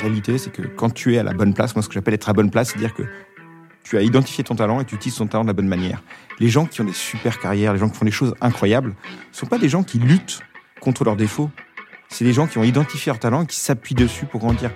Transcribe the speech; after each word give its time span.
réalité, 0.00 0.38
c'est 0.38 0.50
que 0.50 0.62
quand 0.62 0.90
tu 0.90 1.14
es 1.14 1.18
à 1.18 1.22
la 1.22 1.32
bonne 1.32 1.54
place, 1.54 1.74
moi 1.74 1.82
ce 1.82 1.88
que 1.88 1.94
j'appelle 1.94 2.14
être 2.14 2.28
à 2.28 2.32
bonne 2.32 2.50
place, 2.50 2.70
c'est 2.72 2.78
dire 2.78 2.94
que 2.94 3.02
tu 3.82 3.96
as 3.96 4.02
identifié 4.02 4.44
ton 4.44 4.54
talent 4.54 4.80
et 4.80 4.84
tu 4.84 4.94
utilises 4.94 5.16
ton 5.16 5.26
talent 5.26 5.44
de 5.44 5.48
la 5.48 5.54
bonne 5.54 5.68
manière. 5.68 6.02
Les 6.38 6.48
gens 6.48 6.66
qui 6.66 6.80
ont 6.80 6.84
des 6.84 6.92
super 6.92 7.38
carrières, 7.38 7.72
les 7.72 7.78
gens 7.78 7.88
qui 7.88 7.98
font 7.98 8.04
des 8.04 8.10
choses 8.10 8.34
incroyables, 8.40 8.90
ne 8.90 9.36
sont 9.36 9.46
pas 9.46 9.58
des 9.58 9.68
gens 9.68 9.82
qui 9.82 9.98
luttent 9.98 10.40
contre 10.80 11.04
leurs 11.04 11.16
défauts. 11.16 11.50
C'est 12.08 12.24
des 12.24 12.32
gens 12.32 12.46
qui 12.46 12.58
ont 12.58 12.64
identifié 12.64 13.10
leur 13.10 13.18
talent 13.18 13.42
et 13.42 13.46
qui 13.46 13.56
s'appuient 13.56 13.94
dessus 13.94 14.26
pour 14.26 14.40
grandir. 14.40 14.70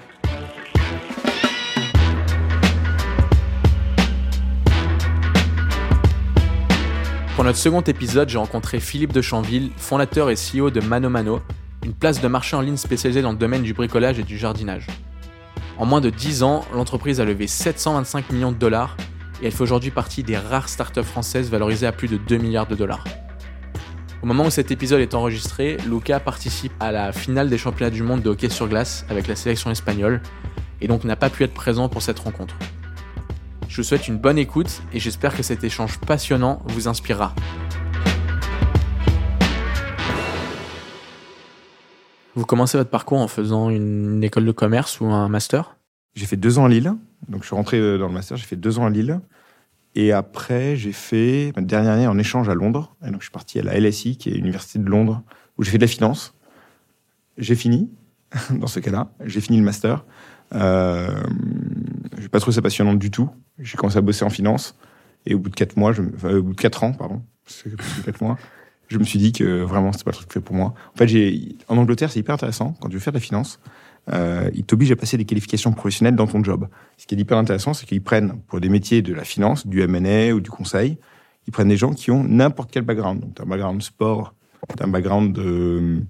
Pour 7.35 7.45
notre 7.45 7.59
second 7.59 7.83
épisode, 7.83 8.29
j'ai 8.29 8.39
rencontré 8.39 8.79
Philippe 8.79 9.13
de 9.13 9.21
Chanville, 9.21 9.71
fondateur 9.77 10.31
et 10.31 10.35
CEO 10.35 10.71
de 10.71 10.81
Mano 10.81 11.11
Mano, 11.11 11.41
une 11.85 11.93
place 11.93 12.21
de 12.21 12.29
marché 12.29 12.57
en 12.57 12.61
ligne 12.61 12.77
spécialisée 12.77 13.23
dans 13.23 13.33
le 13.33 13.39
domaine 13.39 13.63
du 13.63 13.75
bricolage 13.75 14.19
et 14.19 14.23
du 14.23 14.39
jardinage. 14.39 14.87
En 15.77 15.87
moins 15.87 16.01
de 16.01 16.11
10 16.11 16.45
ans, 16.45 16.65
l'entreprise 16.73 17.21
a 17.21 17.25
levé 17.25 17.47
725 17.49 18.31
millions 18.31 18.53
de 18.53 18.57
dollars 18.57 18.97
et 19.43 19.47
elle 19.47 19.53
fait 19.53 19.63
aujourd'hui 19.63 19.91
partie 19.91 20.23
des 20.23 20.37
rares 20.37 20.69
startups 20.69 21.03
françaises 21.03 21.51
valorisées 21.51 21.87
à 21.87 21.93
plus 21.93 22.07
de 22.07 22.17
2 22.17 22.37
milliards 22.37 22.69
de 22.69 22.77
dollars. 22.77 23.05
Au 24.23 24.27
moment 24.27 24.47
où 24.47 24.51
cet 24.51 24.71
épisode 24.71 25.01
est 25.01 25.15
enregistré, 25.15 25.77
Luca 25.87 26.21
participe 26.21 26.73
à 26.79 26.93
la 26.93 27.13
finale 27.13 27.51
des 27.51 27.59
championnats 27.59 27.91
du 27.91 28.03
monde 28.03 28.23
de 28.23 28.31
hockey 28.31 28.49
sur 28.49 28.69
glace 28.69 29.05
avec 29.11 29.27
la 29.27 29.35
sélection 29.35 29.71
espagnole 29.71 30.23
et 30.81 30.87
donc 30.87 31.05
n'a 31.05 31.17
pas 31.17 31.29
pu 31.29 31.43
être 31.43 31.55
présent 31.55 31.89
pour 31.89 32.03
cette 32.03 32.21
rencontre. 32.21 32.55
Je 33.69 33.79
vous 33.79 33.83
souhaite 33.83 34.07
une 34.07 34.19
bonne 34.19 34.39
écoute 34.39 34.83
et 34.93 35.01
j'espère 35.01 35.37
que 35.37 35.43
cet 35.43 35.65
échange 35.65 35.99
passionnant 35.99 36.63
vous 36.67 36.87
inspirera. 36.87 37.35
Vous 42.35 42.45
commencez 42.45 42.77
votre 42.77 42.91
parcours 42.91 43.21
en 43.21 43.29
faisant 43.29 43.71
une 43.71 44.23
école 44.25 44.45
de 44.45 44.53
commerce 44.53 45.01
ou 45.01 45.07
un 45.07 45.29
master? 45.29 45.77
J'ai 46.15 46.27
fait 46.27 46.37
deux 46.37 46.59
ans 46.59 46.65
à 46.65 46.69
Lille. 46.69 46.95
Donc, 47.29 47.43
je 47.43 47.47
suis 47.47 47.57
rentré 47.57 47.79
euh, 47.79 47.97
dans 47.97 48.09
le 48.09 48.13
master, 48.13 48.37
j'ai 48.37 48.45
fait 48.45 48.57
deux 48.57 48.79
ans 48.79 48.87
à 48.87 48.91
Lille. 48.91 49.21
Et 49.95 50.13
après, 50.13 50.75
j'ai 50.77 50.93
fait 50.93 51.53
ma 51.55 51.63
dernière 51.63 51.93
année 51.93 52.07
en 52.09 52.19
échange 52.19 52.49
à 52.49 52.55
Londres. 52.55 52.97
Donc, 53.03 53.21
je 53.21 53.27
suis 53.27 53.31
parti 53.31 53.61
à 53.61 53.63
la 53.63 53.79
LSI, 53.79 54.17
qui 54.17 54.31
est 54.31 54.33
l'université 54.33 54.81
de 54.81 54.87
Londres, 54.87 55.23
où 55.57 55.63
j'ai 55.63 55.71
fait 55.71 55.79
de 55.79 55.85
la 55.85 55.89
finance. 55.89 56.35
J'ai 57.39 57.55
fini, 57.55 57.91
dans 58.51 58.67
ce 58.67 58.81
cas-là. 58.81 59.11
J'ai 59.25 59.41
fini 59.41 59.59
le 59.59 59.65
master. 59.65 60.05
Euh, 60.55 61.23
j'ai 62.19 62.29
pas 62.29 62.41
trouvé 62.41 62.55
ça 62.55 62.63
passionnant 62.63 62.95
du 62.95 63.13
tout. 63.13 63.31
J'ai 63.61 63.77
commencé 63.77 63.97
à 63.97 64.01
bosser 64.01 64.25
en 64.25 64.31
finance. 64.31 64.77
Et 65.27 65.35
au 65.35 65.39
bout 65.39 65.51
de 65.51 65.55
quatre 65.55 65.77
mois, 65.77 65.93
je, 65.93 66.03
au 66.03 66.43
bout 66.43 66.55
de 66.55 66.61
quatre 66.61 66.83
ans, 66.83 66.93
pardon, 66.93 67.23
c'est 67.47 67.71
quatre 68.05 68.21
mois, 68.21 68.37
je 68.89 68.99
me 68.99 69.05
suis 69.05 69.19
dit 69.19 69.33
que 69.33 69.63
vraiment 69.63 69.93
c'était 69.93 70.05
pas 70.05 70.11
le 70.11 70.17
truc 70.17 70.33
fait 70.33 70.41
pour 70.41 70.57
moi. 70.57 70.75
En 70.95 70.97
fait, 70.97 71.57
en 71.69 71.77
Angleterre, 71.77 72.11
c'est 72.11 72.21
hyper 72.21 72.35
intéressant 72.35 72.75
quand 72.81 72.89
tu 72.89 72.95
veux 72.95 73.01
faire 73.01 73.13
de 73.13 73.19
la 73.19 73.23
finance. 73.23 73.61
Euh, 74.13 74.51
ils 74.55 74.65
t'obligent 74.65 74.93
à 74.93 74.97
passer 74.97 75.17
des 75.17 75.25
qualifications 75.25 75.73
professionnelles 75.73 76.17
dans 76.17 76.27
ton 76.27 76.45
job. 76.45 76.69
Ce 76.99 77.07
qui 77.07 77.15
est 77.15 77.19
hyper 77.19 77.39
intéressant, 77.39 77.73
c'est 77.73 77.87
qu'ils 77.87 78.03
prennent 78.03 78.39
pour 78.49 78.61
des 78.61 78.69
métiers 78.69 79.03
de 79.03 79.15
la 79.15 79.25
finance, 79.25 79.67
du 79.67 79.81
M&A 79.81 80.35
ou 80.35 80.41
du 80.41 80.51
conseil, 80.51 80.99
ils 81.47 81.53
prennent 81.53 81.69
des 81.69 81.77
gens 81.77 81.93
qui 81.93 82.11
ont 82.11 82.23
n'importe 82.25 82.71
quel 82.71 82.83
background. 82.83 83.21
Donc, 83.21 83.41
un 83.41 83.47
background 83.47 83.83
sport, 83.83 84.35
un 84.81 84.89
background 84.89 85.35
de. 85.35 86.03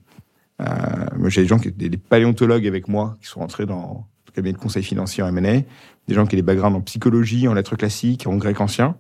Euh, 0.61 1.29
j'ai 1.29 1.43
des 1.43 1.49
gens 1.49 1.59
qui 1.59 1.71
des, 1.73 1.89
des 1.89 1.97
paléontologues 1.97 2.67
avec 2.67 2.87
moi 2.89 3.17
qui 3.21 3.27
sont 3.27 3.41
rentrés 3.41 3.67
dans 3.67 4.07
le 4.27 4.33
cabinet 4.33 4.53
de 4.53 4.59
conseil 4.59 4.85
financier 4.85 5.23
en 5.23 5.29
M&A, 5.29 5.63
des 6.09 6.15
gens 6.15 6.27
qui 6.27 6.37
ont 6.37 6.39
des 6.39 6.43
backgrounds 6.43 6.77
en 6.77 6.81
psychologie, 6.83 7.49
en 7.49 7.55
lettres 7.55 7.77
classiques, 7.77 8.27
en 8.27 8.37
grec 8.37 8.61
ancien. 8.61 8.97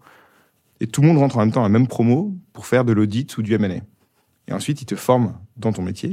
Et 0.84 0.86
tout 0.86 1.00
le 1.00 1.08
monde 1.08 1.16
rentre 1.16 1.38
en 1.38 1.40
même 1.40 1.50
temps 1.50 1.60
à 1.62 1.62
la 1.62 1.70
même 1.70 1.86
promo 1.86 2.36
pour 2.52 2.66
faire 2.66 2.84
de 2.84 2.92
l'audit 2.92 3.38
ou 3.38 3.42
du 3.42 3.54
M&A. 3.54 3.76
Et 4.48 4.52
ensuite, 4.52 4.82
ils 4.82 4.84
te 4.84 4.96
forment 4.96 5.32
dans 5.56 5.72
ton 5.72 5.80
métier. 5.80 6.10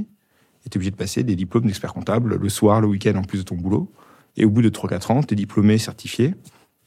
Et 0.65 0.69
tu 0.69 0.75
es 0.75 0.77
obligé 0.77 0.91
de 0.91 0.95
passer 0.95 1.23
des 1.23 1.35
diplômes 1.35 1.65
d'expert 1.65 1.93
comptable 1.93 2.37
le 2.37 2.49
soir, 2.49 2.79
le 2.79 2.87
week-end, 2.87 3.15
en 3.17 3.23
plus 3.23 3.39
de 3.39 3.43
ton 3.43 3.55
boulot. 3.55 3.91
Et 4.37 4.45
au 4.45 4.49
bout 4.49 4.61
de 4.61 4.69
3-4 4.69 5.11
ans, 5.11 5.23
tu 5.23 5.33
es 5.33 5.35
diplômé, 5.35 5.77
certifié. 5.77 6.35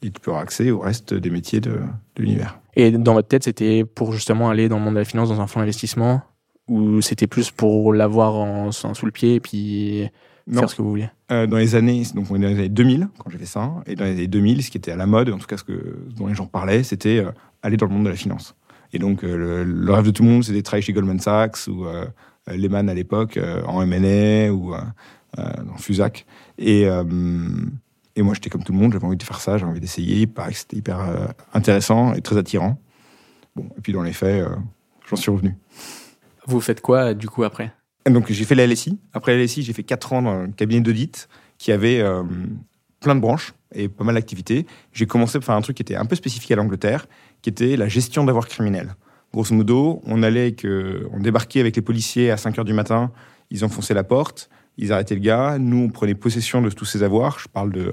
Et 0.00 0.10
tu 0.10 0.18
peux 0.18 0.30
avoir 0.30 0.42
accès 0.42 0.70
au 0.70 0.78
reste 0.78 1.12
des 1.12 1.28
métiers 1.28 1.60
de, 1.60 1.72
de 2.16 2.22
l'univers. 2.22 2.58
Et 2.74 2.90
dans 2.90 3.12
votre 3.12 3.28
tête, 3.28 3.44
c'était 3.44 3.84
pour 3.84 4.14
justement 4.14 4.48
aller 4.48 4.70
dans 4.70 4.78
le 4.78 4.84
monde 4.84 4.94
de 4.94 5.00
la 5.00 5.04
finance, 5.04 5.28
dans 5.28 5.42
un 5.42 5.46
fonds 5.46 5.60
d'investissement 5.60 6.22
Ou 6.68 7.02
c'était 7.02 7.26
plus 7.26 7.50
pour 7.50 7.92
l'avoir 7.92 8.36
en, 8.36 8.68
en, 8.68 8.94
sous 8.94 9.04
le 9.04 9.12
pied 9.12 9.34
et 9.34 9.40
puis 9.40 10.08
non. 10.46 10.60
faire 10.60 10.70
ce 10.70 10.74
que 10.76 10.80
vous 10.80 10.88
vouliez? 10.90 11.10
Euh, 11.32 11.46
Dans 11.46 11.58
les 11.58 11.74
années, 11.74 12.02
donc 12.14 12.30
on 12.30 12.36
est 12.36 12.38
dans 12.38 12.48
les 12.48 12.54
années 12.54 12.68
2000 12.70 13.08
quand 13.18 13.28
j'ai 13.30 13.38
fait 13.38 13.46
ça, 13.46 13.70
et 13.86 13.94
dans 13.94 14.04
les 14.04 14.12
années 14.12 14.26
2000, 14.26 14.62
ce 14.62 14.70
qui 14.70 14.78
était 14.78 14.92
à 14.92 14.96
la 14.96 15.06
mode, 15.06 15.28
en 15.30 15.38
tout 15.38 15.46
cas 15.46 15.58
ce 15.58 15.64
que 15.64 16.06
dont 16.16 16.26
les 16.26 16.34
gens 16.34 16.46
parlaient, 16.46 16.82
c'était 16.82 17.18
euh, 17.18 17.30
aller 17.64 17.76
dans 17.76 17.86
le 17.86 17.92
monde 17.92 18.04
de 18.04 18.10
la 18.10 18.16
finance. 18.16 18.54
Et 18.92 18.98
donc 18.98 19.24
euh, 19.24 19.36
le, 19.36 19.64
le, 19.64 19.92
rêve 19.92 20.04
de 20.04 20.10
tout 20.10 20.22
le 20.22 20.28
monde, 20.28 20.44
c'était 20.44 20.58
de 20.58 20.62
travailler 20.62 20.82
chez 20.82 20.92
Goldman 20.92 21.18
Sachs 21.18 21.66
ou 21.66 21.84
euh, 21.86 22.06
Lehman 22.46 22.88
à 22.88 22.94
l'époque 22.94 23.38
en 23.66 23.82
M&A 23.82 24.52
ou 24.52 24.74
dans 25.36 25.76
Fusac. 25.78 26.26
Et 26.58 26.86
et 28.16 28.22
moi, 28.22 28.34
j'étais 28.34 28.50
comme 28.50 28.62
tout 28.62 28.72
le 28.72 28.78
monde, 28.78 28.92
j'avais 28.92 29.06
envie 29.06 29.16
de 29.16 29.22
faire 29.24 29.40
ça, 29.40 29.58
j'avais 29.58 29.70
envie 29.70 29.80
d'essayer. 29.80 30.20
Il 30.20 30.28
paraît 30.28 30.52
que 30.52 30.58
c'était 30.58 30.76
hyper 30.76 31.34
intéressant 31.54 32.12
et 32.12 32.20
très 32.20 32.36
attirant. 32.36 32.78
Bon, 33.56 33.68
et 33.76 33.80
puis 33.80 33.92
dans 33.92 34.02
les 34.02 34.12
faits, 34.12 34.46
j'en 35.08 35.16
suis 35.16 35.30
revenu. 35.32 35.56
Vous 36.46 36.60
faites 36.60 36.80
quoi 36.80 37.14
du 37.14 37.28
coup 37.28 37.44
après? 37.44 37.72
Donc 38.06 38.30
j'ai 38.30 38.44
fait 38.44 38.54
la 38.54 38.66
LSI. 38.66 38.98
Après 39.12 39.36
la 39.36 39.42
LSI, 39.42 39.62
j'ai 39.62 39.72
fait 39.72 39.82
4 39.82 40.12
ans 40.12 40.22
dans 40.22 40.30
un 40.30 40.50
cabinet 40.50 40.82
d'audit 40.82 41.28
qui 41.58 41.72
avait 41.72 42.00
euh, 42.00 42.22
plein 43.00 43.14
de 43.14 43.20
branches 43.20 43.54
et 43.72 43.88
pas 43.88 44.04
mal 44.04 44.14
d'activités. 44.14 44.66
J'ai 44.92 45.06
commencé 45.06 45.38
par 45.38 45.46
faire 45.46 45.54
un 45.54 45.62
truc 45.62 45.76
qui 45.76 45.82
était 45.82 45.96
un 45.96 46.04
peu 46.04 46.16
spécifique 46.16 46.50
à 46.50 46.56
l'Angleterre, 46.56 47.06
qui 47.44 47.50
était 47.50 47.76
la 47.76 47.88
gestion 47.88 48.24
d'avoirs 48.24 48.48
criminels. 48.48 48.96
Grosso 49.34 49.54
modo, 49.54 50.00
on 50.06 50.22
allait 50.22 50.52
que, 50.52 51.06
on 51.12 51.20
débarquait 51.20 51.60
avec 51.60 51.76
les 51.76 51.82
policiers 51.82 52.30
à 52.30 52.38
5 52.38 52.58
heures 52.58 52.64
du 52.64 52.72
matin, 52.72 53.12
ils 53.50 53.66
enfonçaient 53.66 53.92
la 53.92 54.02
porte, 54.02 54.48
ils 54.78 54.94
arrêtaient 54.94 55.14
le 55.14 55.20
gars, 55.20 55.58
nous 55.58 55.76
on 55.76 55.88
prenait 55.90 56.14
possession 56.14 56.62
de 56.62 56.70
tous 56.70 56.86
ces 56.86 57.02
avoirs, 57.02 57.38
je 57.38 57.48
parle 57.48 57.70
de 57.70 57.82
euh, 57.82 57.92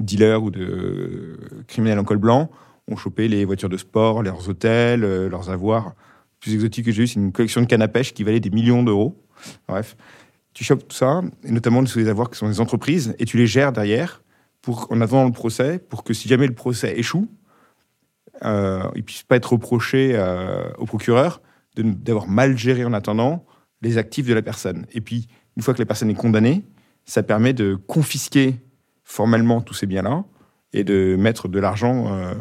dealers 0.00 0.42
ou 0.42 0.50
de 0.50 0.62
euh, 0.62 1.64
criminels 1.66 1.98
en 1.98 2.04
col 2.04 2.16
blanc, 2.16 2.50
on 2.88 2.96
chopait 2.96 3.28
les 3.28 3.44
voitures 3.44 3.68
de 3.68 3.76
sport, 3.76 4.22
leurs 4.22 4.48
hôtels, 4.48 5.04
euh, 5.04 5.28
leurs 5.28 5.50
avoirs. 5.50 5.92
Plus 6.40 6.54
exotique 6.54 6.86
que 6.86 6.92
j'ai 6.92 7.02
eu, 7.02 7.06
c'est 7.06 7.20
une 7.20 7.32
collection 7.32 7.60
de 7.60 7.66
cannes 7.66 7.82
à 7.82 7.88
pêche 7.88 8.14
qui 8.14 8.24
valait 8.24 8.40
des 8.40 8.50
millions 8.50 8.82
d'euros. 8.82 9.22
Bref, 9.68 9.94
tu 10.54 10.64
chopes 10.64 10.88
tout 10.88 10.96
ça, 10.96 11.20
et 11.44 11.50
notamment 11.50 11.84
sous 11.84 11.98
les 11.98 12.08
avoirs 12.08 12.30
qui 12.30 12.38
sont 12.38 12.48
des 12.48 12.60
entreprises, 12.60 13.14
et 13.18 13.26
tu 13.26 13.36
les 13.36 13.46
gères 13.46 13.72
derrière 13.72 14.22
pour, 14.62 14.86
en 14.90 15.02
attendant 15.02 15.26
le 15.26 15.32
procès, 15.32 15.78
pour 15.78 16.02
que 16.02 16.14
si 16.14 16.28
jamais 16.28 16.46
le 16.46 16.54
procès 16.54 16.98
échoue, 16.98 17.28
euh, 18.44 18.82
il 18.94 18.98
ne 18.98 19.02
puisse 19.04 19.22
pas 19.22 19.36
être 19.36 19.52
reproché 19.52 20.12
euh, 20.14 20.70
au 20.78 20.86
procureur 20.86 21.40
d'avoir 21.76 22.26
mal 22.26 22.56
géré 22.56 22.84
en 22.84 22.92
attendant 22.92 23.44
les 23.82 23.98
actifs 23.98 24.26
de 24.26 24.34
la 24.34 24.42
personne. 24.42 24.86
Et 24.92 25.00
puis, 25.00 25.28
une 25.56 25.62
fois 25.62 25.74
que 25.74 25.78
la 25.78 25.86
personne 25.86 26.08
est 26.10 26.14
condamnée, 26.14 26.64
ça 27.04 27.22
permet 27.22 27.52
de 27.52 27.74
confisquer 27.74 28.56
formellement 29.04 29.60
tous 29.60 29.74
ces 29.74 29.86
biens-là 29.86 30.24
et 30.72 30.84
de 30.84 31.16
mettre 31.16 31.48
de 31.48 31.58
l'argent, 31.58 32.12
euh, 32.12 32.34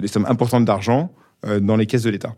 des 0.00 0.08
sommes 0.08 0.26
importantes 0.26 0.64
d'argent 0.64 1.12
euh, 1.46 1.60
dans 1.60 1.76
les 1.76 1.86
caisses 1.86 2.02
de 2.02 2.10
l'État. 2.10 2.34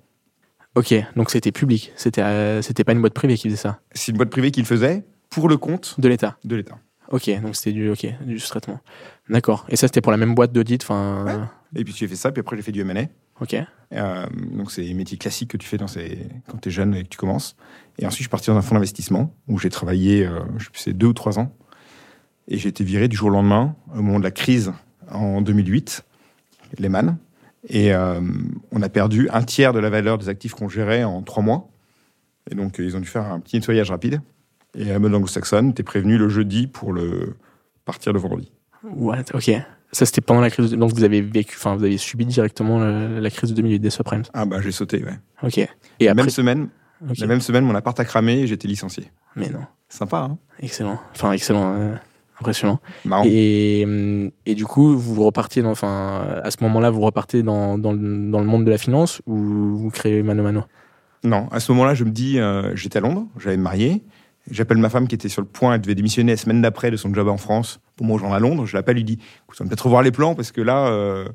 Ok, 0.76 0.94
donc 1.16 1.30
c'était 1.30 1.50
public, 1.50 1.92
c'était 1.96 2.62
c'était 2.62 2.84
pas 2.84 2.92
une 2.92 3.00
boîte 3.00 3.14
privée 3.14 3.36
qui 3.36 3.48
faisait 3.48 3.56
ça. 3.56 3.80
C'est 3.90 4.12
une 4.12 4.18
boîte 4.18 4.30
privée 4.30 4.52
qui 4.52 4.60
le 4.60 4.66
faisait 4.66 5.04
pour 5.28 5.48
le 5.48 5.56
compte 5.56 5.98
de 5.98 6.08
l'État. 6.08 6.36
De 6.44 6.54
l'État. 6.54 6.78
Ok, 7.10 7.28
donc 7.42 7.56
c'était 7.56 7.72
du 7.72 7.90
ok 7.90 8.06
du 8.24 8.38
traitement. 8.38 8.78
D'accord. 9.30 9.64
Et 9.68 9.76
ça 9.76 9.86
c'était 9.86 10.00
pour 10.00 10.12
la 10.12 10.18
même 10.18 10.34
boîte 10.34 10.52
d'audit, 10.52 10.82
enfin. 10.82 11.24
Ouais. 11.24 11.80
Et 11.80 11.84
puis 11.84 11.94
j'ai 11.96 12.08
fait 12.08 12.16
ça, 12.16 12.32
puis 12.32 12.40
après 12.40 12.56
j'ai 12.56 12.62
fait 12.62 12.72
du 12.72 12.80
M&A. 12.80 13.04
Ok. 13.40 13.56
Euh, 13.92 14.26
donc 14.52 14.70
c'est 14.72 14.82
les 14.82 14.92
métiers 14.92 15.16
classiques 15.16 15.50
que 15.52 15.56
tu 15.56 15.66
fais 15.66 15.78
dans 15.78 15.86
ces... 15.86 16.18
quand 16.48 16.58
tu 16.58 16.68
es 16.68 16.72
jeune 16.72 16.94
et 16.94 17.04
que 17.04 17.08
tu 17.08 17.16
commences. 17.16 17.56
Et 17.98 18.06
ensuite 18.06 18.18
je 18.18 18.22
suis 18.24 18.28
parti 18.28 18.50
dans 18.50 18.56
un 18.56 18.62
fonds 18.62 18.74
d'investissement 18.74 19.34
où 19.48 19.58
j'ai 19.58 19.70
travaillé, 19.70 20.26
euh, 20.26 20.40
je 20.58 20.68
sais 20.74 20.92
deux 20.92 21.06
ou 21.06 21.12
trois 21.12 21.38
ans. 21.38 21.54
Et 22.48 22.58
j'ai 22.58 22.68
été 22.68 22.82
viré 22.82 23.06
du 23.06 23.16
jour 23.16 23.28
au 23.28 23.32
lendemain 23.32 23.76
au 23.94 24.02
moment 24.02 24.18
de 24.18 24.24
la 24.24 24.32
crise 24.32 24.72
en 25.10 25.40
2008, 25.40 26.04
Lehman. 26.78 27.16
Et 27.68 27.94
euh, 27.94 28.20
on 28.72 28.82
a 28.82 28.88
perdu 28.88 29.28
un 29.32 29.42
tiers 29.42 29.72
de 29.72 29.78
la 29.78 29.90
valeur 29.90 30.18
des 30.18 30.28
actifs 30.28 30.54
qu'on 30.54 30.68
gérait 30.68 31.04
en 31.04 31.22
trois 31.22 31.42
mois. 31.42 31.68
Et 32.50 32.54
donc, 32.56 32.78
ils 32.78 32.96
ont 32.96 33.00
dû 33.00 33.06
faire 33.06 33.30
un 33.30 33.38
petit 33.38 33.56
nettoyage 33.56 33.90
rapide. 33.90 34.20
Et 34.74 34.90
à 34.90 34.94
la 34.94 34.98
mode 34.98 35.14
anglo-saxonne, 35.14 35.74
t'es 35.74 35.82
prévenu 35.82 36.16
le 36.16 36.28
jeudi 36.28 36.66
pour 36.66 36.92
le 36.92 37.36
partir 37.84 38.12
le 38.12 38.18
vendredi. 38.18 38.50
What? 38.84 39.24
Ok. 39.34 39.50
Ça, 39.92 40.06
c'était 40.06 40.20
pendant 40.20 40.40
la 40.40 40.50
crise. 40.50 40.70
De... 40.70 40.76
Donc, 40.76 40.92
vous 40.92 41.04
avez 41.04 41.20
vécu, 41.20 41.56
enfin, 41.56 41.74
vous 41.76 41.84
avez 41.84 41.98
subi 41.98 42.24
directement 42.24 42.78
la, 42.78 43.20
la 43.20 43.30
crise 43.30 43.50
de 43.50 43.56
2008 43.56 43.78
des 43.80 43.90
subprimes. 43.90 44.22
Ah, 44.32 44.44
bah, 44.44 44.60
j'ai 44.60 44.72
sauté, 44.72 45.02
ouais. 45.04 45.18
Ok. 45.42 45.58
Et 45.58 45.68
la 46.00 46.12
après... 46.12 46.22
même 46.22 46.30
semaine, 46.30 46.68
okay. 47.08 47.20
la 47.20 47.26
même 47.26 47.40
semaine, 47.40 47.64
mon 47.64 47.74
appart 47.74 47.98
a 47.98 48.04
cramé 48.04 48.40
et 48.40 48.46
j'étais 48.46 48.68
licencié. 48.68 49.10
Mais 49.36 49.48
non. 49.48 49.64
Sympa, 49.88 50.28
hein 50.30 50.38
Excellent. 50.60 51.00
Enfin, 51.12 51.32
excellent. 51.32 51.74
Euh 51.74 51.94
impressionnant. 52.40 52.80
Marrant. 53.04 53.24
Et, 53.26 53.86
et 54.46 54.54
du 54.54 54.64
coup, 54.64 54.96
vous 54.96 55.24
repartiez 55.24 55.62
dans, 55.62 55.70
enfin, 55.70 56.40
à 56.42 56.50
ce 56.50 56.56
moment-là, 56.62 56.90
vous 56.90 57.00
repartez 57.00 57.42
dans, 57.42 57.78
dans, 57.78 57.92
le, 57.92 58.30
dans 58.30 58.40
le 58.40 58.46
monde 58.46 58.64
de 58.64 58.70
la 58.70 58.78
finance 58.78 59.20
ou 59.26 59.36
vous 59.36 59.90
créez 59.90 60.22
Mano 60.22 60.42
Mano? 60.42 60.62
Non, 61.22 61.48
à 61.50 61.60
ce 61.60 61.70
moment-là, 61.72 61.94
je 61.94 62.04
me 62.04 62.10
dis, 62.10 62.38
euh, 62.38 62.74
j'étais 62.74 62.98
à 62.98 63.00
Londres, 63.00 63.26
j'allais 63.38 63.58
me 63.58 63.62
marier. 63.62 64.02
J'appelle 64.50 64.78
ma 64.78 64.88
femme 64.88 65.06
qui 65.06 65.14
était 65.14 65.28
sur 65.28 65.42
le 65.42 65.48
point, 65.48 65.74
elle 65.74 65.82
devait 65.82 65.94
démissionner 65.94 66.32
la 66.32 66.36
semaine 66.38 66.62
d'après 66.62 66.90
de 66.90 66.96
son 66.96 67.12
job 67.12 67.28
en 67.28 67.36
France 67.36 67.78
pour 68.00 68.06
me 68.06 68.14
rejoindre 68.14 68.34
à 68.34 68.40
Londres. 68.40 68.64
Je 68.64 68.74
l'appelle, 68.78 68.96
lui 68.96 69.04
dis, 69.04 69.18
écoute, 69.44 69.58
on 69.60 69.64
va 69.64 69.68
peut-être 69.68 69.84
revoir 69.84 70.00
les 70.00 70.10
plans 70.10 70.34
parce 70.34 70.52
que 70.52 70.62
là, 70.62 70.86
euh, 70.86 71.28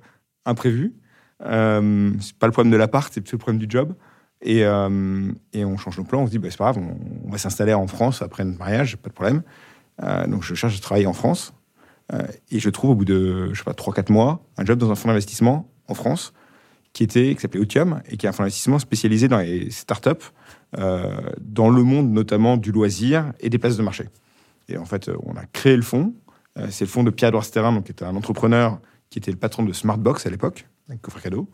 imprévu. 0.45 0.95
Euh, 1.43 2.11
c'est 2.19 2.35
pas 2.37 2.47
le 2.47 2.51
problème 2.51 2.71
de 2.71 2.77
l'appart, 2.77 3.13
c'est 3.13 3.21
plutôt 3.21 3.37
le 3.37 3.41
problème 3.41 3.59
du 3.59 3.67
job. 3.69 3.93
Et, 4.41 4.65
euh, 4.65 5.31
et 5.53 5.63
on 5.63 5.77
change 5.77 5.99
nos 5.99 6.05
plans, 6.05 6.23
on 6.23 6.25
se 6.25 6.31
dit, 6.31 6.39
bah, 6.39 6.47
c'est 6.49 6.57
pas 6.57 6.71
grave, 6.71 6.83
on, 7.23 7.29
va 7.29 7.37
s'installer 7.37 7.75
en 7.75 7.85
France 7.85 8.23
après 8.23 8.43
notre 8.43 8.57
mariage, 8.57 8.97
pas 8.97 9.09
de 9.09 9.13
problème. 9.13 9.43
Euh, 10.01 10.25
donc 10.25 10.41
je 10.41 10.55
cherche 10.55 10.75
à 10.75 10.81
travailler 10.81 11.05
en 11.05 11.13
France. 11.13 11.53
et 12.49 12.59
je 12.59 12.69
trouve 12.71 12.91
au 12.91 12.95
bout 12.95 13.05
de, 13.05 13.53
je 13.53 13.59
sais 13.59 13.63
pas, 13.63 13.73
3-4 13.73 14.11
mois, 14.11 14.43
un 14.57 14.65
job 14.65 14.79
dans 14.79 14.89
un 14.89 14.95
fonds 14.95 15.09
d'investissement 15.09 15.69
en 15.87 15.93
France 15.93 16.33
qui 16.93 17.03
était 17.03 17.35
qui 17.35 17.41
s'appelait 17.41 17.59
Otium 17.59 18.01
et 18.09 18.17
qui 18.17 18.25
est 18.25 18.29
un 18.29 18.31
fonds 18.31 18.43
d'investissement 18.43 18.79
spécialisé 18.79 19.27
dans 19.27 19.37
les 19.37 19.69
startups 19.69 20.09
dans 20.73 21.69
le 21.69 21.83
monde 21.83 22.09
notamment 22.11 22.57
du 22.57 22.71
loisir 22.71 23.33
et 23.39 23.49
des 23.49 23.59
places 23.59 23.77
de 23.77 23.83
marché. 23.83 24.05
Et 24.67 24.77
en 24.77 24.85
fait, 24.85 25.11
on 25.23 25.35
a 25.35 25.45
créé 25.45 25.75
le 25.75 25.83
fonds. 25.83 26.13
Euh, 26.57 26.67
c'est 26.69 26.85
le 26.85 26.89
fonds 26.89 27.03
de 27.03 27.11
Pierre-Edouard 27.11 27.43
Sterrin, 27.43 27.73
donc, 27.73 27.85
qui 27.85 27.91
était 27.91 28.05
un 28.05 28.15
entrepreneur 28.15 28.79
qui 29.09 29.19
était 29.19 29.31
le 29.31 29.37
patron 29.37 29.63
de 29.63 29.71
Smartbox 29.71 30.25
à 30.25 30.29
l'époque, 30.29 30.67
avec 30.89 31.01
coffre 31.01 31.21
cadeau. 31.21 31.47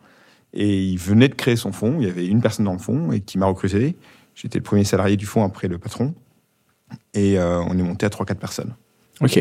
Et 0.53 0.83
il 0.83 0.97
venait 0.97 1.29
de 1.29 1.35
créer 1.35 1.55
son 1.55 1.71
fonds. 1.71 1.97
Il 1.99 2.07
y 2.07 2.09
avait 2.09 2.27
une 2.27 2.41
personne 2.41 2.65
dans 2.65 2.73
le 2.73 2.79
fonds 2.79 3.11
et 3.11 3.21
qui 3.21 3.37
m'a 3.37 3.45
recruté. 3.45 3.95
J'étais 4.35 4.59
le 4.59 4.63
premier 4.63 4.83
salarié 4.83 5.17
du 5.17 5.25
fonds 5.25 5.43
après 5.43 5.67
le 5.67 5.77
patron. 5.77 6.13
Et 7.13 7.37
euh, 7.37 7.61
on 7.61 7.77
est 7.77 7.83
monté 7.83 8.05
à 8.05 8.09
3-4 8.09 8.35
personnes. 8.35 8.75
Ok. 9.21 9.37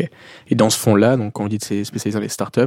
Et 0.47 0.55
dans 0.55 0.69
ce 0.69 0.77
fonds-là, 0.77 1.17
donc 1.17 1.33
quand 1.33 1.45
on 1.45 1.47
dit 1.47 1.57
que 1.57 1.65
c'est 1.65 1.83
spécialisé 1.83 2.17
dans 2.17 2.21
les 2.21 2.29
startups, 2.29 2.61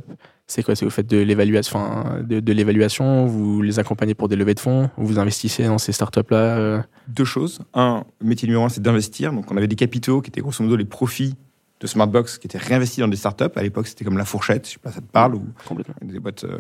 c'est 0.47 0.63
quoi? 0.63 0.75
C'est 0.75 0.85
vous 0.85 0.91
faites 0.91 1.07
de 1.07 1.19
l'évaluation, 1.19 1.79
enfin, 1.79 2.21
de, 2.23 2.53
l'évaluation, 2.53 3.27
vous 3.27 3.63
les 3.63 3.79
accompagnez 3.79 4.15
pour 4.15 4.29
des 4.29 4.37
levées 4.37 4.55
de 4.55 4.61
fonds, 4.61 4.91
vous 4.97 5.19
investissez 5.19 5.65
dans 5.65 5.79
ces 5.79 5.93
startups-là 5.93 6.59
euh? 6.59 6.83
Deux 7.07 7.25
choses. 7.25 7.61
Un, 7.73 8.05
le 8.21 8.27
métier 8.27 8.49
numéro 8.49 8.65
un, 8.65 8.69
c'est 8.69 8.83
d'investir. 8.83 9.33
Donc 9.33 9.51
on 9.53 9.57
avait 9.57 9.69
des 9.69 9.77
capitaux 9.77 10.21
qui 10.21 10.31
étaient 10.31 10.41
grosso 10.41 10.63
modo 10.65 10.77
les 10.77 10.85
profits 10.85 11.37
de 11.85 11.89
Smartbox 11.89 12.39
qui 12.39 12.47
étaient 12.47 12.59
réinvestis 12.59 13.01
dans 13.01 13.09
des 13.09 13.17
startups. 13.17 13.45
À 13.57 13.63
l'époque, 13.63 13.87
c'était 13.87 14.07
comme 14.07 14.17
la 14.17 14.25
fourchette, 14.25 14.67
je 14.67 14.73
sais 14.73 14.79
pas, 14.79 14.91
ça 14.91 15.03
te 15.03 15.07
parle, 15.07 15.35
ou 15.35 15.45
des 16.01 16.19
boîtes 16.19 16.45
euh, 16.45 16.59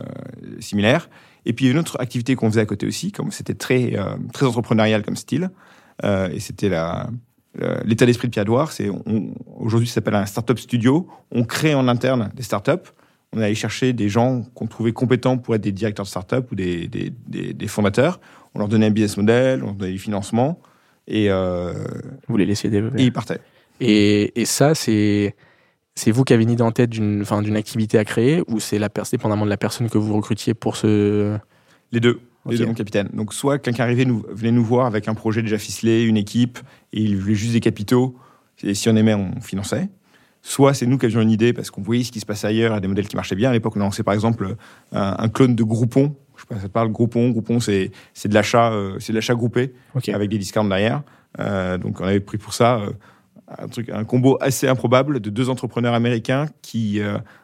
similaires. 0.61 1.09
Et 1.47 1.55
puis 1.55 1.71
une 1.71 1.79
autre 1.79 1.99
activité 1.99 2.37
qu'on 2.37 2.50
faisait 2.50 2.61
à 2.61 2.67
côté 2.67 2.87
aussi, 2.87 3.11
comme 3.11 3.31
c'était 3.31 3.55
très, 3.55 3.97
euh, 3.97 4.17
très 4.35 4.44
entrepreneurial 4.44 5.03
comme 5.03 5.17
style, 5.17 5.50
et 6.03 6.41
c'était 6.41 6.69
la 6.69 7.09
l'état 7.85 8.05
d'esprit 8.05 8.26
de 8.26 8.32
Piadoir, 8.32 8.73
c'est 8.73 8.91
aujourd'hui 9.56 9.87
ça 9.87 9.94
s'appelle 9.94 10.17
un 10.17 10.26
startup 10.26 10.59
studio. 10.59 11.09
On 11.31 11.44
crée 11.44 11.73
en 11.73 11.87
interne 11.87 12.31
des 12.35 12.43
startups. 12.43 12.91
On 13.32 13.41
allait 13.41 13.55
chercher 13.55 13.93
des 13.93 14.09
gens 14.09 14.43
qu'on 14.55 14.67
trouvait 14.67 14.93
compétents 14.93 15.38
pour 15.38 15.55
être 15.55 15.61
des 15.61 15.71
directeurs 15.71 16.05
de 16.05 16.11
startups 16.11 16.47
ou 16.50 16.56
des, 16.56 16.88
des, 16.88 17.12
des, 17.29 17.67
fondateurs. 17.69 18.19
On 18.56 18.59
leur 18.59 18.67
donnait 18.67 18.87
un 18.87 18.91
business 18.91 19.17
model, 19.17 19.62
on 19.62 19.67
leur 19.67 19.75
donnait 19.75 19.93
du 19.93 20.00
financement 20.00 20.61
et 21.06 21.31
euh, 21.31 21.73
vous 22.29 22.37
les 22.37 22.47
laissiez 22.47 22.71
développer. 22.71 23.00
Et 23.00 23.05
ils 23.05 23.12
partaient. 23.12 23.41
Et, 23.81 24.41
et 24.41 24.44
ça, 24.44 24.75
c'est 24.75 25.35
c'est 25.94 26.11
vous 26.11 26.25
qui 26.25 26.32
avez 26.32 26.43
une 26.43 26.50
idée 26.50 26.62
en 26.62 26.73
tête 26.73 26.91
d'une 26.91 27.23
enfin 27.23 27.43
d'une 27.43 27.56
activité 27.56 27.99
à 27.99 28.05
créer 28.05 28.43
ou 28.49 28.59
c'est 28.59 28.79
la 28.79 28.88
dépendamment 28.88 29.44
de 29.44 29.50
la 29.50 29.56
personne 29.56 29.88
que 29.88 29.99
vous 29.99 30.15
recrutiez 30.15 30.55
pour 30.55 30.76
ce 30.76 31.38
les 31.93 32.00
deux 32.00 32.21
les 32.50 32.59
deux, 32.59 32.67
mon 32.67 32.75
capitaine. 32.75 33.09
Donc, 33.12 33.32
soit 33.32 33.59
quelqu'un 33.59 33.85
arrivait, 33.85 34.05
nous, 34.05 34.25
venait 34.29 34.53
nous 34.53 34.65
voir 34.65 34.87
avec 34.87 35.09
un 35.09 35.15
projet 35.15 35.41
déjà 35.41 35.59
ficelé, 35.59 36.03
une 36.03 36.17
équipe, 36.17 36.59
et 36.93 37.00
il 37.00 37.17
voulait 37.17 37.35
juste 37.35 37.53
des 37.53 37.61
capitaux, 37.61 38.17
et 38.62 38.75
si 38.75 38.88
on 38.88 38.97
aimait, 38.97 39.15
on 39.15 39.41
finançait. 39.41 39.88
Soit 40.43 40.75
c'est 40.75 40.87
nous 40.87 40.99
qui 40.99 41.06
avions 41.06 41.23
une 41.23 41.31
idée 41.31 41.55
parce 41.55 41.71
qu'on 41.71 41.81
voyait 41.81 42.05
ce 42.05 42.12
qui 42.12 42.21
se 42.21 42.26
passait 42.26 42.47
ailleurs, 42.47 42.79
des 42.81 42.88
modèles 42.88 43.09
qui 43.09 43.17
marchaient 43.17 43.35
bien. 43.35 43.49
À 43.49 43.53
l'époque, 43.55 43.76
on 43.76 43.81
a 43.81 43.85
lancé 43.85 44.03
par 44.03 44.12
exemple 44.12 44.56
un, 44.93 45.29
clone 45.31 45.55
de 45.55 45.62
Groupon. 45.62 46.15
Je 46.37 46.43
sais 46.43 46.47
pas, 46.47 46.59
ça 46.59 46.69
parle 46.69 46.91
Groupon. 46.91 47.31
Groupon, 47.31 47.61
c'est 47.61 47.91
de 48.26 48.35
l'achat, 48.35 48.73
euh, 48.73 48.99
c'est 49.00 49.12
de 49.12 49.17
l'achat 49.17 49.35
groupé 49.35 49.73
avec 50.12 50.29
des 50.29 50.37
discounts 50.37 50.69
derrière. 50.69 51.03
Euh, 51.41 51.79
donc, 51.79 52.00
on 52.00 52.05
avait 52.05 52.21
pris 52.21 52.37
pour 52.37 52.53
ça 52.53 52.76
euh, 52.76 52.91
un 53.49 53.69
truc, 53.69 53.91
un 53.91 54.05
combo 54.05 54.38
assez 54.41 54.69
improbable 54.69 55.20
de 55.20 55.31
deux 55.31 55.50
entrepreneurs 55.50 55.94
américains 55.94 56.46
qui 56.62 57.00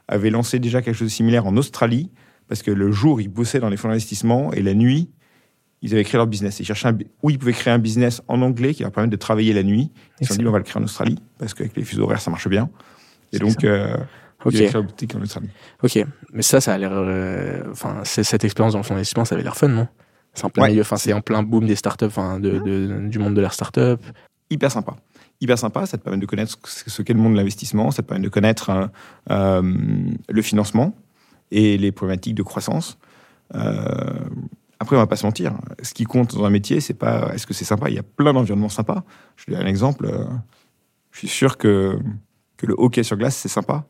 avaient 0.09 0.31
lancé 0.31 0.59
déjà 0.59 0.83
quelque 0.83 0.95
chose 0.95 1.09
de 1.09 1.13
similaire 1.13 1.47
en 1.47 1.57
Australie 1.57 2.11
parce 2.51 2.63
que 2.63 2.73
le 2.73 2.91
jour, 2.91 3.21
ils 3.21 3.29
bossaient 3.29 3.61
dans 3.61 3.69
les 3.69 3.77
fonds 3.77 3.87
d'investissement 3.87 4.53
et 4.53 4.61
la 4.61 4.75
nuit, 4.75 5.09
ils 5.83 5.95
avaient 5.95 6.03
créé 6.03 6.19
leur 6.19 6.27
business. 6.27 6.59
Ils 6.59 6.65
cherchaient 6.65 6.93
où 7.23 7.31
ils 7.31 7.39
pouvaient 7.39 7.53
créer 7.53 7.73
un 7.73 7.79
business 7.79 8.23
en 8.27 8.43
anglais 8.43 8.75
qui 8.75 8.83
leur 8.83 8.91
permettre 8.91 9.13
de 9.13 9.17
travailler 9.17 9.53
la 9.53 9.63
nuit. 9.63 9.93
Ils 10.21 10.27
se 10.27 10.35
sont 10.35 10.41
dit, 10.41 10.49
on 10.49 10.51
va 10.51 10.59
le 10.59 10.65
créer 10.65 10.83
en 10.83 10.85
Australie 10.85 11.17
parce 11.39 11.55
qu'avec 11.55 11.77
les 11.77 11.85
fuseaux 11.85 12.03
horaires, 12.03 12.21
ça 12.21 12.31
marche 12.33 12.49
bien. 12.49 12.69
Et 13.33 13.39
donc, 13.39 13.63
euh, 13.63 13.97
ils 14.51 14.65
ont 14.65 14.67
créé 14.67 14.83
boutique 14.83 15.15
en 15.15 15.23
Australie. 15.23 15.49
Ok, 15.81 16.05
mais 16.33 16.43
ça, 16.43 16.61
ça 16.61 16.75
a 16.75 16.79
l'air. 16.79 16.91
Euh, 16.93 17.63
enfin, 17.71 18.01
cette 18.03 18.43
expérience 18.43 18.73
dans 18.73 18.81
le 18.81 18.85
fonds 18.85 18.95
d'investissement, 18.95 19.25
ça 19.25 19.37
avait 19.37 19.45
l'air 19.45 19.57
fun, 19.57 19.69
non? 19.69 19.87
C'est 20.35 20.45
en 20.45 20.51
plein 20.51 20.67
milieu. 20.67 20.81
Enfin, 20.81 20.97
c'est 20.97 21.13
en 21.13 21.21
plein 21.21 21.45
boom 21.45 21.67
des 21.67 21.77
startups, 21.77 22.07
enfin, 22.07 22.41
de, 22.41 23.07
du 23.09 23.19
monde 23.21 23.35
de 23.35 23.41
la 23.41 23.51
startup. 23.51 24.01
Hyper 24.51 24.73
sympa 24.73 24.97
hyper 25.41 25.59
sympa. 25.59 25.87
Ça 25.87 25.99
te 25.99 26.03
permet 26.03 26.19
de 26.19 26.27
connaître 26.27 26.59
ce 26.65 27.03
qu'est 27.03 27.15
le 27.15 27.21
monde 27.21 27.33
de 27.33 27.39
l'investissement, 27.39 27.91
ça 27.91 28.03
te 28.03 28.09
permet 28.09 28.25
de 28.25 28.29
connaître 28.29 28.91
euh, 29.31 29.63
le 30.29 30.43
financement 30.43 30.95
et 31.51 31.79
les 31.79 31.93
problématiques 31.93 32.35
de 32.35 32.43
croissance. 32.43 32.99
Euh, 33.55 34.19
après, 34.79 34.97
on 34.97 34.99
va 34.99 35.07
pas 35.07 35.17
se 35.17 35.27
mentir. 35.27 35.59
Ce 35.83 35.93
qui 35.93 36.05
compte 36.05 36.35
dans 36.35 36.45
un 36.45 36.51
métier, 36.51 36.81
c'est 36.81 36.95
pas 36.95 37.33
est-ce 37.35 37.47
que 37.47 37.55
c'est 37.55 37.65
sympa. 37.65 37.91
Il 37.91 37.95
y 37.95 37.99
a 37.99 38.03
plein 38.03 38.33
d'environnements 38.33 38.69
sympas. 38.69 39.05
Je 39.37 39.45
te 39.45 39.51
donne 39.51 39.63
un 39.63 39.67
exemple. 39.67 40.07
Euh, 40.07 40.25
je 41.11 41.19
suis 41.19 41.29
sûr 41.29 41.59
que, 41.59 41.99
que 42.57 42.67
le 42.67 42.75
hockey 42.79 43.03
sur 43.03 43.17
glace, 43.17 43.37
c'est 43.37 43.49
sympa. 43.49 43.87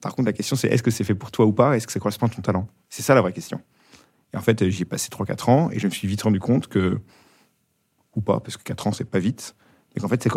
Par 0.00 0.14
contre, 0.14 0.26
la 0.26 0.32
question, 0.32 0.56
c'est 0.56 0.68
est-ce 0.68 0.82
que 0.82 0.90
c'est 0.90 1.04
fait 1.04 1.14
pour 1.14 1.30
toi 1.30 1.46
ou 1.46 1.52
pas? 1.52 1.76
Est-ce 1.76 1.86
que 1.86 1.92
ça 1.92 2.00
correspond 2.00 2.26
à 2.26 2.30
ton 2.30 2.42
talent? 2.42 2.66
C'est 2.88 3.02
ça 3.02 3.14
la 3.14 3.20
vraie 3.20 3.32
question. 3.32 3.60
Et 4.32 4.36
en 4.36 4.40
fait, 4.40 4.68
j'y 4.68 4.82
ai 4.82 4.84
passé 4.84 5.08
3-4 5.08 5.50
ans 5.50 5.70
et 5.70 5.78
je 5.78 5.86
me 5.86 5.92
suis 5.92 6.08
vite 6.08 6.22
rendu 6.22 6.40
compte 6.40 6.66
que, 6.66 6.98
ou 8.16 8.20
pas, 8.20 8.40
parce 8.40 8.56
que 8.56 8.64
4 8.64 8.88
ans, 8.88 8.92
c'est 8.92 9.04
pas 9.08 9.20
vite, 9.20 9.54
mais 9.94 10.00
qu'en 10.00 10.08
fait, 10.08 10.28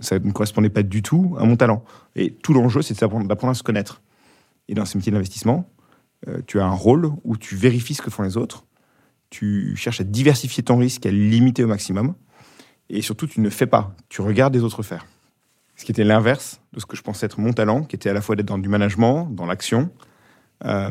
ça, 0.00 0.18
ne 0.18 0.32
correspondait 0.32 0.70
pas 0.70 0.82
du 0.82 1.02
tout 1.02 1.36
à 1.38 1.44
mon 1.44 1.56
talent. 1.56 1.84
Et 2.16 2.32
tout 2.32 2.54
l'enjeu, 2.54 2.82
c'est 2.82 2.98
d'apprendre 2.98 3.50
à 3.50 3.54
se 3.54 3.62
connaître. 3.62 4.00
Et 4.68 4.74
dans 4.74 4.84
ce 4.84 4.96
métier 4.96 5.12
d'investissement, 5.12 5.68
euh, 6.28 6.40
tu 6.46 6.58
as 6.60 6.64
un 6.64 6.70
rôle 6.70 7.10
où 7.24 7.36
tu 7.36 7.54
vérifies 7.54 7.94
ce 7.94 8.02
que 8.02 8.10
font 8.10 8.22
les 8.22 8.36
autres, 8.36 8.64
tu 9.30 9.76
cherches 9.76 10.00
à 10.00 10.04
diversifier 10.04 10.62
ton 10.62 10.78
risque, 10.78 11.04
à 11.06 11.10
le 11.10 11.18
limiter 11.18 11.64
au 11.64 11.66
maximum, 11.66 12.14
et 12.88 13.02
surtout 13.02 13.26
tu 13.26 13.40
ne 13.40 13.50
fais 13.50 13.66
pas, 13.66 13.94
tu 14.08 14.22
regardes 14.22 14.54
les 14.54 14.62
autres 14.62 14.82
faire. 14.82 15.06
Ce 15.76 15.84
qui 15.84 15.90
était 15.90 16.04
l'inverse 16.04 16.60
de 16.72 16.80
ce 16.80 16.86
que 16.86 16.96
je 16.96 17.02
pensais 17.02 17.26
être 17.26 17.40
mon 17.40 17.52
talent, 17.52 17.82
qui 17.82 17.96
était 17.96 18.08
à 18.08 18.12
la 18.12 18.20
fois 18.20 18.36
d'être 18.36 18.46
dans 18.46 18.58
du 18.58 18.68
management, 18.68 19.28
dans 19.30 19.44
l'action, 19.44 19.90
euh, 20.64 20.90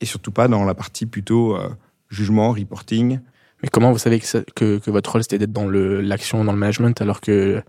et 0.00 0.06
surtout 0.06 0.32
pas 0.32 0.48
dans 0.48 0.64
la 0.64 0.74
partie 0.74 1.06
plutôt 1.06 1.56
euh, 1.56 1.68
jugement, 2.08 2.52
reporting. 2.52 3.20
Mais 3.62 3.68
comment 3.68 3.90
vous 3.92 3.98
savez 3.98 4.20
que, 4.20 4.78
que, 4.78 4.90
votre 4.90 5.12
rôle 5.12 5.22
c'était 5.22 5.38
d'être 5.38 5.52
dans 5.52 5.68
l'action, 5.68 6.44
dans 6.44 6.52
le 6.52 6.58
management, 6.58 7.00
alors 7.00 7.20
que 7.20 7.62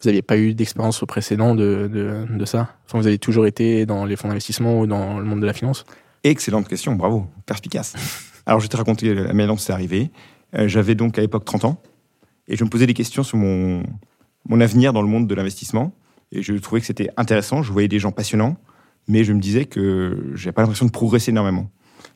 vous 0.00 0.08
n'aviez 0.08 0.22
pas 0.22 0.36
eu 0.36 0.54
d'expérience 0.54 1.02
au 1.02 1.06
précédent 1.06 1.54
de, 1.54 1.88
de, 2.28 2.44
ça? 2.44 2.76
Enfin, 2.86 2.98
Vous 2.98 3.06
avez 3.06 3.18
toujours 3.18 3.46
été 3.46 3.86
dans 3.86 4.04
les 4.04 4.16
fonds 4.16 4.28
d'investissement 4.28 4.80
ou 4.80 4.86
dans 4.86 5.18
le 5.18 5.24
monde 5.24 5.40
de 5.40 5.46
la 5.46 5.52
finance? 5.52 5.84
Excellente 6.24 6.68
question, 6.68 6.96
bravo, 6.96 7.26
perspicace. 7.46 7.94
Alors, 8.46 8.60
je 8.60 8.64
vais 8.64 8.68
te 8.68 8.76
raconter 8.76 9.14
la 9.14 9.32
manière 9.32 9.58
c'est 9.58 9.72
arrivé. 9.72 10.10
Euh, 10.54 10.68
j'avais 10.68 10.94
donc 10.94 11.18
à 11.18 11.20
l'époque 11.20 11.44
30 11.44 11.64
ans 11.64 11.82
et 12.48 12.56
je 12.56 12.64
me 12.64 12.68
posais 12.68 12.86
des 12.86 12.94
questions 12.94 13.22
sur 13.22 13.38
mon, 13.38 13.82
mon 14.48 14.60
avenir 14.60 14.92
dans 14.92 15.02
le 15.02 15.08
monde 15.08 15.26
de 15.26 15.34
l'investissement. 15.34 15.92
Et 16.32 16.42
je 16.42 16.52
trouvais 16.54 16.80
que 16.80 16.86
c'était 16.86 17.10
intéressant. 17.16 17.62
Je 17.62 17.72
voyais 17.72 17.88
des 17.88 17.98
gens 17.98 18.12
passionnants, 18.12 18.56
mais 19.08 19.24
je 19.24 19.32
me 19.32 19.40
disais 19.40 19.64
que 19.64 20.32
j'avais 20.34 20.52
pas 20.52 20.62
l'impression 20.62 20.86
de 20.86 20.90
progresser 20.90 21.30
énormément. 21.30 21.70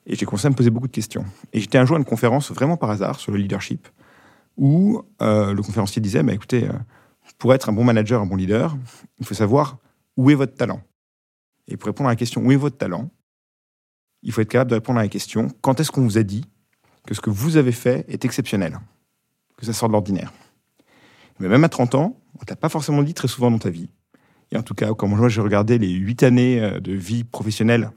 Et 0.06 0.16
j'ai 0.16 0.26
commencé 0.26 0.46
à 0.46 0.50
me 0.50 0.54
poser 0.54 0.70
beaucoup 0.70 0.86
de 0.86 0.92
questions. 0.92 1.24
Et 1.52 1.60
j'étais 1.60 1.78
un 1.78 1.84
jour 1.84 1.96
à 1.96 1.98
une 1.98 2.04
conférence 2.04 2.50
vraiment 2.50 2.76
par 2.76 2.90
hasard 2.90 3.18
sur 3.18 3.32
le 3.32 3.38
leadership 3.38 3.88
où 4.56 5.02
euh, 5.22 5.52
le 5.52 5.62
conférencier 5.62 6.02
disait 6.02 6.22
bah, 6.22 6.32
écoutez, 6.32 6.68
euh, 6.68 6.72
pour 7.38 7.54
être 7.54 7.68
un 7.68 7.72
bon 7.72 7.84
manager, 7.84 8.20
un 8.20 8.26
bon 8.26 8.36
leader, 8.36 8.76
il 9.18 9.26
faut 9.26 9.34
savoir 9.34 9.78
où 10.16 10.30
est 10.30 10.34
votre 10.34 10.54
talent. 10.54 10.80
Et 11.68 11.76
pour 11.76 11.86
répondre 11.86 12.08
à 12.08 12.12
la 12.12 12.16
question 12.16 12.42
où 12.42 12.52
est 12.52 12.56
votre 12.56 12.76
talent, 12.76 13.10
il 14.22 14.32
faut 14.32 14.40
être 14.40 14.50
capable 14.50 14.70
de 14.70 14.76
répondre 14.76 14.98
à 14.98 15.02
la 15.02 15.08
question 15.08 15.48
quand 15.60 15.80
est-ce 15.80 15.90
qu'on 15.90 16.02
vous 16.02 16.18
a 16.18 16.22
dit 16.22 16.44
que 17.06 17.14
ce 17.14 17.20
que 17.20 17.30
vous 17.30 17.56
avez 17.56 17.72
fait 17.72 18.04
est 18.08 18.24
exceptionnel, 18.24 18.78
que 19.56 19.64
ça 19.64 19.72
sort 19.72 19.88
de 19.88 19.92
l'ordinaire? 19.92 20.32
Mais 21.38 21.48
même 21.48 21.64
à 21.64 21.68
30 21.70 21.94
ans, 21.94 22.16
on 22.40 22.44
t'a 22.44 22.56
pas 22.56 22.68
forcément 22.68 23.02
dit 23.02 23.14
très 23.14 23.28
souvent 23.28 23.50
dans 23.50 23.58
ta 23.58 23.70
vie. 23.70 23.88
Et 24.52 24.56
en 24.56 24.62
tout 24.62 24.74
cas, 24.74 24.92
quand 24.94 25.08
moi 25.08 25.28
j'ai 25.28 25.40
regardé 25.40 25.78
les 25.78 25.90
8 25.90 26.22
années 26.22 26.60
euh, 26.60 26.80
de 26.80 26.92
vie 26.92 27.24
professionnelle 27.24 27.90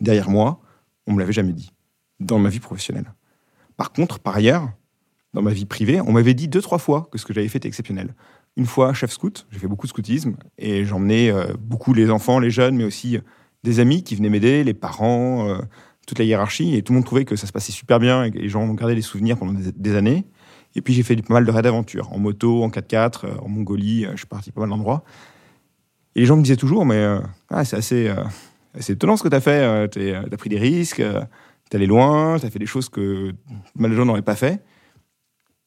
derrière 0.00 0.30
moi, 0.30 0.60
on 1.08 1.14
me 1.14 1.18
l'avait 1.18 1.32
jamais 1.32 1.52
dit 1.52 1.72
dans 2.20 2.38
ma 2.38 2.48
vie 2.48 2.60
professionnelle. 2.60 3.12
Par 3.76 3.92
contre, 3.92 4.20
par 4.20 4.36
ailleurs, 4.36 4.70
dans 5.34 5.42
ma 5.42 5.52
vie 5.52 5.66
privée, 5.66 6.00
on 6.00 6.12
m'avait 6.12 6.34
dit 6.34 6.48
deux, 6.48 6.62
trois 6.62 6.78
fois 6.78 7.08
que 7.10 7.18
ce 7.18 7.26
que 7.26 7.32
j'avais 7.32 7.48
fait 7.48 7.58
était 7.58 7.68
exceptionnel. 7.68 8.14
Une 8.56 8.66
fois, 8.66 8.92
chef 8.92 9.12
scout, 9.12 9.46
j'ai 9.50 9.58
fait 9.58 9.68
beaucoup 9.68 9.86
de 9.86 9.90
scoutisme 9.90 10.36
et 10.56 10.84
j'emmenais 10.84 11.30
euh, 11.30 11.54
beaucoup 11.58 11.94
les 11.94 12.10
enfants, 12.10 12.38
les 12.38 12.50
jeunes, 12.50 12.76
mais 12.76 12.84
aussi 12.84 13.18
des 13.64 13.80
amis 13.80 14.02
qui 14.02 14.14
venaient 14.14 14.30
m'aider, 14.30 14.64
les 14.64 14.74
parents, 14.74 15.48
euh, 15.48 15.58
toute 16.06 16.18
la 16.18 16.24
hiérarchie, 16.24 16.74
et 16.74 16.82
tout 16.82 16.92
le 16.92 16.98
monde 16.98 17.04
trouvait 17.04 17.24
que 17.24 17.36
ça 17.36 17.46
se 17.46 17.52
passait 17.52 17.72
super 17.72 17.98
bien 17.98 18.24
et 18.24 18.30
les 18.30 18.48
gens 18.48 18.62
ont 18.62 18.74
gardé 18.74 18.94
des 18.94 19.02
souvenirs 19.02 19.36
pendant 19.36 19.52
des, 19.52 19.94
années. 19.94 20.24
Et 20.74 20.82
puis 20.82 20.94
j'ai 20.94 21.02
fait 21.02 21.16
pas 21.16 21.34
mal 21.34 21.44
de 21.44 21.50
raids 21.50 21.62
d'aventure, 21.62 22.12
en 22.12 22.18
moto, 22.18 22.62
en 22.62 22.68
4x4, 22.68 23.26
euh, 23.26 23.34
en 23.40 23.48
Mongolie, 23.48 24.06
euh, 24.06 24.12
je 24.12 24.18
suis 24.18 24.26
parti 24.26 24.50
pas 24.50 24.60
mal 24.60 24.70
d'endroits. 24.70 25.04
Et 26.14 26.20
les 26.20 26.26
gens 26.26 26.36
me 26.36 26.42
disaient 26.42 26.56
toujours, 26.56 26.84
mais 26.84 27.06
ah, 27.48 27.64
c'est 27.64 27.76
assez, 27.76 28.12
assez, 28.78 28.92
étonnant 28.92 29.16
ce 29.16 29.22
que 29.22 29.28
tu 29.28 29.36
as 29.36 29.40
fait, 29.40 29.88
tu 29.90 30.14
as 30.14 30.36
pris 30.36 30.48
des 30.48 30.58
risques, 30.58 30.96
tu 30.96 31.02
es 31.02 31.76
allé 31.76 31.86
loin, 31.86 32.38
tu 32.38 32.46
as 32.46 32.50
fait 32.50 32.58
des 32.58 32.66
choses 32.66 32.88
que 32.88 33.32
mal 33.74 33.90
de 33.90 33.96
gens 33.96 34.04
n'auraient 34.04 34.22
pas 34.22 34.36
fait. 34.36 34.62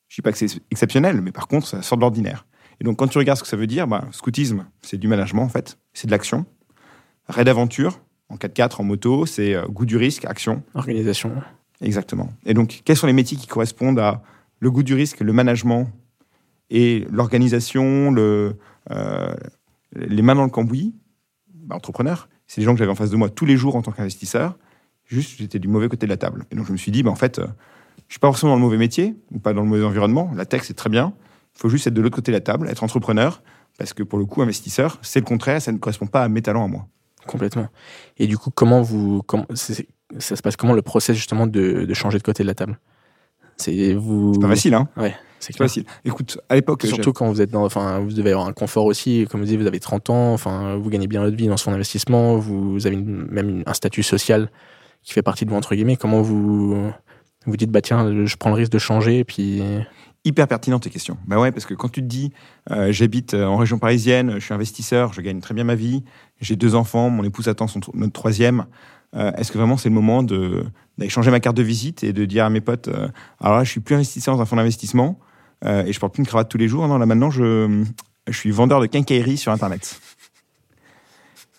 Je 0.07 0.15
dis 0.15 0.21
pas 0.21 0.31
que 0.31 0.37
c'est 0.37 0.61
exceptionnel, 0.71 1.21
mais 1.21 1.31
par 1.31 1.47
contre, 1.47 1.67
ça 1.67 1.81
sort 1.81 1.97
de 1.97 2.01
l'ordinaire. 2.01 2.45
Et 2.81 2.83
donc, 2.83 2.97
quand 2.97 3.07
tu 3.07 3.17
regardes 3.17 3.37
ce 3.37 3.43
que 3.43 3.49
ça 3.49 3.55
veut 3.55 3.67
dire, 3.67 3.87
bah, 3.87 4.05
scoutisme, 4.11 4.65
c'est 4.81 4.97
du 4.97 5.07
management, 5.07 5.43
en 5.43 5.49
fait. 5.49 5.77
C'est 5.93 6.07
de 6.07 6.11
l'action. 6.11 6.45
Raid 7.27 7.45
d'aventure, 7.45 8.01
en 8.27 8.35
4x4, 8.35 8.81
en 8.81 8.83
moto, 8.83 9.25
c'est 9.25 9.53
euh, 9.53 9.67
goût 9.67 9.85
du 9.85 9.97
risque, 9.97 10.25
action. 10.25 10.63
Organisation. 10.73 11.31
Exactement. 11.81 12.33
Et 12.45 12.53
donc, 12.53 12.81
quels 12.83 12.97
sont 12.97 13.07
les 13.07 13.13
métiers 13.13 13.37
qui 13.37 13.47
correspondent 13.47 13.99
à 13.99 14.23
le 14.59 14.71
goût 14.71 14.83
du 14.83 14.95
risque, 14.95 15.19
le 15.19 15.31
management 15.31 15.89
et 16.69 17.05
l'organisation, 17.11 18.11
le, 18.11 18.57
euh, 18.89 19.33
les 19.95 20.21
mains 20.21 20.35
dans 20.35 20.43
le 20.43 20.49
cambouis? 20.49 20.95
Bah, 21.53 21.75
Entrepreneur, 21.75 22.29
c'est 22.51 22.59
des 22.59 22.65
gens 22.65 22.73
que 22.73 22.79
j'avais 22.79 22.91
en 22.91 22.95
face 22.95 23.11
de 23.11 23.15
moi 23.15 23.29
tous 23.29 23.45
les 23.45 23.55
jours 23.55 23.77
en 23.77 23.81
tant 23.81 23.93
qu'investisseur. 23.93 24.57
Juste, 25.05 25.37
j'étais 25.37 25.57
du 25.57 25.69
mauvais 25.69 25.87
côté 25.87 26.05
de 26.05 26.11
la 26.11 26.17
table. 26.17 26.43
Et 26.51 26.55
donc, 26.57 26.65
je 26.65 26.73
me 26.73 26.77
suis 26.77 26.91
dit, 26.91 27.01
bah, 27.01 27.09
en 27.09 27.15
fait, 27.15 27.39
euh, 27.39 27.47
je 28.09 28.15
suis 28.15 28.19
pas 28.19 28.27
forcément 28.27 28.51
dans 28.51 28.57
le 28.57 28.61
mauvais 28.61 28.77
métier 28.77 29.15
ou 29.31 29.39
pas 29.39 29.53
dans 29.53 29.61
le 29.61 29.69
mauvais 29.69 29.85
environnement. 29.85 30.29
La 30.35 30.45
tech, 30.45 30.63
c'est 30.65 30.73
très 30.73 30.89
bien. 30.89 31.13
Il 31.55 31.61
faut 31.61 31.69
juste 31.69 31.87
être 31.87 31.93
de 31.93 32.01
l'autre 32.01 32.17
côté 32.17 32.33
de 32.33 32.35
la 32.35 32.41
table, 32.41 32.67
être 32.67 32.83
entrepreneur, 32.83 33.41
parce 33.77 33.93
que 33.93 34.03
pour 34.03 34.19
le 34.19 34.25
coup, 34.25 34.41
investisseur, 34.41 34.99
c'est 35.01 35.21
le 35.21 35.25
contraire, 35.25 35.61
ça 35.61 35.71
ne 35.71 35.77
correspond 35.77 36.07
pas 36.07 36.23
à 36.23 36.27
mes 36.27 36.41
talents 36.41 36.65
à 36.65 36.67
moi. 36.67 36.87
Complètement. 37.25 37.69
Et 38.17 38.27
du 38.27 38.37
coup, 38.37 38.51
comment 38.51 38.81
vous, 38.81 39.21
comment, 39.23 39.45
ça 39.53 40.35
se 40.35 40.41
passe 40.41 40.57
comment 40.57 40.73
le 40.73 40.81
process 40.81 41.15
justement 41.15 41.47
de, 41.47 41.85
de 41.85 41.93
changer 41.93 42.17
de 42.17 42.23
côté 42.23 42.43
de 42.43 42.47
la 42.47 42.55
table? 42.55 42.81
C'est 43.55 43.93
vous. 43.93 44.33
C'est 44.33 44.41
pas 44.41 44.49
facile, 44.49 44.73
hein 44.73 44.89
Ouais, 44.97 45.15
c'est 45.41 45.55
facile. 45.55 45.83
Écoute, 46.05 46.39
à 46.49 46.55
l'époque, 46.55 46.85
Surtout 46.85 47.11
quand 47.13 47.29
vous 47.29 47.41
êtes 47.41 47.51
dans, 47.51 47.65
enfin, 47.65 47.99
vous 47.99 48.13
devez 48.13 48.31
avoir 48.31 48.47
un 48.47 48.53
confort 48.53 48.85
aussi. 48.85 49.27
Comme 49.29 49.41
vous 49.41 49.47
dites, 49.47 49.59
vous 49.59 49.67
avez 49.67 49.79
30 49.79 50.09
ans, 50.09 50.33
enfin, 50.33 50.75
vous 50.77 50.89
gagnez 50.89 51.07
bien 51.07 51.21
votre 51.23 51.35
vie 51.35 51.47
dans 51.47 51.57
son 51.57 51.73
investissement, 51.73 52.37
vous 52.37 52.85
avez 52.87 52.95
une- 52.95 53.27
même 53.29 53.49
une- 53.49 53.63
un 53.65 53.73
statut 53.73 54.03
social 54.03 54.49
qui 55.03 55.13
fait 55.13 55.21
partie 55.23 55.45
de 55.45 55.49
vous 55.49 55.55
entre 55.57 55.75
guillemets. 55.75 55.97
Comment 55.97 56.21
vous 56.21 56.91
vous 57.47 57.57
dites 57.57 57.71
bah 57.71 57.81
tiens, 57.81 58.25
je 58.25 58.35
prends 58.37 58.51
le 58.51 58.55
risque 58.55 58.71
de 58.71 58.77
changer 58.79 59.19
et 59.19 59.23
puis 59.23 59.61
hyper 60.23 60.47
pertinente 60.47 60.83
tes 60.83 60.91
questions. 60.91 61.17
Bah 61.25 61.39
ouais, 61.39 61.51
parce 61.51 61.65
que 61.65 61.73
quand 61.73 61.89
tu 61.89 62.01
te 62.01 62.05
dis, 62.07 62.31
euh, 62.69 62.91
j'habite 62.91 63.33
euh, 63.33 63.45
en 63.45 63.57
région 63.57 63.79
parisienne, 63.79 64.33
je 64.35 64.39
suis 64.45 64.53
investisseur, 64.53 65.13
je 65.13 65.21
gagne 65.21 65.39
très 65.41 65.55
bien 65.55 65.63
ma 65.63 65.73
vie, 65.73 66.03
j'ai 66.39 66.55
deux 66.55 66.75
enfants, 66.75 67.09
mon 67.09 67.23
épouse 67.23 67.47
attend 67.47 67.65
son 67.67 67.79
notre 67.95 68.13
troisième. 68.13 68.65
euh, 69.15 69.31
Est-ce 69.33 69.51
que 69.51 69.57
vraiment 69.57 69.77
c'est 69.77 69.89
le 69.89 69.95
moment 69.95 70.21
d'aller 70.21 71.09
changer 71.09 71.31
ma 71.31 71.39
carte 71.39 71.57
de 71.57 71.63
visite 71.63 72.03
et 72.03 72.13
de 72.13 72.23
dire 72.25 72.45
à 72.45 72.51
mes 72.51 72.61
potes, 72.61 72.87
euh, 72.89 73.07
alors 73.39 73.57
là, 73.57 73.63
je 73.63 73.71
suis 73.71 73.79
plus 73.81 73.95
investisseur 73.95 74.35
dans 74.35 74.41
un 74.43 74.45
fonds 74.45 74.55
d'investissement 74.57 75.17
euh, 75.65 75.83
et 75.85 75.93
je 75.93 75.99
porte 75.99 76.13
plus 76.13 76.21
une 76.21 76.27
cravate 76.27 76.49
tous 76.49 76.57
les 76.57 76.67
jours. 76.67 76.87
Non, 76.87 76.97
là 76.97 77.05
maintenant, 77.05 77.31
je, 77.31 77.83
je 78.27 78.37
suis 78.37 78.51
vendeur 78.51 78.81
de 78.81 78.85
quincaillerie 78.87 79.37
sur 79.37 79.51
Internet. 79.51 79.99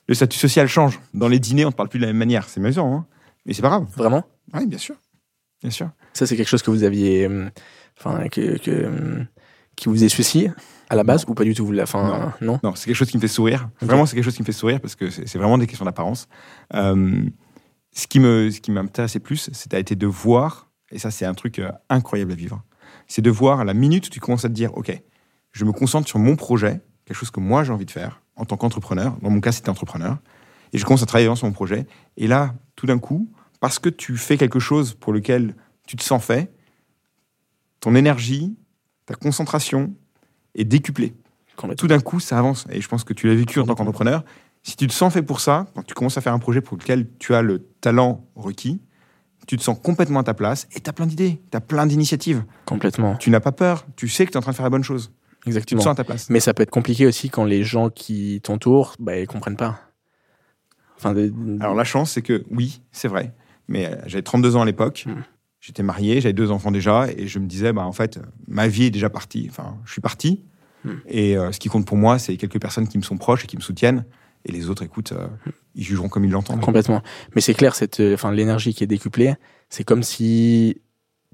Le 0.08 0.14
statut 0.14 0.38
social 0.38 0.66
change. 0.68 1.00
Dans 1.14 1.28
les 1.28 1.38
dîners, 1.38 1.64
on 1.64 1.68
ne 1.68 1.74
parle 1.74 1.88
plus 1.88 1.98
de 1.98 2.04
la 2.04 2.08
même 2.10 2.18
manière. 2.18 2.48
C'est 2.48 2.60
amusant, 2.60 2.92
hein 2.94 3.06
mais 3.46 3.54
c'est 3.54 3.62
pas 3.62 3.68
grave. 3.70 3.86
vraiment, 3.96 4.24
Oui, 4.54 4.66
bien 4.66 4.78
sûr. 4.78 4.94
Bien 5.62 5.70
sûr. 5.70 5.90
ça 6.12 6.26
c'est 6.26 6.36
quelque 6.36 6.48
chose 6.48 6.62
que 6.62 6.70
vous 6.70 6.82
aviez, 6.82 7.28
euh, 7.28 7.48
enfin, 7.98 8.28
que, 8.28 8.58
que, 8.58 9.24
qui 9.76 9.88
vous 9.88 10.02
est 10.02 10.08
souci 10.08 10.48
à 10.90 10.96
la 10.96 11.04
base 11.04 11.24
ou 11.28 11.34
pas 11.34 11.44
du 11.44 11.54
tout 11.54 11.72
enfin, 11.80 12.34
non. 12.40 12.58
Non, 12.62 12.74
c'est 12.74 12.86
quelque 12.86 12.96
chose 12.96 13.10
qui 13.10 13.16
me 13.16 13.22
fait 13.22 13.28
sourire. 13.28 13.68
Vraiment, 13.80 14.04
c'est 14.04 14.14
quelque 14.16 14.24
chose 14.24 14.34
qui 14.34 14.42
me 14.42 14.46
fait 14.46 14.52
sourire 14.52 14.80
parce 14.80 14.94
que 14.96 15.08
c'est 15.08 15.36
vraiment 15.36 15.56
des 15.56 15.66
questions 15.66 15.84
d'apparence. 15.84 16.28
Euh, 16.74 17.22
ce 17.94 18.06
qui 18.06 18.20
m'intéressait 18.70 19.20
plus, 19.20 19.50
c'était 19.52 19.94
de 19.94 20.06
voir, 20.06 20.70
et 20.90 20.98
ça, 20.98 21.10
c'est 21.10 21.24
un 21.24 21.34
truc 21.34 21.58
euh, 21.58 21.70
incroyable 21.88 22.32
à 22.32 22.34
vivre. 22.34 22.62
C'est 23.06 23.22
de 23.22 23.30
voir 23.30 23.60
à 23.60 23.64
la 23.64 23.74
minute 23.74 24.06
où 24.06 24.10
tu 24.10 24.20
commences 24.20 24.44
à 24.44 24.48
te 24.48 24.54
dire, 24.54 24.76
ok, 24.76 25.00
je 25.52 25.64
me 25.64 25.72
concentre 25.72 26.08
sur 26.08 26.18
mon 26.18 26.36
projet, 26.36 26.80
quelque 27.04 27.16
chose 27.16 27.30
que 27.30 27.40
moi 27.40 27.64
j'ai 27.64 27.72
envie 27.72 27.86
de 27.86 27.90
faire 27.90 28.22
en 28.36 28.44
tant 28.44 28.56
qu'entrepreneur. 28.56 29.16
Dans 29.20 29.30
mon 29.30 29.40
cas, 29.40 29.52
c'était 29.52 29.68
entrepreneur, 29.68 30.18
et 30.72 30.78
je 30.78 30.84
commence 30.84 31.02
à 31.02 31.06
travailler 31.06 31.34
sur 31.36 31.46
mon 31.46 31.52
projet. 31.52 31.86
Et 32.16 32.26
là, 32.26 32.54
tout 32.76 32.86
d'un 32.86 32.98
coup, 32.98 33.30
parce 33.60 33.78
que 33.78 33.88
tu 33.88 34.16
fais 34.16 34.36
quelque 34.36 34.58
chose 34.58 34.94
pour 34.94 35.12
lequel 35.12 35.54
tu 35.86 35.96
te 35.96 36.02
sens 36.02 36.24
fait, 36.24 36.52
ton 37.80 37.94
énergie, 37.94 38.56
ta 39.06 39.14
concentration 39.14 39.94
est 40.54 40.64
décuplée 40.64 41.14
tout 41.76 41.86
d'un 41.86 42.00
coup, 42.00 42.20
ça 42.20 42.38
avance. 42.38 42.66
Et 42.70 42.80
je 42.80 42.88
pense 42.88 43.04
que 43.04 43.12
tu 43.12 43.28
l'as 43.28 43.34
vécu 43.34 43.60
en 43.60 43.66
tant 43.66 43.74
qu'entrepreneur. 43.74 44.24
Si 44.62 44.76
tu 44.76 44.86
te 44.86 44.92
sens 44.92 45.12
fait 45.12 45.22
pour 45.22 45.40
ça, 45.40 45.66
quand 45.74 45.82
tu 45.82 45.94
commences 45.94 46.16
à 46.18 46.20
faire 46.20 46.32
un 46.32 46.38
projet 46.38 46.60
pour 46.60 46.76
lequel 46.76 47.08
tu 47.18 47.34
as 47.34 47.42
le 47.42 47.66
talent 47.80 48.26
requis, 48.36 48.80
tu 49.46 49.56
te 49.56 49.62
sens 49.62 49.78
complètement 49.82 50.20
à 50.20 50.22
ta 50.24 50.34
place 50.34 50.68
et 50.76 50.80
tu 50.80 50.88
as 50.88 50.92
plein 50.92 51.06
d'idées, 51.06 51.40
tu 51.50 51.56
as 51.56 51.60
plein 51.60 51.86
d'initiatives. 51.86 52.44
Complètement. 52.64 53.16
Tu 53.16 53.30
n'as 53.30 53.40
pas 53.40 53.52
peur, 53.52 53.86
tu 53.96 54.08
sais 54.08 54.24
que 54.26 54.30
tu 54.30 54.34
es 54.34 54.38
en 54.38 54.42
train 54.42 54.52
de 54.52 54.56
faire 54.56 54.64
la 54.64 54.70
bonne 54.70 54.84
chose. 54.84 55.10
Tu 55.40 55.44
te 55.44 55.48
Exactement. 55.48 55.80
sens 55.82 55.92
à 55.92 55.94
ta 55.96 56.04
place. 56.04 56.30
Mais 56.30 56.38
ça 56.40 56.54
peut 56.54 56.62
être 56.62 56.70
compliqué 56.70 57.04
aussi 57.06 57.28
quand 57.28 57.44
les 57.44 57.64
gens 57.64 57.90
qui 57.90 58.40
t'entourent, 58.44 58.94
bah, 59.00 59.18
ils 59.18 59.26
comprennent 59.26 59.56
pas. 59.56 59.80
Enfin, 60.96 61.14
de- 61.14 61.32
Alors 61.60 61.74
la 61.74 61.84
chance, 61.84 62.12
c'est 62.12 62.22
que 62.22 62.44
oui, 62.50 62.80
c'est 62.92 63.08
vrai. 63.08 63.34
Mais 63.68 63.86
euh, 63.86 63.96
j'avais 64.06 64.22
32 64.22 64.54
ans 64.56 64.62
à 64.62 64.64
l'époque. 64.64 65.04
Mm. 65.06 65.22
J'étais 65.60 65.82
marié, 65.82 66.20
j'avais 66.20 66.32
deux 66.32 66.50
enfants 66.50 66.70
déjà, 66.70 67.06
et 67.16 67.26
je 67.26 67.38
me 67.38 67.46
disais, 67.46 67.72
bah, 67.72 67.84
en 67.84 67.92
fait, 67.92 68.20
ma 68.46 68.68
vie 68.68 68.84
est 68.84 68.90
déjà 68.90 69.10
partie. 69.10 69.46
Enfin, 69.50 69.76
je 69.84 69.92
suis 69.92 70.00
parti. 70.00 70.42
Mm. 70.84 70.90
Et 71.08 71.36
euh, 71.36 71.50
ce 71.52 71.58
qui 71.58 71.68
compte 71.68 71.86
pour 71.86 71.96
moi, 71.96 72.18
c'est 72.20 72.36
quelques 72.36 72.60
personnes 72.60 72.86
qui 72.86 72.98
me 72.98 73.02
sont 73.02 73.16
proches 73.16 73.44
et 73.44 73.46
qui 73.48 73.56
me 73.56 73.62
soutiennent. 73.62 74.04
Et 74.44 74.52
les 74.52 74.68
autres, 74.68 74.82
écoute, 74.82 75.12
euh, 75.12 75.28
ils 75.74 75.84
jugeront 75.84 76.08
comme 76.08 76.24
ils 76.24 76.30
l'entendent. 76.30 76.60
Complètement. 76.60 77.02
Mais 77.34 77.40
c'est 77.40 77.54
clair, 77.54 77.74
cette, 77.74 78.00
euh, 78.00 78.14
enfin, 78.14 78.32
l'énergie 78.32 78.74
qui 78.74 78.82
est 78.82 78.88
décuplée, 78.88 79.34
c'est 79.68 79.84
comme 79.84 80.02
si 80.02 80.80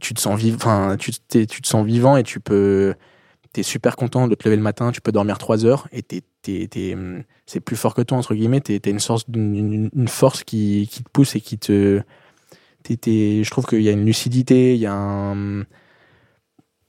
tu 0.00 0.14
te 0.14 0.20
sens 0.20 0.38
vivant, 0.38 0.96
tu, 0.96 1.12
tu 1.30 1.46
te 1.62 1.66
sens 1.66 1.86
vivant 1.86 2.16
et 2.16 2.22
tu 2.22 2.38
peux, 2.38 2.94
t'es 3.52 3.62
super 3.62 3.96
content 3.96 4.28
de 4.28 4.34
te 4.34 4.44
lever 4.46 4.56
le 4.56 4.62
matin, 4.62 4.92
tu 4.92 5.00
peux 5.00 5.10
dormir 5.10 5.38
trois 5.38 5.64
heures 5.64 5.88
et 5.90 6.02
t'es, 6.02 6.22
t'es- 6.42 6.68
t'es, 6.68 6.94
hum, 6.94 7.22
c'est 7.46 7.60
plus 7.60 7.76
fort 7.76 7.94
que 7.94 8.02
toi 8.02 8.18
entre 8.18 8.34
guillemets. 8.34 8.60
T'es, 8.60 8.78
une 8.90 9.00
sorte, 9.00 9.26
une, 9.34 9.90
une 9.94 10.08
force 10.08 10.44
qui, 10.44 10.86
qui 10.90 11.02
te 11.02 11.08
pousse 11.10 11.34
et 11.34 11.40
qui 11.40 11.58
te, 11.58 12.02
t'es, 12.82 12.96
t'es- 12.96 13.42
je 13.42 13.50
trouve 13.50 13.64
qu'il 13.66 13.82
y 13.82 13.88
a 13.88 13.92
une 13.92 14.04
lucidité, 14.04 14.74
il 14.74 14.80
y 14.80 14.86
a 14.86 14.92
un, 14.94 15.62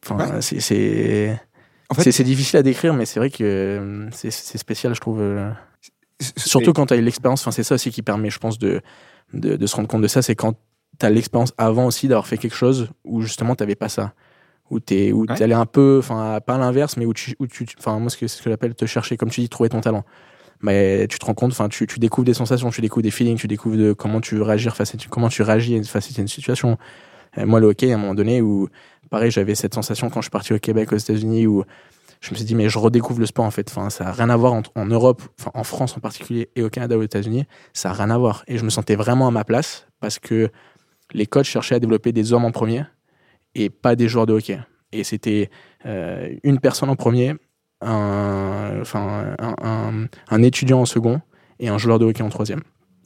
enfin, 0.06 0.18
Ouais. 0.18 0.42
c'est, 0.42 0.60
c'est, 0.60 1.42
En 1.90 1.96
fait, 1.96 2.24
difficile 2.24 2.58
à 2.60 2.64
décrire, 2.64 2.94
mais 2.94 3.06
c'est 3.06 3.20
vrai 3.22 3.30
que 3.32 3.78
hum, 3.80 4.10
c'est, 4.12 4.32
c'est 4.32 4.58
spécial, 4.58 4.94
je 4.94 5.00
trouve. 5.00 5.22
C'est- 6.20 6.40
Surtout 6.40 6.74
quand 6.74 6.88
tu 6.88 6.94
as 6.94 6.98
eu 6.98 7.02
l'expérience, 7.02 7.42
enfin, 7.42 7.52
c'est 7.52 7.64
ça 7.64 7.76
aussi 7.76 7.92
qui 7.92 8.02
permet, 8.02 8.30
je 8.30 8.40
pense, 8.40 8.58
de, 8.60 8.82
de, 9.34 9.56
de 9.56 9.66
se 9.68 9.76
rendre 9.76 9.88
compte 9.88 10.02
de 10.02 10.08
ça, 10.08 10.22
c'est 10.22 10.36
quand 10.36 10.54
tu 11.00 11.06
as 11.06 11.10
l'expérience 11.10 11.54
avant 11.58 11.86
aussi 11.86 12.08
d'avoir 12.08 12.28
fait 12.28 12.38
quelque 12.38 12.56
chose 12.56 12.90
où 13.06 13.22
justement 13.22 13.56
tu 13.56 13.66
pas 13.76 13.90
ça. 13.90 14.14
Où 14.70 14.80
tu 14.80 15.12
où 15.12 15.26
Ouais. 15.28 15.54
un 15.54 15.66
peu, 15.66 15.98
enfin, 16.00 16.40
pas 16.46 16.56
à 16.56 16.58
l'inverse, 16.60 16.96
mais 16.98 17.06
où 17.06 17.14
tu, 17.14 17.36
où 17.40 17.48
tu 17.48 17.66
enfin, 17.80 17.98
moi, 18.00 18.10
ce 18.10 18.18
que, 18.18 18.28
ce 18.28 18.42
que 18.42 18.50
j'appelle 18.50 18.76
te 18.76 18.86
chercher, 18.86 19.18
comme 19.18 19.30
tu 19.32 19.42
dis, 19.42 19.50
trouver 19.50 19.70
ton 19.70 19.82
talent. 19.82 20.04
Mais 20.62 21.08
tu 21.08 21.18
te 21.20 21.26
rends 21.26 21.34
compte, 21.34 21.52
enfin, 21.54 21.70
tu, 21.70 21.88
tu 21.88 22.00
découvres 22.00 22.26
des 22.26 22.34
sensations, 22.34 22.70
tu 22.70 22.82
découvres 22.82 23.02
des 23.04 23.12
feelings, 23.12 23.38
tu 23.38 23.48
découvres 23.48 23.78
de 23.78 23.94
comment 23.94 24.20
tu 24.22 24.42
réagir 24.42 24.76
face 24.76 24.94
à, 24.94 24.98
comment 25.10 25.30
tu 25.30 25.42
réagis 25.42 25.82
face 25.86 26.12
à 26.18 26.22
une 26.22 26.28
situation. 26.28 26.78
Moi, 27.38 27.60
le 27.60 27.68
hockey, 27.68 27.92
à 27.92 27.96
un 27.96 27.98
moment 27.98 28.14
donné, 28.14 28.42
où, 28.42 28.68
pareil, 29.10 29.32
j'avais 29.32 29.56
cette 29.56 29.74
sensation 29.74 30.10
quand 30.10 30.20
je 30.22 30.26
suis 30.26 30.32
parti 30.32 30.54
au 30.54 30.60
Québec, 30.60 30.92
aux 30.92 30.98
États-Unis, 30.98 31.48
où 31.48 31.64
je 32.20 32.32
me 32.32 32.36
suis 32.36 32.46
dit, 32.46 32.56
mais 32.56 32.70
je 32.70 32.78
redécouvre 32.78 33.20
le 33.20 33.26
sport, 33.26 33.46
en 33.46 33.52
fait. 33.52 33.70
Enfin, 33.70 33.90
ça 33.90 34.04
n'a 34.04 34.12
rien 34.12 34.30
à 34.30 34.36
voir 34.36 34.54
en, 34.54 34.62
en 34.76 34.86
Europe, 34.86 35.22
en 35.54 35.64
France 35.64 35.96
en 35.96 36.00
particulier, 36.00 36.50
et 36.56 36.64
au 36.64 36.70
Canada, 36.70 36.98
aux 36.98 37.04
États-Unis. 37.04 37.46
Ça 37.74 37.90
n'a 37.90 37.96
rien 37.96 38.10
à 38.10 38.18
voir. 38.18 38.44
Et 38.48 38.58
je 38.58 38.66
me 38.66 38.70
sentais 38.70 38.96
vraiment 38.96 39.28
à 39.28 39.32
ma 39.32 39.44
place 39.44 39.88
parce 40.00 40.20
que 40.20 40.52
les 41.14 41.26
coachs 41.26 41.46
cherchaient 41.46 41.76
à 41.76 41.80
développer 41.80 42.12
des 42.12 42.34
hommes 42.34 42.46
en 42.46 42.52
premier 42.52 42.84
et 43.56 43.70
pas 43.70 43.96
des 43.96 44.08
joueurs 44.08 44.26
de 44.26 44.34
hockey. 44.34 44.60
Et 44.92 45.04
c'était 45.04 45.50
euh, 45.86 46.36
une 46.44 46.60
personne 46.60 46.90
en 46.90 46.96
premier, 46.96 47.36
un 47.82 48.84
étudiant 50.42 50.82
en 50.82 50.86
second 50.86 51.22
et 51.60 51.70
un 51.70 51.78
joueur 51.78 52.00
de 52.00 52.06
hockey 52.06 52.24
en 52.24 52.30
troisième. 52.30 52.62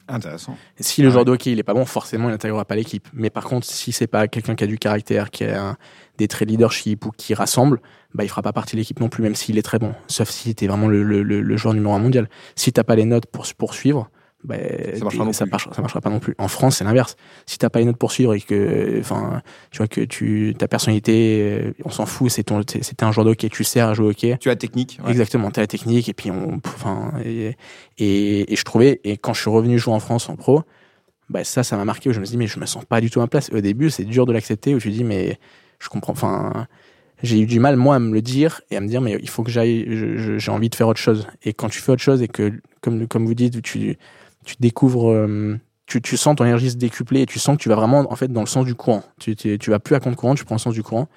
Intéressant. 0.08 0.58
Si 0.80 1.02
le 1.02 1.08
Ah 1.08 1.12
joueur 1.12 1.26
de 1.26 1.32
hockey 1.32 1.52
il 1.54 1.60
est 1.60 1.64
pas 1.64 1.74
bon, 1.74 1.86
forcément 1.86 2.28
il 2.28 2.32
n'intégrera 2.32 2.66
pas 2.66 2.76
l'équipe. 2.76 3.08
Mais 3.14 3.30
par 3.30 3.46
contre, 3.46 3.66
si 3.66 3.92
c'est 3.94 4.08
pas 4.08 4.28
quelqu'un 4.28 4.54
qui 4.56 4.64
a 4.64 4.68
du 4.68 4.78
caractère, 4.78 5.32
qui 5.32 5.46
a 5.46 5.64
un- 5.70 5.78
des 6.18 6.28
traits 6.28 6.48
de 6.48 6.52
leadership 6.54 7.06
ou 7.06 7.12
qui 7.12 7.34
rassemble, 7.34 7.80
bah 8.14 8.24
il 8.26 8.30
fera 8.30 8.42
pas 8.42 8.52
partie 8.54 8.76
de 8.76 8.82
l'équipe 8.82 9.00
non 9.00 9.08
plus, 9.10 9.24
même 9.24 9.34
s'il 9.36 9.58
est 9.58 9.62
très 9.64 9.80
bon. 9.80 9.94
Sauf 10.08 10.30
si 10.30 10.54
t'es 10.56 10.68
vraiment 10.68 10.88
le, 10.88 11.04
le, 11.04 11.24
le- 11.24 11.42
le 11.42 11.58
joueur 11.58 11.74
numéro 11.74 11.94
un 11.94 12.00
mondial. 12.00 12.30
Si 12.56 12.72
t'as 12.74 12.84
pas 12.84 12.96
les 12.96 13.06
notes 13.06 13.26
pour 13.28 13.46
se 13.46 13.54
poursuivre, 13.54 14.10
bah, 14.44 14.56
Ça 14.96 15.04
marchera 15.04 15.34
ça 15.34 15.46
marchera, 15.46 15.74
ça 15.74 15.82
marchera 15.82 16.02
pas 16.02 16.10
non 16.10 16.20
plus. 16.20 16.36
En 16.38 16.48
France, 16.48 16.78
c'est 16.78 16.84
l'inverse. 16.84 17.16
Si 17.46 17.58
t'as 17.58 17.70
pas 17.70 17.80
les 17.80 17.86
notes 17.86 17.98
pour 17.98 18.12
suivre 18.12 18.34
et 18.34 18.42
que, 18.42 18.98
enfin, 19.00 19.42
tu 19.72 19.78
vois 19.78 19.88
que 19.88 20.02
tu 20.02 20.54
ta 20.58 20.68
personnalité, 20.68 21.42
euh, 21.42 21.72
on 21.86 21.90
s'en 21.90 22.06
fout, 22.06 22.30
c'est 22.32 22.44
ton, 22.44 22.62
c'est- 22.70 22.84
c'était 22.84 23.04
un 23.06 23.12
joueur 23.12 23.26
de 23.26 23.32
hockey, 23.32 23.50
tu 23.50 23.64
sers 23.64 23.88
à 23.88 23.94
jouer 23.94 24.08
au 24.08 24.10
hockey. 24.10 24.38
Tu 24.40 24.50
as 24.50 24.56
technique. 24.56 25.00
ouais. 25.04 25.12
Exactement, 25.12 25.50
t'as 25.52 25.62
la 25.62 25.68
technique 25.68 26.10
et 26.10 26.14
puis 26.14 26.30
on, 26.32 26.60
enfin, 26.66 27.14
et, 27.24 27.56
et, 27.98 28.52
et 28.52 28.56
je 28.56 28.64
trouvais 28.64 29.00
et 29.04 29.18
quand 29.18 29.34
je 29.34 29.42
suis 29.42 29.50
revenu 29.50 29.80
jouer 29.80 29.94
en 29.94 30.00
France 30.00 30.30
en 30.30 30.36
pro, 30.36 30.64
bah 31.30 31.44
ça, 31.44 31.64
ça 31.64 31.78
m'a 31.78 31.86
marqué. 31.86 32.10
où 32.10 32.14
Je 32.14 32.20
me 32.20 32.26
suis 32.26 32.34
dit 32.34 32.38
mais 32.38 32.48
je 32.48 32.60
me 32.60 32.66
sens 32.66 32.84
pas 32.86 33.00
du 33.02 33.10
tout 33.10 33.20
à 33.20 33.24
ma 33.24 33.28
place. 33.28 33.50
Au 33.54 33.62
début, 33.62 33.90
c'est 33.90 34.04
dur 34.04 34.26
de 34.26 34.34
l'accepter. 34.34 34.76
Où 34.76 34.80
tu 34.80 34.90
dis 34.92 35.04
mais 35.06 35.40
je 35.80 35.88
comprends. 35.90 36.12
Enfin, 36.14 36.68
j'ai 37.24 37.40
eu 37.40 37.46
du 37.46 37.60
mal 37.62 37.78
moi 37.78 37.96
à 37.96 38.00
me 38.00 38.14
le 38.14 38.22
dire 38.22 38.60
et 38.70 38.76
à 38.76 38.82
me 38.82 38.88
dire 38.88 39.00
mais 39.00 39.18
il 39.22 39.30
faut 39.30 39.42
que 39.44 39.50
j'aille. 39.50 39.88
J'ai 40.38 40.52
envie 40.52 40.70
de 40.70 40.76
faire 40.76 40.90
autre 40.90 41.00
chose. 41.00 41.26
Et 41.44 41.54
quand 41.54 41.70
tu 41.70 41.80
fais 41.80 41.94
autre 41.94 42.02
chose 42.02 42.22
et 42.22 42.28
que 42.28 42.52
comme 42.82 43.08
comme 43.08 43.26
vous 43.26 43.34
dites, 43.34 43.62
tu 43.62 43.98
tu 44.44 44.56
découvres. 44.60 45.12
euh, 45.12 45.60
tu, 45.86 46.18
sens 46.18 46.36
ton 46.36 46.46
énergie 46.46 46.72
se 46.72 46.78
décupler 46.78 47.22
et 47.22 47.26
tu 47.26 47.40
sens 47.40 47.58
que 47.58 47.62
tu 47.62 47.70
vas 47.70 47.76
vraiment 47.76 48.12
en 48.12 48.16
fait 48.16 48.32
dans 48.32 48.42
le 48.42 48.48
sens 48.48 48.66
du 48.66 48.76
courant. 48.76 49.04
Tu, 49.20 49.36
tu, 49.36 49.70
vas 49.70 49.80
plus 49.80 49.96
à 49.96 50.00
contre 50.00 50.18
courant, 50.18 50.36
tu 50.36 50.46
prends 50.46 50.56
le 50.56 50.60
sens 50.60 50.74
du 50.74 50.84
courant. 50.84 51.08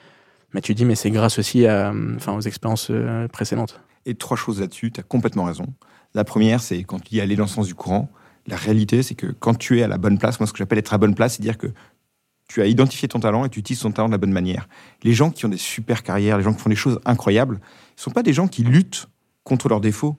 Mais 0.54 0.60
tu 0.60 0.74
dis 0.74 0.84
mais 0.84 0.94
c'est 0.94 1.10
grâce 1.10 1.38
aussi 1.38 1.66
à, 1.66 1.92
enfin, 2.16 2.32
aux 2.32 2.40
expériences 2.40 2.88
euh, 2.90 3.28
précédentes. 3.28 3.80
Et 4.04 4.14
trois 4.14 4.36
choses 4.36 4.60
là-dessus, 4.60 4.92
tu 4.92 5.00
as 5.00 5.02
complètement 5.02 5.44
raison. 5.44 5.66
La 6.14 6.24
première, 6.24 6.60
c'est 6.60 6.82
quand 6.84 7.00
tu 7.00 7.10
dis 7.10 7.20
aller 7.20 7.36
dans 7.36 7.44
le 7.44 7.48
sens 7.48 7.66
du 7.66 7.74
courant. 7.74 8.08
La 8.46 8.56
réalité, 8.56 9.02
c'est 9.02 9.16
que 9.16 9.26
quand 9.26 9.54
tu 9.54 9.80
es 9.80 9.82
à 9.82 9.88
la 9.88 9.98
bonne 9.98 10.18
place, 10.18 10.38
moi, 10.38 10.46
ce 10.46 10.52
que 10.52 10.58
j'appelle 10.58 10.78
être 10.78 10.94
à 10.94 10.98
bonne 10.98 11.14
place, 11.14 11.34
c'est 11.34 11.42
dire 11.42 11.58
que 11.58 11.66
tu 12.48 12.62
as 12.62 12.66
identifié 12.66 13.08
ton 13.08 13.18
talent 13.18 13.44
et 13.44 13.48
tu 13.48 13.58
utilises 13.58 13.82
ton 13.82 13.90
talent 13.90 14.08
de 14.08 14.12
la 14.12 14.18
bonne 14.18 14.32
manière. 14.32 14.68
Les 15.02 15.12
gens 15.12 15.30
qui 15.30 15.44
ont 15.46 15.48
des 15.48 15.56
super 15.56 16.02
carrières, 16.02 16.38
les 16.38 16.44
gens 16.44 16.54
qui 16.54 16.60
font 16.60 16.70
des 16.70 16.76
choses 16.76 17.00
incroyables, 17.04 17.56
ne 17.56 18.00
sont 18.00 18.12
pas 18.12 18.22
des 18.22 18.32
gens 18.32 18.46
qui 18.46 18.62
luttent 18.62 19.08
contre 19.42 19.68
leurs 19.68 19.80
défauts. 19.80 20.16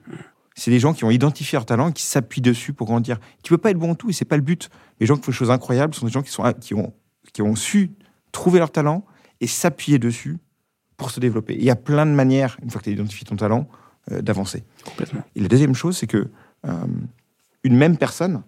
C'est 0.58 0.72
des 0.72 0.80
gens 0.80 0.92
qui 0.92 1.04
ont 1.04 1.10
identifié 1.10 1.56
leur 1.56 1.66
talent 1.66 1.90
et 1.90 1.92
qui 1.92 2.02
s'appuient 2.02 2.40
dessus 2.40 2.72
pour 2.72 2.88
grandir. 2.88 3.20
Tu 3.44 3.50
peux 3.50 3.58
pas 3.58 3.70
être 3.70 3.78
bon 3.78 3.92
en 3.92 3.94
tout 3.94 4.10
et 4.10 4.12
c'est 4.12 4.24
pas 4.24 4.36
le 4.36 4.42
but. 4.42 4.70
Les 4.98 5.06
gens 5.06 5.16
qui 5.16 5.22
font 5.22 5.30
des 5.30 5.36
choses 5.36 5.52
incroyables 5.52 5.94
sont 5.94 6.04
des 6.04 6.10
gens 6.10 6.22
qui, 6.22 6.32
sont, 6.32 6.52
qui, 6.60 6.74
ont, 6.74 6.92
qui 7.32 7.42
ont 7.42 7.54
su 7.54 7.92
trouver 8.32 8.58
leur 8.58 8.72
talent 8.72 9.04
et 9.40 9.46
s'appuyer 9.46 10.00
dessus 10.00 10.38
pour 10.96 11.12
se 11.12 11.20
développer. 11.20 11.54
Et 11.54 11.58
il 11.58 11.64
y 11.64 11.70
a 11.70 11.76
plein 11.76 12.06
de 12.06 12.10
manières, 12.10 12.56
une 12.60 12.70
fois 12.70 12.80
que 12.80 12.84
tu 12.84 12.90
as 12.90 12.92
identifié 12.92 13.24
ton 13.24 13.36
talent, 13.36 13.68
euh, 14.10 14.20
d'avancer. 14.20 14.64
Complètement. 14.84 15.22
Et 15.36 15.40
la 15.40 15.46
deuxième 15.46 15.76
chose, 15.76 15.96
c'est 15.96 16.08
que 16.08 16.28
euh, 16.66 16.86
une 17.62 17.76
même 17.76 17.96
personne, 17.96 18.42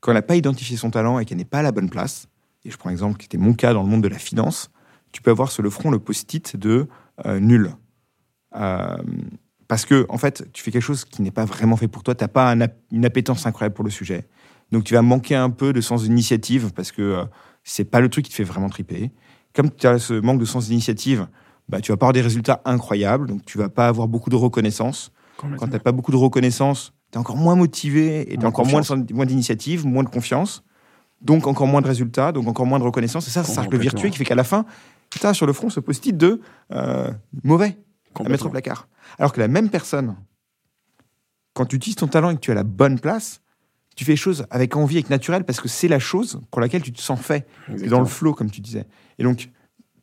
quand 0.00 0.12
elle 0.12 0.18
n'a 0.18 0.22
pas 0.22 0.36
identifié 0.36 0.76
son 0.76 0.90
talent 0.90 1.18
et 1.18 1.24
qu'elle 1.24 1.38
n'est 1.38 1.46
pas 1.46 1.60
à 1.60 1.62
la 1.62 1.72
bonne 1.72 1.88
place, 1.88 2.28
et 2.66 2.70
je 2.70 2.76
prends 2.76 2.90
l'exemple 2.90 3.16
qui 3.16 3.24
était 3.24 3.38
mon 3.38 3.54
cas 3.54 3.72
dans 3.72 3.82
le 3.82 3.88
monde 3.88 4.02
de 4.02 4.08
la 4.08 4.18
finance, 4.18 4.70
tu 5.12 5.22
peux 5.22 5.30
avoir 5.30 5.50
sur 5.50 5.62
le 5.62 5.70
front 5.70 5.90
le 5.90 5.98
post-it 5.98 6.56
de 6.56 6.88
euh, 7.24 7.40
nul. 7.40 7.72
Parce 9.68 9.84
que, 9.84 10.06
en 10.08 10.18
fait, 10.18 10.48
tu 10.52 10.62
fais 10.62 10.70
quelque 10.70 10.82
chose 10.82 11.04
qui 11.04 11.22
n'est 11.22 11.30
pas 11.30 11.44
vraiment 11.44 11.76
fait 11.76 11.88
pour 11.88 12.02
toi, 12.02 12.14
tu 12.14 12.22
n'as 12.22 12.28
pas 12.28 12.54
une 12.92 13.04
appétence 13.04 13.46
incroyable 13.46 13.74
pour 13.74 13.84
le 13.84 13.90
sujet. 13.90 14.28
Donc 14.72 14.84
tu 14.84 14.94
vas 14.94 15.02
manquer 15.02 15.36
un 15.36 15.50
peu 15.50 15.72
de 15.72 15.80
sens 15.80 16.02
d'initiative 16.02 16.72
parce 16.74 16.92
que 16.92 17.02
euh, 17.02 17.24
c'est 17.62 17.84
pas 17.84 18.00
le 18.00 18.08
truc 18.08 18.24
qui 18.24 18.30
te 18.30 18.36
fait 18.36 18.44
vraiment 18.44 18.68
triper. 18.68 19.10
Comme 19.54 19.70
tu 19.70 19.86
as 19.86 19.98
ce 19.98 20.14
manque 20.14 20.40
de 20.40 20.44
sens 20.44 20.66
d'initiative, 20.66 21.26
bah, 21.68 21.80
tu 21.80 21.92
vas 21.92 21.96
pas 21.96 22.06
avoir 22.06 22.12
des 22.12 22.20
résultats 22.20 22.62
incroyables, 22.64 23.28
donc 23.28 23.44
tu 23.44 23.58
vas 23.58 23.68
pas 23.68 23.88
avoir 23.88 24.08
beaucoup 24.08 24.30
de 24.30 24.36
reconnaissance. 24.36 25.12
Quand 25.36 25.66
tu 25.66 25.72
n'as 25.72 25.78
pas 25.78 25.92
beaucoup 25.92 26.12
de 26.12 26.16
reconnaissance, 26.16 26.92
tu 27.12 27.16
es 27.16 27.20
encore 27.20 27.36
moins 27.36 27.56
motivé 27.56 28.32
et 28.32 28.38
tu 28.38 28.44
as 28.44 28.48
encore 28.48 28.66
moins, 28.66 28.82
moins 29.12 29.26
d'initiative, 29.26 29.86
moins 29.86 30.02
de 30.02 30.08
confiance, 30.08 30.64
donc 31.20 31.46
encore 31.46 31.66
moins 31.66 31.82
de 31.82 31.86
résultats, 31.86 32.32
donc 32.32 32.48
encore 32.48 32.66
moins 32.66 32.78
de 32.78 32.84
reconnaissance. 32.84 33.28
Et 33.28 33.30
ça, 33.30 33.44
c'est 33.44 33.52
un 33.52 33.54
cercle 33.54 33.76
vertueux 33.76 34.08
qui 34.08 34.16
fait 34.16 34.24
qu'à 34.24 34.34
la 34.34 34.44
fin, 34.44 34.64
tu 35.10 35.24
as 35.26 35.34
sur 35.34 35.46
le 35.46 35.52
front 35.52 35.68
ce 35.68 35.80
post-it 35.80 36.16
de 36.16 36.40
euh, 36.72 37.10
mauvais 37.44 37.76
à 38.14 38.28
mettre 38.28 38.46
au 38.46 38.50
placard. 38.50 38.88
Alors 39.18 39.32
que 39.32 39.40
la 39.40 39.48
même 39.48 39.70
personne, 39.70 40.16
quand 41.54 41.66
tu 41.66 41.76
utilises 41.76 41.96
ton 41.96 42.08
talent 42.08 42.30
et 42.30 42.34
que 42.34 42.40
tu 42.40 42.50
as 42.50 42.54
la 42.54 42.64
bonne 42.64 43.00
place, 43.00 43.40
tu 43.96 44.04
fais 44.04 44.12
les 44.12 44.16
choses 44.16 44.46
avec 44.50 44.76
envie, 44.76 44.96
avec 44.96 45.10
naturel, 45.10 45.44
parce 45.44 45.60
que 45.60 45.68
c'est 45.68 45.88
la 45.88 45.98
chose 45.98 46.40
pour 46.50 46.60
laquelle 46.60 46.82
tu 46.82 46.92
te 46.92 47.00
sens 47.00 47.18
fait. 47.20 47.46
dans 47.88 48.00
le 48.00 48.06
flow, 48.06 48.34
comme 48.34 48.50
tu 48.50 48.60
disais. 48.60 48.84
Et 49.18 49.22
donc, 49.22 49.50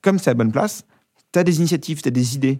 comme 0.02 0.18
c'est 0.18 0.30
à 0.30 0.34
la 0.34 0.38
bonne 0.38 0.52
place, 0.52 0.86
tu 1.32 1.40
as 1.40 1.44
des 1.44 1.60
initiatives, 1.60 2.02
tu 2.02 2.08
as 2.08 2.12
des 2.12 2.36
idées. 2.36 2.60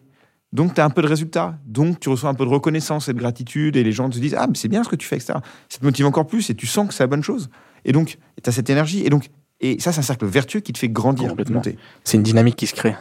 Donc, 0.54 0.76
tu 0.76 0.82
as 0.82 0.86
un 0.86 0.92
peu 0.92 1.02
de 1.02 1.08
résultats. 1.08 1.58
Donc, 1.66 2.00
tu 2.00 2.10
reçois 2.10 2.30
un 2.30 2.36
peu 2.36 2.46
de 2.46 2.50
reconnaissance 2.50 3.10
et 3.10 3.14
de 3.14 3.18
gratitude. 3.18 3.76
Et 3.76 3.84
les 3.84 3.92
gens 3.92 4.08
te 4.10 4.20
disent 4.20 4.36
Ah, 4.38 4.46
mais 4.48 4.54
c'est 4.54 4.68
bien 4.68 4.84
ce 4.84 4.90
que 4.90 4.96
tu 4.96 5.08
fais, 5.08 5.16
etc. 5.16 5.40
Ça 5.68 5.80
te 5.80 5.84
motive 5.84 6.06
encore 6.06 6.28
plus 6.28 6.52
et 6.52 6.56
tu 6.56 6.68
sens 6.68 6.88
que 6.88 6.94
c'est 6.94 7.04
la 7.04 7.08
bonne 7.08 7.24
chose. 7.24 7.50
Et 7.84 7.92
donc, 7.92 8.20
tu 8.42 8.50
as 8.50 8.54
cette 8.54 8.70
énergie. 8.70 9.04
Et 9.04 9.10
donc, 9.10 9.32
et 9.60 9.80
ça, 9.80 9.92
c'est 9.92 10.00
un 10.00 10.04
cercle 10.04 10.28
vertueux 10.28 10.60
qui 10.60 10.72
te 10.72 10.78
fait 10.78 10.90
grandir, 10.90 11.36
monter. 11.50 11.78
C'est 12.04 12.18
une 12.18 12.24
dynamique 12.24 12.56
qui 12.56 12.68
se 12.68 12.76
crée. 12.76 12.96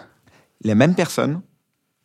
La 0.65 0.75
même 0.75 0.95
personne 0.95 1.43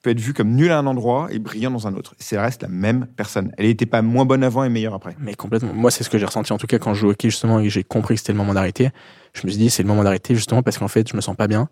peut 0.08 0.12
être 0.12 0.22
vue 0.22 0.34
comme 0.34 0.52
nulle 0.52 0.72
à 0.72 0.78
un 0.78 0.88
endroit 0.88 1.28
et 1.32 1.40
brillant 1.40 1.70
dans 1.70 1.86
un 1.86 1.94
autre. 1.94 2.16
C'est 2.18 2.40
reste 2.40 2.62
la 2.62 2.70
même 2.70 3.08
personne. 3.18 3.52
Elle 3.58 3.66
n'était 3.66 3.86
pas 3.86 4.02
moins 4.02 4.24
bonne 4.24 4.42
avant 4.42 4.64
et 4.64 4.70
meilleure 4.70 4.94
après. 4.94 5.18
Mais 5.20 5.34
complètement. 5.34 5.74
Moi, 5.74 5.92
c'est 5.92 6.06
ce 6.06 6.10
que 6.10 6.18
j'ai 6.18 6.26
ressenti 6.26 6.54
en 6.54 6.58
tout 6.58 6.68
cas 6.68 6.80
quand 6.80 6.94
je 6.94 7.02
joue 7.02 7.08
au 7.08 7.12
hockey 7.12 7.30
justement 7.30 7.60
et 7.60 7.70
j'ai 7.70 7.84
compris 7.84 8.16
que 8.16 8.22
c'était 8.22 8.32
le 8.32 8.38
moment 8.38 8.54
d'arrêter. 8.54 8.90
Je 9.34 9.46
me 9.46 9.52
suis 9.52 9.60
dit 9.60 9.70
c'est 9.70 9.84
le 9.84 9.90
moment 9.90 10.04
d'arrêter 10.04 10.34
justement 10.34 10.64
parce 10.64 10.78
qu'en 10.78 10.88
fait 10.88 11.10
je 11.10 11.16
me 11.16 11.22
sens 11.22 11.36
pas 11.36 11.48
bien. 11.48 11.68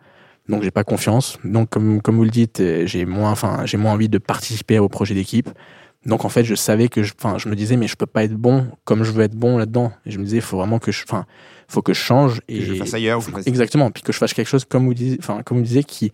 Donc 0.50 0.64
j'ai 0.64 0.72
pas 0.72 0.84
confiance. 0.84 1.40
Donc 1.46 1.70
comme 1.70 2.02
comme 2.02 2.18
vous 2.18 2.26
le 2.26 2.30
dites, 2.30 2.62
j'ai 2.86 3.06
moins 3.06 3.32
enfin 3.32 3.66
j'ai 3.66 3.78
moins 3.78 3.94
envie 3.94 4.10
de 4.10 4.18
participer 4.18 4.80
au 4.80 4.90
projet 4.90 5.16
d'équipe. 5.16 5.50
Donc 6.06 6.26
en 6.26 6.30
fait, 6.30 6.44
je 6.44 6.56
savais 6.56 6.90
que 6.90 7.02
je, 7.04 7.14
enfin, 7.18 7.38
je 7.38 7.48
me 7.48 7.56
disais 7.56 7.78
mais 7.78 7.88
je 7.88 7.96
peux 7.96 8.06
pas 8.06 8.26
être 8.26 8.36
bon 8.36 8.68
comme 8.84 9.04
je 9.04 9.12
veux 9.12 9.24
être 9.24 9.36
bon 9.36 9.58
là-dedans. 9.58 9.94
Et 10.06 10.12
je 10.12 10.20
me 10.20 10.26
disais 10.26 10.38
il 10.38 10.44
faut 10.44 10.58
vraiment 10.58 10.80
que 10.80 10.92
je, 10.92 11.04
enfin, 11.04 11.26
faut 11.70 11.82
que 11.82 11.94
je 11.94 12.00
change 12.00 12.42
et 12.50 12.60
que 12.60 12.66
je 12.66 12.74
fasse 12.76 12.94
ailleurs. 12.94 13.22
Exactement. 13.46 13.92
Puis 13.92 14.04
que 14.04 14.12
je 14.12 14.18
fasse 14.18 14.34
quelque 14.34 14.50
chose 14.50 14.66
comme 14.66 14.86
vous 14.86 14.94
disiez, 14.94 15.18
enfin 15.20 15.42
comme 15.44 15.58
vous 15.60 15.64
disiez 15.64 15.86
qui 15.86 16.12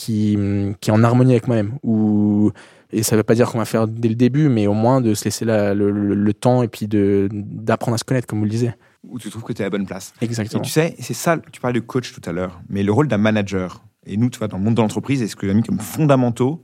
qui, 0.00 0.38
qui 0.80 0.90
est 0.90 0.92
en 0.92 1.04
harmonie 1.04 1.32
avec 1.32 1.46
moi-même. 1.46 1.74
Ou, 1.82 2.52
et 2.90 3.02
ça 3.02 3.14
ne 3.14 3.18
veut 3.18 3.24
pas 3.24 3.34
dire 3.34 3.50
qu'on 3.50 3.58
va 3.58 3.66
faire 3.66 3.86
dès 3.86 4.08
le 4.08 4.14
début, 4.14 4.48
mais 4.48 4.66
au 4.66 4.72
moins 4.72 5.02
de 5.02 5.12
se 5.12 5.26
laisser 5.26 5.44
la, 5.44 5.74
le, 5.74 5.90
le, 5.90 6.34
temps 6.34 6.62
et 6.62 6.68
puis 6.68 6.88
d'apprendre 6.88 7.96
à 7.96 7.98
se 7.98 8.04
connaître, 8.04 8.26
comme 8.26 8.38
vous 8.38 8.46
le 8.46 8.50
disiez. 8.50 8.72
Où 9.06 9.18
tu 9.18 9.28
trouves 9.28 9.44
que 9.44 9.52
tu 9.52 9.60
es 9.60 9.64
à 9.64 9.66
la 9.66 9.70
bonne 9.70 9.86
place. 9.86 10.14
Exactement. 10.22 10.62
Et 10.62 10.66
tu 10.66 10.72
sais, 10.72 10.96
c'est 10.98 11.14
ça, 11.14 11.38
tu 11.52 11.60
parlais 11.60 11.78
de 11.78 11.84
coach 11.84 12.14
tout 12.14 12.22
à 12.28 12.32
l'heure, 12.32 12.60
mais 12.70 12.82
le 12.82 12.92
rôle 12.92 13.08
d'un 13.08 13.18
manager, 13.18 13.84
et 14.06 14.16
nous, 14.16 14.30
tu 14.30 14.38
vois, 14.38 14.48
dans 14.48 14.56
le 14.56 14.64
monde 14.64 14.74
de 14.74 14.80
l'entreprise, 14.80 15.20
est 15.20 15.28
ce 15.28 15.36
que 15.36 15.46
j'ai 15.46 15.54
mis 15.54 15.62
comme 15.62 15.78
fondamentaux 15.78 16.62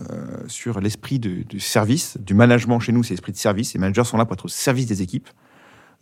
euh, 0.00 0.44
sur 0.46 0.80
l'esprit 0.80 1.18
de, 1.18 1.44
service, 1.58 2.16
du 2.18 2.32
management 2.32 2.80
chez 2.80 2.92
nous, 2.92 3.02
c'est 3.02 3.12
l'esprit 3.14 3.32
de 3.32 3.36
service. 3.36 3.74
Les 3.74 3.80
managers 3.80 4.04
sont 4.04 4.16
là 4.16 4.24
pour 4.24 4.34
être 4.34 4.46
au 4.46 4.48
service 4.48 4.86
des 4.86 5.02
équipes. 5.02 5.28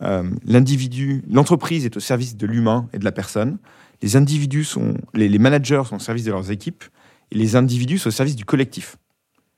Euh, 0.03 0.23
l'individu, 0.45 1.23
l'entreprise 1.29 1.85
est 1.85 1.97
au 1.97 1.99
service 1.99 2.37
de 2.37 2.47
l'humain 2.47 2.87
et 2.93 2.99
de 2.99 3.03
la 3.03 3.11
personne 3.11 3.57
les 4.01 4.15
individus 4.15 4.63
sont, 4.63 4.95
les, 5.13 5.37
managers 5.39 5.83
sont 5.87 5.95
au 5.95 5.99
service 5.99 6.23
de 6.23 6.31
leurs 6.31 6.51
équipes 6.51 6.83
et 7.31 7.35
les 7.35 7.55
individus 7.55 7.97
sont 7.97 8.09
au 8.09 8.11
service 8.11 8.35
du 8.35 8.45
collectif. 8.45 8.97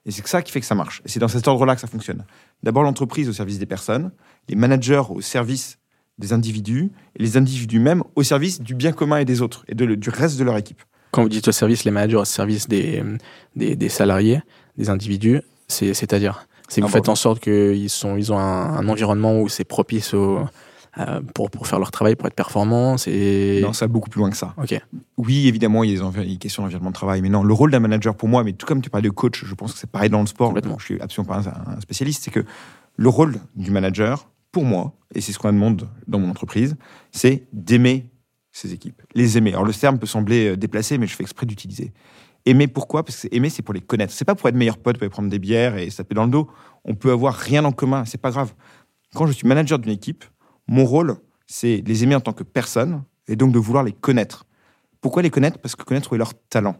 Et 0.05 0.11
c'est 0.11 0.25
ça 0.27 0.41
qui 0.41 0.51
fait 0.51 0.61
que 0.61 0.65
ça 0.65 0.75
marche. 0.75 1.01
Et 1.05 1.09
c'est 1.09 1.19
dans 1.19 1.27
cet 1.27 1.47
ordre-là 1.47 1.75
que 1.75 1.81
ça 1.81 1.87
fonctionne. 1.87 2.25
D'abord 2.63 2.83
l'entreprise 2.83 3.29
au 3.29 3.33
service 3.33 3.59
des 3.59 3.65
personnes, 3.65 4.11
les 4.47 4.55
managers 4.55 5.03
au 5.09 5.21
service 5.21 5.77
des 6.17 6.33
individus 6.33 6.91
et 7.15 7.23
les 7.23 7.37
individus 7.37 7.79
même 7.79 8.03
au 8.15 8.23
service 8.23 8.61
du 8.61 8.75
bien 8.75 8.91
commun 8.91 9.17
et 9.17 9.25
des 9.25 9.41
autres 9.41 9.63
et 9.67 9.75
du 9.75 10.09
reste 10.09 10.37
de 10.37 10.43
leur 10.43 10.57
équipe. 10.57 10.81
Quand 11.11 11.23
vous 11.23 11.29
dites 11.29 11.47
au 11.47 11.51
service, 11.51 11.85
les 11.85 11.91
managers 11.91 12.17
au 12.17 12.25
service 12.25 12.67
des, 12.67 13.03
des, 13.55 13.89
salariés, 13.89 14.41
des 14.77 14.89
individus, 14.89 15.41
c'est-à-dire 15.67 16.45
c'est 16.67 16.81
vous 16.81 16.87
ah, 16.87 16.91
faites 16.91 17.09
en 17.09 17.15
sorte 17.15 17.39
qu'ils 17.39 17.83
ils 17.85 18.31
ont 18.31 18.37
un 18.37 18.87
environnement 18.87 19.41
où 19.41 19.49
c'est 19.49 19.63
propice 19.63 20.13
au, 20.13 20.41
euh, 20.97 21.21
pour, 21.35 21.51
pour 21.51 21.67
faire 21.67 21.77
leur 21.77 21.91
travail, 21.91 22.15
pour 22.15 22.27
être 22.27 22.35
performants 22.35 22.95
et... 23.05 23.61
Non, 23.61 23.73
ça 23.73 23.85
va 23.85 23.89
beaucoup 23.89 24.09
plus 24.09 24.19
loin 24.19 24.29
que 24.31 24.37
ça. 24.37 24.55
Ok. 24.57 24.79
Oui, 25.17 25.47
évidemment, 25.47 25.83
il 25.83 25.95
y 25.95 26.01
a 26.01 26.09
des, 26.09 26.37
questions 26.37 26.63
d'environnement 26.63 26.89
de 26.89 26.95
travail, 26.95 27.21
mais 27.21 27.29
non, 27.29 27.43
le 27.43 27.53
rôle 27.53 27.69
d'un 27.69 27.79
manager 27.79 28.15
pour 28.15 28.27
moi, 28.27 28.43
mais 28.43 28.53
tout 28.53 28.65
comme 28.65 28.81
tu 28.81 28.89
parlais 28.89 29.07
de 29.07 29.13
coach, 29.13 29.45
je 29.45 29.53
pense 29.53 29.73
que 29.73 29.79
c'est 29.79 29.89
pareil 29.89 30.09
dans 30.09 30.21
le 30.21 30.27
sport, 30.27 30.53
je 30.79 30.83
suis 30.83 30.99
absolument 30.99 31.35
pas 31.35 31.47
un, 31.47 31.79
spécialiste, 31.79 32.23
c'est 32.23 32.31
que 32.31 32.43
le 32.95 33.09
rôle 33.09 33.39
du 33.55 33.69
manager, 33.69 34.29
pour 34.51 34.65
moi, 34.65 34.93
et 35.13 35.21
c'est 35.21 35.31
ce 35.31 35.37
qu'on 35.37 35.53
demande 35.53 35.87
dans 36.07 36.19
mon 36.19 36.29
entreprise, 36.29 36.75
c'est 37.11 37.47
d'aimer 37.53 38.09
ses 38.51 38.73
équipes, 38.73 39.01
les 39.13 39.37
aimer. 39.37 39.51
Alors 39.51 39.65
le 39.65 39.73
terme 39.73 39.99
peut 39.99 40.07
sembler 40.07 40.49
euh, 40.49 40.57
déplacé, 40.57 40.97
mais 40.97 41.05
je 41.05 41.15
fais 41.15 41.23
exprès 41.23 41.45
d'utiliser. 41.45 41.93
Aimer 42.45 42.67
pourquoi? 42.67 43.03
Parce 43.03 43.21
que 43.21 43.35
aimer, 43.35 43.49
c'est 43.49 43.61
pour 43.61 43.75
les 43.75 43.81
connaître. 43.81 44.11
C'est 44.11 44.25
pas 44.25 44.33
pour 44.33 44.49
être 44.49 44.55
meilleur 44.55 44.77
pote, 44.77 44.97
pour 44.97 45.03
aller 45.03 45.09
prendre 45.09 45.29
des 45.29 45.39
bières 45.39 45.77
et 45.77 45.89
se 45.91 45.97
taper 45.97 46.15
dans 46.15 46.25
le 46.25 46.31
dos. 46.31 46.49
On 46.83 46.95
peut 46.95 47.11
avoir 47.11 47.35
rien 47.35 47.63
en 47.63 47.71
commun, 47.71 48.05
c'est 48.05 48.19
pas 48.19 48.31
grave. 48.31 48.53
Quand 49.13 49.27
je 49.27 49.33
suis 49.33 49.47
manager 49.47 49.77
d'une 49.77 49.91
équipe, 49.91 50.25
mon 50.69 50.85
rôle, 50.85 51.15
c'est 51.47 51.83
les 51.85 52.03
aimer 52.03 52.13
en 52.13 52.21
tant 52.21 52.31
que 52.31 52.43
personne 52.43 53.03
et 53.27 53.35
donc 53.35 53.51
de 53.51 53.59
vouloir 53.59 53.83
les 53.83 53.91
connaître. 53.91 54.45
Pourquoi 55.01 55.23
les 55.23 55.31
connaître? 55.31 55.57
Parce 55.57 55.75
que 55.75 55.83
connaître 55.83 56.11
où 56.11 56.15
est 56.15 56.19
leur 56.19 56.33
talent. 56.49 56.75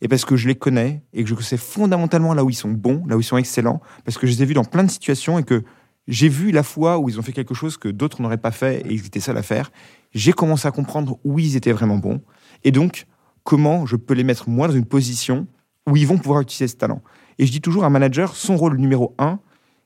Et 0.00 0.08
parce 0.08 0.24
que 0.24 0.36
je 0.36 0.46
les 0.46 0.54
connais 0.54 1.02
et 1.12 1.24
que 1.24 1.28
je 1.28 1.34
sais 1.42 1.56
fondamentalement 1.56 2.32
là 2.32 2.44
où 2.44 2.50
ils 2.50 2.54
sont 2.54 2.70
bons, 2.70 3.04
là 3.06 3.16
où 3.16 3.20
ils 3.20 3.24
sont 3.24 3.36
excellents, 3.36 3.80
parce 4.04 4.18
que 4.18 4.28
je 4.28 4.32
les 4.32 4.42
ai 4.42 4.46
vus 4.46 4.54
dans 4.54 4.64
plein 4.64 4.84
de 4.84 4.90
situations 4.90 5.38
et 5.38 5.42
que 5.42 5.64
j'ai 6.06 6.28
vu 6.28 6.52
la 6.52 6.62
fois 6.62 6.98
où 6.98 7.08
ils 7.08 7.18
ont 7.18 7.22
fait 7.22 7.32
quelque 7.32 7.54
chose 7.54 7.76
que 7.76 7.88
d'autres 7.88 8.22
n'auraient 8.22 8.36
pas 8.36 8.52
fait 8.52 8.82
et 8.82 8.92
ils 8.92 9.04
étaient 9.06 9.20
seuls 9.20 9.38
à 9.38 9.42
faire. 9.42 9.72
J'ai 10.12 10.32
commencé 10.32 10.68
à 10.68 10.70
comprendre 10.70 11.18
où 11.24 11.40
ils 11.40 11.56
étaient 11.56 11.72
vraiment 11.72 11.96
bons 11.96 12.20
et 12.62 12.70
donc 12.70 13.06
comment 13.42 13.84
je 13.84 13.96
peux 13.96 14.14
les 14.14 14.24
mettre 14.24 14.48
moi 14.48 14.68
dans 14.68 14.74
une 14.74 14.86
position 14.86 15.48
où 15.88 15.96
ils 15.96 16.06
vont 16.06 16.18
pouvoir 16.18 16.40
utiliser 16.40 16.68
ce 16.68 16.76
talent. 16.76 17.02
Et 17.38 17.46
je 17.46 17.52
dis 17.52 17.60
toujours 17.60 17.82
à 17.82 17.86
un 17.88 17.90
manager, 17.90 18.36
son 18.36 18.56
rôle 18.56 18.76
numéro 18.76 19.14
un, 19.18 19.40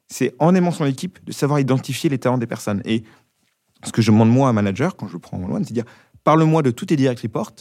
c'est 0.09 0.35
en 0.39 0.55
aimant 0.55 0.71
son 0.71 0.87
équipe 0.87 1.19
de 1.25 1.33
savoir 1.33 1.61
identifier 1.61 2.11
les 2.11 2.19
talents 2.19 2.39
des 2.39 2.47
personnes. 2.47 2.83
Ce 3.85 3.93
que 3.93 4.03
je 4.03 4.11
demande 4.11 4.31
moi 4.31 4.49
à 4.49 4.51
un 4.51 4.53
manager, 4.53 4.97
quand 4.97 5.09
je 5.09 5.17
prends 5.17 5.39
loin, 5.39 5.63
c'est 5.63 5.73
dire 5.73 5.85
parle-moi 6.25 6.63
de 6.63 6.71
tous 6.71 6.87
tes 6.87 6.97
direct 6.97 7.21
reports 7.21 7.53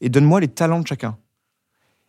et 0.00 0.08
donne-moi 0.08 0.40
les 0.40 0.48
talents 0.48 0.80
de 0.80 0.86
chacun. 0.86 1.18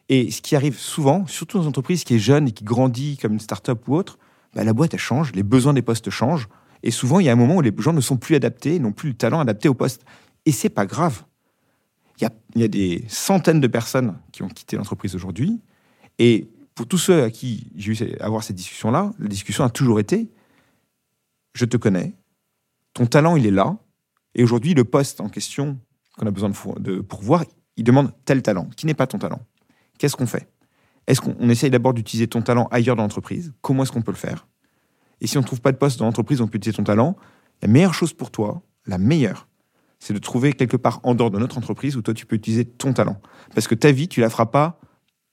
Et 0.07 0.29
ce 0.29 0.41
qui 0.41 0.55
arrive 0.55 0.77
souvent, 0.77 1.25
surtout 1.25 1.57
dans 1.57 1.63
une 1.63 1.69
entreprise 1.69 2.03
qui 2.03 2.15
est 2.15 2.19
jeune 2.19 2.47
et 2.47 2.51
qui 2.51 2.63
grandit 2.63 3.17
comme 3.17 3.33
une 3.33 3.39
start-up 3.39 3.87
ou 3.87 3.95
autre, 3.95 4.19
bah, 4.53 4.63
la 4.63 4.73
boîte 4.73 4.95
change, 4.97 5.31
les 5.33 5.43
besoins 5.43 5.73
des 5.73 5.81
postes 5.81 6.09
changent. 6.11 6.47
Et 6.83 6.91
souvent, 6.91 7.19
il 7.19 7.25
y 7.25 7.29
a 7.29 7.31
un 7.31 7.37
moment 7.37 7.55
où 7.55 7.61
les 7.61 7.73
gens 7.79 7.93
ne 7.93 8.01
sont 8.01 8.17
plus 8.17 8.35
adaptés, 8.35 8.77
n'ont 8.77 8.91
plus 8.91 9.09
le 9.09 9.15
talent 9.15 9.39
adapté 9.39 9.67
au 9.67 9.73
poste. 9.73 10.05
Et 10.45 10.51
c'est 10.51 10.69
pas 10.69 10.85
grave. 10.85 11.23
Il 12.21 12.61
y 12.61 12.63
a 12.63 12.69
des 12.69 13.03
centaines 13.09 13.59
de 13.59 13.67
personnes 13.67 14.17
qui 14.31 14.43
ont 14.43 14.47
quitté 14.47 14.77
l'entreprise 14.77 15.15
aujourd'hui. 15.15 15.59
Et 16.19 16.49
pour 16.73 16.87
tous 16.87 16.97
ceux 16.97 17.23
à 17.23 17.29
qui 17.29 17.69
j'ai 17.75 17.91
eu 17.91 18.17
à 18.21 18.25
avoir 18.25 18.43
cette 18.43 18.55
discussion-là, 18.55 19.11
la 19.19 19.27
discussion 19.27 19.65
a 19.65 19.69
toujours 19.69 19.99
été 19.99 20.29
je 21.55 21.65
te 21.65 21.77
connais, 21.77 22.13
ton 22.95 23.05
talent, 23.05 23.35
il 23.35 23.45
est 23.45 23.51
là. 23.51 23.77
Et 24.33 24.43
aujourd'hui, 24.43 24.73
le 24.73 24.83
poste 24.83 25.21
en 25.21 25.29
question 25.29 25.77
qu'on 26.17 26.25
a 26.25 26.31
besoin 26.31 26.49
de, 26.79 27.01
pourvoir, 27.01 27.43
il 27.77 27.83
demande 27.83 28.11
tel 28.23 28.41
talent, 28.41 28.67
qui 28.75 28.87
n'est 28.87 28.93
pas 28.95 29.05
ton 29.05 29.19
talent. 29.19 29.41
Qu'est-ce 29.99 30.15
qu'on 30.15 30.25
fait? 30.25 30.49
Est-ce 31.05 31.21
qu'on 31.21 31.49
essaye 31.49 31.69
d'abord 31.69 31.93
d'utiliser 31.93 32.27
ton 32.27 32.41
talent 32.41 32.67
ailleurs 32.71 32.95
dans 32.95 33.03
l'entreprise? 33.03 33.53
Comment 33.61 33.83
est-ce 33.83 33.91
qu'on 33.91 34.01
peut 34.01 34.11
le 34.11 34.17
faire? 34.17 34.47
Et 35.21 35.27
si 35.27 35.37
on 35.37 35.41
ne 35.41 35.45
trouve 35.45 35.61
pas 35.61 35.71
de 35.71 35.77
poste 35.77 35.99
dans 35.99 36.05
l'entreprise, 36.05 36.41
on 36.41 36.47
peut 36.47 36.57
utiliser 36.57 36.77
ton 36.77 36.83
talent. 36.83 37.15
La 37.61 37.67
meilleure 37.67 37.93
chose 37.93 38.13
pour 38.13 38.31
toi, 38.31 38.63
la 38.85 38.97
meilleure, 38.97 39.47
c'est 39.99 40.13
de 40.13 40.19
trouver 40.19 40.53
quelque 40.53 40.77
part 40.77 41.01
en 41.03 41.15
dehors 41.15 41.31
de 41.31 41.37
notre 41.37 41.57
entreprise 41.57 41.97
où 41.97 42.01
toi, 42.01 42.13
tu 42.13 42.25
peux 42.25 42.35
utiliser 42.37 42.65
ton 42.65 42.93
talent. 42.93 43.19
Parce 43.53 43.67
que 43.67 43.75
ta 43.75 43.91
vie, 43.91 44.07
tu 44.07 44.21
la 44.21 44.29
feras 44.29 44.47
pas 44.47 44.79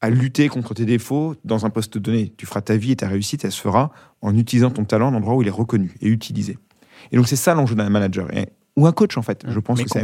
à 0.01 0.11
lutter 0.11 0.48
contre 0.48 0.75
tes 0.75 0.85
défauts 0.85 1.37
dans 1.44 1.64
un 1.64 1.70
poste 1.70 1.96
donné. 1.96 2.35
Tu 2.37 2.44
feras 2.44 2.61
ta 2.61 2.77
vie 2.77 2.90
et 2.90 2.96
ta 2.96 3.09
réussite, 3.09 3.44
elle 3.44 3.53
se 3.53 3.61
fera 3.61 3.92
en 4.20 4.37
utilisant 4.37 4.70
ton 4.70 4.85
talent 4.85 5.09
à 5.09 5.11
l'endroit 5.12 5.37
où 5.37 5.42
il 5.42 5.48
est 5.48 5.53
reconnu 5.53 5.94
et 6.01 6.09
utilisé. 6.09 6.59
Et 7.11 7.17
donc, 7.17 7.29
c'est 7.29 7.37
ça 7.37 7.55
l'enjeu 7.55 7.75
d'un 7.75 7.88
manager. 7.88 8.29
ou 8.77 8.87
un 8.87 8.93
coach, 8.93 9.17
en 9.17 9.23
fait. 9.23 9.45
Je 9.49 9.59
pense 9.59 9.83
que 9.83 9.88
c'est 9.88 10.01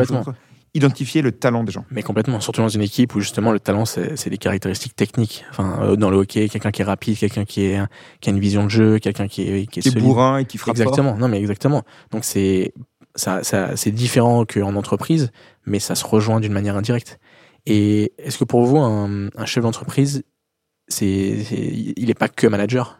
identifier 0.74 1.22
le 1.22 1.32
talent 1.32 1.64
des 1.64 1.72
gens. 1.72 1.84
Mais 1.90 2.02
complètement, 2.02 2.40
surtout 2.40 2.60
dans 2.60 2.68
une 2.68 2.82
équipe 2.82 3.14
où 3.14 3.20
justement 3.20 3.52
le 3.52 3.60
talent, 3.60 3.84
c'est 3.84 4.28
des 4.28 4.38
caractéristiques 4.38 4.96
techniques. 4.96 5.44
Enfin, 5.50 5.80
euh, 5.82 5.96
dans 5.96 6.10
le 6.10 6.18
hockey, 6.18 6.48
quelqu'un 6.48 6.70
qui 6.70 6.82
est 6.82 6.84
rapide, 6.84 7.18
quelqu'un 7.18 7.44
qui, 7.44 7.64
est, 7.64 7.80
qui 8.20 8.30
a 8.30 8.32
une 8.32 8.40
vision 8.40 8.64
de 8.64 8.70
jeu, 8.70 8.98
quelqu'un 8.98 9.28
qui 9.28 9.42
est 9.42 9.66
qui 9.66 9.80
est, 9.80 9.82
qui 9.82 9.90
bourrin 9.98 10.38
et 10.38 10.44
qui 10.44 10.58
frappe 10.58 10.76
Exactement. 10.76 11.16
Non, 11.16 11.28
mais 11.28 11.38
exactement. 11.38 11.82
Donc 12.10 12.24
c'est 12.24 12.72
ça, 13.14 13.42
ça 13.42 13.76
c'est 13.76 13.90
différent 13.90 14.44
qu'en 14.44 14.74
entreprise, 14.76 15.30
mais 15.66 15.78
ça 15.78 15.94
se 15.94 16.06
rejoint 16.06 16.40
d'une 16.40 16.52
manière 16.52 16.76
indirecte. 16.76 17.18
Et 17.66 18.12
est-ce 18.18 18.38
que 18.38 18.44
pour 18.44 18.64
vous, 18.64 18.78
un, 18.78 19.28
un 19.36 19.46
chef 19.46 19.64
d'entreprise, 19.64 20.22
c'est 20.86 21.04
il 21.96 22.06
n'est 22.06 22.14
pas 22.14 22.28
que 22.28 22.46
manager? 22.46 22.97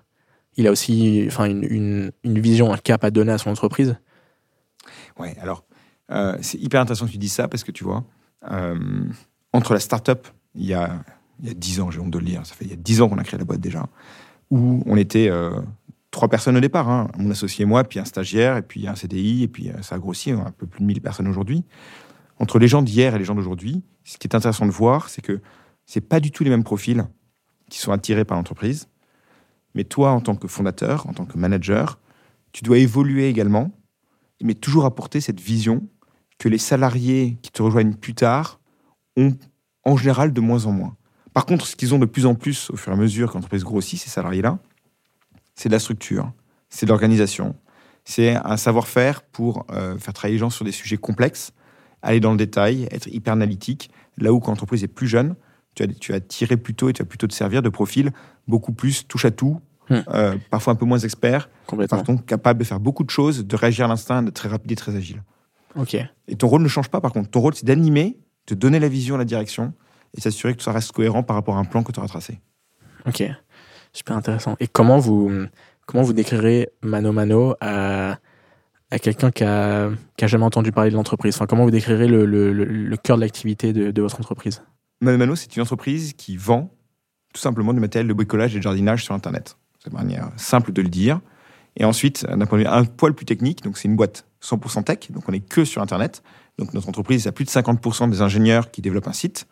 Il 0.59 0.67
a 0.67 0.73
aussi 0.73 1.25
enfin, 1.29 1.47
une, 1.47 2.13
vision, 2.25 2.73
un 2.73 2.77
cap 2.77 3.05
à 3.05 3.11
donner 3.11 3.33
à 3.33 3.39
son 3.39 3.51
entreprise. 3.51 3.97
Ouais, 5.19 5.35
alors, 5.41 5.65
euh, 6.11 6.37
c'est 6.43 6.59
hyper 6.59 6.81
intéressant 6.81 7.07
que 7.07 7.13
tu 7.13 7.19
dis 7.19 7.29
ça 7.29 7.47
parce 7.47 7.63
que 7.63 7.71
tu 7.71 7.85
vois, 7.85 8.05
euh, 8.51 9.05
entre 9.53 9.73
la 9.73 9.81
start-up, 9.81 10.27
il 10.57 10.67
y 10.67 10.75
a, 10.75 11.05
il 11.41 11.49
y 11.49 11.51
a 11.51 11.55
10 11.55 11.81
ans, 11.81 11.91
j'ai 11.93 12.01
honte 12.01 12.11
de 12.11 12.19
le 12.19 12.25
dire, 12.25 12.45
ça 12.45 12.55
fait 12.55 12.65
il 12.65 12.71
y 12.71 12.75
a 12.75 12.77
10 12.77 13.03
ans 13.03 13.09
qu'on 13.09 13.19
a 13.19 13.25
créé 13.25 13.39
la 13.39 13.45
boîte 13.45 13.61
déjà, 13.61 13.87
où 14.51 14.83
on 14.85 14.97
était 14.97 15.29
euh, 15.31 15.61
trois 16.11 16.29
personnes 16.29 16.57
au 16.57 16.61
départ, 16.61 16.89
hein, 16.91 17.09
mon 17.17 17.31
associé 17.31 17.63
et 17.63 17.67
moi, 17.67 17.85
puis 17.85 18.01
un 18.01 18.05
stagiaire, 18.05 18.57
et 18.57 18.63
puis 18.63 18.89
un 18.89 18.97
CDI, 18.97 19.45
et 19.45 19.49
puis 19.49 19.71
ça 19.83 19.95
a 19.95 19.99
grossi, 19.99 20.33
on 20.33 20.43
a 20.43 20.49
un 20.49 20.51
peu 20.51 20.67
plus 20.67 20.81
de 20.81 20.87
1000 20.87 21.01
personnes 21.01 21.29
aujourd'hui. 21.29 21.65
Entre 22.41 22.59
les 22.59 22.67
gens 22.67 22.83
d'hier 22.83 23.15
et 23.15 23.19
les 23.19 23.25
gens 23.25 23.37
d'aujourd'hui, 23.37 23.85
ce 24.03 24.19
qui 24.19 24.27
est 24.27 24.35
intéressant 24.35 24.67
de 24.67 24.73
voir, 24.73 25.09
c'est 25.09 25.23
que 25.23 25.41
c'est 25.87 26.01
pas 26.01 26.19
du 26.19 26.33
tout 26.33 26.43
les 26.43 26.51
mêmes 26.51 26.65
profils 26.65 27.05
qui 27.71 27.79
sont 27.79 27.93
attirés 27.93 28.25
par 28.25 28.37
l'entreprise. 28.37 28.89
Mais 29.75 29.85
toi, 29.85 30.11
en 30.11 30.21
tant 30.21 30.37
que 30.37 30.49
fondateur, 30.49 31.07
en 31.09 31.13
tant 31.13 31.25
que 31.25 31.39
manager, 31.39 31.99
tu 32.53 32.65
dois 32.65 32.79
évoluer 32.79 33.29
également, 33.29 33.71
mais 34.43 34.55
toujours 34.55 34.85
apporter 34.85 35.21
cette 35.21 35.41
vision 35.41 35.89
que 36.39 36.49
les 36.49 36.59
salariés 36.59 37.39
qui 37.43 37.51
te 37.51 37.63
rejoignent 37.63 37.95
plus 37.95 38.15
tard 38.15 38.61
ont 39.17 39.37
en 39.85 39.97
général 39.97 40.33
de 40.33 40.41
moins 40.41 40.67
en 40.67 40.73
moins. 40.73 40.97
Par 41.35 41.47
contre, 41.47 41.67
ce 41.67 41.77
qu'ils 41.77 41.95
ont 41.95 41.99
de 41.99 42.07
plus 42.07 42.27
en 42.27 42.35
plus 42.35 42.71
au 42.71 42.77
fur 42.77 42.93
et 42.93 42.97
à 42.97 42.99
mesure 42.99 43.31
que 43.31 43.35
l'entreprise 43.35 43.65
grossit, 43.65 43.99
ces 44.01 44.11
salariés-là, 44.11 44.59
c'est 45.55 45.69
de 45.69 45.75
la 45.75 45.79
structure, 45.79 46.33
c'est 46.69 46.87
de 46.87 46.91
l'organisation, 46.91 47.57
c'est 48.05 48.37
un 48.37 48.57
savoir-faire 48.57 49.23
pour 49.23 49.67
euh, 49.71 49.99
faire 49.99 50.15
travailler 50.15 50.37
les 50.37 50.41
gens 50.41 50.51
sur 50.51 50.65
des 50.65 50.73
sujets 50.73 50.97
complexes, 50.97 51.53
aller 52.03 52.21
dans 52.21 52.31
le 52.31 52.39
détail, 52.39 52.89
être 52.91 53.09
hyper 53.09 53.33
analytique, 53.33 53.91
là 54.17 54.33
où 54.33 54.41
quand 54.41 54.53
l'entreprise 54.53 54.85
est 54.85 54.89
plus 54.89 55.09
jeune, 55.09 55.35
tu 55.79 55.87
vas, 55.87 55.93
tu 55.93 56.13
vas 56.13 56.21
tirer 56.21 56.57
plutôt 56.57 56.89
et 56.89 56.93
tu 56.93 57.03
vas 57.03 57.09
plutôt 57.09 57.27
te 57.27 57.35
servir 57.35 57.63
de 57.63 57.69
profils 57.69 58.11
beaucoup 58.47 58.73
plus 58.73 59.07
touche 59.07 59.25
à 59.25 59.31
tout, 59.31 59.61
Hmm. 59.91 60.01
euh, 60.09 60.37
parfois 60.51 60.75
un 60.75 60.77
peu 60.77 60.85
moins 60.85 60.99
Complètement. 61.67 61.97
par 61.97 62.05
contre 62.05 62.27
capable 62.27 62.59
de 62.61 62.65
faire 62.65 62.79
beaucoup 62.79 63.05
de 63.05 63.09
choses, 63.11 63.47
de 63.47 63.57
réagir 63.57 63.87
à 63.87 63.89
l'instinct, 63.89 64.23
d'être 64.23 64.35
très 64.35 64.51
rapide 64.51 64.71
et 64.73 64.77
très 64.77 64.95
agile. 64.95 65.23
Ok. 65.77 65.95
Et 66.27 66.37
ton 66.37 66.47
rôle 66.47 66.61
ne 66.63 66.69
change 66.69 66.91
pas 66.91 67.01
par 67.01 67.11
contre. 67.11 67.31
Ton 67.31 67.41
rôle, 67.41 67.55
c'est 67.55 67.65
d'animer, 67.65 68.19
de 68.49 68.55
donner 68.55 68.81
la 68.81 68.89
vision, 68.89 69.17
la 69.17 69.25
direction 69.25 69.73
et 70.15 70.21
s'assurer 70.21 70.55
que 70.55 70.63
ça 70.63 70.73
reste 70.73 70.93
cohérent 70.93 71.23
par 71.23 71.37
rapport 71.37 71.57
à 71.57 71.61
un 71.61 71.65
plan 71.65 71.83
que 71.83 71.91
tu 71.93 72.01
auras 72.01 72.09
tracé. 72.09 72.39
Ok. 73.07 73.23
Super 73.95 74.15
intéressant. 74.15 74.57
Et 74.61 74.67
comment 74.67 74.99
vous, 74.99 75.33
comment 75.87 76.03
vous 76.03 76.13
décrirez 76.13 76.69
Mano 76.83 77.13
Mano 77.13 77.55
à, 77.63 78.19
à 78.91 78.99
quelqu'un 78.99 79.31
qui 79.31 79.45
a, 79.45 79.89
qui 80.19 80.25
a 80.25 80.29
jamais 80.29 80.45
entendu 80.45 80.71
parler 80.71 80.91
de 80.91 80.97
l'entreprise? 80.97 81.35
Enfin, 81.37 81.47
Comment 81.47 81.65
vous 81.65 81.71
décrirez 81.71 82.09
le, 82.09 82.27
le, 82.27 82.53
le, 82.53 82.65
le 82.67 82.97
cœur 82.99 83.17
de 83.17 83.23
l'activité 83.23 83.73
de, 83.73 83.91
de 83.91 84.03
votre 84.03 84.19
entreprise? 84.21 84.63
Mano 85.01 85.17
Mano, 85.17 85.37
c'est 85.37 85.55
une 85.55 85.63
entreprise 85.63 86.13
qui 86.15 86.37
vend 86.37 86.75
tout 87.33 87.41
simplement 87.41 87.73
du 87.73 87.79
matériel 87.79 88.09
de 88.09 88.13
bricolage 88.13 88.55
et 88.55 88.59
de 88.59 88.63
jardinage 88.63 89.05
sur 89.05 89.15
Internet. 89.15 89.57
C'est 89.79 89.91
une 89.91 89.97
manière 89.97 90.31
simple 90.37 90.73
de 90.73 90.83
le 90.83 90.89
dire. 90.89 91.21
Et 91.77 91.85
ensuite, 91.85 92.27
d'un 92.27 92.47
point 92.47 92.59
de 92.59 92.65
vue 92.65 92.69
un 92.69 92.85
poil 92.85 93.15
plus 93.15 93.27
technique, 93.27 93.63
donc 93.63 93.79
c'est 93.79 93.87
une 93.87 93.95
boîte 93.95 94.27
100% 94.43 94.83
tech, 94.83 95.11
donc 95.11 95.29
on 95.29 95.33
est 95.33 95.41
que 95.41 95.65
sur 95.65 95.83
Internet. 95.83 96.25
Donc 96.59 96.75
notre 96.75 96.89
entreprise 96.89 97.29
a 97.29 97.33
plus 97.33 97.45
de 97.45 97.51
50% 97.51 98.11
des 98.11 98.23
ingénieurs 98.23 98.73
qui 98.73 98.83
développent 98.83 99.07
un 99.07 99.13
site. 99.13 99.47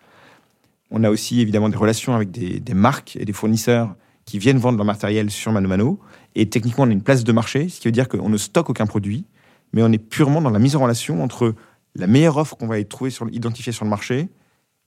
On 0.90 1.04
a 1.04 1.10
aussi 1.10 1.40
évidemment 1.40 1.68
des 1.68 1.76
relations 1.76 2.16
avec 2.16 2.32
des, 2.32 2.74
marques 2.74 3.16
et 3.16 3.24
des 3.24 3.32
fournisseurs 3.32 3.94
qui 4.24 4.40
viennent 4.40 4.58
vendre 4.58 4.78
leur 4.78 4.86
matériel 4.86 5.30
sur 5.30 5.52
Mano 5.52 5.68
Mano. 5.68 6.00
Et 6.34 6.48
techniquement, 6.48 6.84
on 6.84 6.88
a 6.88 6.92
une 6.92 7.02
place 7.02 7.22
de 7.22 7.32
marché, 7.32 7.68
ce 7.68 7.78
qui 7.78 7.86
veut 7.86 7.92
dire 7.92 8.08
qu'on 8.08 8.28
ne 8.28 8.36
stocke 8.36 8.70
aucun 8.70 8.86
produit, 8.86 9.26
mais 9.72 9.82
on 9.84 9.92
est 9.92 9.98
purement 9.98 10.40
dans 10.40 10.50
la 10.50 10.58
mise 10.58 10.74
en 10.74 10.80
relation 10.80 11.22
entre 11.22 11.54
la 11.94 12.08
meilleure 12.08 12.36
offre 12.36 12.56
qu'on 12.56 12.66
va 12.66 12.82
trouver 12.82 13.10
sur, 13.10 13.28
identifier 13.30 13.72
sur 13.72 13.84
le 13.84 13.90
marché 13.90 14.28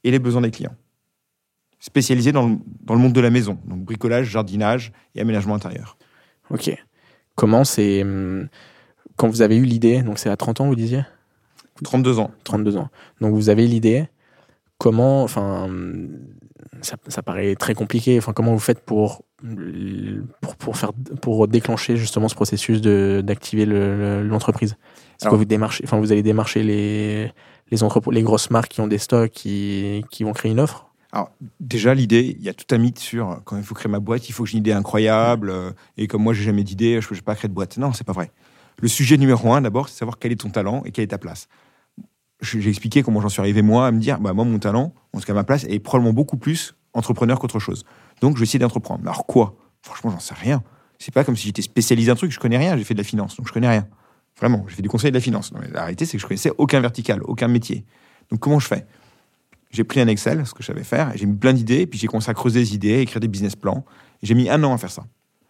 et 0.03 0.11
les 0.11 0.19
besoins 0.19 0.41
des 0.41 0.51
clients. 0.51 0.75
Spécialisé 1.79 2.31
dans 2.33 2.47
le, 2.47 2.57
dans 2.83 2.93
le 2.93 2.99
monde 2.99 3.13
de 3.13 3.21
la 3.21 3.29
maison, 3.29 3.57
donc 3.65 3.79
bricolage, 3.85 4.27
jardinage 4.27 4.91
et 5.15 5.21
aménagement 5.21 5.55
intérieur. 5.55 5.97
Ok. 6.49 6.71
Comment 7.35 7.63
c'est. 7.63 8.01
hum, 8.03 8.49
Quand 9.15 9.29
vous 9.29 9.41
avez 9.41 9.55
eu 9.55 9.63
l'idée, 9.63 10.01
donc 10.01 10.19
c'est 10.19 10.29
à 10.29 10.35
30 10.35 10.59
ans, 10.61 10.67
vous 10.67 10.75
disiez? 10.75 11.03
32 11.83 12.19
ans. 12.19 12.31
32 12.43 12.75
ans. 12.75 12.89
Donc 13.21 13.33
vous 13.33 13.49
avez 13.49 13.65
l'idée. 13.65 14.07
Comment. 14.77 15.23
Enfin. 15.23 15.63
hum, 15.65 16.09
Ça, 16.81 16.97
ça 17.07 17.21
paraît 17.23 17.55
très 17.55 17.73
compliqué. 17.75 18.17
Enfin, 18.17 18.33
comment 18.33 18.51
vous 18.53 18.59
faites 18.59 18.81
pour, 18.81 19.23
pour, 20.41 20.55
pour, 20.57 20.77
faire, 20.77 20.91
pour 21.21 21.47
déclencher 21.47 21.95
justement 21.97 22.27
ce 22.27 22.35
processus 22.35 22.81
de- 22.81 23.21
d'activer 23.23 23.65
le- 23.65 23.97
le- 23.97 24.27
l'entreprise? 24.27 24.75
Est-ce 25.21 25.29
que 25.29 25.35
vous 25.35 25.45
démarchez, 25.45 25.83
enfin, 25.85 25.97
vous 25.99 26.11
allez 26.11 26.23
démarcher 26.23 26.61
les, 26.63 27.31
les, 27.71 27.77
les 28.11 28.23
grosses 28.23 28.49
marques 28.49 28.71
qui 28.71 28.81
ont 28.81 28.87
des 28.87 28.97
stocks 28.97 29.31
qui, 29.31 30.03
qui 30.11 30.23
vont 30.23 30.33
créer 30.33 30.51
une 30.51 30.59
offre? 30.59 30.87
Alors, 31.11 31.31
déjà, 31.59 31.93
l'idée, 31.95 32.35
il 32.39 32.45
y 32.45 32.49
a 32.49 32.53
tout 32.53 32.65
un 32.73 32.77
mythe 32.77 32.99
sur 32.99 33.31
euh, 33.31 33.35
quand 33.43 33.57
il 33.57 33.63
faut 33.63 33.73
créer 33.73 33.89
ma 33.91 33.99
boîte, 33.99 34.29
il 34.29 34.31
faut 34.31 34.43
que 34.43 34.49
j'ai 34.49 34.57
une 34.57 34.59
idée 34.59 34.73
incroyable. 34.73 35.49
euh, 35.49 35.71
et 35.97 36.07
comme 36.07 36.21
moi, 36.21 36.33
j'ai 36.33 36.43
jamais 36.43 36.63
d'idée, 36.63 37.01
je 37.01 37.07
ne 37.11 37.15
peux 37.15 37.21
pas 37.23 37.35
créer 37.35 37.49
de 37.49 37.53
boîte. 37.53 37.77
Non, 37.77 37.93
c'est 37.93 38.03
pas 38.03 38.13
vrai. 38.13 38.31
Le 38.77 38.87
sujet 38.87 39.17
numéro 39.17 39.51
un, 39.51 39.61
d'abord, 39.61 39.89
c'est 39.89 39.97
savoir 39.97 40.19
quel 40.19 40.31
est 40.31 40.41
ton 40.41 40.49
talent 40.49 40.83
et 40.85 40.91
quelle 40.91 41.03
est 41.03 41.07
ta 41.07 41.17
place. 41.17 41.47
J'ai 42.41 42.69
expliqué 42.69 43.01
comment 43.03 43.19
j'en 43.21 43.29
suis 43.29 43.41
arrivé, 43.41 43.61
moi, 43.61 43.87
à 43.87 43.91
me 43.91 43.99
dire, 43.99 44.19
bah, 44.19 44.33
moi, 44.33 44.45
mon 44.45 44.59
talent, 44.59 44.93
en 45.13 45.19
tout 45.19 45.25
cas, 45.25 45.33
ma 45.33 45.43
place, 45.43 45.65
est 45.65 45.79
probablement 45.79 46.13
beaucoup 46.13 46.37
plus 46.37 46.75
entrepreneur 46.93 47.39
qu'autre 47.39 47.59
chose. 47.59 47.83
Donc, 48.21 48.35
je 48.35 48.39
vais 48.39 48.43
essayer 48.43 48.59
d'entreprendre. 48.59 49.01
Alors, 49.01 49.25
quoi? 49.25 49.55
Franchement, 49.81 50.11
j'en 50.11 50.19
sais 50.19 50.35
rien. 50.35 50.63
C'est 50.99 51.13
pas 51.13 51.23
comme 51.23 51.35
si 51.35 51.47
j'étais 51.47 51.61
spécialisé 51.61 52.11
un 52.11 52.15
truc, 52.15 52.31
je 52.31 52.39
connais 52.39 52.57
rien, 52.57 52.77
j'ai 52.77 52.83
fait 52.83 52.93
de 52.93 52.99
la 52.99 53.03
finance, 53.03 53.35
donc 53.35 53.47
je 53.47 53.53
connais 53.53 53.69
rien. 53.69 53.87
Vraiment, 54.39 54.65
j'ai 54.67 54.75
fait 54.75 54.81
du 54.81 54.89
conseil 54.89 55.11
de 55.11 55.15
la 55.15 55.21
finance. 55.21 55.51
Non, 55.51 55.59
mais 55.61 55.69
la 55.69 55.81
réalité, 55.81 56.05
c'est 56.05 56.17
que 56.17 56.21
je 56.21 56.27
connaissais 56.27 56.51
aucun 56.57 56.79
vertical, 56.79 57.21
aucun 57.23 57.47
métier. 57.47 57.85
Donc, 58.31 58.39
comment 58.39 58.59
je 58.59 58.67
fais? 58.67 58.85
J'ai 59.71 59.83
pris 59.83 59.99
un 59.99 60.07
Excel, 60.07 60.45
ce 60.45 60.53
que 60.53 60.63
je 60.63 60.67
savais 60.67 60.83
faire, 60.83 61.13
et 61.13 61.17
j'ai 61.17 61.25
mis 61.25 61.35
plein 61.35 61.53
d'idées, 61.53 61.85
puis 61.85 61.99
j'ai 61.99 62.07
commencé 62.07 62.31
à 62.31 62.33
creuser 62.33 62.61
des 62.61 62.73
idées, 62.73 62.99
écrire 63.01 63.19
des 63.19 63.27
business 63.27 63.55
plans. 63.55 63.85
J'ai 64.23 64.33
mis 64.33 64.49
un 64.49 64.63
an 64.63 64.73
à 64.73 64.77
faire 64.77 64.91
ça. 64.91 65.03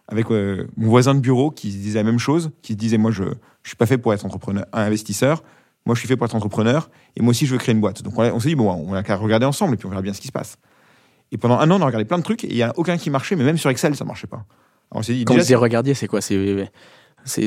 Avec 0.08 0.30
euh, 0.30 0.66
mon 0.76 0.88
voisin 0.88 1.14
de 1.14 1.20
bureau 1.20 1.50
qui 1.50 1.70
se 1.70 1.76
disait 1.76 2.00
la 2.00 2.04
même 2.04 2.18
chose, 2.18 2.50
qui 2.62 2.72
se 2.72 2.78
disait 2.78 2.98
Moi, 2.98 3.12
je 3.12 3.22
ne 3.22 3.34
suis 3.64 3.76
pas 3.76 3.86
fait 3.86 3.96
pour 3.96 4.12
être 4.12 4.26
entrepreneur, 4.26 4.66
un 4.72 4.82
investisseur. 4.82 5.42
Moi, 5.86 5.94
je 5.94 6.00
suis 6.00 6.08
fait 6.08 6.16
pour 6.16 6.26
être 6.26 6.34
entrepreneur. 6.34 6.90
Et 7.16 7.22
moi 7.22 7.30
aussi, 7.30 7.46
je 7.46 7.52
veux 7.52 7.58
créer 7.58 7.74
une 7.74 7.80
boîte. 7.80 8.02
Donc, 8.02 8.18
on, 8.18 8.40
s'est 8.40 8.48
dit 8.48 8.54
Bon, 8.56 8.70
on 8.70 8.92
a 8.92 9.02
qu'à 9.02 9.16
regarder 9.16 9.46
ensemble, 9.46 9.74
et 9.74 9.76
puis 9.76 9.86
on 9.86 9.90
verra 9.90 10.02
bien 10.02 10.12
ce 10.12 10.20
qui 10.20 10.26
se 10.26 10.32
passe. 10.32 10.56
Et 11.32 11.38
pendant 11.38 11.58
un 11.58 11.70
an, 11.70 11.78
on 11.78 11.82
a 11.82 11.86
regardé 11.86 12.04
plein 12.04 12.18
de 12.18 12.24
trucs, 12.24 12.44
et 12.44 12.48
il 12.48 12.56
n'y 12.56 12.62
a 12.62 12.72
aucun 12.76 12.98
qui 12.98 13.08
marchait, 13.08 13.36
mais 13.36 13.44
même 13.44 13.56
sur 13.56 13.70
Excel, 13.70 13.94
ça 13.94 14.04
ne 14.04 14.08
marchait 14.08 14.26
pas. 14.26 14.44
Alors, 14.90 15.00
on 15.00 15.02
s'est 15.02 15.14
dit 15.14 15.24
Quand 15.24 15.34
vous 15.34 15.38
déjà, 15.38 15.44
disiez 15.44 15.56
regardiez, 15.56 15.94
c'est 15.94 16.08
quoi? 16.08 16.20
C'est, 16.20 16.68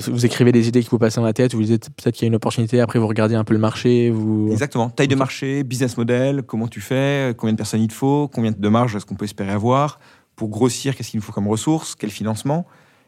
Vous 0.07 0.25
écrivez 0.25 0.51
des 0.51 0.67
idées 0.67 0.83
qui 0.83 0.89
vous 0.89 0.99
passent 0.99 1.15
dans 1.15 1.23
la 1.23 1.33
tête, 1.33 1.53
vous 1.53 1.63
dites 1.63 1.89
peut-être 1.89 2.15
qu'il 2.15 2.23
y 2.23 2.27
a 2.27 2.29
une 2.29 2.36
opportunité, 2.36 2.79
après 2.79 2.99
vous 2.99 3.07
regardez 3.07 3.36
un 3.36 3.43
peu 3.43 3.53
le 3.53 3.59
marché, 3.59 4.09
vous... 4.12 4.49
Exactement. 4.51 4.89
Taille 4.89 5.07
de 5.07 5.15
marché, 5.15 5.63
business 5.63 5.97
model, 5.97 6.43
comment 6.43 6.67
tu 6.67 6.79
fais, 6.79 7.33
combien 7.38 7.53
de 7.53 7.57
personnes 7.57 7.81
il 7.81 7.88
te 7.88 7.93
faut, 7.93 8.27
combien 8.27 8.51
de 8.51 8.69
marge 8.69 8.95
est-ce 8.95 9.05
qu'on 9.05 9.15
peut 9.15 9.25
espérer 9.25 9.51
avoir, 9.51 9.99
pour 10.36 10.49
grossir, 10.49 10.95
qu'est-ce 10.95 11.12
qu'il 11.12 11.19
nous 11.19 11.23
faut 11.23 11.31
comme 11.31 11.47
ressources, 11.47 11.95
quel 11.95 12.12
financement, 12.12 12.65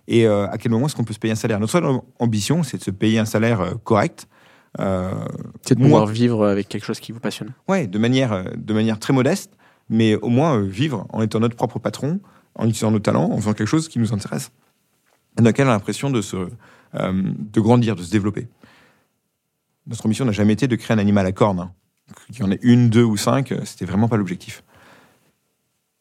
et 0.08 0.26
euh, 0.26 0.48
à 0.50 0.58
quel 0.58 0.72
moment 0.72 0.88
est-ce 0.88 0.96
qu'on 0.96 1.04
peut 1.04 1.14
se 1.14 1.20
payer 1.20 1.32
un 1.32 1.36
salaire. 1.36 1.60
Notre 1.60 1.72
seule 1.72 1.86
ambition, 2.20 2.64
c'est 2.64 2.78
de 2.78 2.84
se 2.84 2.92
payer 2.92 3.20
un 3.20 3.26
salaire 3.26 3.62
euh, 3.62 3.72
correct, 3.84 4.28
euh, 4.80 5.12
c'est 5.62 5.76
de 5.76 5.84
pouvoir 5.84 6.08
vivre 6.08 6.46
avec 6.46 6.68
quelque 6.68 6.86
chose 6.86 7.00
qui 7.00 7.12
vous 7.12 7.20
passionne. 7.20 7.52
ouais, 7.68 7.88
de 7.88 7.98
manière, 7.98 8.46
de 8.56 8.74
manière 8.74 9.00
très 9.00 9.14
modeste, 9.14 9.52
mais 9.90 10.16
au 10.16 10.30
moins 10.30 10.62
vivre 10.62 11.06
en 11.14 11.22
étant 11.22 11.40
notre 11.40 11.56
propre 11.56 11.80
patron, 11.80 12.20
en 12.56 12.64
utilisant 12.66 12.92
nos 12.92 13.00
talents, 13.00 13.32
en 13.32 13.38
faisant 13.38 13.54
quelque 13.54 13.68
chose 13.68 13.88
qui 13.88 14.00
nous 14.00 14.14
intéresse, 14.14 14.52
lequel 15.44 15.68
on 15.68 15.70
a 15.70 15.74
l'impression 15.74 16.10
de, 16.10 16.22
se, 16.22 16.38
euh, 16.38 17.24
de 17.54 17.60
grandir, 17.62 17.96
de 17.96 18.04
se 18.04 18.12
développer. 18.12 18.48
Notre 19.88 20.08
mission 20.08 20.26
n'a 20.26 20.32
jamais 20.32 20.54
été 20.54 20.68
de 20.68 20.76
créer 20.76 20.96
un 20.96 21.00
animal 21.00 21.26
à 21.26 21.32
cornes. 21.32 21.60
hein. 21.60 21.72
Qu'il 22.28 22.40
y 22.40 22.44
en 22.44 22.52
ait 22.52 22.60
une, 22.62 22.90
deux 22.90 23.04
ou 23.04 23.18
cinq, 23.18 23.52
euh, 23.52 23.62
c'était 23.66 23.86
vraiment 23.86 24.08
pas 24.08 24.18
l'objectif. 24.18 24.64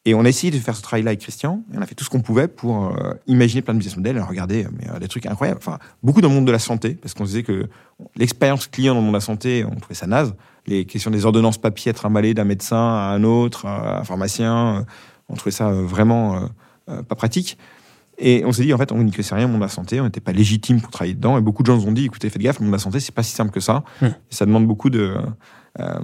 Et 0.07 0.13
on 0.13 0.23
a 0.23 0.29
essayé 0.29 0.51
de 0.51 0.59
faire 0.59 0.75
ce 0.75 0.83
travail-là 0.83 1.09
avec 1.09 1.21
Christian, 1.21 1.63
et 1.73 1.77
on 1.77 1.81
a 1.81 1.87
fait 1.87 1.95
tout 1.95 2.03
ce 2.03 2.11
qu'on 2.11 2.21
pouvait 2.21 2.47
pour 2.47 2.95
euh, 2.95 3.15
imaginer 3.25 3.63
plein 3.63 3.73
de 3.73 3.79
business 3.79 3.97
models, 3.97 4.17
et 4.17 4.21
regarder 4.21 4.67
mais, 4.71 4.87
euh, 4.89 4.99
des 4.99 5.07
trucs 5.07 5.25
incroyables. 5.25 5.57
Enfin, 5.57 5.79
beaucoup 6.03 6.21
dans 6.21 6.29
le 6.29 6.35
monde 6.35 6.45
de 6.45 6.51
la 6.51 6.59
santé, 6.59 6.93
parce 6.93 7.15
qu'on 7.15 7.23
disait 7.23 7.41
que 7.41 7.67
l'expérience 8.15 8.67
client 8.67 8.93
dans 8.93 8.99
le 8.99 9.05
monde 9.05 9.13
de 9.13 9.17
la 9.17 9.21
santé, 9.21 9.65
on 9.65 9.75
trouvait 9.75 9.95
ça 9.95 10.05
naze. 10.05 10.35
Les 10.67 10.85
questions 10.85 11.09
des 11.09 11.25
ordonnances 11.25 11.57
papier 11.57 11.91
trimballées 11.91 12.35
d'un 12.35 12.43
médecin 12.43 12.77
à 12.77 13.13
un 13.15 13.23
autre, 13.23 13.65
à 13.65 14.01
un 14.01 14.03
pharmacien, 14.03 14.85
on 15.27 15.33
trouvait 15.35 15.51
ça 15.51 15.71
vraiment 15.71 16.49
pas 16.85 17.15
pratique. 17.15 17.57
Et 18.17 18.43
on 18.45 18.51
s'est 18.51 18.63
dit, 18.63 18.73
en 18.73 18.77
fait, 18.77 18.91
on 18.91 19.03
n'y 19.03 19.11
connaissait 19.11 19.35
rien 19.35 19.45
au 19.45 19.49
monde 19.49 19.57
de 19.59 19.65
la 19.65 19.69
santé, 19.69 19.99
on 19.99 20.05
n'était 20.05 20.21
pas 20.21 20.31
légitime 20.31 20.79
pour 20.81 20.91
travailler 20.91 21.15
dedans. 21.15 21.37
Et 21.37 21.41
beaucoup 21.41 21.63
de 21.63 21.67
gens 21.67 21.75
nous 21.75 21.87
ont 21.87 21.91
dit, 21.91 22.05
écoutez, 22.05 22.29
faites 22.29 22.41
gaffe, 22.41 22.59
le 22.59 22.63
monde 22.65 22.71
de 22.71 22.77
la 22.77 22.81
santé, 22.83 22.99
c'est 22.99 23.13
pas 23.13 23.23
si 23.23 23.33
simple 23.35 23.51
que 23.51 23.59
ça. 23.59 23.83
Et 24.01 24.07
ça 24.29 24.45
demande 24.45 24.65
beaucoup 24.67 24.89
de. 24.89 25.15
euh, 25.79 25.99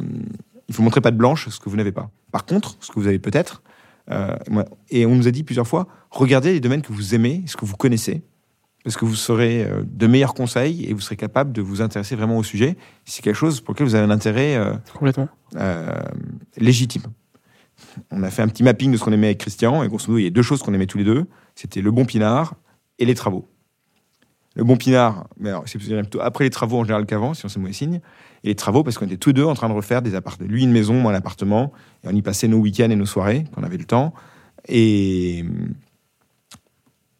il 0.67 0.73
faut 0.75 0.83
montrer 0.83 1.01
pas 1.01 1.11
de 1.11 1.17
blanche 1.17 1.49
ce 1.49 1.59
que 1.59 1.69
vous 1.69 1.75
n'avez 1.77 1.91
pas. 1.91 2.09
Par 2.31 2.45
contre, 2.45 2.77
ce 2.79 2.91
que 2.91 2.99
vous 2.99 3.07
avez 3.07 3.19
peut-être, 3.19 3.61
euh, 4.09 4.35
et 4.89 5.05
on 5.05 5.15
nous 5.15 5.27
a 5.27 5.31
dit 5.31 5.43
plusieurs 5.43 5.67
fois, 5.67 5.87
regardez 6.09 6.53
les 6.53 6.59
domaines 6.59 6.81
que 6.81 6.91
vous 6.93 7.13
aimez, 7.15 7.43
ce 7.45 7.55
que 7.57 7.65
vous 7.65 7.75
connaissez, 7.75 8.23
parce 8.83 8.97
que 8.97 9.05
vous 9.05 9.15
serez 9.15 9.63
euh, 9.63 9.83
de 9.85 10.07
meilleurs 10.07 10.33
conseils 10.33 10.85
et 10.85 10.93
vous 10.93 11.01
serez 11.01 11.15
capable 11.17 11.51
de 11.53 11.61
vous 11.61 11.81
intéresser 11.81 12.15
vraiment 12.15 12.37
au 12.37 12.43
sujet. 12.43 12.77
C'est 13.05 13.21
quelque 13.21 13.35
chose 13.35 13.61
pour 13.61 13.73
lequel 13.73 13.85
vous 13.87 13.95
avez 13.95 14.05
un 14.05 14.09
intérêt 14.09 14.55
euh, 14.55 14.73
Complètement. 14.93 15.27
euh, 15.57 15.91
légitime. 16.57 17.03
On 18.11 18.23
a 18.23 18.29
fait 18.29 18.41
un 18.41 18.47
petit 18.47 18.63
mapping 18.63 18.91
de 18.91 18.97
ce 18.97 19.03
qu'on 19.03 19.11
aimait 19.11 19.27
avec 19.27 19.39
Christian, 19.39 19.83
et 19.83 19.87
grosso 19.87 20.07
modo, 20.07 20.19
il 20.19 20.23
y 20.23 20.27
a 20.27 20.29
deux 20.29 20.41
choses 20.41 20.61
qu'on 20.61 20.73
aimait 20.73 20.87
tous 20.87 20.97
les 20.99 21.03
deux. 21.03 21.25
C'était 21.55 21.81
le 21.81 21.91
bon 21.91 22.05
pinard 22.05 22.55
et 22.99 23.05
les 23.05 23.15
travaux. 23.15 23.47
Le 24.55 24.63
bon 24.63 24.75
pinard, 24.75 25.27
mais 25.37 25.51
c'est 25.65 25.77
plutôt 25.77 26.19
après 26.19 26.43
les 26.43 26.49
travaux 26.49 26.79
en 26.79 26.83
général 26.83 27.05
qu'avant, 27.05 27.33
si 27.33 27.45
on 27.45 27.49
sait 27.49 27.59
mauvais 27.59 27.73
signe. 27.73 28.01
Et 28.43 28.49
les 28.49 28.55
travaux, 28.55 28.83
parce 28.83 28.97
qu'on 28.97 29.05
était 29.05 29.17
tous 29.17 29.31
deux 29.31 29.45
en 29.45 29.53
train 29.53 29.69
de 29.69 29.73
refaire 29.73 30.01
des 30.01 30.13
appartements. 30.15 30.49
Lui, 30.49 30.63
une 30.63 30.71
maison, 30.71 30.95
moi, 30.95 31.13
un 31.13 31.15
appartement. 31.15 31.71
Et 32.03 32.07
on 32.09 32.15
y 32.15 32.21
passait 32.21 32.47
nos 32.47 32.57
week-ends 32.57 32.89
et 32.89 32.95
nos 32.95 33.05
soirées, 33.05 33.45
quand 33.53 33.61
on 33.61 33.63
avait 33.63 33.77
le 33.77 33.85
temps. 33.85 34.13
Et 34.67 35.45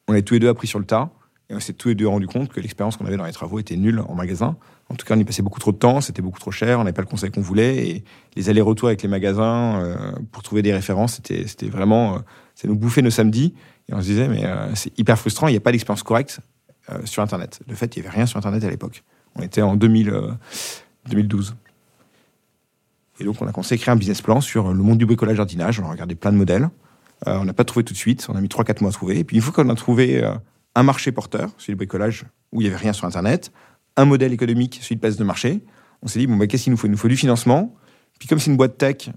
on 0.07 0.13
a 0.13 0.17
est 0.17 0.23
tous 0.23 0.33
les 0.33 0.39
deux 0.41 0.49
appris 0.49 0.67
sur 0.67 0.79
le 0.79 0.85
tas. 0.85 1.09
Et 1.49 1.55
on 1.55 1.59
s'est 1.59 1.73
tous 1.73 1.89
les 1.89 1.95
deux 1.95 2.07
rendu 2.07 2.27
compte 2.27 2.49
que 2.49 2.59
l'expérience 2.59 2.97
qu'on 2.97 3.05
avait 3.05 3.17
dans 3.17 3.25
les 3.25 3.31
travaux 3.31 3.59
était 3.59 3.75
nulle 3.75 4.01
en 4.07 4.15
magasin. 4.15 4.57
En 4.89 4.95
tout 4.95 5.05
cas, 5.05 5.15
on 5.15 5.19
y 5.19 5.23
passait 5.23 5.41
beaucoup 5.41 5.59
trop 5.59 5.71
de 5.71 5.77
temps, 5.77 6.01
c'était 6.01 6.21
beaucoup 6.21 6.39
trop 6.39 6.51
cher, 6.51 6.79
on 6.79 6.83
n'avait 6.83 6.93
pas 6.93 7.01
le 7.01 7.07
conseil 7.07 7.31
qu'on 7.31 7.41
voulait. 7.41 7.87
Et 7.87 8.03
les 8.35 8.49
allers-retours 8.49 8.89
avec 8.89 9.01
les 9.03 9.07
magasins 9.07 9.81
euh, 9.81 10.11
pour 10.31 10.43
trouver 10.43 10.61
des 10.61 10.73
références, 10.73 11.15
c'était, 11.15 11.47
c'était 11.47 11.69
vraiment. 11.69 12.15
Euh, 12.15 12.19
ça 12.55 12.67
nous 12.67 12.75
bouffait 12.75 13.01
nos 13.01 13.09
samedis. 13.09 13.53
Et 13.91 13.93
on 13.93 14.01
se 14.01 14.05
disait, 14.05 14.27
mais 14.27 14.45
euh, 14.45 14.73
c'est 14.73 14.97
hyper 14.97 15.19
frustrant, 15.19 15.47
il 15.47 15.51
n'y 15.51 15.57
a 15.57 15.61
pas 15.61 15.71
d'expérience 15.71 16.03
correcte 16.03 16.39
euh, 16.89 17.05
sur 17.05 17.21
Internet. 17.21 17.59
De 17.67 17.75
fait, 17.75 17.95
il 17.95 18.01
n'y 18.01 18.07
avait 18.07 18.15
rien 18.15 18.25
sur 18.25 18.37
Internet 18.37 18.63
à 18.63 18.69
l'époque. 18.69 19.03
On 19.35 19.41
était 19.41 19.61
en 19.61 19.75
2000, 19.75 20.09
euh, 20.09 20.31
2012. 21.09 21.55
Et 23.19 23.25
donc, 23.25 23.41
on 23.41 23.45
a 23.45 23.51
à 23.51 23.73
écrire 23.73 23.93
un 23.93 23.97
business 23.97 24.21
plan 24.21 24.39
sur 24.39 24.73
le 24.73 24.81
monde 24.81 24.97
du 24.97 25.05
bricolage 25.05 25.37
jardinage. 25.37 25.79
On 25.79 25.85
a 25.85 25.91
regardé 25.91 26.15
plein 26.15 26.31
de 26.31 26.37
modèles. 26.37 26.69
On 27.27 27.45
n'a 27.45 27.53
pas 27.53 27.65
trouvé 27.65 27.83
tout 27.83 27.93
de 27.93 27.97
suite. 27.97 28.25
On 28.29 28.35
a 28.35 28.41
mis 28.41 28.47
3-4 28.47 28.81
mois 28.81 28.89
à 28.89 28.93
trouver. 28.93 29.19
Et 29.19 29.23
puis, 29.23 29.35
une 29.35 29.43
fois 29.43 29.53
qu'on 29.53 29.69
a 29.69 29.75
trouvé 29.75 30.27
un 30.73 30.81
marché 30.81 31.11
porteur, 31.11 31.51
celui 31.59 31.73
du 31.73 31.77
bricolage, 31.77 32.25
où 32.51 32.61
il 32.61 32.63
n'y 32.63 32.69
avait 32.71 32.81
rien 32.81 32.93
sur 32.93 33.05
Internet, 33.05 33.51
un 33.95 34.05
modèle 34.05 34.33
économique, 34.33 34.79
celui 34.81 34.95
de 34.95 35.01
place 35.01 35.17
de 35.17 35.23
marché, 35.23 35.63
on 36.01 36.07
s'est 36.07 36.17
dit, 36.17 36.25
bon, 36.25 36.35
bah, 36.35 36.47
qu'est-ce 36.47 36.63
qu'il 36.63 36.71
nous 36.71 36.77
faut? 36.77 36.87
Il 36.87 36.91
nous 36.91 36.97
faut 36.97 37.09
du 37.09 37.17
financement. 37.17 37.75
Puis, 38.17 38.27
comme 38.27 38.39
c'est 38.39 38.49
une 38.49 38.57
boîte 38.57 38.79
tech 38.79 39.11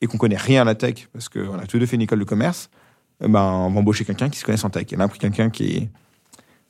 et 0.00 0.06
qu'on 0.06 0.18
connaît 0.18 0.36
rien 0.36 0.62
à 0.62 0.64
la 0.64 0.76
tech, 0.76 1.08
parce 1.12 1.28
qu'on 1.28 1.58
a 1.58 1.66
tous 1.66 1.80
deux 1.80 1.86
fait 1.86 1.96
une 1.96 2.02
école 2.02 2.20
de 2.20 2.24
commerce, 2.24 2.70
ben, 3.28 3.40
on 3.40 3.70
va 3.70 3.80
embaucher 3.80 4.04
quelqu'un 4.04 4.28
qui 4.28 4.38
se 4.38 4.44
connaisse 4.44 4.64
en 4.64 4.70
tech. 4.70 4.86
Et 4.92 4.96
on 4.96 5.00
a 5.00 5.08
pris 5.08 5.18
quelqu'un 5.18 5.50
qui 5.50 5.76
est 5.76 5.90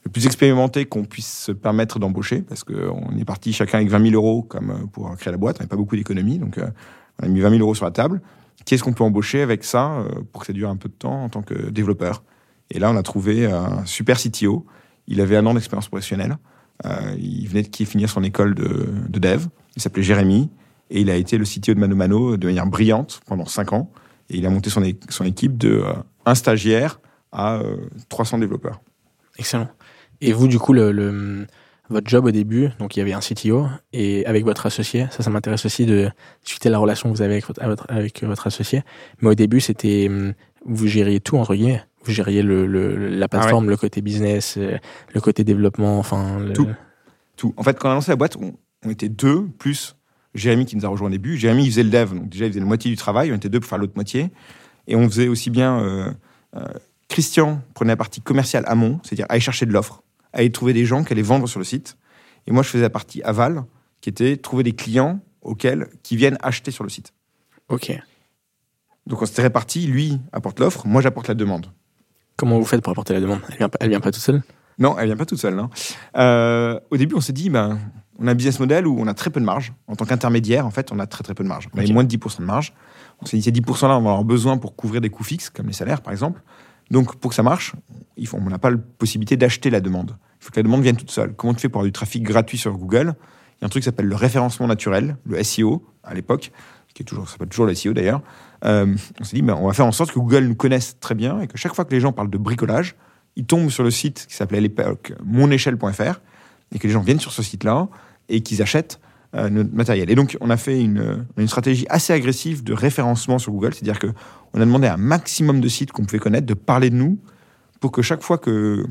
le 0.05 0.11
plus 0.11 0.27
expérimenté 0.27 0.87
qu'on 0.87 1.05
puisse 1.05 1.45
se 1.45 1.53
permettre 1.53 1.99
d'embaucher, 1.99 2.43
parce 2.43 2.65
qu'on 2.65 3.17
est 3.17 3.25
parti 3.25 3.53
chacun 3.53 3.79
avec 3.79 3.89
20 3.89 4.11
000 4.11 4.15
euros 4.15 4.43
comme 4.43 4.71
euh, 4.71 4.87
pour 4.93 5.15
créer 5.17 5.31
la 5.31 5.39
boîte, 5.39 5.57
on 5.57 5.61
n'avait 5.61 5.69
pas 5.69 5.77
beaucoup 5.77 5.97
d'économies, 5.97 6.39
donc 6.39 6.59
euh, 6.59 6.69
on 7.21 7.27
a 7.27 7.29
mis 7.29 7.41
20 7.41 7.51
000 7.51 7.63
euros 7.63 7.75
sur 7.75 7.85
la 7.85 7.93
table. 7.93 8.21
Qui 8.65 8.75
est-ce 8.75 8.85
qu'on 8.85 8.93
peut 8.93 9.05
embaucher 9.05 9.43
avec 9.43 9.65
ça 9.65 9.93
euh, 9.93 10.09
pour 10.33 10.43
que 10.43 10.47
ça 10.47 10.53
dure 10.53 10.71
un 10.71 10.77
peu 10.77 10.89
de 10.89 10.95
temps 10.95 11.25
en 11.25 11.29
tant 11.29 11.43
que 11.43 11.71
développeur? 11.71 12.23
Et 12.71 12.79
là, 12.79 12.91
on 12.91 12.97
a 12.97 13.03
trouvé 13.03 13.47
un 13.47 13.85
super 13.85 14.19
CTO. 14.19 14.67
Il 15.07 15.21
avait 15.21 15.37
un 15.37 15.45
an 15.47 15.55
d'expérience 15.55 15.89
professionnelle. 15.89 16.39
Il 17.19 17.47
venait 17.49 17.63
de 17.63 17.85
finir 17.85 18.09
son 18.09 18.23
école 18.23 18.55
de, 18.55 18.89
de 19.09 19.19
dev. 19.19 19.47
Il 19.77 19.83
s'appelait 19.83 20.03
Jérémy 20.03 20.49
et 20.89 21.03
il 21.03 21.11
a 21.11 21.17
été 21.17 21.37
le 21.37 21.45
CTO 21.45 21.75
de 21.75 21.79
Mano 21.79 21.95
Mano 21.95 22.37
de 22.39 22.47
manière 22.47 22.67
brillante 22.67 23.21
pendant 23.27 23.45
5 23.45 23.75
ans. 23.75 23.91
Et 24.31 24.39
il 24.39 24.47
a 24.47 24.51
monté 24.51 24.71
son, 24.71 24.83
son 25.11 25.25
équipe 25.27 25.59
de 25.59 25.85
un 26.27 26.35
stagiaire 26.35 27.01
à 27.33 27.57
euh, 27.57 27.77
300 28.09 28.39
développeurs. 28.39 28.81
Excellent. 29.39 29.69
Et 30.21 30.33
vous, 30.33 30.49
du 30.49 30.59
coup, 30.59 30.73
le, 30.73 30.93
le- 30.93 31.47
votre 31.91 32.09
job 32.09 32.25
au 32.27 32.31
début, 32.31 32.69
donc 32.79 32.97
il 32.97 33.01
y 33.01 33.03
avait 33.03 33.13
un 33.13 33.21
CTO, 33.21 33.67
et 33.93 34.25
avec 34.27 34.45
votre 34.45 34.67
associé, 34.67 35.07
ça, 35.11 35.23
ça 35.23 35.31
m'intéresse 35.31 35.67
aussi 35.67 35.85
de 35.85 36.11
discuter 36.45 36.69
de 36.69 36.73
la 36.73 36.79
relation 36.79 37.11
que 37.11 37.17
vous 37.17 37.23
avez 37.23 37.35
avec 37.35 37.47
votre, 37.47 37.85
avec 37.91 38.23
votre- 38.25 38.47
associé. 38.47 38.83
Mais 39.21 39.31
au 39.31 39.35
début, 39.35 39.61
c'était, 39.61 40.07
hum, 40.09 40.33
vous 40.65 40.87
gériez 40.87 41.21
tout, 41.21 41.37
entre 41.37 41.55
guillemets. 41.55 41.83
Vous 42.05 42.13
gériez 42.13 42.43
le, 42.43 42.67
le- 42.67 42.97
la 43.11 43.29
plateforme, 43.29 43.69
le 43.71 43.77
côté 43.77 44.01
business, 44.01 44.55
euh, 44.59 44.77
le 45.15 45.21
côté 45.21 45.45
développement, 45.45 45.99
enfin. 45.99 46.41
Tout. 46.55 46.69
tout. 47.37 47.55
En 47.57 47.63
fait, 47.63 47.79
quand 47.79 47.89
on 47.89 47.93
a 47.93 47.95
lancé 47.95 48.11
la 48.11 48.17
boîte, 48.17 48.37
on, 48.37 48.55
on 48.85 48.91
était 48.91 49.09
deux, 49.09 49.47
plus 49.59 49.97
Jérémy 50.35 50.65
qui 50.67 50.77
nous 50.77 50.85
a 50.87 50.89
rejoint 50.89 51.09
au 51.09 51.11
début. 51.11 51.37
Jérémy, 51.37 51.65
il 51.65 51.71
faisait 51.71 51.83
le 51.83 51.91
dev, 51.91 52.15
donc 52.15 52.29
déjà, 52.31 52.47
il 52.47 52.51
faisait 52.51 52.61
la 52.61 52.67
moitié 52.67 52.91
du 52.91 52.97
travail. 52.97 53.31
On 53.33 53.37
était 53.37 53.49
deux 53.49 53.61
pour 53.61 53.69
faire 53.69 53.79
l'autre 53.79 53.93
moitié. 53.97 54.31
Et 54.87 54.97
on 54.97 55.09
faisait 55.09 55.29
aussi 55.29 55.51
bien. 55.51 55.79
euh, 55.81 56.11
euh, 56.57 56.65
Christian 57.09 57.61
prenait 57.75 57.93
la 57.93 57.97
partie 57.97 58.21
commerciale 58.23 58.65
amont, 58.67 58.99
c'est-à-dire 59.03 59.27
aller 59.29 59.41
chercher 59.41 59.67
de 59.67 59.73
l'offre, 59.73 60.03
aller 60.33 60.51
trouver 60.51 60.73
des 60.73 60.85
gens 60.87 61.05
qui 61.05 61.13
allaient 61.13 61.21
vendre 61.23 61.47
sur 61.47 61.59
le 61.61 61.65
site. 61.65 61.97
Et 62.47 62.53
moi, 62.53 62.63
je 62.63 62.69
faisais 62.71 62.83
la 62.83 62.91
partie 62.91 63.23
aval, 63.23 63.65
qui 64.01 64.09
était 64.09 64.37
trouver 64.39 64.63
des 64.63 64.73
clients 64.73 65.21
auxquels, 65.43 65.89
qui 66.03 66.17
viennent 66.17 66.39
acheter 66.43 66.71
sur 66.71 66.85
le 66.85 66.91
site. 66.91 67.13
Ok. 67.69 67.93
Donc, 69.07 69.21
on 69.23 69.27
s'était 69.27 69.43
répartis. 69.43 69.87
Lui 69.87 70.19
apporte 70.33 70.59
l'offre, 70.61 70.87
moi, 70.87 71.03
j'apporte 71.03 71.29
la 71.29 71.35
demande. 71.35 71.67
Comment 72.37 72.59
vous 72.59 72.65
faites 72.65 72.81
pour 72.83 72.91
apporter 72.93 73.13
la 73.13 73.21
demande? 73.21 73.41
Elle 73.51 73.57
vient, 73.59 73.69
pas- 73.69 73.79
elle 73.81 73.89
vient 73.91 74.01
pas 74.01 74.11
toute 74.11 74.23
seule? 74.23 74.43
Non, 74.79 74.97
elle 74.99 75.07
vient 75.07 75.17
pas 75.17 75.27
toute 75.27 75.39
seule. 75.39 75.55
non. 75.55 75.69
Euh, 76.17 76.81
au 76.91 76.97
début, 76.97 77.15
on 77.15 77.21
s'est 77.21 77.33
dit, 77.35 77.51
ben, 77.51 77.79
on 78.19 78.27
a 78.27 78.31
un 78.31 78.35
business 78.35 78.59
model 78.59 78.87
où 78.87 78.97
on 78.99 79.07
a 79.07 79.15
très 79.15 79.29
peu 79.31 79.39
de 79.41 79.45
marge. 79.45 79.75
En 79.87 79.97
tant 79.97 80.07
qu'intermédiaire, 80.07 80.67
en 80.67 80.71
fait, 80.71 80.91
on 80.93 80.99
a 80.99 81.07
très 81.07 81.23
très 81.23 81.35
peu 81.35 81.45
de 81.45 81.49
marge. 81.49 81.69
On 81.75 81.79
avait 81.79 81.87
Ok. 81.89 81.93
moins 81.93 82.05
de 82.05 82.09
10% 82.09 82.39
de 82.41 82.47
marge. 82.47 82.73
Ces 83.25 83.39
10% 83.39 83.89
là, 83.89 83.99
on 83.99 84.03
va 84.03 84.11
avoir 84.11 84.25
besoin 84.25 84.59
pour 84.59 84.75
couvrir 84.77 85.01
des 85.01 85.11
coûts 85.11 85.25
fixes, 85.25 85.51
comme 85.51 85.67
les 85.67 85.73
salaires, 85.73 86.03
par 86.03 86.13
exemple. 86.13 86.43
Donc, 86.91 87.17
pour 87.17 87.31
que 87.31 87.35
ça 87.35 87.43
marche, 87.43 87.75
on 88.33 88.41
n'a 88.51 88.59
pas 88.59 88.71
la 88.71 88.79
possibilité 88.79 89.37
d'acheter 89.37 89.71
la 89.71 89.81
demande. 89.81 90.17
Il 90.41 90.45
faut 90.45 90.51
que 90.51 90.59
la 90.59 90.65
demande 90.65 90.83
vienne 90.83 90.97
toute 90.97 91.11
seule. 91.11 91.35
Comment 91.35 91.55
tu 91.55 91.61
fais 91.61 91.69
pour 91.69 91.81
avoir 91.81 91.87
du 91.87 91.93
trafic 91.93 92.23
gratuit 92.23 92.59
sur 92.59 92.77
Google? 92.77 93.15
Il 93.57 93.63
y 93.63 93.65
a 93.65 93.67
un 93.67 93.69
truc 93.69 93.83
qui 93.83 93.87
s'appelle 93.87 94.07
le 94.07 94.17
référencement 94.17 94.67
naturel, 94.67 95.17
le 95.25 95.43
SEO, 95.43 95.87
à 96.03 96.15
l'époque, 96.15 96.51
qui 96.95 97.03
est 97.03 97.07
toujours, 97.07 97.27
ça 97.27 97.33
s'appelle 97.33 97.49
toujours 97.49 97.67
le 97.67 97.75
SEO 97.75 97.93
d'ailleurs. 97.93 98.23
Euh, 98.65 98.95
on 99.21 99.25
s'est 99.25 99.37
dit, 99.37 99.51
on 99.51 99.67
va 99.67 99.73
faire 99.73 99.87
en 99.87 99.93
sorte 99.93 100.13
que 100.13 100.19
Google 100.19 100.45
nous 100.45 100.55
connaisse 100.55 100.99
très 101.01 101.15
bien 101.15 101.41
et 101.41 101.47
que 101.47 101.57
chaque 101.57 101.75
fois 101.75 101.85
que 101.85 101.93
les 101.93 102.01
gens 102.01 102.13
parlent 102.13 102.31
de 102.31 102.39
bricolage, 102.39 102.97
ils 103.37 103.47
tombent 103.47 103.71
sur 103.71 103.85
le 103.85 103.91
site 103.91 104.27
qui 104.29 104.35
s'appelait 104.35 104.59
à 104.59 104.61
l'époque 104.61 105.15
monéchelle.fr 105.25 106.21
et 106.73 106.79
que 106.79 106.87
les 106.87 106.93
gens 106.93 107.01
viennent 107.01 107.21
sur 107.21 107.33
ce 107.33 107.43
site-là 107.43 107.89
et 108.29 108.43
qu'ils 108.43 108.63
achètent 108.63 109.01
euh, 109.35 109.49
notre 109.49 109.73
matériel. 109.75 110.11
Et 110.11 110.15
donc, 110.15 110.37
on 110.41 110.51
a 110.51 110.57
fait 110.57 110.81
une, 110.81 111.27
une 111.37 111.49
stratégie 111.49 111.87
assez 111.89 112.13
agressive 112.13 112.63
de 112.63 112.75
référencement 112.75 113.39
sur 113.39 113.53
Google, 113.53 113.73
c'est-à-dire 113.75 113.99
que 113.99 114.09
on 114.53 114.61
a 114.61 114.65
demandé 114.65 114.87
à 114.87 114.95
un 114.95 114.99
maximum 114.99 115.61
de 115.61 115.69
sites 115.69 115.93
qu'on 115.93 116.05
pouvait 116.05 116.19
connaître 116.19 116.47
de 116.47 116.55
parler 116.55 116.91
de 116.91 116.97
nous 116.97 117.19
pour 117.81 117.93
que 117.93 118.03
chaque 118.03 118.23
fois 118.23 118.39
que. 118.39 118.85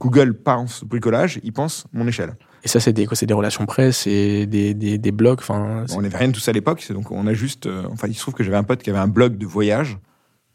Google 0.00 0.32
pense 0.32 0.82
bricolage, 0.82 1.40
il 1.42 1.52
pense 1.52 1.86
mon 1.92 2.06
échelle. 2.06 2.34
Et 2.64 2.68
ça, 2.68 2.80
c'est 2.80 2.92
des, 2.92 3.06
quoi 3.06 3.16
C'est 3.16 3.26
des 3.26 3.34
relations 3.34 3.66
presse, 3.66 3.98
c'est 3.98 4.46
des, 4.46 4.72
des, 4.74 4.96
des 4.96 5.12
blogs, 5.12 5.40
enfin. 5.40 5.84
On 5.94 6.00
n'avait 6.02 6.16
rien 6.16 6.28
de 6.28 6.32
tout 6.32 6.40
ça 6.40 6.50
à 6.50 6.54
l'époque, 6.54 6.86
donc 6.92 7.10
on 7.10 7.26
a 7.26 7.34
juste. 7.34 7.66
euh, 7.66 7.84
enfin, 7.92 8.08
il 8.08 8.14
se 8.14 8.20
trouve 8.20 8.34
que 8.34 8.42
j'avais 8.42 8.56
un 8.56 8.62
pote 8.62 8.82
qui 8.82 8.90
avait 8.90 8.98
un 8.98 9.08
blog 9.08 9.36
de 9.36 9.46
voyage, 9.46 9.98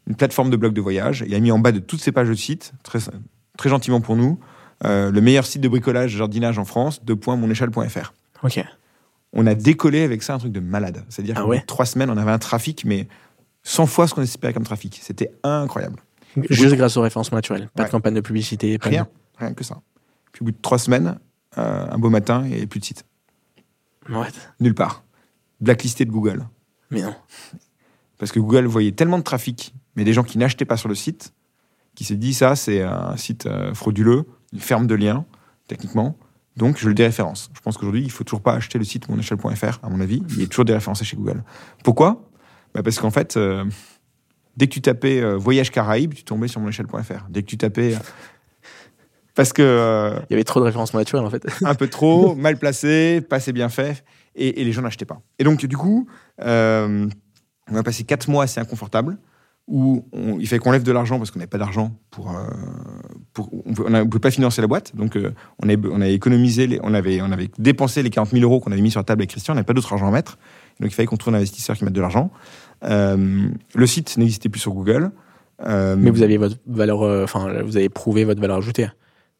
une 0.08 0.16
plateforme 0.16 0.50
de 0.50 0.56
blog 0.56 0.72
de 0.72 0.80
voyage. 0.80 1.24
Il 1.26 1.34
a 1.34 1.40
mis 1.40 1.52
en 1.52 1.58
bas 1.58 1.72
de 1.72 1.78
toutes 1.78 2.00
ces 2.00 2.10
pages 2.10 2.28
de 2.28 2.34
site, 2.34 2.72
très, 2.82 2.98
très 3.56 3.68
gentiment 3.68 4.00
pour 4.00 4.16
nous, 4.16 4.40
euh, 4.84 5.10
le 5.12 5.20
meilleur 5.20 5.46
site 5.46 5.62
de 5.62 5.68
bricolage 5.68 6.10
jardinage 6.10 6.58
en 6.58 6.64
France, 6.64 7.04
de.monéchelle.fr. 7.04 8.12
Ok. 8.42 8.62
On 9.32 9.46
a 9.46 9.54
décollé 9.54 10.02
avec 10.02 10.22
ça 10.22 10.34
un 10.34 10.38
truc 10.38 10.52
de 10.52 10.60
malade. 10.60 11.04
C'est-à-dire 11.08 11.34
Ah 11.36 11.42
qu'en 11.42 11.48
ouais 11.48 11.62
trois 11.66 11.84
semaines, 11.86 12.10
on 12.10 12.16
avait 12.16 12.30
un 12.30 12.38
trafic, 12.38 12.84
mais 12.84 13.08
100 13.64 13.86
fois 13.86 14.06
ce 14.08 14.14
qu'on 14.14 14.22
espérait 14.22 14.52
comme 14.54 14.64
trafic. 14.64 14.98
C'était 15.02 15.32
incroyable. 15.42 16.00
Juste 16.50 16.74
grâce 16.76 16.96
au 16.96 17.02
référencement 17.02 17.36
naturel. 17.36 17.68
Pas 17.74 17.82
Ouais. 17.82 17.88
de 17.88 17.92
campagne 17.92 18.14
de 18.14 18.20
publicité. 18.20 18.78
Pas 18.78 18.86
de- 18.88 18.94
Rien, 18.94 19.08
rien 19.38 19.52
que 19.54 19.64
ça. 19.64 19.80
Puis 20.32 20.42
au 20.42 20.44
bout 20.46 20.50
de 20.52 20.58
trois 20.62 20.78
semaines, 20.78 21.18
euh, 21.58 21.86
un 21.90 21.98
beau 21.98 22.10
matin, 22.10 22.44
avait 22.44 22.66
plus 22.66 22.80
de 22.80 22.84
site. 22.84 23.04
Nulle 24.60 24.74
part. 24.74 25.02
Blacklisté 25.60 26.04
de 26.04 26.10
Google. 26.10 26.46
Mais 26.90 27.02
non. 27.02 27.14
Parce 28.18 28.30
que 28.32 28.38
Google 28.38 28.66
voyait 28.66 28.92
tellement 28.92 29.18
de 29.18 29.22
trafic, 29.24 29.74
mais 29.96 30.04
des 30.04 30.12
gens 30.12 30.22
qui 30.22 30.38
n'achetaient 30.38 30.64
pas 30.64 30.76
sur 30.76 30.88
le 30.88 30.94
site, 30.94 31.32
qui 31.94 32.04
s'est 32.04 32.16
dit 32.16 32.34
ça, 32.34 32.54
c'est 32.56 32.82
un 32.82 33.16
site 33.16 33.46
euh, 33.46 33.74
frauduleux, 33.74 34.24
une 34.52 34.60
ferme 34.60 34.86
de 34.86 34.94
liens, 34.94 35.24
techniquement. 35.66 36.16
Donc, 36.56 36.78
je 36.78 36.88
le 36.88 36.94
déréférence. 36.94 37.50
Je 37.54 37.60
pense 37.60 37.76
qu'aujourd'hui, 37.76 38.02
il 38.02 38.10
faut 38.10 38.24
toujours 38.24 38.40
pas 38.42 38.54
acheter 38.54 38.78
le 38.78 38.84
site 38.84 39.08
monéchelle.fr, 39.08 39.78
à 39.82 39.88
mon 39.90 40.00
avis. 40.00 40.22
Il 40.36 40.42
est 40.42 40.46
toujours 40.46 40.64
déréférencé 40.64 41.04
chez 41.04 41.16
Google. 41.16 41.42
Pourquoi? 41.84 42.28
Bah, 42.74 42.82
Parce 42.82 42.98
qu'en 42.98 43.10
fait, 43.10 43.36
euh, 43.36 43.64
dès 44.56 44.66
que 44.66 44.72
tu 44.72 44.80
tapais 44.80 45.20
euh, 45.20 45.36
Voyage 45.36 45.70
Caraïbes, 45.70 46.14
tu 46.14 46.24
tombais 46.24 46.48
sur 46.48 46.60
monéchelle.fr. 46.60 47.26
Dès 47.28 47.42
que 47.42 47.46
tu 47.46 47.58
tapais. 47.58 47.94
euh, 47.94 47.98
parce 49.34 49.52
que 49.52 50.14
Il 50.30 50.32
y 50.32 50.34
avait 50.34 50.44
trop 50.44 50.60
de 50.60 50.64
référencement 50.64 50.98
naturel, 51.00 51.24
en 51.26 51.30
fait. 51.30 51.46
un 51.64 51.74
peu 51.74 51.88
trop, 51.88 52.34
mal 52.34 52.56
placé, 52.58 53.20
pas 53.20 53.36
assez 53.36 53.52
bien 53.52 53.68
fait, 53.68 54.02
et, 54.34 54.60
et 54.62 54.64
les 54.64 54.72
gens 54.72 54.80
n'achetaient 54.82 55.04
pas. 55.04 55.20
Et 55.38 55.44
donc, 55.44 55.64
du 55.66 55.76
coup, 55.76 56.06
on 56.38 57.74
a 57.74 57.82
passé 57.82 58.04
quatre 58.04 58.28
mois 58.30 58.44
assez 58.44 58.60
inconfortables, 58.60 59.18
où 59.66 60.06
on- 60.12 60.38
il 60.38 60.46
fallait 60.48 60.60
qu'on 60.60 60.70
lève 60.70 60.84
de 60.84 60.92
l'argent 60.92 61.18
parce 61.18 61.30
qu'on 61.32 61.38
n'avait 61.40 61.48
pas 61.50 61.58
d'argent 61.58 61.98
pour, 62.10 62.30
euh, 62.30 62.46
pour 63.36 63.50
on 63.66 63.90
ne 63.90 64.02
pouvait 64.04 64.18
pas 64.20 64.30
financer 64.30 64.60
la 64.62 64.66
boîte, 64.66 64.96
donc 64.96 65.14
euh, 65.16 65.30
on, 65.62 65.68
avait, 65.68 65.78
on 65.90 66.00
avait 66.00 66.14
économisé, 66.14 66.66
les- 66.66 66.80
on, 66.82 66.94
avait, 66.94 67.20
on 67.20 67.30
avait 67.30 67.50
dépensé 67.58 68.02
les 68.02 68.10
40 68.10 68.30
000 68.30 68.42
euros 68.42 68.60
qu'on 68.60 68.72
avait 68.72 68.80
mis 68.80 68.90
sur 68.90 68.98
la 69.00 69.04
table 69.04 69.20
avec 69.20 69.30
Christian, 69.30 69.52
on 69.52 69.56
n'avait 69.56 69.66
pas 69.66 69.74
d'autre 69.74 69.92
argent 69.92 70.08
à 70.08 70.10
mettre, 70.10 70.38
donc 70.80 70.90
il 70.90 70.94
fallait 70.94 71.06
qu'on 71.06 71.16
trouve 71.18 71.34
un 71.34 71.36
investisseur 71.36 71.76
qui 71.76 71.84
mette 71.84 71.92
de 71.94 72.00
l'argent. 72.00 72.30
Euh, 72.84 73.48
le 73.74 73.86
site 73.86 74.16
n'existait 74.16 74.48
plus 74.48 74.60
sur 74.60 74.72
Google. 74.72 75.10
Euh, 75.66 75.96
Mais 75.98 76.10
vous 76.10 76.22
aviez 76.22 76.36
votre 76.38 76.56
valeur, 76.66 77.02
enfin, 77.24 77.62
vous 77.62 77.76
avez 77.76 77.88
prouvé 77.88 78.24
votre 78.24 78.40
valeur 78.40 78.56
ajoutée. 78.58 78.88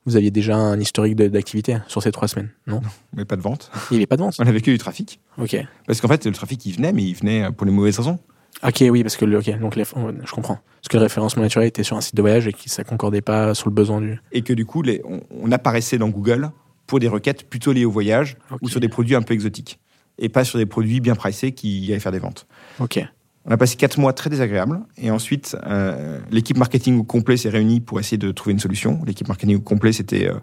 Vous 0.07 0.17
aviez 0.17 0.31
déjà 0.31 0.57
un 0.57 0.79
historique 0.79 1.17
d'activité 1.17 1.79
sur 1.89 2.01
ces 2.03 2.13
trois 2.13 2.29
semaines, 2.29 2.51
non? 2.69 2.81
Mais 3.17 3.25
pas 3.25 3.35
de 3.37 3.43
vente. 3.43 3.71
Il 3.91 3.95
n'y 3.95 3.99
avait 3.99 4.07
pas 4.07 4.17
de 4.17 4.23
vente. 4.23 4.37
On 4.39 4.47
avait 4.47 4.61
que 4.61 4.71
du 4.71 4.79
trafic. 4.79 5.21
Ok. 5.37 5.57
Parce 5.87 6.01
qu'en 6.01 6.07
fait, 6.09 6.25
le 6.25 6.33
trafic, 6.33 6.65
il 6.65 6.73
venait, 6.77 6.93
mais 6.93 7.03
il 7.03 7.15
venait 7.15 7.51
pour 7.51 7.67
les 7.67 7.73
mauvaises 7.73 7.99
raisons. 7.99 8.19
Ok, 8.62 8.83
oui, 8.90 9.03
parce 9.03 9.16
que 9.16 9.25
le, 9.25 9.38
ok, 9.38 9.59
donc 9.61 9.77
les- 9.77 9.85
je 9.85 10.33
comprends. 10.33 10.59
Parce 10.81 10.88
que 10.88 10.97
le 10.97 11.03
référencement 11.03 11.42
naturel 11.42 11.69
était 11.69 11.83
sur 11.83 11.97
un 11.97 12.01
site 12.01 12.14
de 12.14 12.23
voyage 12.23 12.47
et 12.47 12.53
que 12.53 12.59
ça 12.66 12.85
concordait 12.85 13.21
pas 13.21 13.55
sur 13.55 13.69
le 13.69 13.75
besoin 13.75 14.01
du. 14.01 14.19
et 14.33 14.42
que 14.42 14.53
du 14.53 14.64
coup, 14.64 14.83
les- 14.83 15.03
on, 15.05 15.21
on 15.42 15.53
apparaissait 15.53 15.99
dans 15.99 16.09
Google 16.09 16.51
pour 16.87 17.01
des 17.01 17.09
requêtes 17.09 17.49
plutôt 17.49 17.73
liées 17.73 17.85
au 17.85 17.90
voyage 17.90 18.37
ou 18.62 18.69
sur 18.69 18.81
des 18.81 18.88
produits 18.88 19.14
un 19.14 19.23
peu 19.23 19.35
exotiques 19.35 19.79
et 20.19 20.29
pas 20.29 20.45
sur 20.45 20.59
des 20.59 20.66
produits 20.66 21.01
bien 21.01 21.14
pricés 21.14 21.53
qui 21.53 21.87
allaient 21.90 22.01
faire 22.01 22.12
des 22.12 22.19
ventes. 22.21 22.47
Ok. 22.81 22.99
On 23.45 23.51
a 23.51 23.57
passé 23.57 23.77
quatre 23.77 23.99
mois 23.99 24.12
très 24.12 24.31
désagréables 24.31 24.81
et 24.97 25.11
ensuite, 25.11 25.57
euh, 25.66 26.19
l'équipe 26.31 26.57
marketing 26.57 26.99
au 26.99 27.05
complet 27.05 27.37
s'est 27.37 27.49
réunie 27.51 27.81
pour 27.81 28.01
essayer 28.01 28.16
de 28.19 28.33
trouver 28.33 28.53
une 28.53 28.59
solution. 28.61 29.01
L'équipe 29.07 29.29
marketing 29.29 29.57
au 29.57 29.61
complet, 29.61 29.92
c'était 29.92 30.29
euh, 30.29 30.35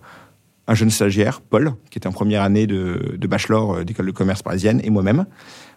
un 0.67 0.73
jeune 0.75 0.89
stagiaire, 0.89 1.41
Paul, 1.41 1.73
qui 1.89 1.97
était 1.97 2.07
en 2.07 2.13
première 2.13 2.43
année 2.43 2.67
de, 2.67 3.15
de 3.17 3.27
bachelor 3.27 3.73
euh, 3.79 3.83
d'école 3.83 4.05
de 4.05 4.11
commerce 4.11 4.41
parisienne, 4.43 4.79
et 4.83 4.89
moi-même. 4.89 5.25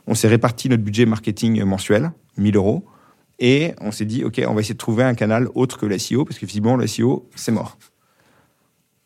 On 0.06 0.14
s'est 0.14 0.28
réparti 0.28 0.68
notre 0.68 0.82
budget 0.82 1.06
marketing 1.06 1.62
mensuel, 1.64 2.12
1000 2.36 2.56
euros, 2.56 2.84
Et 3.38 3.74
on 3.82 3.90
s'est 3.92 4.06
dit, 4.06 4.24
OK, 4.24 4.40
on 4.48 4.54
va 4.54 4.60
essayer 4.60 4.72
de 4.74 4.78
trouver 4.78 5.04
un 5.04 5.14
canal 5.14 5.48
autre 5.54 5.76
que 5.78 5.84
le 5.86 5.98
SEO, 5.98 6.24
parce 6.24 6.38
que 6.38 6.46
visiblement, 6.46 6.76
le 6.76 6.86
SEO, 6.86 7.28
c'est 7.34 7.52
mort. 7.52 7.76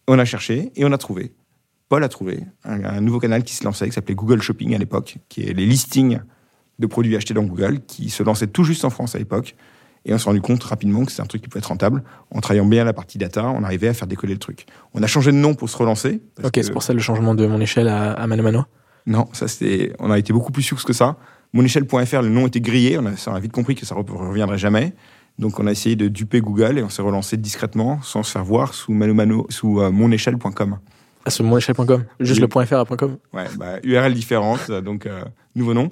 On 0.07 0.19
a 0.19 0.25
cherché 0.25 0.71
et 0.77 0.85
on 0.85 0.93
a 0.93 0.99
trouvé. 0.99 1.33
Paul 1.89 2.05
a 2.05 2.09
trouvé 2.09 2.45
un, 2.65 2.85
un 2.85 3.01
nouveau 3.01 3.19
canal 3.19 3.43
qui 3.43 3.55
se 3.55 3.65
lançait, 3.65 3.87
qui 3.87 3.93
s'appelait 3.93 4.15
Google 4.15 4.41
Shopping 4.41 4.75
à 4.75 4.79
l'époque, 4.79 5.17
qui 5.29 5.43
est 5.43 5.53
les 5.53 5.67
listings 5.67 6.21
de 6.79 6.87
produits 6.87 7.17
achetés 7.17 7.35
dans 7.35 7.43
Google, 7.43 7.81
qui 7.87 8.09
se 8.11 8.23
lançait 8.23 8.47
tout 8.47 8.63
juste 8.65 8.85
en 8.85 8.91
France 8.91 9.15
à 9.17 9.19
l'époque. 9.19 9.57
Et 10.05 10.15
on 10.15 10.19
s'est 10.19 10.25
rendu 10.31 10.41
compte 10.41 10.63
rapidement 10.63 11.05
que 11.05 11.11
c'est 11.13 11.21
un 11.23 11.27
truc 11.27 11.43
qui 11.43 11.49
pouvait 11.49 11.59
être 11.59 11.67
rentable. 11.67 12.03
En 12.31 12.41
travaillant 12.41 12.65
bien 12.67 12.85
la 12.85 12.93
partie 12.93 13.19
data, 13.19 13.47
on 13.49 13.65
arrivait 13.65 13.89
à 13.89 13.95
faire 13.95 14.07
décoller 14.07 14.33
le 14.33 14.39
truc. 14.39 14.67
On 14.95 15.03
a 15.03 15.07
changé 15.07 15.31
de 15.33 15.37
nom 15.37 15.55
pour 15.55 15.69
se 15.69 15.77
relancer. 15.77 16.23
Ok, 16.43 16.53
que- 16.53 16.63
c'est 16.63 16.73
pour 16.73 16.83
ça 16.85 16.93
le 16.95 17.01
changement 17.01 17.35
de 17.35 17.45
mon 17.47 17.61
échelle 17.61 17.89
à, 17.89 18.13
à 18.13 18.27
Mano 18.29 18.43
Mano. 18.45 18.65
Non, 19.07 19.29
ça 19.33 19.49
c'était. 19.49 19.93
On 19.99 20.11
a 20.11 20.19
été 20.19 20.33
beaucoup 20.33 20.53
plus 20.53 20.63
sûr 20.63 20.83
que 20.85 20.93
ça. 20.93 21.17
Monéchelle.fr, 21.53 22.23
le 22.23 22.29
nom 22.29 22.47
était 22.47 22.61
grillé. 22.61 22.99
On 22.99 23.07
a, 23.07 23.17
ça, 23.17 23.33
on 23.33 23.35
a 23.35 23.41
vite 23.41 23.53
compris 23.53 23.75
que 23.75 23.85
ça 23.85 23.95
ne 23.95 24.01
reviendrait 24.01 24.59
jamais. 24.59 24.95
Donc 25.39 25.59
on 25.59 25.67
a 25.67 25.73
essayé 25.73 25.97
de 25.97 26.09
duper 26.09 26.41
Google 26.41 26.79
et 26.79 26.83
on 26.83 26.89
s'est 26.89 27.03
relancé 27.03 27.37
discrètement, 27.37 28.01
sans 28.03 28.23
se 28.23 28.31
faire 28.33 28.45
voir, 28.45 28.75
sous 28.75 28.93
manomano, 28.93 29.47
sous 29.49 29.81
euh, 29.81 29.91
monéchelle.com. 29.91 30.79
Ah, 31.25 31.31
c'est 31.31 31.43
monéchelle.com. 31.43 32.05
Juste 32.21 32.41
Oui. 32.43 32.49
le 32.55 32.67
.fr 32.67 32.75
à 32.75 32.85
.com. 32.85 33.17
Ouais, 33.33 33.45
bah, 33.59 33.79
URL 33.83 34.13
différente, 34.15 34.61
euh, 34.71 34.81
donc 34.81 35.07
euh, 35.07 35.25
nouveau 35.55 35.75
nom. 35.75 35.91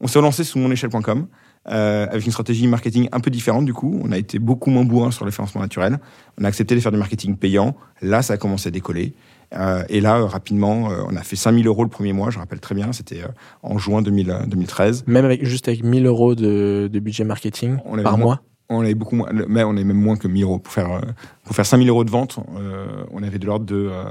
On 0.00 0.06
s'est 0.08 0.18
relancé 0.18 0.44
sous 0.44 0.58
monéchelle.com 0.58 1.26
euh, 1.68 2.06
avec 2.10 2.24
une 2.24 2.32
stratégie 2.32 2.66
marketing 2.66 3.08
un 3.12 3.20
peu 3.20 3.30
différente 3.30 3.64
du 3.64 3.74
coup. 3.74 4.00
On 4.02 4.10
a 4.12 4.18
été 4.18 4.38
beaucoup 4.38 4.70
moins 4.70 4.84
bourrin 4.84 5.10
sur 5.10 5.24
le 5.24 5.30
financement 5.30 5.60
naturel. 5.60 5.98
On 6.40 6.44
a 6.44 6.48
accepté 6.48 6.74
de 6.74 6.80
faire 6.80 6.92
du 6.92 6.98
marketing 6.98 7.36
payant. 7.36 7.76
Là, 8.02 8.22
ça 8.22 8.34
a 8.34 8.36
commencé 8.36 8.68
à 8.68 8.70
décoller. 8.70 9.14
Euh, 9.54 9.82
et 9.88 10.00
là, 10.00 10.26
rapidement, 10.26 10.90
euh, 10.90 11.02
on 11.08 11.16
a 11.16 11.22
fait 11.22 11.36
5000 11.36 11.66
euros 11.66 11.82
le 11.82 11.88
premier 11.88 12.12
mois, 12.12 12.30
je 12.30 12.38
rappelle 12.38 12.60
très 12.60 12.74
bien, 12.74 12.92
c'était 12.92 13.22
euh, 13.22 13.28
en 13.62 13.78
juin 13.78 14.02
2000, 14.02 14.30
euh, 14.30 14.46
2013. 14.46 15.04
Même 15.06 15.24
avec, 15.24 15.44
juste 15.44 15.68
avec 15.68 15.82
1000 15.82 16.06
euros 16.06 16.34
de, 16.34 16.88
de 16.92 17.00
budget 17.00 17.24
marketing 17.24 17.78
On 17.86 18.00
par 18.02 18.18
mois. 18.18 18.42
On 18.70 18.80
avait 18.80 18.94
beaucoup 18.94 19.16
moins, 19.16 19.30
mais 19.32 19.64
on 19.64 19.76
est 19.76 19.84
même 19.84 19.98
moins 19.98 20.16
que 20.16 20.28
1000 20.28 20.42
euros. 20.42 20.58
Pour 20.58 20.72
faire, 20.72 21.00
pour 21.44 21.56
faire 21.56 21.64
5000 21.64 21.88
euros 21.88 22.04
de 22.04 22.10
vente, 22.10 22.38
euh, 22.58 23.04
on 23.10 23.22
avait 23.22 23.38
de 23.38 23.46
l'ordre 23.46 23.64
de 23.64 23.88
euh, 23.90 24.04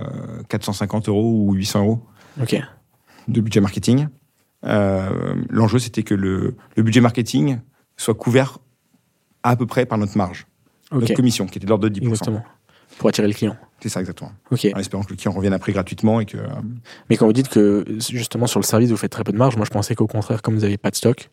450 0.49 1.09
euros 1.09 1.45
ou 1.45 1.53
800 1.53 1.81
euros. 1.81 2.01
De 3.27 3.39
budget 3.39 3.61
marketing. 3.61 4.07
Euh, 4.65 5.35
L'enjeu, 5.49 5.77
c'était 5.77 6.01
que 6.01 6.15
le, 6.15 6.55
le 6.75 6.81
budget 6.81 7.01
marketing 7.01 7.59
soit 7.97 8.15
couvert 8.15 8.57
à 9.43 9.55
peu 9.55 9.67
près 9.67 9.85
par 9.85 9.99
notre 9.99 10.17
marge, 10.17 10.47
notre 10.91 11.13
commission, 11.13 11.45
qui 11.45 11.59
était 11.59 11.65
de 11.65 11.69
l'ordre 11.69 11.87
de 11.87 11.99
10%. 11.99 12.07
Exactement. 12.07 12.43
Pour 12.99 13.09
attirer 13.09 13.27
le 13.27 13.33
client. 13.33 13.55
C'est 13.79 13.89
ça, 13.89 13.99
exactement. 13.99 14.31
Ok. 14.51 14.67
En 14.75 14.79
espérant 14.79 15.03
que 15.03 15.11
le 15.11 15.15
client 15.17 15.31
revienne 15.31 15.53
après 15.53 15.71
gratuitement 15.71 16.19
et 16.19 16.25
que. 16.25 16.37
euh, 16.37 16.47
Mais 17.09 17.17
quand 17.17 17.25
vous 17.27 17.33
dites 17.33 17.49
que 17.49 17.85
justement 17.99 18.47
sur 18.47 18.59
le 18.59 18.65
service 18.65 18.89
vous 18.89 18.97
faites 18.97 19.11
très 19.11 19.23
peu 19.23 19.31
de 19.31 19.37
marge, 19.37 19.55
moi 19.55 19.65
je 19.65 19.71
pensais 19.71 19.93
qu'au 19.95 20.07
contraire, 20.07 20.41
comme 20.41 20.55
vous 20.55 20.61
n'avez 20.61 20.77
pas 20.77 20.89
de 20.89 20.95
stock, 20.95 21.29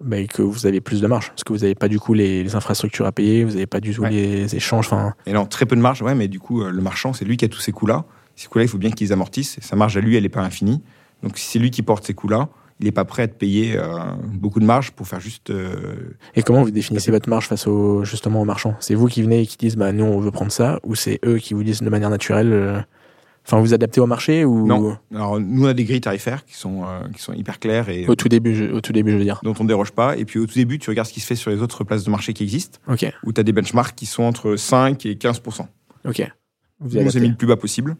bah, 0.00 0.18
et 0.18 0.26
que 0.28 0.42
vous 0.42 0.66
avez 0.66 0.80
plus 0.80 1.00
de 1.00 1.06
marge. 1.06 1.28
Parce 1.30 1.42
que 1.44 1.52
vous 1.52 1.60
n'avez 1.60 1.74
pas 1.74 1.88
du 1.88 1.98
coup 1.98 2.14
les, 2.14 2.44
les 2.44 2.54
infrastructures 2.54 3.06
à 3.06 3.12
payer, 3.12 3.42
vous 3.44 3.52
n'avez 3.52 3.66
pas 3.66 3.80
du 3.80 3.92
tout 3.94 4.02
Ouais. 4.02 4.10
les 4.10 4.54
échanges. 4.54 4.86
Enfin, 4.86 5.14
Et 5.26 5.32
non, 5.32 5.46
très 5.46 5.66
peu 5.66 5.74
de 5.76 5.80
marge, 5.80 6.00
ouais, 6.02 6.14
mais 6.14 6.28
du 6.28 6.38
coup, 6.38 6.62
euh, 6.62 6.70
le 6.70 6.80
marchand, 6.82 7.12
c'est 7.12 7.24
lui 7.24 7.36
qui 7.36 7.44
a 7.44 7.48
tous 7.48 7.60
ces 7.60 7.72
coûts-là. 7.72 8.04
Ces 8.36 8.48
coûts-là, 8.48 8.64
il 8.64 8.68
faut 8.68 8.78
bien 8.78 8.90
qu'ils 8.90 9.12
amortissent. 9.12 9.58
Et 9.58 9.60
sa 9.62 9.76
marge 9.76 9.96
à 9.96 10.00
lui, 10.00 10.16
elle 10.16 10.22
n'est 10.24 10.28
pas 10.28 10.42
infinie. 10.42 10.80
Donc, 11.22 11.38
si 11.38 11.46
c'est 11.46 11.58
lui 11.58 11.70
qui 11.70 11.82
porte 11.82 12.04
ces 12.06 12.14
coûts-là, 12.14 12.48
il 12.80 12.86
n'est 12.86 12.92
pas 12.92 13.04
prêt 13.04 13.22
à 13.22 13.28
te 13.28 13.34
payer 13.34 13.76
euh, 13.76 13.98
beaucoup 14.32 14.60
de 14.60 14.64
marge 14.64 14.90
pour 14.92 15.06
faire 15.06 15.20
juste. 15.20 15.50
euh, 15.50 16.16
et 16.34 16.42
comment 16.42 16.62
vous 16.62 16.70
définissez 16.70 17.10
votre 17.10 17.28
marge 17.28 17.46
face 17.46 17.66
au, 17.66 18.04
justement 18.04 18.40
aux 18.42 18.44
marchands? 18.44 18.74
C'est 18.80 18.94
vous 18.94 19.06
qui 19.06 19.22
venez 19.22 19.42
et 19.42 19.46
qui 19.46 19.56
disent 19.56 19.76
bah, 19.76 19.92
nous 19.92 20.04
on 20.04 20.18
veut 20.20 20.30
prendre 20.30 20.52
ça, 20.52 20.80
ou 20.82 20.94
c'est 20.94 21.20
eux 21.24 21.38
qui 21.38 21.54
vous 21.54 21.62
disent 21.62 21.82
de 21.82 21.90
manière 21.90 22.10
naturelle 22.10 22.52
euh, 22.52 22.80
Enfin, 23.46 23.60
vous 23.60 23.74
adaptez 23.74 24.00
au 24.00 24.06
marché 24.06 24.44
ou? 24.44 24.66
Non. 24.66 24.96
Alors, 25.14 25.38
nous, 25.38 25.64
on 25.64 25.68
a 25.68 25.74
des 25.74 25.84
grilles 25.84 26.00
tarifaires 26.00 26.46
qui 26.46 26.54
sont, 26.54 26.84
euh, 26.84 27.00
qui 27.14 27.20
sont 27.20 27.34
hyper 27.34 27.58
claires 27.58 27.90
et 27.90 28.06
au 28.06 28.14
tout 28.14 28.28
début, 28.28 28.54
je, 28.54 28.64
au 28.64 28.80
tout 28.80 28.92
début, 28.92 29.10
je 29.12 29.18
veux 29.18 29.22
dire. 29.24 29.40
dont 29.42 29.54
on 29.60 29.64
ne 29.64 29.68
déroge 29.68 29.90
pas. 29.92 30.16
Et 30.16 30.24
puis, 30.24 30.38
au 30.38 30.46
tout 30.46 30.54
début, 30.54 30.78
tu 30.78 30.88
regardes 30.88 31.08
ce 31.08 31.12
qui 31.12 31.20
se 31.20 31.26
fait 31.26 31.34
sur 31.34 31.50
les 31.50 31.60
autres 31.60 31.84
places 31.84 32.04
de 32.04 32.10
marché 32.10 32.32
qui 32.32 32.42
existent, 32.42 32.78
Ok, 32.88 33.04
où 33.22 33.32
tu 33.32 33.40
as 33.40 33.44
des 33.44 33.52
benchmarks 33.52 33.94
qui 33.94 34.06
sont 34.06 34.22
entre 34.22 34.56
5 34.56 35.04
et 35.04 35.16
15 35.16 35.42
ok. 36.06 36.32
Vous 36.80 36.98
Nous, 36.98 37.06
on 37.06 37.10
s'est 37.10 37.20
mis 37.20 37.28
le 37.28 37.36
plus 37.36 37.46
bas 37.46 37.56
possible. 37.56 37.96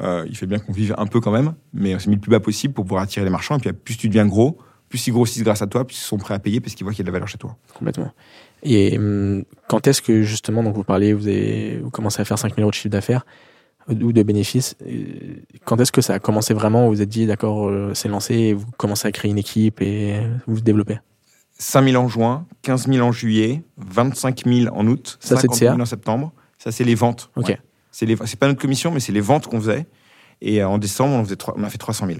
Euh, 0.00 0.24
il 0.28 0.36
fait 0.36 0.46
bien 0.46 0.58
qu'on 0.58 0.72
vive 0.72 0.94
un 0.98 1.06
peu 1.06 1.20
quand 1.20 1.30
même, 1.32 1.54
mais 1.74 1.94
on 1.94 1.98
s'est 1.98 2.08
mis 2.08 2.16
le 2.16 2.20
plus 2.20 2.30
bas 2.30 2.40
possible 2.40 2.72
pour 2.74 2.84
pouvoir 2.84 3.02
attirer 3.02 3.24
les 3.24 3.30
marchands. 3.30 3.56
Et 3.58 3.60
puis, 3.60 3.72
plus 3.72 3.96
tu 3.96 4.08
deviens 4.08 4.26
gros, 4.26 4.58
plus 4.88 5.06
ils 5.06 5.12
grossissent 5.12 5.42
grâce 5.44 5.62
à 5.62 5.66
toi, 5.66 5.86
plus 5.86 5.96
ils 5.96 6.00
sont 6.00 6.18
prêts 6.18 6.34
à 6.34 6.38
payer 6.38 6.60
parce 6.60 6.74
qu'ils 6.74 6.84
voient 6.84 6.92
qu'il 6.92 7.00
y 7.00 7.02
a 7.02 7.04
de 7.04 7.08
la 7.10 7.12
valeur 7.12 7.28
chez 7.28 7.38
toi. 7.38 7.56
complètement. 7.74 8.10
Et 8.62 8.96
hum, 8.98 9.44
quand 9.68 9.86
est-ce 9.86 10.00
que 10.02 10.22
justement, 10.22 10.62
donc 10.62 10.74
vous 10.74 10.84
parlez, 10.84 11.12
vous, 11.12 11.26
avez, 11.28 11.78
vous 11.82 11.90
commencez 11.90 12.20
à 12.22 12.24
faire 12.24 12.38
5 12.38 12.50
000 12.54 12.60
euros 12.62 12.70
de 12.70 12.74
chiffre 12.74 12.88
d'affaires 12.88 13.26
ou 13.88 14.12
de 14.12 14.22
bénéfices, 14.22 14.76
euh, 14.86 15.04
quand 15.64 15.80
est-ce 15.80 15.90
que 15.90 16.00
ça 16.00 16.14
a 16.14 16.18
commencé 16.20 16.54
vraiment 16.54 16.84
Vous 16.86 16.94
vous 16.94 17.02
êtes 17.02 17.08
dit, 17.08 17.26
d'accord, 17.26 17.68
euh, 17.68 17.90
c'est 17.94 18.08
lancé, 18.08 18.34
et 18.34 18.54
vous 18.54 18.66
commencez 18.78 19.08
à 19.08 19.12
créer 19.12 19.30
une 19.30 19.38
équipe 19.38 19.82
et 19.82 20.20
vous 20.46 20.54
vous 20.54 20.60
développez? 20.60 20.98
5 21.58 21.88
000 21.90 22.02
en 22.02 22.08
juin, 22.08 22.46
15 22.62 22.86
000 22.88 23.04
en 23.06 23.10
juillet, 23.12 23.62
25 23.78 24.44
000 24.46 24.74
en 24.74 24.86
août, 24.86 25.18
Ça, 25.20 25.36
c'est 25.36 25.48
de 25.48 25.52
50 25.52 25.58
000 25.58 25.74
CA? 25.76 25.82
en 25.82 25.86
septembre. 25.86 26.32
Ça, 26.58 26.70
c'est 26.70 26.84
les 26.84 26.94
ventes. 26.94 27.30
Ok. 27.36 27.48
Ouais. 27.48 27.58
C'est 27.92 28.06
les, 28.06 28.16
c'est 28.24 28.38
pas 28.38 28.48
notre 28.48 28.60
commission, 28.60 28.90
mais 28.90 28.98
c'est 29.00 29.12
les 29.12 29.20
ventes 29.20 29.46
qu'on 29.46 29.60
faisait. 29.60 29.86
Et 30.40 30.60
euh, 30.60 30.68
en 30.68 30.78
décembre, 30.78 31.14
on, 31.14 31.22
faisait 31.24 31.36
trois- 31.36 31.54
on 31.56 31.62
a 31.62 31.70
fait 31.70 31.78
300 31.78 32.06
000. 32.08 32.18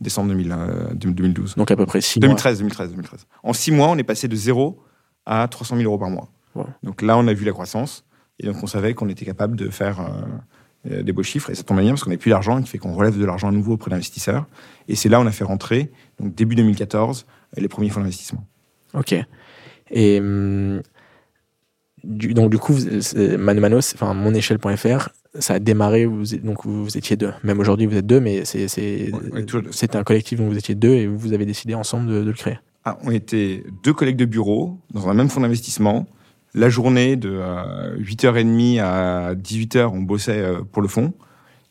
Décembre 0.00 0.28
2000, 0.28 0.52
euh, 0.52 0.92
2012. 0.94 1.54
Donc 1.54 1.70
à 1.70 1.76
peu 1.76 1.86
près 1.86 2.00
6 2.00 2.18
mois. 2.20 2.28
2013, 2.28 2.58
2013, 2.58 2.90
2013. 2.90 3.26
En 3.42 3.52
six 3.54 3.70
mois, 3.70 3.88
on 3.88 3.96
est 3.96 4.02
passé 4.02 4.28
de 4.28 4.36
0 4.36 4.82
à 5.24 5.46
300 5.48 5.76
000 5.76 5.88
euros 5.88 5.98
par 5.98 6.10
mois. 6.10 6.28
Donc 6.82 7.00
là, 7.00 7.16
on 7.16 7.26
a 7.28 7.32
vu 7.32 7.44
la 7.46 7.52
croissance. 7.52 8.04
Et 8.38 8.46
donc, 8.46 8.56
on 8.62 8.66
savait 8.66 8.92
qu'on 8.94 9.08
était 9.08 9.24
capable 9.24 9.56
de 9.56 9.70
faire 9.70 10.00
euh, 10.00 10.90
euh, 10.90 11.02
des 11.02 11.12
beaux 11.12 11.22
chiffres. 11.22 11.48
Et 11.50 11.54
ça 11.54 11.62
tombe 11.62 11.80
bien 11.80 11.90
parce 11.90 12.02
qu'on 12.04 12.10
n'a 12.10 12.16
plus 12.16 12.30
d'argent, 12.30 12.60
qui 12.60 12.68
fait 12.68 12.78
qu'on 12.78 12.92
relève 12.94 13.16
de 13.16 13.24
l'argent 13.24 13.48
à 13.48 13.52
nouveau 13.52 13.74
auprès 13.74 13.90
d'investisseurs. 13.90 14.46
Et 14.88 14.96
c'est 14.96 15.08
là 15.08 15.20
où 15.20 15.22
on 15.22 15.26
a 15.26 15.32
fait 15.32 15.44
rentrer, 15.44 15.92
donc 16.18 16.34
début 16.34 16.56
2014, 16.56 17.24
euh, 17.56 17.60
les 17.60 17.68
premiers 17.68 17.88
fonds 17.90 18.00
d'investissement. 18.00 18.44
Ok. 18.94 19.14
Et 19.90 20.18
hum, 20.20 20.82
du, 22.04 22.34
donc 22.34 22.50
du 22.50 22.58
coup, 22.58 22.74
Mano 23.38 23.60
Mano, 23.60 23.80
c'est- 23.80 23.96
enfin 23.96 24.14
monéchelle.fr, 24.14 25.08
ça 25.38 25.54
a 25.54 25.58
démarré. 25.58 26.06
Vous, 26.06 26.24
donc 26.42 26.64
vous, 26.66 26.96
étiez 26.96 27.16
deux. 27.16 27.32
Même 27.44 27.58
aujourd'hui, 27.60 27.86
vous 27.86 27.96
êtes 27.96 28.06
deux, 28.06 28.20
mais 28.20 28.44
c'est 28.44 29.10
Ouais, 29.12 29.44
un 29.94 30.04
collectif 30.04 30.38
dont 30.38 30.48
vous 30.48 30.58
étiez 30.58 30.74
deux 30.74 30.94
et 30.94 31.06
vous 31.06 31.32
avez 31.32 31.46
décidé 31.46 31.74
ensemble 31.74 32.08
de, 32.08 32.20
de 32.22 32.26
le 32.26 32.32
créer. 32.32 32.58
Ah, 32.84 32.98
on 33.04 33.10
était 33.10 33.62
deux 33.84 33.92
collègues 33.92 34.16
de 34.16 34.24
bureau 34.24 34.78
dans 34.92 35.08
un 35.08 35.14
même 35.14 35.28
fonds 35.28 35.40
d'investissement. 35.40 36.06
La 36.54 36.68
journée 36.68 37.16
de 37.16 37.30
euh, 37.32 37.96
8h30 37.98 38.80
à 38.80 39.34
18h, 39.34 39.90
on 39.92 40.00
bossait 40.02 40.38
euh, 40.40 40.60
pour 40.70 40.82
le 40.82 40.88
fonds. 40.88 41.12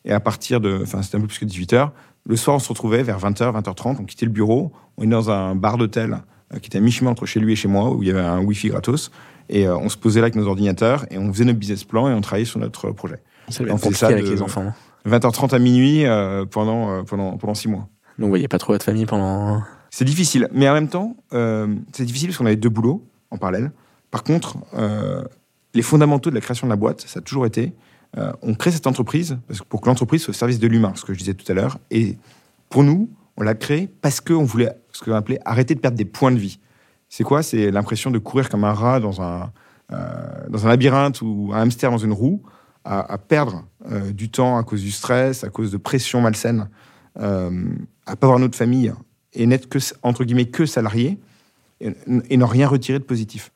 Et 0.04 0.12
à 0.12 0.18
partir 0.20 0.60
de, 0.60 0.80
enfin, 0.82 1.02
c'était 1.02 1.18
un 1.18 1.20
peu 1.20 1.26
plus 1.28 1.38
que 1.38 1.44
18h. 1.44 1.90
Le 2.26 2.36
soir, 2.36 2.56
on 2.56 2.58
se 2.58 2.68
retrouvait 2.68 3.02
vers 3.02 3.18
20h, 3.20 3.52
20h30. 3.60 3.96
On 4.00 4.04
quittait 4.04 4.26
le 4.26 4.32
bureau. 4.32 4.72
On 4.96 5.04
est 5.04 5.06
dans 5.06 5.30
un 5.30 5.54
bar 5.54 5.76
d'hôtel 5.78 6.18
euh, 6.52 6.58
qui 6.58 6.66
était 6.68 6.78
à 6.78 6.80
mi-chemin 6.80 7.10
entre 7.10 7.26
chez 7.26 7.38
lui 7.40 7.52
et 7.52 7.56
chez 7.56 7.68
moi, 7.68 7.92
où 7.94 8.02
il 8.02 8.08
y 8.08 8.10
avait 8.10 8.20
un 8.20 8.40
Wi-Fi 8.40 8.68
gratos. 8.70 9.12
Et 9.48 9.66
euh, 9.66 9.76
on 9.76 9.88
se 9.88 9.96
posait 9.96 10.20
là 10.20 10.24
avec 10.24 10.36
nos 10.36 10.46
ordinateurs 10.46 11.06
et 11.10 11.18
on 11.18 11.32
faisait 11.32 11.44
notre 11.44 11.58
business 11.58 11.84
plan 11.84 12.08
et 12.08 12.14
on 12.14 12.20
travaillait 12.20 12.46
sur 12.46 12.60
notre 12.60 12.90
projet. 12.90 13.22
Ça 13.48 13.64
On 13.64 13.72
compliqué 13.72 13.94
ça 13.94 14.06
avec 14.08 14.26
les 14.26 14.42
enfants. 14.42 14.64
non 14.64 14.72
20h30 15.04 15.54
à 15.54 15.58
minuit 15.58 16.06
euh, 16.06 16.44
pendant, 16.46 16.90
euh, 16.90 17.02
pendant, 17.02 17.36
pendant 17.36 17.54
six 17.54 17.68
mois. 17.68 17.88
Donc 18.18 18.26
vous 18.26 18.28
voyez 18.28 18.48
pas 18.48 18.58
trop 18.58 18.72
votre 18.72 18.84
famille 18.84 19.06
pendant. 19.06 19.62
C'est 19.90 20.04
difficile, 20.04 20.48
mais 20.52 20.68
en 20.68 20.74
même 20.74 20.88
temps, 20.88 21.16
euh, 21.32 21.74
c'est 21.92 22.04
difficile 22.04 22.28
parce 22.28 22.38
qu'on 22.38 22.46
avait 22.46 22.56
deux 22.56 22.68
boulots 22.68 23.04
en 23.30 23.36
parallèle. 23.36 23.72
Par 24.10 24.22
contre, 24.22 24.56
euh, 24.74 25.22
les 25.74 25.82
fondamentaux 25.82 26.30
de 26.30 26.34
la 26.34 26.40
création 26.40 26.66
de 26.66 26.70
la 26.70 26.76
boîte, 26.76 27.02
ça 27.02 27.18
a 27.18 27.22
toujours 27.22 27.46
été, 27.46 27.74
euh, 28.16 28.32
on 28.42 28.54
crée 28.54 28.70
cette 28.70 28.86
entreprise 28.86 29.38
parce 29.48 29.60
que 29.60 29.66
pour 29.66 29.80
que 29.80 29.88
l'entreprise 29.88 30.22
soit 30.22 30.30
au 30.32 30.34
service 30.34 30.58
de 30.58 30.66
l'humain, 30.66 30.92
ce 30.94 31.04
que 31.04 31.12
je 31.12 31.18
disais 31.18 31.34
tout 31.34 31.50
à 31.50 31.54
l'heure. 31.54 31.78
Et 31.90 32.16
pour 32.68 32.84
nous, 32.84 33.10
on 33.36 33.42
l'a 33.42 33.54
créée 33.54 33.88
parce 34.00 34.20
qu'on 34.20 34.44
voulait 34.44 34.70
ce 34.92 35.02
qu'on 35.02 35.12
appelait 35.12 35.40
arrêter 35.44 35.74
de 35.74 35.80
perdre 35.80 35.96
des 35.96 36.04
points 36.04 36.30
de 36.32 36.38
vie. 36.38 36.58
C'est 37.14 37.24
quoi? 37.24 37.42
C'est 37.42 37.70
l'impression 37.70 38.10
de 38.10 38.18
courir 38.18 38.48
comme 38.48 38.64
un 38.64 38.72
rat 38.72 38.98
dans 38.98 39.20
un, 39.20 39.52
euh, 39.92 40.48
dans 40.48 40.64
un 40.64 40.70
labyrinthe 40.70 41.20
ou 41.20 41.50
un 41.52 41.60
hamster 41.60 41.90
dans 41.90 41.98
une 41.98 42.14
roue, 42.14 42.42
à, 42.86 43.18
perdre 43.18 43.66
euh, 43.90 44.12
du 44.12 44.30
temps 44.30 44.56
à 44.56 44.62
cause 44.62 44.80
du 44.80 44.90
stress, 44.90 45.44
à 45.44 45.50
cause 45.50 45.70
de 45.70 45.76
pression 45.76 46.22
malsaine, 46.22 46.70
euh, 47.20 47.66
à 48.06 48.16
pas 48.16 48.28
voir 48.28 48.38
notre 48.38 48.56
famille 48.56 48.94
et 49.34 49.44
n'être 49.44 49.68
que, 49.68 49.78
entre 50.02 50.24
guillemets, 50.24 50.46
que 50.46 50.64
salarié 50.64 51.18
et, 51.82 51.92
et 52.30 52.38
n'en 52.38 52.46
rien 52.46 52.66
retirer 52.66 52.98
de 52.98 53.04
positif. 53.04 53.52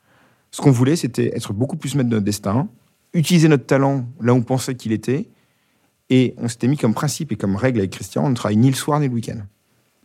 Ce 0.51 0.61
qu'on 0.61 0.69
voulait, 0.69 0.95
c'était 0.95 1.35
être 1.35 1.51
beaucoup 1.51 1.77
plus 1.77 1.95
maître 1.95 2.09
de 2.09 2.13
notre 2.13 2.25
destin, 2.25 2.67
utiliser 3.15 3.47
notre 3.47 3.65
talent 3.65 4.05
là 4.21 4.35
où 4.35 4.37
on 4.37 4.43
pensait 4.43 4.75
qu'il 4.75 4.91
était, 4.91 5.29
et 6.11 6.35
on 6.37 6.47
s'était 6.47 6.67
mis 6.67 6.77
comme 6.77 6.93
principe 6.93 7.31
et 7.31 7.35
comme 7.35 7.55
règle 7.55 7.79
avec 7.79 7.89
Christian, 7.89 8.23
on 8.23 8.29
ne 8.29 8.35
travaille 8.35 8.57
ni 8.57 8.69
le 8.69 8.75
soir 8.75 8.99
ni 8.99 9.07
le 9.07 9.15
week-end. 9.15 9.39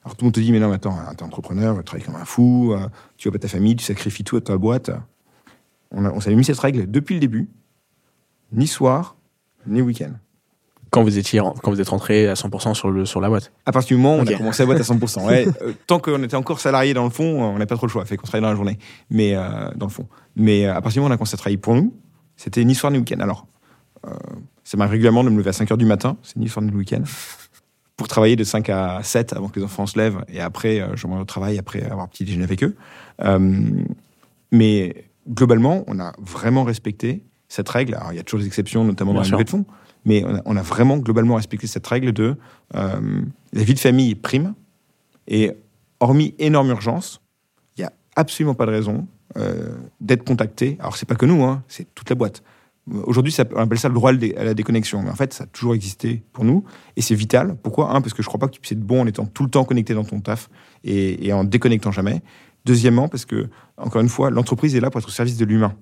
Alors 0.05 0.17
tout 0.17 0.25
le 0.25 0.27
monde 0.27 0.35
te 0.35 0.41
dit, 0.41 0.51
mais 0.53 0.59
non, 0.59 0.69
mais 0.69 0.75
attends, 0.75 0.97
t'es 1.17 1.23
entrepreneur, 1.23 1.77
tu 1.79 1.85
travailles 1.85 2.05
comme 2.05 2.17
un 2.17 2.25
fou, 2.25 2.73
euh, 2.73 2.89
tu 3.17 3.29
vas 3.29 3.33
pas 3.33 3.39
ta 3.39 3.49
famille, 3.49 3.77
tu 3.77 3.85
sacrifies 3.85 4.25
tout 4.25 4.37
à 4.37 4.41
ta 4.41 4.57
boîte. 4.57 4.91
On, 5.91 6.05
on 6.05 6.21
s'avait 6.21 6.37
mis 6.37 6.45
cette 6.45 6.59
règle 6.59 6.91
depuis 6.91 7.15
le 7.15 7.21
début, 7.21 7.49
ni 8.53 8.67
soir, 8.67 9.17
ni 9.67 9.81
week-end. 9.81 10.13
Quand 10.93 11.03
vous 11.03 11.17
étiez 11.17 11.41
quand 11.41 11.71
vous 11.71 11.81
êtes 11.81 11.89
rentré 11.89 12.29
à 12.29 12.35
100% 12.35 12.75
sur 12.75 12.91
le 12.91 13.07
sur 13.07 13.23
la 13.23 13.31
boîte. 13.31 13.51
À 13.65 13.73
partir 13.73 13.97
du 13.97 14.03
moment 14.03 14.19
où 14.19 14.21
on 14.21 14.27
a 14.27 14.35
commencé 14.35 14.63
à 14.63 14.67
boîte 14.67 14.79
à 14.79 14.83
100%. 14.83 15.25
Ouais, 15.27 15.49
euh, 15.63 15.73
tant 15.87 15.99
qu'on 15.99 16.23
était 16.23 16.37
encore 16.37 16.61
salarié 16.61 16.93
dans 16.93 17.05
le 17.05 17.11
fond, 17.11 17.43
on 17.43 17.59
n'a 17.59 17.65
pas 17.65 17.77
trop 17.77 17.87
le 17.87 17.91
choix. 17.91 18.05
Fait 18.05 18.19
qu'on 18.19 18.27
travaillait 18.27 18.43
dans 18.43 18.51
la 18.51 18.57
journée, 18.57 18.79
mais 19.09 19.35
euh, 19.35 19.71
dans 19.75 19.87
le 19.87 19.91
fond. 19.91 20.07
Mais 20.37 20.67
euh, 20.67 20.75
à 20.75 20.83
partir 20.83 20.97
du 20.97 20.99
moment 21.01 21.09
où 21.09 21.13
on 21.13 21.15
a 21.15 21.17
commencé 21.17 21.35
à 21.35 21.39
travailler 21.39 21.57
pour 21.57 21.75
nous, 21.75 21.95
c'était 22.37 22.63
ni 22.63 22.75
soir 22.75 22.93
ni 22.93 22.99
week-end. 22.99 23.21
Alors, 23.21 23.47
ça 24.65 24.77
m'arrive 24.77 24.93
régulièrement 24.93 25.25
de 25.25 25.31
me 25.31 25.39
lever 25.39 25.49
à 25.49 25.53
5 25.55 25.71
h 25.71 25.77
du 25.79 25.87
matin, 25.87 26.19
c'est 26.23 26.37
ni 26.37 26.49
soir 26.49 26.63
ni 26.63 26.73
week-end, 26.73 27.03
pour 27.97 28.09
travailler 28.09 28.37
de 28.37 28.45
5 28.45 28.69
à 28.71 29.03
7 29.03 29.33
avant 29.35 29.49
que 29.49 29.59
les 29.59 29.65
enfants 29.65 29.87
se 29.87 29.99
lèvent, 29.99 30.25
et 30.29 30.41
après, 30.41 30.81
euh, 30.81 30.97
je 30.97 31.07
rentre 31.07 31.23
au 31.23 31.25
travail 31.25 31.59
après 31.59 31.83
avoir 31.83 32.09
petit 32.09 32.25
déjeuner 32.25 32.45
avec 32.45 32.63
eux. 32.65 32.77
Euh, 33.21 33.61
mais 34.51 35.07
globalement, 35.29 35.85
on 35.87 35.99
a 36.01 36.13
vraiment 36.19 36.65
respecté 36.65 37.25
cette 37.49 37.69
règle. 37.69 37.95
Alors, 37.95 38.13
il 38.13 38.17
y 38.17 38.19
a 38.19 38.23
toujours 38.23 38.41
des 38.41 38.47
exceptions, 38.47 38.85
notamment 38.85 39.13
Bien 39.13 39.23
dans 39.23 39.29
la 39.29 39.33
levée 39.33 39.45
de 39.45 39.51
fonds, 39.51 39.67
mais 40.05 40.25
on 40.25 40.35
a, 40.35 40.43
on 40.47 40.57
a 40.57 40.63
vraiment 40.63 40.97
globalement 40.97 41.37
respecté 41.37 41.67
cette 41.67 41.87
règle 41.87 42.13
de 42.13 42.37
euh, 42.75 43.23
la 43.53 43.63
vie 43.63 43.75
de 43.75 43.79
famille 43.79 44.15
prime. 44.15 44.55
Et 45.29 45.53
hormis 46.01 46.35
énorme 46.39 46.71
urgence, 46.71 47.21
il 47.77 47.83
n'y 47.83 47.87
a 47.87 47.93
absolument 48.17 48.55
pas 48.55 48.67
de 48.67 48.73
raison 48.73 49.07
euh, 49.37 49.77
d'être 50.01 50.25
contacté. 50.25 50.77
Alors, 50.81 50.97
c'est 50.97 51.07
pas 51.07 51.15
que 51.15 51.27
nous, 51.27 51.45
hein, 51.45 51.63
c'est 51.69 51.95
toute 51.95 52.11
la 52.11 52.17
boîte. 52.17 52.43
Aujourd'hui, 52.91 53.35
on 53.55 53.61
appelle 53.61 53.79
ça 53.79 53.89
le 53.89 53.95
droit 53.95 54.11
à 54.11 54.45
la 54.45 54.55
déconnexion. 54.55 55.03
Mais 55.03 55.11
en 55.11 55.15
fait, 55.15 55.33
ça 55.33 55.45
a 55.45 55.47
toujours 55.47 55.75
existé 55.75 56.25
pour 56.33 56.45
nous. 56.45 56.65
Et 56.97 57.03
c'est 57.03 57.15
vital. 57.15 57.57
Pourquoi? 57.63 57.95
Un, 57.95 58.01
parce 58.01 58.13
que 58.13 58.23
je 58.23 58.29
crois 58.29 58.41
pas 58.41 58.49
que 58.49 58.53
tu 58.53 58.61
puisses 58.61 58.73
être 58.73 58.81
bon 58.81 59.03
en 59.03 59.07
étant 59.07 59.25
tout 59.25 59.45
le 59.45 59.51
temps 59.51 59.65
connecté 59.65 59.95
dans 59.95 60.05
ton 60.05 60.21
taf 60.21 60.49
et, 60.83 61.27
et 61.27 61.33
en 61.33 61.45
déconnectant 61.45 61.93
jamais. 61.93 62.23
Deuxièmement, 62.65 63.09
parce 63.09 63.25
que, 63.25 63.49
encore 63.77 64.01
une 64.01 64.09
fois, 64.09 64.31
l'entreprise 64.31 64.75
est 64.75 64.81
là 64.81 64.91
pour 64.91 65.01
être 65.01 65.09
au 65.09 65.13
service 65.13 65.37
de 65.37 65.45
l'humain. 65.45 65.75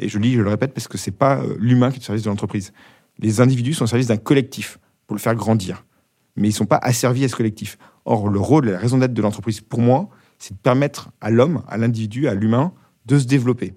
Et 0.00 0.08
je 0.08 0.18
le 0.18 0.22
dis, 0.22 0.34
je 0.34 0.40
le 0.40 0.48
répète, 0.48 0.74
parce 0.74 0.88
que 0.88 0.98
c'est 0.98 1.10
pas 1.10 1.38
euh, 1.38 1.56
l'humain 1.58 1.90
qui 1.90 1.96
est 1.96 2.00
au 2.00 2.04
service 2.04 2.22
de 2.24 2.28
l'entreprise. 2.28 2.72
Les 3.18 3.40
individus 3.40 3.74
sont 3.74 3.84
au 3.84 3.88
service 3.88 4.06
d'un 4.06 4.16
collectif 4.16 4.78
pour 5.06 5.16
le 5.16 5.20
faire 5.20 5.34
grandir. 5.34 5.84
Mais 6.36 6.48
ils 6.48 6.52
sont 6.52 6.66
pas 6.66 6.78
asservis 6.82 7.24
à 7.24 7.28
ce 7.28 7.36
collectif. 7.36 7.78
Or, 8.04 8.28
le 8.28 8.38
rôle 8.38 8.68
et 8.68 8.72
la 8.72 8.78
raison 8.78 8.98
d'être 8.98 9.12
de 9.12 9.22
l'entreprise, 9.22 9.60
pour 9.60 9.80
moi, 9.80 10.08
c'est 10.38 10.54
de 10.54 10.58
permettre 10.60 11.10
à 11.20 11.30
l'homme, 11.30 11.62
à 11.66 11.78
l'individu, 11.78 12.28
à 12.28 12.34
l'humain, 12.34 12.72
de 13.06 13.18
se 13.18 13.26
développer. 13.26 13.74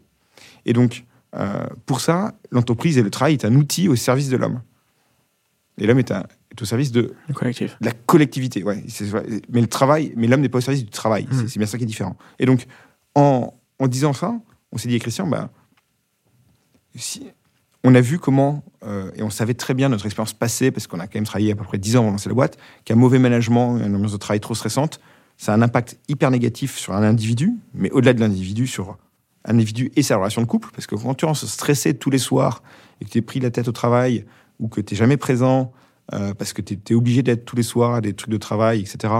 Et 0.65 0.73
donc, 0.73 1.05
euh, 1.35 1.65
pour 1.85 2.01
ça, 2.01 2.33
l'entreprise 2.51 2.97
et 2.97 3.03
le 3.03 3.09
travail 3.09 3.33
est 3.33 3.45
un 3.45 3.55
outil 3.55 3.87
au 3.87 3.95
service 3.95 4.29
de 4.29 4.37
l'homme. 4.37 4.61
Et 5.77 5.87
l'homme 5.87 5.99
est, 5.99 6.11
au 6.61 6.65
service 6.65 6.91
de 6.91 7.13
Le 7.27 7.33
collectif. 7.33 7.77
la 7.81 7.91
collectivité, 7.91 8.63
ouais. 8.63 8.83
Mais 9.49 9.61
le 9.61 9.67
travail, 9.67 10.13
mais 10.17 10.27
l'homme 10.27 10.41
n'est 10.41 10.49
pas 10.49 10.57
au 10.59 10.61
service 10.61 10.83
du 10.83 10.89
travail. 10.91 11.27
C'est- 11.31 11.37
Mhm. 11.43 11.47
C'est 11.47 11.59
bien 11.59 11.65
ça 11.67 11.77
qui 11.77 11.83
est 11.85 11.87
différent. 11.87 12.17
Et 12.39 12.45
donc, 12.45 12.65
en, 13.15 13.53
en 13.79 13.87
disant 13.87 14.13
ça, 14.13 14.33
on 14.71 14.77
s'est 14.77 14.89
dit, 14.89 14.99
Christian, 14.99 15.27
bah, 15.27 15.49
si, 16.95 17.27
on 17.83 17.95
a 17.95 18.01
vu 18.01 18.19
comment, 18.19 18.63
euh, 18.83 19.11
et 19.15 19.23
on 19.23 19.29
savait 19.29 19.53
très 19.53 19.73
bien 19.73 19.89
notre 19.89 20.05
expérience 20.05 20.33
passée, 20.33 20.71
parce 20.71 20.87
qu'on 20.87 20.99
a 20.99 21.07
quand 21.07 21.15
même 21.15 21.25
travaillé 21.25 21.51
à 21.51 21.55
peu 21.55 21.63
près 21.63 21.77
10 21.77 21.95
ans 21.95 22.01
avant 22.01 22.09
de 22.09 22.13
lancer 22.15 22.29
la 22.29 22.35
boîte, 22.35 22.57
qu'un 22.85 22.95
mauvais 22.95 23.17
management, 23.19 23.77
une 23.79 23.95
ambiance 23.95 24.11
de 24.11 24.17
travail 24.17 24.39
trop 24.39 24.53
stressante, 24.55 24.99
ça 25.37 25.53
a 25.53 25.55
un 25.55 25.61
impact 25.61 25.97
hyper 26.09 26.29
négatif 26.31 26.77
sur 26.77 26.93
un 26.93 27.01
individu, 27.03 27.53
mais 27.73 27.89
au-delà 27.91 28.13
de 28.13 28.19
l'individu, 28.19 28.67
sur 28.67 28.97
un 29.45 29.55
individu 29.55 29.91
et 29.95 30.03
sa 30.03 30.17
relation 30.17 30.41
de 30.41 30.47
couple, 30.47 30.69
parce 30.73 30.87
que 30.87 30.95
quand 30.95 31.13
tu 31.15 31.25
es 31.25 31.33
stressé 31.33 31.93
tous 31.93 32.09
les 32.09 32.17
soirs 32.17 32.61
et 32.99 33.05
que 33.05 33.09
tu 33.09 33.17
es 33.17 33.21
pris 33.21 33.39
la 33.39 33.51
tête 33.51 33.67
au 33.67 33.71
travail, 33.71 34.25
ou 34.59 34.67
que 34.67 34.81
tu 34.81 34.93
n'es 34.93 34.97
jamais 34.97 35.17
présent, 35.17 35.71
euh, 36.13 36.33
parce 36.33 36.53
que 36.53 36.61
tu 36.61 36.77
es, 36.89 36.93
obligé 36.93 37.23
d'être 37.23 37.45
tous 37.45 37.55
les 37.55 37.63
soirs 37.63 37.95
à 37.95 38.01
des 38.01 38.13
trucs 38.13 38.31
de 38.31 38.37
travail, 38.37 38.81
etc., 38.81 39.13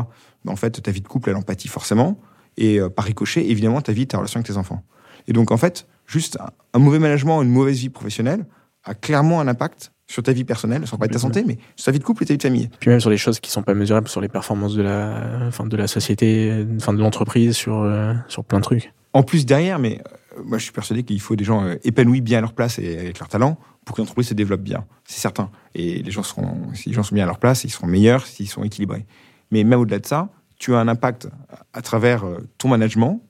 ben, 0.45 0.53
en 0.53 0.55
fait, 0.55 0.82
ta 0.82 0.91
vie 0.91 1.01
de 1.01 1.07
couple, 1.07 1.30
elle 1.30 1.36
en 1.36 1.41
pâtit 1.41 1.67
forcément. 1.67 2.19
Et 2.57 2.80
euh, 2.80 2.89
par 2.89 3.05
ricochet, 3.05 3.49
évidemment, 3.49 3.82
ta 3.82 3.91
vie, 3.91 4.07
ta 4.07 4.17
relation 4.17 4.39
avec 4.39 4.47
tes 4.47 4.57
enfants. 4.57 4.84
Et 5.28 5.34
donc, 5.34 5.51
en 5.51 5.57
fait, 5.57 5.88
juste 6.05 6.38
un, 6.74 6.80
mauvais 6.80 6.99
management, 6.99 7.41
une 7.41 7.49
mauvaise 7.49 7.78
vie 7.78 7.89
professionnelle 7.89 8.45
a 8.84 8.93
clairement 8.93 9.39
un 9.39 9.47
impact 9.47 9.91
sur 10.07 10.24
ta 10.24 10.34
vie 10.34 10.43
personnelle, 10.43 10.86
sans 10.86 10.97
pas 10.97 11.05
être 11.05 11.13
ta 11.13 11.19
santé, 11.19 11.43
mais 11.45 11.57
sur 11.76 11.86
ta 11.86 11.91
vie 11.91 11.99
de 11.99 12.03
couple 12.03 12.24
et 12.24 12.26
ta 12.26 12.34
vie 12.34 12.38
de 12.38 12.43
famille. 12.43 12.69
Puis 12.80 12.89
même 12.89 12.99
sur 12.99 13.09
les 13.09 13.17
choses 13.17 13.39
qui 13.39 13.49
sont 13.49 13.63
pas 13.63 13.74
mesurables, 13.74 14.09
sur 14.09 14.19
les 14.19 14.28
performances 14.28 14.76
de 14.76 14.82
la, 14.82 15.47
enfin, 15.47 15.65
de 15.65 15.78
la 15.78 15.88
société, 15.88 16.65
enfin, 16.76 16.93
de 16.93 16.99
l'entreprise, 16.99 17.55
sur, 17.55 17.82
euh, 17.82 18.13
sur 18.28 18.43
plein 18.43 18.59
de 18.59 18.63
trucs. 18.63 18.91
En 19.14 19.24
plus, 19.24 19.45
derrière, 19.45 19.80
mais 19.80 20.01
euh, 20.38 20.43
moi, 20.43 20.57
je 20.57 20.64
suis 20.64 20.72
persuadé 20.72 21.03
qu'il 21.03 21.20
faut 21.20 21.36
des 21.36 21.43
gens 21.43 21.64
euh, 21.66 21.76
épanouis 21.84 22.22
bien 22.22 22.38
à 22.38 22.41
leur 22.41 22.53
place 22.53 22.80
et 22.80 22.97
avec 22.97 23.20
leur 23.20 23.28
talent 23.28 23.57
pour 23.86 23.95
que 23.95 24.01
l'entreprise 24.01 24.28
se 24.28 24.34
développe 24.34 24.62
bien. 24.62 24.86
C'est 25.05 25.20
certain. 25.20 25.49
Et 25.76 26.01
les 26.03 26.12
gens 26.12 26.24
seront, 26.24 26.74
si 26.74 26.89
les 26.89 26.95
gens 26.95 27.03
sont 27.03 27.16
bien 27.16 27.24
à 27.24 27.28
leur 27.28 27.39
place, 27.39 27.64
ils 27.64 27.70
seront 27.70 27.88
meilleurs 27.88 28.26
s'ils 28.26 28.47
sont 28.47 28.64
équilibrés. 28.64 29.05
Mais 29.51 29.64
même 29.64 29.80
au-delà 29.80 29.99
de 29.99 30.05
ça, 30.05 30.30
tu 30.57 30.76
as 30.76 30.80
un 30.80 30.88
impact 30.88 31.28
à 31.74 31.82
travers 31.82 32.24
euh, 32.26 32.38
ton 32.57 32.70
management 32.70 33.22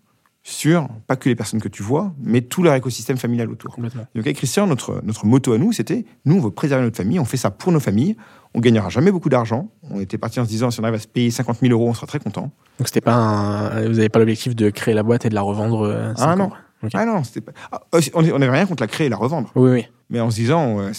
sur 0.44 0.88
pas 1.08 1.16
que 1.16 1.30
les 1.30 1.36
personnes 1.36 1.62
que 1.62 1.68
tu 1.68 1.84
vois, 1.84 2.14
mais 2.20 2.42
tout 2.42 2.64
leur 2.64 2.74
écosystème 2.74 3.18
familial 3.18 3.50
autour. 3.52 3.76
Donc 3.78 3.92
avec 4.16 4.38
Christian, 4.38 4.66
notre, 4.66 5.00
notre 5.04 5.26
motto 5.28 5.54
à 5.54 5.58
nous, 5.60 5.72
c'était 5.72 6.04
nous, 6.26 6.38
on 6.38 6.40
veut 6.42 6.50
préserver 6.52 6.84
notre 6.84 6.98
famille, 6.98 7.20
on 7.20 7.26
fait 7.26 7.38
ça 7.38 7.52
pour 7.52 7.72
nos 7.72 7.80
familles, 7.80 8.18
on 8.56 8.60
gagnera 8.60 8.90
jamais 8.90 9.12
beaucoup 9.12 9.30
d'argent. 9.30 9.70
On 9.92 10.00
était 10.00 10.18
parti 10.18 10.40
en 10.40 10.44
se 10.46 10.50
disant, 10.50 10.72
si 10.72 10.80
on 10.80 10.84
arrive 10.84 10.96
à 10.96 11.00
se 11.00 11.08
payer 11.08 11.30
50 11.30 11.60
000 11.60 11.72
euros, 11.72 11.90
on 11.90 11.94
sera 11.94 12.08
très 12.08 12.20
content. 12.20 12.52
Donc 12.80 12.88
c'était 12.88 13.02
pas 13.02 13.14
un- 13.14 13.82
vous 13.88 13.94
n'avez 13.94 14.10
pas 14.10 14.18
l'objectif 14.20 14.56
de 14.56 14.70
créer 14.72 14.96
la 14.96 15.04
boîte 15.04 15.26
et 15.26 15.30
de 15.30 15.36
la 15.36 15.42
revendre. 15.42 15.82
euh, 15.86 16.12
Ah 16.16 16.20
cinq 16.20 16.36
non. 16.38 16.52
Ah 16.96 17.06
non, 17.06 17.24
c'était 17.24 17.42
pas... 17.42 17.52
Ah, 17.72 17.82
euh, 17.94 18.02
on 18.16 18.24
n'avait 18.24 18.50
rien 18.50 18.66
contre 18.66 18.82
la 18.82 18.88
créer 18.88 19.06
et 19.06 19.10
la 19.12 19.18
revendre. 19.18 19.52
Oui, 19.56 19.70
oui. 19.70 19.88
Mais 20.10 20.20
en 20.20 20.32
se 20.32 20.36
disant, 20.38 20.80
euh, 20.80 20.92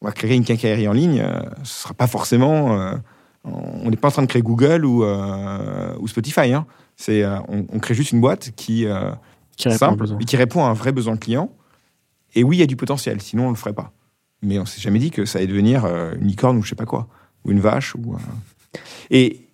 on 0.00 0.06
va 0.06 0.12
créer 0.12 0.34
une 0.36 0.44
quincaillerie 0.44 0.88
en 0.88 0.94
ligne, 0.94 1.20
euh, 1.20 1.42
ce 1.64 1.82
sera 1.82 1.92
pas 1.92 2.06
forcément. 2.06 2.80
euh, 2.80 2.94
on 3.44 3.90
n'est 3.90 3.98
pas 3.98 4.08
en 4.08 4.12
train 4.12 4.22
de 4.22 4.26
créer 4.26 4.40
Google 4.40 4.86
ou, 4.86 5.04
euh, 5.04 5.94
ou 6.00 6.08
Spotify. 6.08 6.54
hein. 6.54 6.64
C'est, 6.96 7.22
euh, 7.22 7.38
on, 7.48 7.66
on 7.70 7.78
crée 7.78 7.94
juste 7.94 8.12
une 8.12 8.20
boîte 8.20 8.52
qui 8.56 8.86
euh, 8.86 9.10
Qui 9.56 9.70
simple 9.72 10.06
et 10.20 10.24
qui 10.24 10.36
répond 10.36 10.64
à 10.64 10.68
un 10.68 10.72
vrai 10.72 10.92
besoin 10.92 11.16
client. 11.16 11.50
Et 12.34 12.44
oui, 12.44 12.56
il 12.56 12.60
y 12.60 12.62
a 12.62 12.66
du 12.66 12.76
potentiel, 12.76 13.20
sinon 13.20 13.48
on 13.48 13.50
le 13.50 13.56
ferait 13.56 13.72
pas. 13.72 13.92
Mais 14.42 14.58
on 14.58 14.66
s'est 14.66 14.80
jamais 14.80 14.98
dit 14.98 15.10
que 15.10 15.24
ça 15.24 15.38
allait 15.38 15.46
devenir 15.46 15.84
euh, 15.84 16.14
une 16.20 16.28
licorne 16.28 16.56
ou 16.56 16.62
je 16.62 16.70
sais 16.70 16.74
pas 16.74 16.86
quoi, 16.86 17.08
ou 17.44 17.50
une 17.50 17.60
vache. 17.60 17.94
Ou. 17.94 18.16
Et 19.10 19.48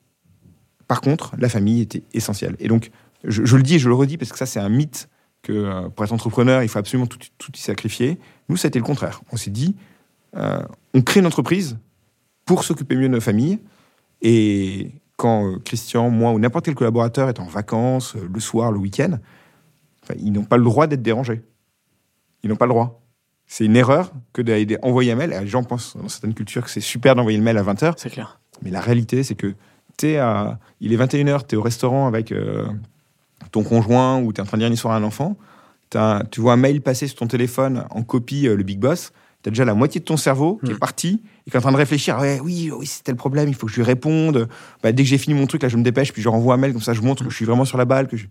par 0.89 1.01
contre, 1.01 1.35
la 1.39 1.49
famille 1.49 1.83
était 1.83 2.03
essentielle. 2.13 2.57
Et 2.59 2.69
donc, 2.69 2.91
je, 3.25 3.45
je 3.45 3.57
le 3.57 3.63
dis 3.63 3.77
et 3.77 3.79
je 3.79 3.89
le 3.89 3.95
redis 3.95 4.17
parce 4.17 4.33
que 4.33 4.39
ça, 4.39 4.47
c'est 4.47 4.61
un 4.61 4.69
mythe 4.69 5.09
que 5.43 5.89
pour 5.89 6.05
être 6.05 6.13
entrepreneur, 6.13 6.63
il 6.63 6.69
faut 6.69 6.79
absolument 6.79 7.07
tout, 7.07 7.19
tout 7.39 7.53
y 7.55 7.61
sacrifier. 7.61 8.19
Nous, 8.49 8.57
ça 8.57 8.67
a 8.67 8.69
été 8.69 8.79
le 8.79 8.85
contraire. 8.85 9.23
On 9.33 9.37
s'est 9.37 9.51
dit, 9.51 9.77
euh, 10.37 10.63
on 10.95 11.03
crée 11.03 11.21
une 11.21 11.27
entreprise 11.27 11.79
pour 12.45 12.65
s'occuper 12.65 12.97
mieux 12.97 13.09
de 13.09 13.15
nos 13.15 13.21
familles. 13.21 13.59
Et 14.23 14.91
quand 15.21 15.47
euh, 15.47 15.59
Christian, 15.63 16.09
moi 16.09 16.33
ou 16.33 16.39
n'importe 16.39 16.65
quel 16.65 16.75
collaborateur 16.75 17.29
est 17.29 17.41
en 17.41 17.45
vacances, 17.45 18.17
euh, 18.17 18.27
le 18.33 18.41
soir, 18.41 18.73
le 18.73 18.79
week-end, 18.79 19.19
enfin, 20.03 20.15
ils 20.19 20.33
n'ont 20.33 20.45
pas 20.45 20.57
le 20.57 20.65
droit 20.65 20.87
d'être 20.87 21.03
dérangés. 21.03 21.43
Ils 22.43 22.49
n'ont 22.49 22.57
pas 22.57 22.65
le 22.65 22.71
droit. 22.71 23.03
C'est 23.47 23.67
une 23.67 23.77
erreur 23.77 24.13
que 24.33 24.41
d'aller 24.41 24.79
envoyer 24.81 25.13
un 25.13 25.17
mail. 25.17 25.37
Les 25.39 25.47
gens 25.47 25.63
pensent 25.63 25.95
dans 25.95 26.09
certaines 26.09 26.33
cultures 26.33 26.65
que 26.65 26.71
c'est 26.71 26.81
super 26.81 27.15
d'envoyer 27.15 27.37
le 27.37 27.45
mail 27.45 27.59
à 27.59 27.63
20h. 27.63 27.95
C'est 27.99 28.09
clair. 28.09 28.41
Mais 28.63 28.71
la 28.71 28.81
réalité, 28.81 29.23
c'est 29.23 29.35
que 29.35 29.55
t'es 29.99 30.17
à, 30.17 30.59
il 30.81 30.95
est 30.95 30.97
21h, 30.97 31.47
tu 31.47 31.55
es 31.55 31.59
au 31.59 31.63
restaurant 31.63 32.07
avec 32.07 32.33
euh, 32.33 32.65
ton 33.53 33.63
conjoint 33.63 34.23
ou 34.23 34.33
tu 34.33 34.41
es 34.41 34.43
en 34.43 34.47
train 34.47 34.57
de 34.57 34.63
dire 34.63 34.69
une 34.69 34.75
histoire 34.75 34.95
à 34.95 34.97
un 34.97 35.03
enfant. 35.03 35.37
Tu 36.31 36.41
vois 36.41 36.55
un 36.55 36.57
mail 36.57 36.81
passer 36.81 37.07
sur 37.09 37.19
ton 37.19 37.27
téléphone 37.27 37.85
en 37.91 38.03
copie, 38.05 38.49
euh, 38.49 38.57
le 38.57 38.63
big 38.63 38.79
boss. 38.79 39.13
Tu 39.43 39.49
as 39.49 39.51
déjà 39.51 39.65
la 39.65 39.75
moitié 39.75 40.01
de 40.01 40.05
ton 40.05 40.17
cerveau 40.17 40.61
qui 40.65 40.73
est 40.73 40.79
parti 40.79 41.23
et 41.47 41.51
qui 41.51 41.57
est 41.57 41.59
en 41.59 41.63
train 41.63 41.73
de 41.73 41.77
réfléchir. 41.77 42.19
Ouais, 42.19 42.41
oui, 42.43 42.71
oui, 42.77 42.87
c'était 42.87 43.13
le 43.13 43.17
problème, 43.17 43.49
il 43.49 43.55
faut 43.55 43.67
que 43.67 43.73
je 43.73 43.77
lui 43.77 43.85
réponde. 43.85 44.49
Bah, 44.83 44.93
dès 44.93 45.03
que 45.03 45.09
j'ai 45.09 45.19
fini 45.19 45.35
mon 45.39 45.47
truc, 45.47 45.63
là, 45.63 45.69
je 45.69 45.77
me 45.79 45.83
dépêche, 45.83 46.13
puis 46.13 46.21
je 46.21 46.29
renvoie 46.29 46.55
un 46.55 46.59
mail, 46.59 46.73
comme 46.73 46.83
ça, 46.83 46.93
je 46.93 47.01
montre 47.01 47.25
que 47.25 47.31
je 47.31 47.37
suis 47.37 47.47
vraiment 47.47 47.65
sur 47.65 47.79
la 47.79 47.85
balle. 47.87 48.07
Que 48.07 48.17
je... 48.19 48.27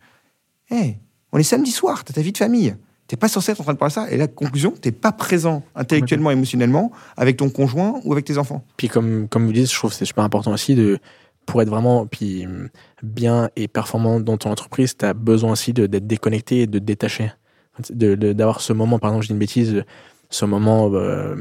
Hey, 0.69 0.97
on 1.31 1.37
est 1.39 1.43
samedi 1.43 1.71
soir, 1.71 2.03
tu 2.03 2.11
as 2.11 2.15
ta 2.15 2.21
vie 2.21 2.31
de 2.31 2.37
famille. 2.37 2.75
T'es 3.07 3.15
pas 3.17 3.27
censé 3.27 3.51
être 3.51 3.59
en 3.61 3.63
train 3.63 3.73
de 3.73 3.79
parler 3.79 3.89
de 3.89 3.93
ça. 3.95 4.11
Et 4.11 4.17
la 4.17 4.27
conclusion, 4.27 4.69
t'es 4.71 4.91
pas 4.91 5.11
présent 5.11 5.63
intellectuellement, 5.73 6.29
émotionnellement 6.29 6.91
avec 7.17 7.37
ton 7.37 7.49
conjoint 7.49 7.99
ou 8.03 8.11
avec 8.13 8.23
tes 8.25 8.37
enfants. 8.37 8.63
Puis 8.77 8.87
comme, 8.87 9.27
comme 9.27 9.47
vous 9.47 9.51
dites, 9.53 9.67
je 9.71 9.75
trouve 9.75 9.89
que 9.89 9.95
c'est 9.95 10.05
super 10.05 10.23
important 10.23 10.51
aussi 10.51 10.75
de 10.75 10.99
pour 11.47 11.59
être 11.63 11.69
vraiment 11.69 12.05
puis, 12.05 12.45
bien 13.01 13.49
et 13.55 13.67
performant 13.67 14.19
dans 14.19 14.37
ton 14.37 14.51
entreprise, 14.51 14.95
tu 14.95 15.05
as 15.05 15.15
besoin 15.15 15.53
aussi 15.53 15.73
d'être 15.73 16.05
déconnecté 16.05 16.61
et 16.61 16.67
de 16.67 16.77
te 16.77 16.83
détacher. 16.83 17.31
De- 17.89 18.13
de- 18.13 18.33
D'avoir 18.33 18.61
ce 18.61 18.73
moment, 18.73 18.99
par 18.99 19.09
exemple, 19.09 19.23
je 19.23 19.27
dis 19.29 19.33
une 19.33 19.39
bêtise, 19.39 19.83
ce 20.29 20.45
moment 20.45 20.89
euh, 20.93 21.35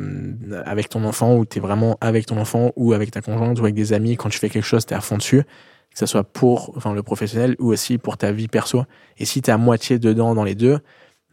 avec 0.64 0.88
ton 0.88 1.04
enfant 1.04 1.36
où 1.36 1.44
tu 1.44 1.58
es 1.58 1.60
vraiment 1.60 1.98
avec 2.00 2.26
ton 2.26 2.38
enfant 2.38 2.72
ou 2.76 2.92
avec 2.94 3.10
ta 3.10 3.20
conjointe 3.20 3.58
ou 3.60 3.64
avec 3.64 3.74
des 3.74 3.92
amis, 3.92 4.16
quand 4.16 4.30
tu 4.30 4.38
fais 4.38 4.48
quelque 4.48 4.64
chose, 4.64 4.86
tu 4.86 4.94
es 4.94 4.96
à 4.96 5.00
fond 5.00 5.18
dessus, 5.18 5.42
que 5.42 5.98
ce 5.98 6.06
soit 6.06 6.24
pour 6.24 6.72
enfin, 6.76 6.94
le 6.94 7.02
professionnel 7.02 7.54
ou 7.58 7.72
aussi 7.72 7.98
pour 7.98 8.16
ta 8.16 8.32
vie 8.32 8.48
perso. 8.48 8.84
Et 9.18 9.24
si 9.26 9.42
tu 9.42 9.50
es 9.50 9.52
à 9.52 9.58
moitié 9.58 9.98
dedans 9.98 10.34
dans 10.34 10.44
les 10.44 10.54
deux, 10.54 10.78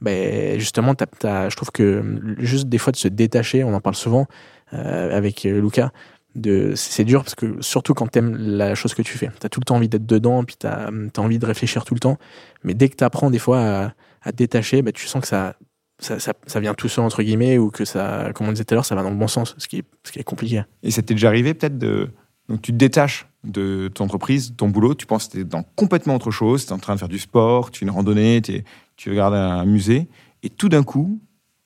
ben, 0.01 0.59
justement, 0.59 0.95
t'as- 0.95 1.05
t'as- 1.05 1.49
je 1.49 1.55
trouve 1.55 1.71
que 1.71 2.35
juste 2.39 2.67
des 2.67 2.77
fois 2.77 2.91
de 2.91 2.97
se 2.97 3.07
détacher, 3.07 3.63
on 3.63 3.73
en 3.73 3.79
parle 3.81 3.95
souvent 3.95 4.27
euh, 4.73 5.15
avec 5.15 5.45
euh, 5.45 5.61
Lucas, 5.61 5.91
c'est 6.75 7.05
dur 7.05 7.23
parce 7.23 7.35
que 7.35 7.61
surtout 7.61 7.93
quand 7.93 8.07
t'aimes 8.07 8.35
la 8.35 8.75
chose 8.75 8.93
que 8.93 9.01
tu 9.01 9.17
fais, 9.17 9.29
t'as 9.39 9.47
tout 9.49 9.61
le 9.61 9.65
temps 9.65 9.75
envie 9.77 9.87
d'être 9.87 10.05
dedans, 10.05 10.43
puis 10.43 10.55
t'as 10.59 10.89
as 10.89 11.21
envie 11.21 11.39
de 11.39 11.45
réfléchir 11.45 11.85
tout 11.85 11.93
le 11.93 11.99
temps. 12.01 12.17
Mais 12.63 12.73
dès 12.73 12.89
que 12.89 12.95
t'apprends 12.95 13.29
des 13.29 13.39
fois 13.39 13.93
à, 14.21 14.31
te 14.31 14.37
détacher, 14.37 14.81
ben, 14.81 14.91
tu 14.91 15.07
sens 15.07 15.21
que 15.21 15.27
ça, 15.27 15.55
ça, 15.99 16.19
ça, 16.19 16.33
ça 16.45 16.59
vient 16.59 16.73
tout 16.73 16.89
seul 16.89 17.05
entre 17.05 17.23
guillemets 17.23 17.57
ou 17.57 17.71
que 17.71 17.85
ça, 17.85 18.31
comme 18.33 18.47
on 18.47 18.51
disait 18.51 18.65
tout 18.65 18.73
à 18.73 18.75
l'heure, 18.75 18.85
ça 18.85 18.95
va 18.95 19.03
dans 19.03 19.09
le 19.09 19.15
bon 19.15 19.27
sens, 19.27 19.55
ce 19.57 19.67
qui 19.67 19.77
est, 19.77 19.85
ce 20.03 20.11
qui 20.11 20.19
est 20.19 20.23
compliqué. 20.23 20.63
Et 20.83 20.91
ça 20.91 21.01
t'est 21.01 21.13
déjà 21.13 21.27
arrivé 21.27 21.53
peut-être 21.53 21.77
de. 21.77 22.09
Donc 22.47 22.61
tu 22.61 22.71
te 22.71 22.77
détaches 22.77 23.27
de 23.43 23.89
ton 23.93 24.03
entreprise, 24.03 24.53
ton 24.55 24.69
boulot, 24.69 24.93
tu 24.93 25.05
penses 25.05 25.27
que 25.27 25.31
tu 25.33 25.39
es 25.41 25.43
dans 25.43 25.63
complètement 25.75 26.15
autre 26.15 26.31
chose, 26.31 26.65
tu 26.65 26.69
es 26.69 26.73
en 26.73 26.79
train 26.79 26.93
de 26.93 26.99
faire 26.99 27.07
du 27.07 27.17
sport, 27.17 27.71
tu 27.71 27.79
fais 27.79 27.85
une 27.85 27.91
randonnée, 27.91 28.41
tu 28.41 29.09
regardes 29.09 29.33
un 29.33 29.65
musée, 29.65 30.09
et 30.43 30.49
tout 30.49 30.69
d'un 30.69 30.83
coup, 30.83 31.19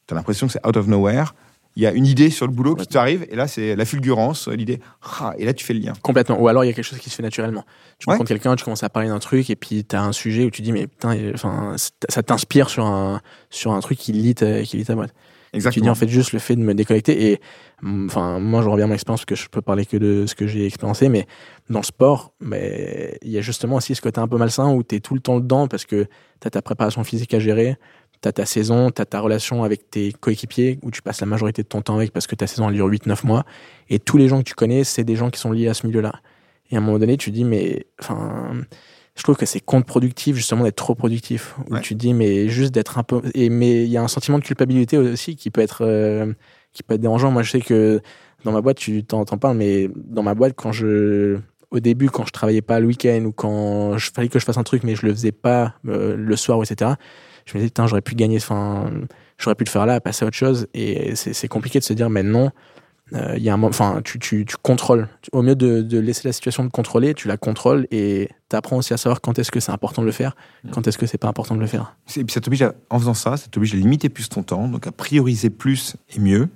tu 0.08 0.14
as 0.14 0.16
l'impression 0.16 0.48
que 0.48 0.54
c'est 0.54 0.66
out 0.66 0.78
of 0.78 0.88
nowhere. 0.88 1.34
Il 1.80 1.84
y 1.84 1.86
a 1.86 1.94
une 1.94 2.06
idée 2.06 2.30
sur 2.30 2.46
le 2.46 2.52
boulot 2.52 2.76
qui 2.76 2.88
t'arrive, 2.88 3.26
et 3.32 3.38
là 3.38 3.48
c'est 3.48 3.74
la 3.78 3.86
fulgurance, 3.86 4.50
l'idée, 4.50 4.82
ah, 5.22 5.34
et 5.38 5.46
là 5.46 5.54
tu 5.54 5.64
fais 5.64 5.74
le 5.74 5.80
lien. 5.80 5.94
Complètement. 6.02 6.38
Ou 6.38 6.50
alors 6.50 6.66
il 6.66 6.68
y 6.68 6.70
a 6.70 6.74
quelque 6.74 6.84
chose 6.84 7.00
qui 7.00 7.10
se 7.10 7.16
fait 7.16 7.24
naturellement. 7.24 7.64
Tu 8.00 8.10
Ouais. 8.10 8.16
rencontres 8.16 8.28
quelqu'un, 8.28 8.54
tu 8.58 8.66
commences 8.66 8.84
à 8.84 8.90
parler 8.90 9.08
d'un 9.08 9.20
truc, 9.20 9.50
et 9.50 9.56
puis 9.56 9.86
tu 9.86 9.96
as 9.96 10.04
un 10.04 10.12
sujet 10.12 10.44
où 10.44 10.50
tu 10.50 10.62
dis, 10.62 10.74
mais 10.74 10.88
putain, 10.88 11.16
enfin, 11.34 11.76
ça 11.78 12.22
t'inspire 12.22 12.70
sur 12.70 12.86
un, 12.86 13.22
sur 13.50 13.72
un 13.72 13.80
truc 13.80 13.98
qui 13.98 14.12
lit 14.12 14.36
ta, 14.36 14.62
qui 14.64 14.76
lit 14.76 14.84
ta 14.84 14.94
boîte. 14.96 15.14
Tu 15.14 15.16
dis 15.54 15.56
Exactement. 15.56 15.90
en 15.92 15.96
fait 15.96 16.10
juste 16.10 16.34
le 16.34 16.38
fait 16.40 16.56
de 16.58 16.62
me 16.62 16.76
déconnecter 16.76 17.32
et 17.32 17.42
mm, 17.82 18.06
enfin 18.06 18.38
moi 18.40 18.62
je 18.62 18.68
reviens 18.70 18.86
à 18.86 18.88
mon 18.88 18.94
expérience 18.94 19.22
parce 19.22 19.26
que 19.26 19.36
je 19.36 19.50
peux 19.50 19.62
parler 19.64 19.84
que 19.86 19.98
de 19.98 20.26
ce 20.28 20.36
que 20.36 20.46
j'ai 20.46 20.64
expériencé 20.68 21.10
mais 21.10 21.26
dans 21.72 21.80
le 21.80 21.86
sport 21.86 22.34
mais 22.40 23.18
il 23.24 23.32
y 23.32 23.38
a 23.40 23.42
justement 23.42 23.78
aussi 23.78 23.96
ce 23.96 24.02
côté 24.02 24.20
un 24.22 24.28
peu 24.28 24.38
malsain 24.38 24.70
où 24.72 24.84
tu 24.84 24.94
es 24.94 25.00
tout 25.00 25.16
le 25.16 25.22
temps 25.22 25.40
dedans 25.40 25.68
parce 25.68 25.86
que 25.86 26.04
tu 26.04 26.48
as 26.48 26.52
ta 26.52 26.62
préparation 26.62 27.04
physique 27.04 27.34
à 27.34 27.40
gérer 27.40 27.78
T'as 28.22 28.34
ta 28.34 28.46
saison, 28.46 28.92
t'as 28.92 29.06
ta 29.06 29.22
relation 29.22 29.64
avec 29.64 29.90
tes 29.90 30.12
coéquipiers 30.12 30.78
où 30.84 30.92
tu 30.92 31.02
passes 31.02 31.22
la 31.22 31.28
majorité 31.28 31.64
de 31.64 31.68
ton 31.68 31.82
temps 31.82 31.96
avec 31.96 32.12
parce 32.12 32.28
que 32.28 32.36
ta 32.36 32.48
saison 32.48 32.68
elle 32.68 32.76
dure 32.76 32.88
8-9 32.90 33.26
mois. 33.26 33.46
Et 33.90 34.00
tous 34.00 34.18
les 34.18 34.28
gens 34.28 34.40
que 34.40 34.44
tu 34.44 34.56
connais, 34.56 34.84
c'est 34.84 35.04
des 35.06 35.16
gens 35.16 35.30
qui 35.30 35.40
sont 35.40 35.52
liés 35.54 35.70
à 35.70 35.74
ce 35.74 35.88
milieu-là. 35.88 36.14
Et 36.72 36.76
à 36.76 36.80
un 36.80 36.82
moment 36.82 37.00
donné, 37.00 37.16
tu 37.18 37.30
te 37.32 37.36
dis, 37.36 37.46
mais 37.46 37.86
enfin, 38.02 38.52
je 39.16 39.24
trouve 39.24 39.38
que 39.38 39.46
c'est 39.46 39.60
contre-productif 39.62 40.36
justement 40.36 40.64
d'être 40.66 40.76
trop 40.76 40.96
productif. 40.96 41.56
Où 41.70 41.76
Ouais. 41.76 41.82
tu 41.82 41.94
te 41.96 42.00
dis, 42.00 42.14
mais 42.14 42.50
juste 42.50 42.74
d'être 42.74 42.98
un 42.98 43.04
peu. 43.04 43.22
Et, 43.34 43.50
mais 43.50 43.84
il 43.86 43.90
y 43.90 43.98
a 43.98 44.04
un 44.04 44.08
sentiment 44.10 44.38
de 44.38 44.44
culpabilité 44.44 44.98
aussi 44.98 45.36
qui 45.36 45.50
peut 45.50 45.62
être, 45.62 45.86
euh, 45.86 46.34
qui 46.74 46.84
peut 46.84 46.96
être 46.96 47.02
dérangeant. 47.02 47.32
Moi, 47.32 47.44
je 47.44 47.52
sais 47.52 47.62
que 47.62 48.02
dans 48.44 48.52
ma 48.52 48.62
boîte, 48.62 48.78
tu 48.78 49.04
t'en 49.04 49.26
t'en 49.26 49.38
parles, 49.38 49.58
mais 49.58 49.90
dans 49.96 50.24
ma 50.24 50.36
boîte, 50.36 50.54
quand 50.56 50.72
je. 50.74 51.40
Au 51.72 51.80
début, 51.80 52.10
quand 52.10 52.26
je 52.26 52.32
travaillais 52.32 52.64
pas 52.64 52.80
le 52.80 52.88
week-end 52.88 53.24
ou 53.26 53.32
quand 53.32 53.96
je 53.98 54.10
fallait 54.12 54.28
que 54.28 54.40
je 54.40 54.44
fasse 54.46 54.58
un 54.58 54.64
truc, 54.64 54.84
mais 54.84 54.96
je 54.96 55.06
le 55.06 55.12
faisais 55.14 55.32
pas 55.32 55.76
euh, 55.88 56.16
le 56.18 56.36
soir, 56.36 56.60
etc., 56.64 56.92
je 57.50 57.58
me 57.58 57.60
disais, 57.60 57.70
putain, 57.70 57.88
j'aurais 57.88 58.02
pu 58.02 58.16
gagner, 58.16 58.38
enfin, 58.38 58.92
j'aurais 59.38 59.56
pu 59.56 59.64
le 59.64 59.70
faire 59.70 59.86
là, 59.86 60.00
passer 60.00 60.24
à 60.24 60.28
autre 60.28 60.38
chose. 60.38 60.68
Et 60.74 61.16
c'est 61.16 61.48
compliqué 61.48 61.80
de 61.80 61.84
se 61.84 61.94
dire, 61.94 62.10
mais 62.10 62.24
non, 62.24 62.52
euh, 63.14 63.34
il 63.38 63.44
y 63.44 63.50
a 63.50 63.54
un 63.54 63.58
moment, 63.58 63.70
enfin, 63.70 64.02
tu, 64.04 64.20
tu, 64.20 64.46
tu 64.46 64.56
contrôles. 64.62 65.08
Au 65.32 65.42
mieux 65.42 65.56
de, 65.56 65.82
de 65.82 65.98
laisser 65.98 66.28
la 66.28 66.32
situation 66.32 66.64
te 66.68 66.72
contrôler, 66.72 67.16
tu 67.16 67.28
la 67.28 67.38
contrôles 67.38 67.88
et 67.90 68.30
tu 68.50 68.56
apprends 68.56 68.78
aussi 68.78 68.94
à 68.94 68.98
savoir 68.98 69.20
quand 69.22 69.40
est-ce 69.40 69.50
que 69.52 69.60
c'est 69.60 69.72
important 69.72 70.02
de 70.04 70.06
le 70.06 70.12
faire, 70.12 70.36
quand 70.72 70.88
est-ce 70.88 70.98
que 70.98 71.08
c'est 71.08 71.18
pas 71.18 71.28
important 71.28 71.56
de 71.56 71.60
le 71.62 71.66
faire. 71.68 71.96
Et 72.16 72.24
puis 72.24 72.34
ça 72.34 72.40
t'oblige, 72.42 72.62
à- 72.62 72.76
en 72.92 73.00
faisant 73.00 73.16
ça, 73.16 73.36
ça 73.38 73.48
t'oblige 73.50 73.74
à 73.74 73.78
limiter 73.78 74.10
plus 74.10 74.30
ton 74.30 74.44
temps, 74.44 74.68
donc 74.68 74.86
à 74.86 74.92
prioriser 74.92 75.50
plus 75.50 75.96
et 76.16 76.20
mieux, 76.20 76.50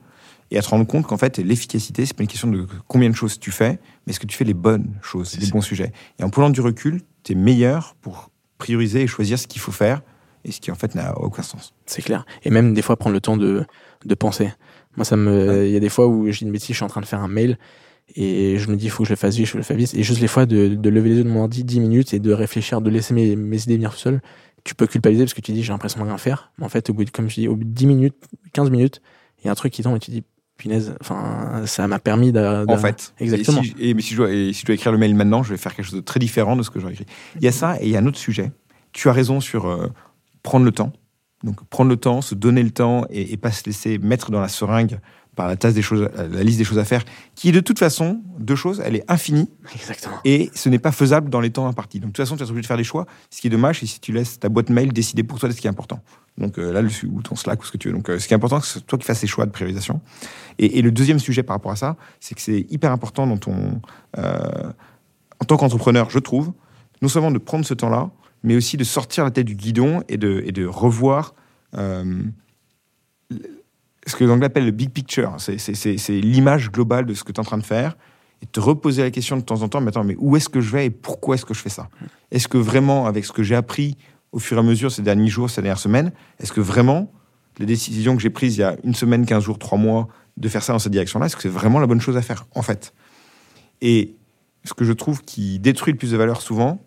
et 0.51 0.59
à 0.59 0.61
te 0.61 0.69
rendre 0.69 0.85
compte 0.85 1.07
qu'en 1.07 1.17
fait, 1.17 1.39
l'efficacité, 1.39 2.05
c'est 2.05 2.15
pas 2.15 2.21
une 2.21 2.29
question 2.29 2.47
de 2.51 2.67
combien 2.87 3.09
de 3.09 3.15
choses 3.15 3.39
tu 3.39 3.49
fais, 3.49 3.79
mais 4.05 4.11
est-ce 4.11 4.19
que 4.19 4.27
tu 4.27 4.37
fais 4.37 4.45
les 4.45 4.53
bonnes 4.53 4.91
choses, 5.01 5.35
les 5.39 5.47
bons 5.47 5.61
sujets. 5.61 5.91
Et 6.19 6.23
en 6.23 6.29
prenant 6.29 6.51
du 6.51 6.61
recul, 6.61 7.01
tu 7.23 7.31
es 7.31 7.35
meilleur 7.35 7.95
pour 8.01 8.29
prioriser 8.59 9.01
et 9.01 9.07
choisir 9.07 9.39
ce 9.39 9.47
qu'il 9.47 9.59
faut 9.61 9.71
faire, 9.71 10.01
et 10.45 10.51
ce 10.51 10.59
qui 10.61 10.71
en 10.71 10.75
fait 10.75 10.95
n'a 10.95 11.17
aucun 11.19 11.41
sens. 11.43 11.73
C'est 11.85 12.01
clair. 12.01 12.25
Et 12.43 12.49
même 12.49 12.73
des 12.73 12.81
fois 12.81 12.97
prendre 12.97 13.13
le 13.13 13.21
temps 13.21 13.37
de, 13.37 13.65
de 14.05 14.15
penser. 14.15 14.51
Moi, 14.97 15.05
ça 15.05 15.15
me, 15.15 15.65
il 15.65 15.71
y 15.71 15.75
a 15.75 15.79
des 15.79 15.89
fois 15.89 16.07
où 16.07 16.29
j'ai 16.31 16.45
une 16.45 16.51
bêtise, 16.51 16.69
je 16.69 16.73
suis 16.75 16.83
en 16.83 16.87
train 16.87 17.01
de 17.01 17.05
faire 17.05 17.21
un 17.21 17.27
mail 17.27 17.57
et 18.15 18.57
je 18.57 18.69
me 18.69 18.75
dis, 18.75 18.85
il 18.85 18.89
faut 18.91 19.03
que 19.03 19.07
je 19.07 19.13
le 19.13 19.17
fasse 19.17 19.35
vite, 19.35 19.47
je 19.47 19.57
le 19.57 19.63
fais 19.63 19.75
vite. 19.75 19.93
Et 19.95 20.03
juste 20.03 20.19
les 20.21 20.27
fois 20.27 20.45
de, 20.45 20.67
de 20.69 20.89
lever 20.89 21.09
les 21.09 21.15
yeux 21.17 21.23
de 21.23 21.29
mon 21.29 21.41
ordi 21.43 21.63
10 21.63 21.79
minutes 21.79 22.13
et 22.13 22.19
de 22.19 22.31
réfléchir, 22.31 22.81
de 22.81 22.89
laisser 22.89 23.13
mes, 23.13 23.35
mes 23.35 23.61
idées 23.63 23.75
venir 23.75 23.91
tout 23.91 23.97
seul, 23.97 24.21
tu 24.63 24.75
peux 24.75 24.85
culpabiliser 24.87 25.25
parce 25.25 25.33
que 25.33 25.41
tu 25.41 25.51
dis, 25.51 25.63
j'ai 25.63 25.71
l'impression 25.73 25.99
de 26.01 26.05
rien 26.05 26.17
faire. 26.17 26.51
Mais 26.57 26.65
en 26.65 26.69
fait, 26.69 26.89
au 26.89 26.93
bout 26.93 27.05
de, 27.05 27.09
comme 27.09 27.29
je 27.29 27.35
dis, 27.35 27.47
au 27.47 27.55
bout 27.55 27.63
de 27.63 27.69
10 27.69 27.87
minutes, 27.87 28.15
15 28.53 28.69
minutes, 28.69 29.01
il 29.41 29.45
y 29.45 29.49
a 29.49 29.51
un 29.51 29.55
truc 29.55 29.73
qui 29.73 29.81
tombe 29.83 29.95
et 29.95 29.99
tu 29.99 30.11
dis, 30.11 30.23
punaise, 30.57 30.95
enfin, 31.01 31.63
ça 31.65 31.87
m'a 31.87 31.97
permis 31.99 32.31
d'a- 32.31 32.65
En 32.67 32.77
fait. 32.77 33.13
Exactement. 33.19 33.61
Et 33.61 33.65
si, 33.65 33.75
et, 33.79 33.93
mais 33.93 34.01
si 34.01 34.11
je, 34.13 34.17
dois, 34.17 34.31
et 34.31 34.53
si 34.53 34.61
je 34.61 34.65
dois 34.65 34.75
écrire 34.75 34.91
le 34.91 34.97
mail 34.99 35.15
maintenant, 35.15 35.41
je 35.41 35.49
vais 35.49 35.57
faire 35.57 35.73
quelque 35.75 35.85
chose 35.85 35.95
de 35.95 36.01
très 36.01 36.19
différent 36.19 36.55
de 36.55 36.61
ce 36.63 36.69
que 36.69 36.79
j'aurais 36.79 36.93
écrit. 36.93 37.05
Il 37.37 37.43
y 37.43 37.47
a 37.47 37.51
ça 37.51 37.77
et 37.81 37.85
il 37.85 37.89
y 37.89 37.95
a 37.97 37.99
un 37.99 38.05
autre 38.05 38.19
sujet. 38.19 38.51
Tu 38.91 39.09
as 39.09 39.13
raison 39.13 39.39
sur 39.41 39.65
euh, 39.67 39.87
prendre 40.43 40.65
le 40.65 40.71
temps. 40.71 40.93
Donc 41.43 41.63
prendre 41.65 41.89
le 41.89 41.97
temps, 41.97 42.21
se 42.21 42.35
donner 42.35 42.63
le 42.63 42.71
temps 42.71 43.05
et, 43.09 43.33
et 43.33 43.37
pas 43.37 43.51
se 43.51 43.65
laisser 43.65 43.97
mettre 43.97 44.31
dans 44.31 44.39
la 44.39 44.47
seringue 44.47 44.99
par 45.35 45.47
la 45.47 45.55
tasse 45.55 45.73
des 45.73 45.81
choses, 45.81 46.09
la 46.15 46.43
liste 46.43 46.59
des 46.59 46.63
choses 46.63 46.77
à 46.77 46.85
faire, 46.85 47.03
qui 47.35 47.49
est 47.49 47.51
de 47.51 47.59
toute 47.59 47.79
façon 47.79 48.21
deux 48.39 48.55
choses. 48.55 48.81
Elle 48.85 48.95
est 48.95 49.11
infinie 49.11 49.49
Exactement. 49.73 50.17
et 50.25 50.51
ce 50.53 50.69
n'est 50.69 50.79
pas 50.79 50.91
faisable 50.91 51.29
dans 51.29 51.41
les 51.41 51.49
temps 51.49 51.67
impartis. 51.67 51.99
Donc 51.99 52.09
de 52.09 52.13
toute 52.13 52.23
façon, 52.23 52.37
tu 52.37 52.43
es 52.43 52.49
obligé 52.49 52.61
de 52.61 52.67
faire 52.67 52.77
des 52.77 52.83
choix. 52.83 53.05
Ce 53.29 53.41
qui 53.41 53.47
est 53.47 53.49
dommage, 53.49 53.79
c'est 53.79 53.85
si 53.87 53.99
tu 53.99 54.11
laisses 54.11 54.39
ta 54.39 54.49
boîte 54.49 54.69
mail 54.69 54.93
décider 54.93 55.23
pour 55.23 55.39
toi 55.39 55.49
de 55.49 55.53
ce 55.53 55.59
qui 55.59 55.67
est 55.67 55.69
important. 55.69 56.01
Donc 56.37 56.57
euh, 56.57 56.71
là, 56.71 56.81
le, 56.81 56.89
ou 57.07 57.21
ton 57.21 57.35
Slack 57.35 57.61
ou 57.61 57.65
ce 57.65 57.71
que 57.71 57.77
tu 57.77 57.87
veux. 57.87 57.95
Donc 57.95 58.09
euh, 58.09 58.19
ce 58.19 58.27
qui 58.27 58.33
est 58.33 58.37
important, 58.37 58.61
c'est 58.61 58.85
toi 58.85 58.99
qui 58.99 59.05
fasses 59.05 59.19
ces 59.19 59.27
choix 59.27 59.45
de 59.45 59.51
priorisation. 59.51 60.01
Et, 60.59 60.77
et 60.79 60.81
le 60.81 60.91
deuxième 60.91 61.19
sujet 61.19 61.43
par 61.43 61.55
rapport 61.55 61.71
à 61.71 61.75
ça, 61.75 61.95
c'est 62.19 62.35
que 62.35 62.41
c'est 62.41 62.67
hyper 62.69 62.91
important 62.91 63.25
dans 63.25 63.37
ton, 63.37 63.81
euh, 64.17 64.71
en 65.39 65.45
tant 65.45 65.57
qu'entrepreneur, 65.57 66.09
je 66.09 66.19
trouve, 66.19 66.53
non 67.01 67.07
seulement 67.07 67.31
de 67.31 67.39
prendre 67.39 67.65
ce 67.65 67.73
temps-là, 67.73 68.11
mais 68.43 68.55
aussi 68.55 68.77
de 68.77 68.83
sortir 68.83 69.23
la 69.23 69.31
tête 69.31 69.45
du 69.45 69.55
guidon 69.55 70.03
et 70.09 70.17
de, 70.17 70.43
et 70.45 70.51
de 70.51 70.65
revoir 70.65 71.33
euh, 71.75 72.21
ce 74.05 74.15
que 74.15 74.23
l'anglais 74.23 74.47
appelle 74.47 74.65
le 74.65 74.71
big 74.71 74.89
picture. 74.89 75.35
C'est- 75.37 76.09
l'image 76.09 76.71
globale 76.71 77.05
de 77.05 77.13
ce 77.13 77.23
que 77.23 77.31
tu 77.31 77.37
es 77.37 77.39
en 77.39 77.43
train 77.45 77.57
de 77.57 77.63
faire 77.63 77.95
et 78.41 78.45
te 78.45 78.59
reposer 78.59 79.01
la 79.01 79.11
question 79.11 79.37
de 79.37 79.41
temps 79.41 79.61
en 79.61 79.69
temps, 79.69 79.79
mais 79.79 79.89
attends, 79.89 80.03
mais 80.03 80.15
où 80.19 80.35
est-ce 80.35 80.49
que 80.49 80.59
je 80.61 80.69
vais 80.71 80.87
et 80.87 80.89
pourquoi 80.89 81.35
est-ce 81.35 81.45
que 81.45 81.53
je 81.53 81.61
fais 81.61 81.69
ça? 81.69 81.89
Est-ce 82.31 82.47
que 82.49 82.57
vraiment, 82.57 83.05
avec 83.05 83.23
ce 83.25 83.31
que 83.31 83.43
j'ai 83.43 83.55
appris 83.55 83.97
au 84.33 84.39
fur 84.39 84.57
et 84.57 84.59
à 84.59 84.63
mesure 84.63 84.91
ces 84.91 85.01
derniers 85.03 85.29
jours, 85.29 85.49
ces 85.49 85.61
dernières 85.61 85.79
semaines, 85.79 86.11
est-ce 86.39 86.51
que 86.51 86.59
vraiment 86.61 87.11
les 87.59 87.65
décisions 87.65 88.15
que 88.15 88.21
j'ai 88.21 88.29
prises 88.31 88.57
il 88.57 88.61
y 88.61 88.63
a 88.63 88.75
une 88.83 88.95
semaine, 88.95 89.25
15 89.25 89.43
jours, 89.43 89.59
3 89.59 89.77
mois, 89.77 90.07
de 90.35 90.49
faire 90.49 90.63
ça 90.63 90.73
dans 90.73 90.79
cette 90.79 90.91
direction-là, 90.91 91.27
est-ce 91.27 91.35
que 91.35 91.43
c'est 91.43 91.47
vraiment 91.49 91.79
la 91.79 91.85
bonne 91.87 92.01
chose 92.01 92.17
à 92.17 92.21
faire, 92.23 92.45
en 92.55 92.63
fait? 92.63 92.93
Et 93.81 94.15
ce 94.65 94.73
que 94.73 94.83
je 94.83 94.91
trouve 94.93 95.21
qui 95.21 95.59
détruit 95.59 95.93
le 95.93 95.97
plus 95.99 96.11
de 96.11 96.17
valeur 96.17 96.41
souvent, 96.41 96.83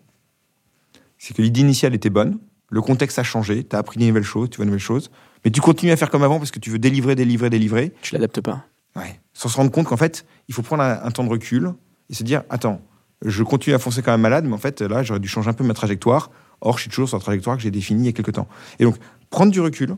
c'est 1.18 1.34
que 1.34 1.42
l'idée 1.42 1.60
initiale 1.60 1.94
était 1.94 2.10
bonne, 2.10 2.38
le 2.70 2.80
contexte 2.82 3.18
a 3.18 3.22
changé, 3.22 3.64
tu 3.64 3.76
as 3.76 3.78
appris 3.78 3.98
des 3.98 4.06
nouvelles 4.08 4.22
choses, 4.24 4.50
tu 4.50 4.56
vois 4.56 4.64
de 4.64 4.70
nouvelles 4.70 4.80
choses, 4.80 5.10
mais 5.44 5.50
tu 5.50 5.60
continues 5.60 5.92
à 5.92 5.96
faire 5.96 6.10
comme 6.10 6.22
avant 6.24 6.38
parce 6.38 6.50
que 6.50 6.58
tu 6.58 6.70
veux 6.70 6.78
délivrer, 6.78 7.14
délivrer, 7.14 7.50
délivrer, 7.50 7.92
Tu 8.02 8.14
l'adaptes 8.14 8.40
pas. 8.40 8.64
Ouais. 8.96 9.20
Sans 9.34 9.48
se 9.48 9.56
rendre 9.56 9.70
compte 9.70 9.86
qu'en 9.86 9.96
fait, 9.96 10.26
il 10.48 10.54
faut 10.54 10.62
prendre 10.62 10.82
un, 10.82 11.00
un 11.02 11.10
temps 11.10 11.24
de 11.24 11.28
recul 11.28 11.72
et 12.10 12.14
se 12.14 12.22
dire 12.24 12.42
attends, 12.50 12.80
je 13.24 13.42
continue 13.42 13.74
à 13.74 13.78
foncer 13.78 14.02
quand 14.02 14.10
même 14.12 14.20
malade, 14.20 14.44
mais 14.46 14.54
en 14.54 14.58
fait, 14.58 14.80
là, 14.82 15.02
j'aurais 15.02 15.20
dû 15.20 15.28
changer 15.28 15.48
un 15.48 15.52
peu 15.54 15.64
ma 15.64 15.74
trajectoire. 15.74 16.30
Or, 16.60 16.76
je 16.78 16.82
suis 16.82 16.90
toujours 16.90 17.08
sur 17.08 17.18
la 17.18 17.22
trajectoire 17.22 17.56
que 17.56 17.62
j'ai 17.62 17.70
définie 17.70 18.02
il 18.02 18.06
y 18.06 18.08
a 18.08 18.12
quelques 18.12 18.32
temps. 18.32 18.48
Et 18.78 18.84
donc, 18.84 18.96
prendre 19.30 19.52
du 19.52 19.60
recul, 19.60 19.96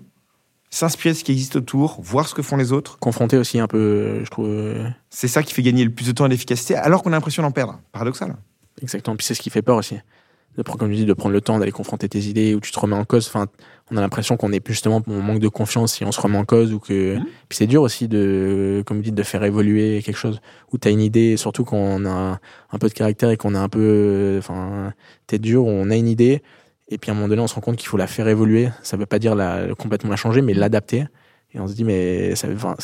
s'inspirer 0.71 1.15
de 1.15 1.19
ce 1.19 1.25
qui 1.25 1.33
existe 1.33 1.57
autour, 1.57 2.01
voir 2.03 2.29
ce 2.29 2.35
que 2.35 2.43
font 2.43 2.57
les 2.57 2.73
autres, 2.73 2.99
Confronter 2.99 3.39
aussi 3.39 3.59
un 3.59 3.67
peu, 3.67 3.79
euh, 3.79 4.25
je 4.25 4.31
trouve. 4.31 4.49
euh, 4.49 4.89
c'est 5.11 5.29
ça 5.29 5.43
qui 5.43 5.55
fait 5.55 5.63
gagner 5.63 5.85
le 5.85 5.91
plus 5.91 6.07
de 6.07 6.13
temps 6.13 6.27
et 6.27 6.29
d'efficacité, 6.29 6.75
alors 6.75 7.03
qu'on 7.03 7.11
a 7.11 7.17
l'impression 7.17 7.43
d'en 7.43 7.51
perdre. 7.53 7.81
Paradoxal. 7.93 8.37
Exactement. 8.83 9.17
Puis 9.17 9.27
c'est 9.27 9.35
ce 9.35 9.41
qui 9.41 9.51
fait 9.51 9.63
peur 9.63 9.77
aussi. 9.77 9.97
De 10.59 10.65
prendre, 10.65 10.81
comme 10.81 10.91
tu 10.91 10.97
dis, 10.97 11.07
de 11.07 11.13
prendre 11.13 11.33
le 11.33 11.41
temps 11.41 11.61
d'aller 11.61 11.71
confronter 11.71 12.09
tes 12.09 12.19
idées 12.19 12.57
où 12.57 12.61
tu 12.61 12.73
te 12.73 12.81
remets 12.81 12.97
en 12.97 13.05
cause. 13.05 13.29
Enfin, 13.29 13.47
on 13.93 13.97
a 13.97 14.01
l'impression 14.01 14.37
qu'on 14.37 14.53
est 14.53 14.61
justement, 14.67 15.01
on 15.07 15.23
manque 15.23 15.39
de 15.39 15.47
confiance 15.47 15.95
si 15.95 16.05
on 16.05 16.11
se 16.11 16.21
remet 16.21 16.37
en 16.37 16.45
cause 16.45 16.73
ou 16.73 16.81
que. 16.81 17.15
Mhm. 17.15 17.25
Puis 17.49 17.59
c'est 17.59 17.69
dur 17.69 17.83
aussi 17.83 18.09
de, 18.09 18.83
comme 18.85 18.97
vous 18.97 19.05
dites, 19.05 19.15
de 19.15 19.23
faire 19.23 19.45
évoluer 19.45 20.03
quelque 20.03 20.17
chose 20.17 20.41
où 20.73 20.79
tu 20.79 20.89
as 20.89 20.91
une 20.91 21.01
idée, 21.01 21.37
surtout 21.37 21.65
quand 21.65 21.77
on 21.77 22.05
a 22.07 22.41
un, 22.73 22.79
peu 22.79 22.89
de 22.89 22.93
caractère 22.93 23.31
et 23.31 23.37
qu'on 23.37 23.55
est 23.55 23.59
un 23.59 23.69
peu, 23.69 24.37
enfin, 24.41 24.93
tête 25.29 25.43
dure, 25.43 25.65
on 25.65 25.91
a 25.91 25.97
une 25.97 26.09
idée. 26.09 26.43
Et 26.89 26.99
puis 26.99 27.11
à 27.11 27.15
un 27.15 27.15
moment 27.15 27.29
donné, 27.29 27.41
on 27.41 27.47
se 27.47 27.55
rend 27.55 27.61
compte 27.61 27.77
qu'il 27.77 27.89
faut 27.89 27.97
la 27.97 28.09
faire 28.09 28.27
évoluer. 28.27 28.69
Ça 28.83 28.97
veut 28.97 29.07
pas 29.07 29.21
dire 29.21 29.37
la, 29.37 29.75
complètement 29.79 30.11
la 30.11 30.17
changer, 30.17 30.43
mais 30.43 30.55
l'adapter. 30.55 31.05
Et 31.55 31.61
on 31.61 31.69
se 31.69 31.75
dit, 31.75 31.85
mais 31.85 32.35
ça 32.35 32.49
veut, 32.49 32.57
enfin, 32.57 32.75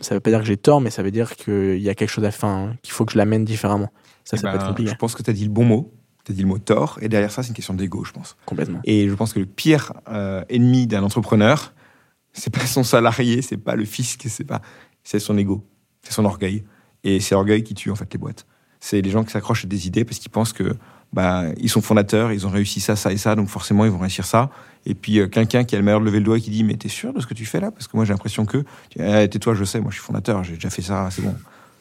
ça 0.00 0.14
veut 0.14 0.20
pas 0.20 0.30
dire 0.30 0.40
que 0.40 0.46
j'ai 0.46 0.56
tort, 0.56 0.80
mais 0.80 0.90
ça 0.90 1.02
veut 1.02 1.10
dire 1.10 1.36
qu'il 1.36 1.78
y 1.78 1.90
a 1.90 1.94
quelque 1.94 2.08
chose 2.08 2.24
à 2.24 2.30
faire, 2.30 2.48
hein, 2.48 2.74
qu'il 2.82 2.92
faut 2.92 3.04
que 3.04 3.12
je 3.12 3.18
l'amène 3.18 3.44
différemment. 3.44 3.92
Ça, 4.24 4.36
Eh 4.36 4.40
ça 4.40 4.42
ben, 4.44 4.52
peut 4.52 4.58
être 4.58 4.68
compliqué. 4.68 4.90
je 4.90 4.96
pense 4.96 5.14
que 5.14 5.22
tu 5.22 5.30
as 5.30 5.34
dit 5.34 5.44
le 5.44 5.50
bon 5.50 5.64
mot. 5.64 5.92
Tu 6.28 6.32
as 6.32 6.34
dit 6.34 6.42
le 6.42 6.48
mot 6.48 6.58
tort. 6.58 6.98
Et 7.00 7.08
derrière 7.08 7.30
ça, 7.30 7.42
c'est 7.42 7.48
une 7.48 7.54
question 7.54 7.72
d'ego, 7.72 8.04
je 8.04 8.12
pense. 8.12 8.36
Complètement. 8.44 8.80
Et 8.84 9.08
je 9.08 9.14
pense 9.14 9.32
que 9.32 9.38
le 9.38 9.46
pire 9.46 9.94
euh, 10.10 10.44
ennemi 10.50 10.86
d'un 10.86 11.02
entrepreneur, 11.02 11.72
c'est 12.34 12.52
pas 12.52 12.66
son 12.66 12.84
salarié, 12.84 13.40
c'est 13.40 13.56
pas 13.56 13.76
le 13.76 13.86
fisc, 13.86 14.26
c'est 14.28 14.44
pas, 14.44 14.60
c'est 15.02 15.20
son 15.20 15.38
ego, 15.38 15.64
c'est 16.02 16.12
son 16.12 16.26
orgueil. 16.26 16.64
Et 17.02 17.18
c'est 17.20 17.34
l'orgueil 17.34 17.62
qui 17.62 17.72
tue 17.72 17.90
en 17.90 17.94
fait 17.94 18.12
les 18.12 18.18
boîtes. 18.18 18.44
C'est 18.78 19.00
les 19.00 19.08
gens 19.08 19.24
qui 19.24 19.30
s'accrochent 19.30 19.64
à 19.64 19.68
des 19.68 19.86
idées 19.86 20.04
parce 20.04 20.18
qu'ils 20.18 20.30
pensent 20.30 20.52
que 20.52 20.76
bah 21.14 21.44
ils 21.56 21.70
sont 21.70 21.80
fondateurs, 21.80 22.30
ils 22.30 22.46
ont 22.46 22.50
réussi 22.50 22.80
ça, 22.80 22.94
ça 22.94 23.10
et 23.10 23.16
ça, 23.16 23.34
donc 23.34 23.48
forcément 23.48 23.86
ils 23.86 23.90
vont 23.90 23.98
réussir 23.98 24.26
ça. 24.26 24.50
Et 24.84 24.94
puis 24.94 25.18
euh, 25.18 25.28
quelqu'un 25.28 25.64
qui 25.64 25.76
a 25.76 25.78
le 25.78 25.84
meilleur 25.84 26.00
de 26.00 26.04
lever 26.04 26.18
le 26.18 26.24
doigt 26.26 26.36
et 26.36 26.42
qui 26.42 26.50
dit 26.50 26.62
mais 26.62 26.74
t'es 26.76 26.90
sûr 26.90 27.14
de 27.14 27.20
ce 27.20 27.26
que 27.26 27.32
tu 27.32 27.46
fais 27.46 27.60
là? 27.60 27.70
Parce 27.70 27.88
que 27.88 27.96
moi 27.96 28.04
j'ai 28.04 28.12
l'impression 28.12 28.44
que 28.44 28.64
Ah, 29.00 29.26
tais-toi, 29.26 29.54
je 29.54 29.64
sais, 29.64 29.80
moi 29.80 29.90
je 29.90 29.96
suis 29.96 30.04
fondateur, 30.04 30.44
j'ai 30.44 30.56
déjà 30.56 30.68
fait 30.68 30.82
ça, 30.82 31.08
c'est 31.10 31.22
bon. 31.22 31.34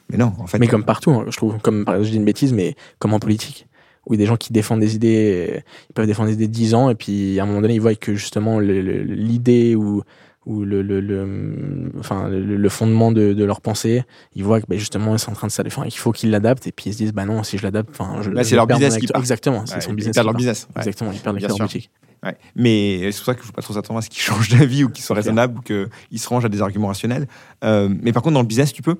Mais 0.09 0.17
non, 0.17 0.33
en 0.39 0.47
fait. 0.47 0.57
Mais 0.59 0.67
comme 0.67 0.85
partout, 0.85 1.11
hein, 1.11 1.25
je 1.27 1.35
trouve, 1.35 1.57
comme 1.59 1.83
par 1.83 1.95
exemple, 1.95 2.05
je 2.05 2.11
dis 2.11 2.17
une 2.17 2.25
bêtise, 2.25 2.53
mais 2.53 2.75
comme 2.99 3.13
en 3.13 3.19
politique, 3.19 3.67
où 4.07 4.13
il 4.13 4.17
y 4.17 4.19
a 4.21 4.23
des 4.23 4.27
gens 4.27 4.37
qui 4.37 4.53
défendent 4.53 4.79
des 4.79 4.95
idées, 4.95 5.49
euh, 5.57 5.59
ils 5.89 5.93
peuvent 5.93 6.07
défendre 6.07 6.29
des 6.29 6.35
idées 6.35 6.47
10 6.47 6.73
ans, 6.73 6.89
et 6.89 6.95
puis 6.95 7.39
à 7.39 7.43
un 7.43 7.45
moment 7.45 7.61
donné, 7.61 7.75
ils 7.75 7.81
voient 7.81 7.93
que 7.95 8.15
justement 8.15 8.59
l'idée 8.59 9.75
ou, 9.75 10.01
ou 10.45 10.63
le, 10.63 10.81
le, 10.81 11.01
le- 11.01 11.91
enfin, 11.99 12.29
le, 12.29 12.39
le 12.55 12.69
fondement 12.69 13.11
de, 13.11 13.33
de 13.33 13.43
leur 13.43 13.59
pensée, 13.61 14.03
ils 14.33 14.43
voient 14.43 14.61
que 14.61 14.65
ben, 14.67 14.79
justement, 14.79 15.13
ils 15.15 15.19
sont 15.19 15.31
en 15.31 15.35
train 15.35 15.47
de 15.47 15.51
ça, 15.51 15.63
enfin, 15.67 15.83
qu'il 15.83 15.99
faut 15.99 16.11
qu'ils 16.13 16.31
l'adaptent, 16.31 16.65
et 16.67 16.71
puis 16.71 16.89
ils 16.89 16.93
se 16.93 16.97
disent, 16.97 17.13
bah 17.13 17.25
non, 17.25 17.43
si 17.43 17.57
je 17.57 17.63
l'adapte, 17.63 17.89
enfin, 17.91 18.21
je 18.21 18.31
c'est 18.43 18.55
leur 18.55 18.65
business 18.67 18.97
qui 18.97 19.07
part. 19.07 19.19
Exactement, 19.21 19.65
c'est 19.65 19.75
Ouais, 19.75 19.81
son 19.81 19.91
ils 19.91 19.95
business. 19.95 20.15
perdent 20.15 20.23
qui 20.23 20.25
leur 20.27 20.33
part. 20.33 20.37
business. 20.37 20.67
Ouais. 20.75 20.81
Exactement, 20.81 21.11
ils 21.11 21.19
perdent 21.19 21.39
leur 21.41 21.57
boutique. 21.57 21.89
Ouais. 22.23 22.35
Mais 22.55 23.11
c'est 23.11 23.17
pour 23.19 23.25
ça 23.25 23.33
qu'il 23.35 23.41
ne 23.43 23.45
faut 23.47 23.53
pas 23.53 23.61
trop 23.61 23.73
s'attendre 23.73 23.99
à 23.99 24.01
ce 24.01 24.09
qu'ils 24.09 24.21
changent 24.23 24.49
d'avis 24.49 24.83
ou 24.85 24.89
qu'ils 24.89 25.03
soient 25.03 25.15
raisonnables 25.15 25.59
ou 25.59 25.61
qu'ils 25.61 26.19
se 26.19 26.27
rangent 26.29 26.45
à 26.45 26.49
des 26.49 26.61
arguments 26.61 26.87
rationnels. 26.87 27.27
Euh, 27.63 27.89
mais 28.01 28.11
par 28.11 28.23
contre, 28.23 28.33
dans 28.35 28.41
le 28.41 28.47
business, 28.47 28.73
tu 28.73 28.81
peux. 28.81 28.95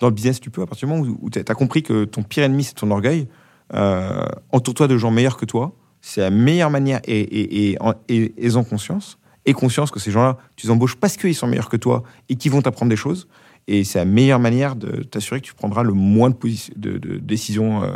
Dans 0.00 0.06
le 0.08 0.14
business, 0.14 0.38
tu 0.40 0.50
peux, 0.50 0.62
à 0.62 0.66
partir 0.66 0.86
du 0.88 0.94
moment 0.94 1.16
où 1.20 1.28
tu 1.30 1.38
as 1.40 1.54
compris 1.54 1.82
que 1.82 2.04
ton 2.04 2.22
pire 2.22 2.44
ennemi, 2.44 2.62
c'est 2.64 2.74
ton 2.74 2.90
orgueil, 2.90 3.26
euh, 3.74 4.26
entoure-toi 4.52 4.88
de 4.88 4.96
gens 4.96 5.10
meilleurs 5.10 5.36
que 5.36 5.44
toi. 5.44 5.72
C'est 6.00 6.22
la 6.22 6.30
meilleure 6.30 6.70
manière, 6.70 7.00
et, 7.04 7.20
et, 7.20 7.72
et, 7.72 7.76
en- 7.80 8.64
conscience, 8.64 9.18
et 9.44 9.52
conscience 9.52 9.90
que 9.90 10.00
ces 10.00 10.10
gens-là, 10.10 10.38
tu 10.56 10.66
les 10.66 10.72
embauches 10.72 10.96
parce 10.96 11.16
qu'ils 11.16 11.34
sont 11.34 11.46
meilleurs 11.46 11.68
que 11.68 11.76
toi 11.76 12.02
et 12.28 12.36
qu'ils 12.36 12.52
vont 12.52 12.62
t'apprendre 12.62 12.90
des 12.90 12.96
choses. 12.96 13.28
Et 13.68 13.84
c'est 13.84 13.98
la 13.98 14.06
meilleure 14.06 14.40
manière 14.40 14.76
de 14.76 15.02
t'assurer 15.02 15.40
que 15.40 15.46
tu 15.46 15.54
prendras 15.54 15.82
le 15.82 15.92
moins 15.92 16.30
de, 16.30 16.98
décisions 17.18 17.84
euh, 17.84 17.92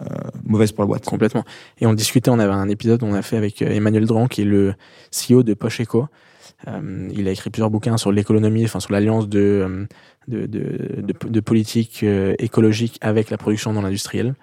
euh, 0.00 0.06
mauvaises 0.44 0.72
pour 0.72 0.82
la 0.82 0.88
boîte. 0.88 1.04
Complètement. 1.04 1.44
Et 1.78 1.86
on 1.86 1.94
discutait, 1.94 2.28
on 2.28 2.40
avait 2.40 2.52
un 2.52 2.68
épisode 2.68 3.04
on 3.04 3.14
a 3.14 3.22
fait 3.22 3.36
avec 3.36 3.62
euh, 3.62 3.70
Emmanuel 3.70 4.06
Dran, 4.06 4.26
qui 4.26 4.42
est 4.42 4.44
le 4.44 4.74
CEO 5.12 5.44
de 5.44 5.54
Poche 5.54 5.80
Eco. 5.80 6.08
Euh, 6.66 7.08
il 7.14 7.28
a 7.28 7.30
écrit 7.30 7.50
plusieurs 7.50 7.70
bouquins 7.70 7.96
sur 7.96 8.10
l'économie, 8.10 8.64
enfin 8.64 8.80
sur 8.80 8.92
l'alliance 8.92 9.28
de, 9.28 9.86
politique 11.44 12.04
écologique 12.38 12.98
avec 13.02 13.30
la 13.30 13.36
production 13.36 13.72
dans 13.72 13.82
l'industriel. 13.82 14.34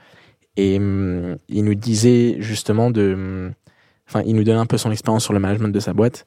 Et 0.57 0.77
hum, 0.77 1.37
il 1.49 1.63
nous 1.63 1.75
disait 1.75 2.37
justement 2.39 2.91
de. 2.91 3.13
hum, 3.13 3.53
Enfin, 4.07 4.23
il 4.25 4.35
nous 4.35 4.43
donnait 4.43 4.59
un 4.59 4.65
peu 4.65 4.77
son 4.77 4.91
expérience 4.91 5.23
sur 5.23 5.31
le 5.31 5.39
management 5.39 5.69
de 5.69 5.79
sa 5.79 5.93
boîte. 5.93 6.25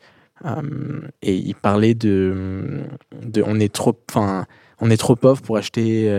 et 1.21 1.35
il 1.35 1.55
parlait 1.55 1.95
de, 1.95 2.83
on 3.45 3.61
est 3.61 3.71
trop, 3.71 3.95
on 4.81 4.91
est 4.91 4.97
trop 4.97 5.17
pauvre 5.17 5.43
pour 5.43 5.59
acheter 5.59 6.11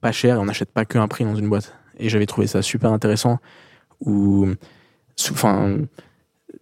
pas 0.00 0.12
cher 0.12 0.36
et 0.36 0.38
on 0.38 0.46
n'achète 0.46 0.70
pas 0.70 0.86
qu'un 0.86 1.08
prix 1.08 1.24
dans 1.24 1.34
une 1.34 1.50
boîte. 1.50 1.76
Et 1.98 2.08
j'avais 2.08 2.24
trouvé 2.24 2.46
ça 2.46 2.62
super 2.62 2.90
intéressant. 2.90 3.38
Ou, 4.00 4.48
enfin, 5.30 5.80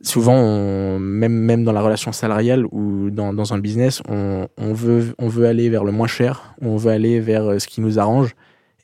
souvent, 0.01 0.99
même, 0.99 1.33
même 1.33 1.65
dans 1.65 1.73
la 1.73 1.81
relation 1.81 2.13
salariale 2.13 2.67
ou 2.73 3.11
dans, 3.11 3.53
un 3.53 3.59
business, 3.59 4.03
on, 4.09 4.49
on, 4.57 4.73
veut, 4.73 5.15
on 5.19 5.29
veut 5.29 5.47
aller 5.47 5.69
vers 5.69 5.85
le 5.85 5.93
moins 5.93 6.07
cher, 6.07 6.55
on 6.61 6.77
veut 6.77 6.91
aller 6.91 7.21
vers 7.21 7.45
euh, 7.45 7.59
ce 7.59 7.69
qui 7.69 7.81
nous 7.81 7.99
arrange. 7.99 8.35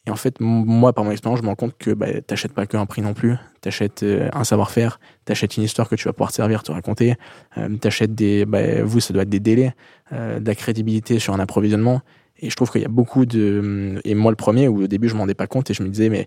Et 0.06 0.10
en 0.10 0.16
fait, 0.16 0.38
moi, 0.40 0.92
par 0.92 1.04
mon 1.04 1.10
expérience, 1.10 1.38
je 1.38 1.44
me 1.44 1.48
rends 1.48 1.54
compte 1.54 1.78
que 1.78 1.90
bah, 1.90 2.20
t'achètes 2.20 2.52
pas 2.52 2.66
qu'un 2.66 2.84
prix 2.84 3.00
non 3.00 3.14
plus. 3.14 3.36
T'achètes 3.62 4.02
euh, 4.02 4.28
un 4.34 4.44
savoir-faire, 4.44 5.00
t'achètes 5.24 5.56
une 5.56 5.62
histoire 5.62 5.88
que 5.88 5.94
tu 5.94 6.04
vas 6.04 6.12
pouvoir 6.12 6.30
te 6.30 6.36
servir, 6.36 6.62
te 6.62 6.72
raconter. 6.72 7.14
Euh, 7.56 7.74
t'achètes 7.76 8.14
des, 8.14 8.44
bah, 8.44 8.82
vous, 8.82 9.00
ça 9.00 9.14
doit 9.14 9.22
être 9.22 9.30
des 9.30 9.40
délais, 9.40 9.74
euh, 10.12 10.40
de 10.40 10.46
la 10.46 10.54
crédibilité 10.54 11.18
sur 11.18 11.32
un 11.32 11.40
approvisionnement. 11.40 12.02
Et 12.38 12.50
je 12.50 12.56
trouve 12.56 12.70
qu'il 12.70 12.82
y 12.82 12.84
a 12.84 12.88
beaucoup 12.88 13.24
de. 13.24 13.98
Et 14.04 14.14
moi, 14.14 14.30
le 14.30 14.36
premier, 14.36 14.68
où 14.68 14.82
au 14.82 14.86
début, 14.86 15.08
je 15.08 15.14
m'en 15.14 15.20
rendais 15.20 15.34
pas 15.34 15.46
compte 15.46 15.70
et 15.70 15.74
je 15.74 15.82
me 15.82 15.88
disais, 15.88 16.08
mais 16.08 16.26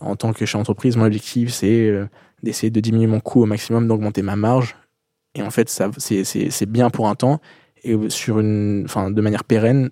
en 0.00 0.16
tant 0.16 0.32
que 0.32 0.46
chef 0.46 0.58
d'entreprise, 0.58 0.96
mon 0.96 1.04
objectif, 1.04 1.52
c'est 1.52 1.92
d'essayer 2.42 2.70
de 2.70 2.80
diminuer 2.80 3.06
mon 3.06 3.20
coût 3.20 3.42
au 3.42 3.46
maximum, 3.46 3.86
d'augmenter 3.86 4.22
ma 4.22 4.34
marge. 4.34 4.76
Et 5.34 5.42
en 5.42 5.50
fait, 5.50 5.68
ça, 5.68 5.90
c'est 5.98 6.66
bien 6.66 6.88
pour 6.88 7.06
un 7.08 7.14
temps. 7.14 7.38
Et 7.84 7.96
sur 8.10 8.40
une, 8.40 8.82
enfin, 8.84 9.10
de 9.10 9.20
manière 9.20 9.44
pérenne, 9.44 9.90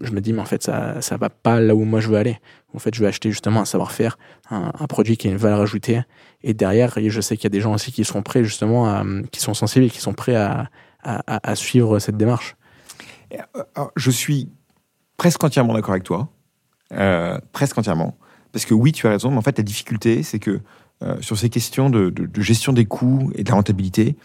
je 0.00 0.10
me 0.12 0.20
dis, 0.20 0.32
mais 0.32 0.40
en 0.40 0.46
fait, 0.46 0.62
ça, 0.62 1.00
ça 1.00 1.16
va 1.16 1.30
pas 1.30 1.60
là 1.60 1.74
où 1.74 1.84
moi 1.84 2.00
je 2.00 2.08
veux 2.08 2.16
aller. 2.16 2.38
En 2.74 2.78
fait, 2.78 2.94
je 2.94 3.00
veux 3.00 3.08
acheter 3.08 3.30
justement 3.30 3.60
un 3.60 3.64
savoir-faire, 3.64 4.18
un, 4.50 4.70
produit 4.86 5.16
qui 5.16 5.28
a 5.28 5.30
une 5.30 5.38
valeur 5.38 5.60
ajoutée. 5.60 6.02
Et 6.42 6.52
derrière, 6.52 6.94
je 6.96 7.20
sais 7.20 7.36
qu'il 7.36 7.44
y 7.44 7.46
a 7.48 7.50
des 7.50 7.60
gens 7.60 7.74
aussi 7.74 7.90
qui 7.90 8.04
sont 8.04 8.22
prêts 8.22 8.44
justement 8.44 9.02
qui 9.32 9.40
sont 9.40 9.54
sensibles 9.54 9.86
et 9.86 9.90
qui 9.90 10.00
sont 10.00 10.12
prêts 10.12 10.36
à, 10.36 10.68
suivre 11.54 11.98
cette 11.98 12.16
démarche. 12.16 12.56
Euh, 13.32 13.84
je 13.96 14.10
suis 14.10 14.50
presque 15.16 15.42
entièrement 15.42 15.74
d'accord 15.74 15.92
avec 15.92 16.04
toi. 16.04 16.28
Euh, 16.92 17.38
presque 17.52 17.76
entièrement. 17.78 18.16
Parce 18.52 18.64
que 18.64 18.74
oui, 18.74 18.92
tu 18.92 19.06
as 19.06 19.10
raison, 19.10 19.30
mais 19.30 19.38
en 19.38 19.42
fait, 19.42 19.58
la 19.58 19.64
difficulté, 19.64 20.22
c'est 20.22 20.38
que 20.38 20.60
euh, 21.02 21.20
sur 21.20 21.36
ces 21.36 21.50
questions 21.50 21.90
de, 21.90 22.12
gestion 22.38 22.72
des 22.72 22.86
coûts 22.86 23.30
et 23.34 23.44
de 23.44 23.48
la 23.50 23.56
rentabilité, 23.56 24.16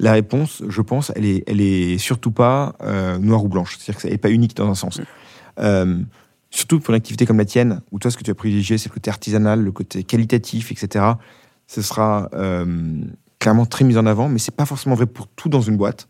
la 0.00 0.12
réponse, 0.12 0.62
je 0.68 0.82
pense, 0.82 1.12
elle 1.16 1.24
est, 1.24 1.44
elle 1.46 1.60
est 1.60 1.98
surtout 1.98 2.30
pas 2.30 2.76
euh, 2.82 3.18
noire 3.18 3.44
ou 3.44 3.48
blanche. 3.48 3.76
C'est-à-dire 3.78 4.00
qu'elle 4.00 4.12
n'est 4.12 4.18
pas 4.18 4.30
unique 4.30 4.56
dans 4.56 4.68
un 4.68 4.74
sens. 4.74 5.00
Euh, 5.58 5.98
surtout 6.50 6.80
pour 6.80 6.90
une 6.90 6.96
activité 6.96 7.26
comme 7.26 7.38
la 7.38 7.44
tienne, 7.44 7.80
où 7.90 7.98
toi, 7.98 8.10
ce 8.10 8.16
que 8.16 8.22
tu 8.22 8.30
as 8.30 8.34
privilégié, 8.34 8.78
c'est 8.78 8.88
le 8.88 8.94
côté 8.94 9.10
artisanal, 9.10 9.62
le 9.62 9.72
côté 9.72 10.04
qualitatif, 10.04 10.72
etc. 10.72 11.04
Ce 11.66 11.82
sera 11.82 12.30
clairement 13.38 13.66
très 13.66 13.84
mis 13.84 13.98
en 13.98 14.06
avant, 14.06 14.28
mais 14.28 14.38
c'est 14.38 14.54
pas 14.54 14.66
forcément 14.66 14.94
vrai 14.94 15.06
pour 15.06 15.28
tout 15.28 15.48
dans 15.48 15.60
une 15.60 15.76
boîte. 15.76 16.08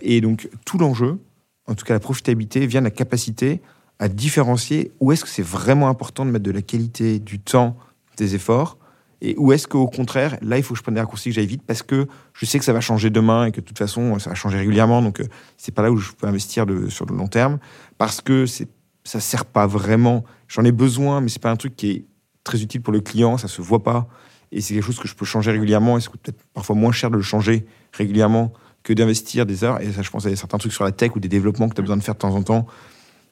et 0.00 0.20
donc, 0.20 0.48
tout 0.64 0.78
l'enjeu, 0.78 1.18
en 1.66 1.74
tout 1.74 1.84
cas 1.84 1.94
la 1.94 2.00
profitabilité, 2.00 2.66
vient 2.66 2.80
de 2.80 2.86
la 2.86 2.90
capacité 2.90 3.60
à 3.98 4.08
différencier 4.08 4.92
où 5.00 5.12
est-ce 5.12 5.24
que 5.24 5.30
c'est 5.30 5.42
vraiment 5.42 5.88
important 5.88 6.24
de 6.24 6.30
mettre 6.30 6.44
de 6.44 6.50
la 6.50 6.62
qualité, 6.62 7.18
du 7.18 7.40
temps, 7.40 7.76
des 8.16 8.34
efforts, 8.34 8.78
et 9.24 9.34
où 9.38 9.52
est-ce 9.52 9.66
qu'au 9.66 9.86
contraire, 9.86 10.36
là, 10.42 10.58
il 10.58 10.62
faut 10.62 10.74
que 10.74 10.78
je 10.78 10.82
prenne 10.82 10.94
des 10.94 11.00
raccourcis, 11.00 11.30
que 11.30 11.34
j'aille 11.34 11.46
vite, 11.46 11.62
parce 11.66 11.82
que 11.82 12.06
je 12.34 12.44
sais 12.44 12.58
que 12.58 12.64
ça 12.64 12.74
va 12.74 12.82
changer 12.82 13.08
demain 13.08 13.46
et 13.46 13.52
que 13.52 13.60
de 13.62 13.64
toute 13.64 13.78
façon, 13.78 14.18
ça 14.18 14.28
va 14.28 14.36
changer 14.36 14.58
régulièrement. 14.58 15.00
Donc, 15.00 15.20
euh, 15.20 15.26
c'est 15.56 15.74
pas 15.74 15.82
là 15.82 15.90
où 15.90 15.96
je 15.96 16.12
peux 16.12 16.26
investir 16.26 16.66
sur 16.90 17.06
le 17.06 17.16
long 17.16 17.26
terme, 17.26 17.58
parce 17.96 18.20
que 18.20 18.44
c'est, 18.44 18.68
ça 19.02 19.20
sert 19.20 19.46
pas 19.46 19.66
vraiment. 19.66 20.24
J'en 20.46 20.62
ai 20.64 20.72
besoin, 20.72 21.22
mais 21.22 21.30
c'est 21.30 21.40
pas 21.40 21.50
un 21.50 21.56
truc 21.56 21.74
qui 21.74 21.90
est 21.90 22.04
très 22.44 22.62
utile 22.62 22.82
pour 22.82 22.92
le 22.92 23.00
client, 23.00 23.38
ça 23.38 23.48
se 23.48 23.62
voit 23.62 23.82
pas. 23.82 24.08
Et 24.52 24.60
c'est 24.60 24.74
quelque 24.74 24.84
chose 24.84 24.98
que 24.98 25.08
je 25.08 25.14
peux 25.14 25.24
changer 25.24 25.52
régulièrement, 25.52 25.96
et 25.96 26.02
c'est 26.02 26.10
peut-être 26.10 26.42
parfois 26.52 26.76
moins 26.76 26.92
cher 26.92 27.10
de 27.10 27.16
le 27.16 27.22
changer 27.22 27.64
régulièrement 27.92 28.52
que 28.82 28.92
d'investir 28.92 29.46
des 29.46 29.64
heures. 29.64 29.80
Et 29.80 29.90
ça, 29.90 30.02
je 30.02 30.10
pense 30.10 30.26
à 30.26 30.36
certains 30.36 30.58
trucs 30.58 30.74
sur 30.74 30.84
la 30.84 30.92
tech 30.92 31.16
ou 31.16 31.18
des 31.20 31.28
développements 31.28 31.70
que 31.70 31.74
tu 31.74 31.80
as 31.80 31.82
besoin 31.82 31.96
de 31.96 32.02
faire 32.02 32.14
de 32.14 32.20
temps 32.20 32.34
en 32.34 32.42
temps 32.42 32.66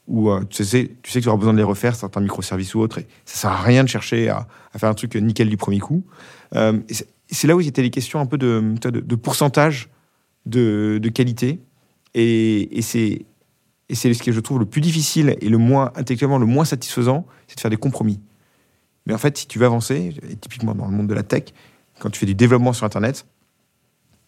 où 0.08 0.30
euh, 0.30 0.42
tu, 0.48 0.64
sais, 0.64 0.90
tu 1.02 1.10
sais 1.10 1.20
que 1.20 1.24
tu 1.24 1.28
auras 1.28 1.38
besoin 1.38 1.52
de 1.52 1.58
les 1.58 1.64
refaire, 1.64 1.94
certains 1.94 2.20
microservices 2.20 2.74
ou 2.74 2.80
autres, 2.80 2.98
et 2.98 3.06
ça 3.24 3.36
sert 3.36 3.50
à 3.50 3.62
rien 3.62 3.84
de 3.84 3.88
chercher 3.88 4.28
à, 4.28 4.46
faire 4.76 4.88
un 4.88 4.94
truc 4.94 5.14
nickel 5.16 5.48
du 5.48 5.56
premier 5.56 5.78
coup. 5.78 6.04
Euh, 6.54 6.80
c'est 7.30 7.46
là 7.46 7.56
où 7.56 7.60
était 7.60 7.82
les 7.82 7.90
questions 7.90 8.20
un 8.20 8.26
peu 8.26 8.36
de, 8.38 8.74
de, 8.82 9.14
pourcentage 9.16 9.88
de, 10.44 11.00
qualité, 11.14 11.60
et, 12.14 12.78
et 12.78 12.82
c'est 12.82 13.24
ce 13.90 14.22
que 14.22 14.32
je 14.32 14.40
trouve 14.40 14.58
le 14.58 14.66
plus 14.66 14.80
difficile 14.80 15.36
et 15.40 15.48
le 15.48 15.58
moins 15.58 15.92
intellectuellement 15.94 16.38
le 16.38 16.46
moins 16.46 16.64
satisfaisant, 16.64 17.26
c'est 17.46 17.56
de 17.56 17.60
faire 17.60 17.70
des 17.70 17.76
compromis. 17.76 18.20
Mais 19.06 19.14
en 19.14 19.18
fait, 19.18 19.36
si 19.36 19.46
tu 19.46 19.58
veux 19.58 19.66
avancer, 19.66 20.14
typiquement 20.40 20.74
dans 20.74 20.86
le 20.86 20.92
monde 20.92 21.08
de 21.08 21.14
la 21.14 21.22
tech, 21.22 21.44
quand 21.98 22.10
tu 22.10 22.18
fais 22.18 22.26
du 22.26 22.34
développement 22.34 22.72
sur 22.72 22.84
Internet, 22.86 23.26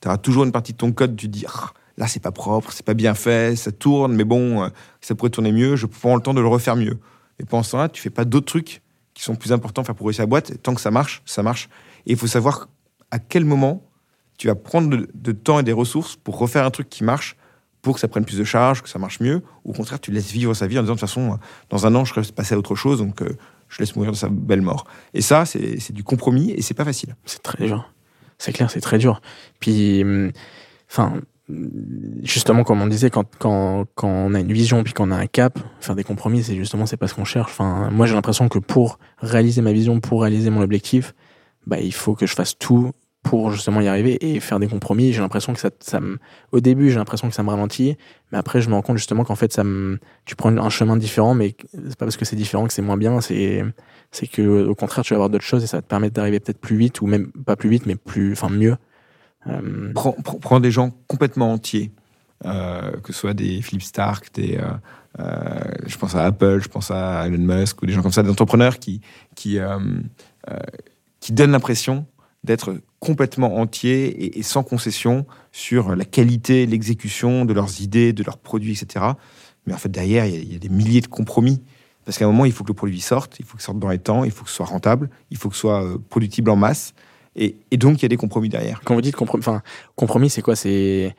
tu 0.01 0.09
auras 0.09 0.19
toujours 0.19 0.45
une 0.45 0.53
partie 0.53 0.73
de 0.73 0.79
ton 0.79 0.93
code, 0.93 1.17
tu 1.17 1.29
dis 1.29 1.45
ah, 1.49 1.73
là 1.97 2.07
c'est 2.07 2.21
pas 2.21 2.33
propre, 2.33 2.73
c'est 2.73 2.85
pas 2.85 2.95
bien 2.95 3.15
fait, 3.15 3.57
ça 3.57 3.73
tourne, 3.73 4.15
mais 4.15 4.25
bon, 4.25 4.63
euh, 4.63 4.69
ça 5.01 5.15
pourrait 5.15 5.31
tourner 5.31 5.53
mieux, 5.53 5.77
je 5.77 5.87
prends 5.87 6.15
le 6.15 6.23
temps 6.23 6.35
de 6.35 6.41
le 6.41 6.49
refaire 6.49 6.77
mieux. 6.77 6.99
Et 7.39 7.45
pendant 7.45 7.63
ce 7.63 7.73
temps-là, 7.73 7.89
tu 7.89 8.01
fais 8.01 8.11
pas 8.11 8.25
d'autres 8.25 8.47
trucs 8.47 8.83
qui 9.15 9.23
sont 9.23 9.37
plus 9.37 9.53
importants 9.53 9.83
à 9.83 9.85
faire 9.85 9.95
progresser 9.95 10.23
la 10.23 10.27
boîte. 10.27 10.61
Tant 10.63 10.75
que 10.75 10.81
ça 10.81 10.91
marche, 10.91 11.23
ça 11.25 11.43
marche. 11.43 11.69
Et 12.07 12.13
il 12.13 12.17
faut 12.17 12.27
savoir 12.27 12.69
à 13.11 13.19
quel 13.19 13.45
moment 13.45 13.83
tu 14.39 14.49
vas 14.49 14.55
prendre 14.55 15.07
de, 15.15 15.33
temps 15.33 15.61
et 15.61 15.63
des 15.63 15.73
ressources 15.73 16.17
pour 16.17 16.39
refaire 16.39 16.65
un 16.65 16.71
truc 16.71 16.89
qui 16.89 17.05
marche, 17.05 17.37
pour 17.83 17.95
que 17.95 18.01
ça 18.01 18.09
prenne 18.09 18.25
plus 18.25 18.39
de 18.39 18.45
charge, 18.45 18.83
que 18.83 18.89
ça 18.89 18.99
marche 18.99 19.21
mieux. 19.21 19.43
Ou 19.65 19.71
au 19.71 19.73
contraire, 19.73 20.01
tu 20.01 20.11
laisses 20.11 20.31
vivre 20.31 20.55
sa 20.55 20.67
vie 20.67 20.79
en 20.79 20.83
disant 20.83 20.95
de 20.95 20.99
toute 20.99 21.09
façon, 21.09 21.39
dans 21.71 21.87
un 21.87 21.95
an, 21.95 22.05
je 22.05 22.15
reste 22.15 22.33
passer 22.33 22.55
à 22.55 22.59
autre 22.59 22.75
chose, 22.75 22.99
donc 22.99 23.23
euh, 23.23 23.37
je 23.69 23.79
laisse 23.79 23.95
mourir 23.95 24.11
de 24.11 24.17
sa 24.17 24.29
belle 24.29 24.63
mort. 24.63 24.85
Et 25.13 25.21
ça, 25.21 25.45
c'est 25.45 25.93
du 25.93 26.03
compromis 26.03 26.51
et 26.51 26.63
c'est 26.63 26.75
pas 26.75 26.85
facile. 26.85 27.15
C'est 27.25 27.43
très 27.43 27.67
dur. 27.67 27.93
C'est 28.39 28.53
clair, 28.53 28.71
c'est 28.71 28.81
très 28.81 28.99
dur. 28.99 29.21
Puis, 29.61 30.03
hum, 30.03 30.33
enfin, 30.91 31.21
justement, 32.23 32.65
comme 32.65 32.81
on 32.81 32.87
disait, 32.87 33.11
quand, 33.11 33.27
quand, 33.39 33.85
quand 33.95 34.09
on 34.09 34.35
a 34.35 34.41
une 34.41 34.53
vision 34.53 34.83
puis 34.83 34.93
qu'on 34.93 35.11
a 35.11 35.17
un 35.17 35.27
cap, 35.27 35.59
faire 35.81 35.95
des 35.95 36.05
compromis, 36.05 36.43
c'est 36.43 36.57
justement 36.57 36.87
c'est 36.87 36.97
pas 36.97 37.09
ce 37.09 37.15
qu'on 37.15 37.25
cherche. 37.25 37.53
Enfin, 37.53 37.91
moi, 37.91 38.07
j'ai 38.07 38.15
l'impression 38.15 38.49
que 38.49 38.59
pour 38.59 38.99
réaliser 39.19 39.61
ma 39.61 39.73
vision, 39.73 40.01
pour 40.01 40.23
réaliser 40.23 40.51
mon 40.51 40.63
objectif, 40.63 41.15
bah, 41.67 41.81
il 41.81 41.93
faut 41.93 42.15
que 42.15 42.27
je 42.27 42.35
fasse 42.35 42.57
tout 42.59 42.93
pour 43.23 43.51
justement 43.51 43.81
y 43.81 43.89
arriver 43.89 44.19
et 44.21 44.39
faire 44.39 44.61
des 44.61 44.69
compromis. 44.69 45.13
J'ai 45.13 45.21
l'impression 45.21 45.55
que 45.55 45.59
ça, 45.59 45.71
ça 45.81 45.99
me, 45.99 46.19
au 46.53 46.61
début, 46.61 46.91
j'ai 46.91 46.97
l'impression 46.97 47.29
que 47.29 47.35
ça 47.35 47.43
me 47.43 47.49
ralentit, 47.49 47.97
mais 48.31 48.39
après, 48.39 48.61
je 48.61 48.69
me 48.69 48.75
rends 48.75 48.83
compte 48.83 48.99
justement 48.99 49.25
qu'en 49.25 49.35
fait, 49.35 49.53
ça 49.53 49.65
me, 49.65 49.99
tu 50.27 50.37
prends 50.37 50.55
un 50.57 50.69
chemin 50.69 50.97
différent, 50.97 51.35
mais 51.35 51.57
c'est 51.73 51.97
pas 51.97 52.05
parce 52.05 52.19
que 52.19 52.27
c'est 52.27 52.37
différent 52.37 52.67
que 52.67 52.73
c'est 52.73 52.83
moins 52.83 52.99
bien. 52.99 53.21
C'est, 53.23 53.65
c'est 54.13 54.27
que 54.27 54.67
au 54.67 54.75
contraire, 54.75 55.05
tu 55.05 55.15
vas 55.15 55.17
avoir 55.17 55.31
d'autres 55.31 55.45
choses 55.45 55.65
et 55.65 55.67
ça 55.67 55.79
va 55.79 55.83
te 55.83 55.89
permettre 55.89 56.15
d'arriver 56.15 56.39
peut-être 56.39 56.61
plus 56.61 56.77
vite 56.77 57.01
ou 57.01 57.07
même 57.07 57.33
pas 57.33 57.57
plus 57.57 57.71
vite, 57.71 57.87
mais 57.87 57.97
plus, 57.97 58.33
enfin 58.33 58.51
mieux. 58.51 58.77
Euh, 59.47 59.93
prends, 59.93 60.61
des 60.61 60.71
gens 60.71 60.91
complètement 61.07 61.53
entiers, 61.53 61.93
euh, 62.45 62.93
que 63.03 63.13
ce 63.13 63.21
soit 63.21 63.35
des 63.35 63.61
Philip 63.63 63.83
Stark, 63.83 64.33
des, 64.35 64.59
euh, 65.19 65.61
je 65.87 65.97
pense 65.99 66.15
à 66.15 66.25
Apple, 66.25 66.61
je 66.63 66.69
pense 66.69 66.91
à 66.91 67.27
Elon 67.27 67.39
Musk, 67.39 67.83
ou 67.83 67.87
des 67.87 67.93
gens 67.93 68.03
comme 68.03 68.13
ça, 68.13 68.23
des 68.23 68.31
entrepreneurs 68.31 68.79
qui, 68.79 69.01
qui, 69.35 69.59
donnent 71.31 71.53
l'impression 71.53 72.07
d'être 72.43 72.77
complètement 73.01 73.57
entiers 73.59 74.39
et, 74.39 74.43
sans 74.43 74.63
concession 74.63 75.27
sur 75.53 75.95
la 75.95 76.05
qualité, 76.05 76.67
l'exécution 76.67 77.45
de 77.45 77.53
leurs 77.53 77.81
idées, 77.81 78.13
de 78.13 78.23
leurs 78.23 78.39
produits, 78.39 78.73
etc. 78.73 79.05
Mais 79.67 79.73
en 79.73 79.79
fait, 79.79 79.89
derrière, 79.89 80.27
il 80.27 80.53
y, 80.53 80.57
a, 80.57 80.59
des 80.59 80.69
milliers 80.69 81.01
de 81.01 81.07
compromis. 81.07 81.63
Parce 82.05 82.19
qu'à 82.19 82.27
un 82.27 82.29
moment, 82.29 82.45
il 82.45 82.53
faut 82.53 82.65
que 82.65 82.69
le 82.69 82.75
produit 82.75 83.01
sorte, 83.01 83.37
il 83.41 83.47
faut 83.47 83.57
que 83.57 83.63
sorte 83.63 83.79
dans 83.79 83.89
les 83.89 83.99
temps, 83.99 84.25
il 84.25 84.31
faut 84.31 84.45
que 84.45 84.51
ce 84.51 84.57
soit 84.57 84.67
rentable, 84.67 85.09
il 85.31 85.39
faut 85.39 85.49
que 85.49 85.55
ce 85.55 85.63
soit 85.63 85.99
productible 86.11 86.51
en 86.51 86.57
masse. 86.57 86.93
Et, 87.37 87.57
donc, 87.77 87.99
il 87.99 88.03
y 88.03 88.05
a 88.07 88.09
des 88.09 88.17
compromis 88.17 88.49
derrière. 88.49 88.81
Quand 88.85 88.95
vous 88.95 89.01
dites 89.01 89.17
compromis, 89.17 89.43
enfin, 89.43 89.63
compromis, 89.97 90.31
c'est 90.31 90.43
quoi? 90.43 90.57
C'est 90.57 91.15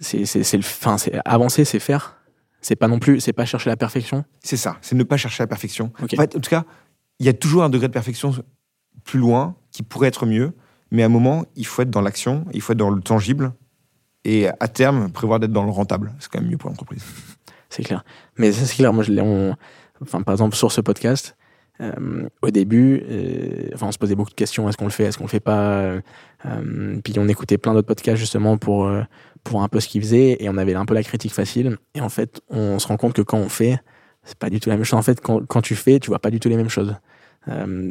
c'est 0.00 0.18
le, 0.18 0.58
enfin, 0.58 0.98
c'est 0.98 1.18
avancer, 1.24 1.64
c'est 1.64 1.78
faire? 1.78 2.18
C'est 2.60 2.76
pas 2.76 2.88
non 2.88 2.98
plus, 2.98 3.20
c'est 3.20 3.32
pas 3.32 3.46
chercher 3.46 3.70
la 3.70 3.76
perfection? 3.76 4.24
C'est 4.42 4.56
ça, 4.56 4.76
c'est 4.82 4.94
ne 4.94 5.04
pas 5.04 5.16
chercher 5.16 5.42
la 5.42 5.46
perfection. 5.46 5.92
En, 6.02 6.06
fait, 6.06 6.36
en 6.36 6.40
tout 6.40 6.50
cas, 6.50 6.64
il 7.18 7.26
y 7.26 7.28
a 7.28 7.32
toujours 7.32 7.62
un 7.62 7.70
degré 7.70 7.88
de 7.88 7.92
perfection 7.92 8.34
plus 9.04 9.18
loin 9.18 9.56
qui 9.70 9.82
pourrait 9.82 10.08
être 10.08 10.26
mieux, 10.26 10.52
mais 10.90 11.02
à 11.02 11.06
un 11.06 11.10
moment, 11.10 11.46
il 11.54 11.64
faut 11.64 11.82
être 11.82 11.90
dans 11.90 12.00
l'action, 12.00 12.44
il 12.52 12.60
faut 12.60 12.72
être 12.72 12.78
dans 12.78 12.90
le 12.90 13.00
tangible, 13.00 13.52
et 14.24 14.48
à 14.48 14.68
terme, 14.68 15.10
prévoir 15.10 15.38
d'être 15.38 15.52
dans 15.52 15.64
le 15.64 15.70
rentable. 15.70 16.12
C'est 16.18 16.30
quand 16.30 16.40
même 16.40 16.50
mieux 16.50 16.58
pour 16.58 16.68
l'entreprise. 16.68 17.04
C'est 17.70 17.84
clair. 17.84 18.04
Mais 18.36 18.52
c'est 18.52 18.74
clair, 18.74 18.92
moi, 18.92 19.04
je 19.04 19.12
on, 19.12 19.54
enfin, 20.02 20.22
par 20.22 20.34
exemple, 20.34 20.56
sur 20.56 20.72
ce 20.72 20.80
podcast, 20.80 21.36
euh, 21.80 22.28
au 22.42 22.50
début, 22.50 23.02
euh, 23.08 23.68
enfin, 23.74 23.88
on 23.88 23.92
se 23.92 23.98
posait 23.98 24.14
beaucoup 24.14 24.30
de 24.30 24.34
questions 24.34 24.68
est-ce 24.68 24.76
qu'on 24.76 24.84
le 24.84 24.90
fait, 24.90 25.04
est-ce 25.04 25.18
qu'on 25.18 25.24
le 25.24 25.30
fait 25.30 25.40
pas? 25.40 26.00
Euh, 26.44 27.00
Puis 27.04 27.18
on 27.18 27.28
écoutait 27.28 27.58
plein 27.58 27.74
d'autres 27.74 27.86
podcasts 27.86 28.18
justement 28.18 28.56
pour 28.56 28.90
pour 29.44 29.62
un 29.62 29.68
peu 29.68 29.80
ce 29.80 29.88
qu'ils 29.88 30.02
faisaient 30.02 30.36
et 30.40 30.48
on 30.48 30.56
avait 30.56 30.74
un 30.74 30.86
peu 30.86 30.94
la 30.94 31.02
critique 31.02 31.32
facile. 31.32 31.76
Et 31.94 32.00
en 32.00 32.08
fait, 32.08 32.40
on 32.50 32.78
se 32.78 32.88
rend 32.88 32.96
compte 32.96 33.12
que 33.12 33.22
quand 33.22 33.38
on 33.38 33.48
fait, 33.48 33.78
c'est 34.24 34.38
pas 34.38 34.50
du 34.50 34.58
tout 34.58 34.68
la 34.68 34.76
même 34.76 34.84
chose. 34.84 34.98
En 34.98 35.02
fait, 35.02 35.20
quand, 35.20 35.46
quand 35.46 35.60
tu 35.60 35.76
fais, 35.76 36.00
tu 36.00 36.08
vois 36.08 36.18
pas 36.18 36.30
du 36.30 36.40
tout 36.40 36.48
les 36.48 36.56
mêmes 36.56 36.68
choses. 36.68 36.96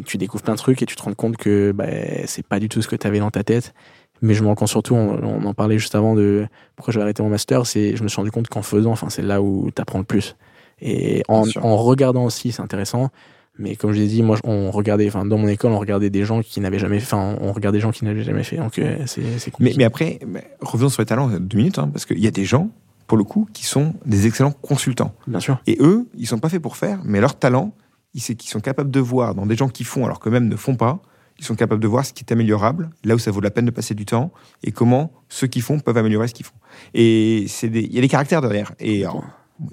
tu 0.06 0.18
découvres 0.18 0.44
plein 0.44 0.54
de 0.54 0.60
trucs 0.60 0.82
et 0.82 0.86
tu 0.86 0.96
te 0.96 1.04
rends 1.04 1.14
compte 1.14 1.38
que 1.38 1.72
bah, 1.72 1.86
c'est 2.26 2.46
pas 2.46 2.60
du 2.60 2.68
tout 2.70 2.82
ce 2.82 2.88
que 2.88 2.96
tu 2.96 3.08
avais 3.08 3.20
dans 3.20 3.32
ta 3.32 3.44
tête. 3.44 3.74
Mais 4.22 4.34
je 4.34 4.42
me 4.42 4.48
rends 4.48 4.56
compte 4.56 4.70
surtout, 4.70 4.96
on, 4.96 5.46
en 5.46 5.54
parlait 5.54 5.78
juste 5.78 5.96
avant 5.96 6.16
de 6.16 6.48
pourquoi 6.76 6.94
j'avais 6.94 7.04
arrêté 7.04 7.22
mon 7.22 7.30
master, 7.30 7.66
c'est 7.66 7.96
je 7.96 8.04
me 8.04 8.08
suis 8.08 8.16
rendu 8.16 8.32
compte 8.32 8.48
qu'en 8.48 8.62
faisant, 8.62 8.92
enfin, 8.92 9.10
c'est 9.10 9.22
là 9.22 9.42
où 9.42 9.70
tu 9.76 9.82
apprends 9.82 10.00
le 10.00 10.06
plus. 10.06 10.36
Et 10.82 11.24
en, 11.28 11.44
en 11.62 11.78
regardant 11.78 12.26
aussi, 12.26 12.52
c'est 12.52 12.62
intéressant, 12.62 13.10
Mais 13.58 13.76
comme 13.76 13.94
je 13.94 14.00
l'ai 14.00 14.08
dit, 14.08 14.22
moi, 14.22 14.38
on 14.44 14.70
regardait, 14.72 15.08
enfin, 15.08 15.26
dans 15.26 15.38
mon 15.38 15.48
école, 15.48 15.72
on 15.72 15.80
regardait 15.80 16.10
des 16.10 16.26
gens 16.26 16.42
qui 16.42 16.60
n'avaient 16.60 16.80
jamais 16.80 17.00
fait, 17.00 17.14
enfin, 17.14 17.38
on 17.42 17.54
regardait 17.54 17.78
des 17.78 17.82
gens 17.82 17.92
qui 17.92 18.04
n'avaient 18.04 18.24
jamais 18.24 18.44
fait. 18.44 18.58
Donc, 18.58 18.78
euh, 18.80 18.98
c'est 19.06 19.22
mais, 19.22 19.52
compliqué. 19.52 19.76
mais 19.78 19.84
après, 19.86 20.20
revenons 20.60 20.90
sur 20.90 21.02
les 21.02 21.06
talents 21.06 21.30
deux 21.30 21.58
minutes, 21.58 21.80
hein, 21.80 21.90
parce 21.92 22.06
qu'il 22.06 22.20
y 22.20 22.28
a 22.28 22.32
des 22.32 22.44
gens, 22.44 22.70
pour 23.08 23.18
le 23.18 23.24
coup, 23.24 23.48
qui 23.54 23.66
sont 23.66 23.94
des 24.06 24.28
excellents 24.28 24.52
consultants. 24.52 25.14
Bien 25.28 25.40
sûr. 25.40 25.62
Et 25.68 25.78
eux, 25.80 26.08
ils 26.18 26.28
sont 26.28 26.40
pas 26.40 26.50
faits 26.50 26.62
pour 26.62 26.76
faire, 26.76 27.00
mais 27.06 27.22
leur 27.22 27.40
talent, 27.40 27.74
ils, 28.14 28.22
qu'ils 28.22 28.50
sont 28.50 28.60
capables 28.60 28.92
de 28.92 29.00
voir 29.00 29.36
dans 29.36 29.46
des 29.46 29.56
gens 29.56 29.70
qui 29.70 29.84
font 29.84 30.06
alors 30.06 30.20
qu'eux-mêmes 30.20 30.50
ne 30.50 30.56
font 30.56 30.76
pas, 30.76 31.02
ils 31.40 31.46
sont 31.46 31.56
capables 31.56 31.82
de 31.82 31.88
voir 31.88 32.06
ce 32.06 32.14
qui 32.14 32.24
est 32.24 32.32
améliorable, 32.32 32.90
là 33.04 33.16
où 33.16 33.20
ça 33.20 33.32
vaut 33.32 33.42
la 33.42 33.52
peine 33.52 33.66
de 33.66 33.72
passer 33.72 33.94
du 33.94 34.06
temps, 34.06 34.32
et 34.64 34.72
comment 34.72 35.12
ceux 35.30 35.48
qui 35.48 35.62
font 35.62 35.80
peuvent 35.80 35.98
améliorer 35.98 36.28
ce 36.28 36.34
qu'ils 36.34 36.46
font. 36.46 36.56
Et 36.94 37.46
c'est 37.48 37.68
il 37.68 37.94
y 37.94 37.98
a 37.98 38.02
des 38.02 38.08
caractères 38.08 38.42
derrière. 38.42 38.74
Et 38.80 39.04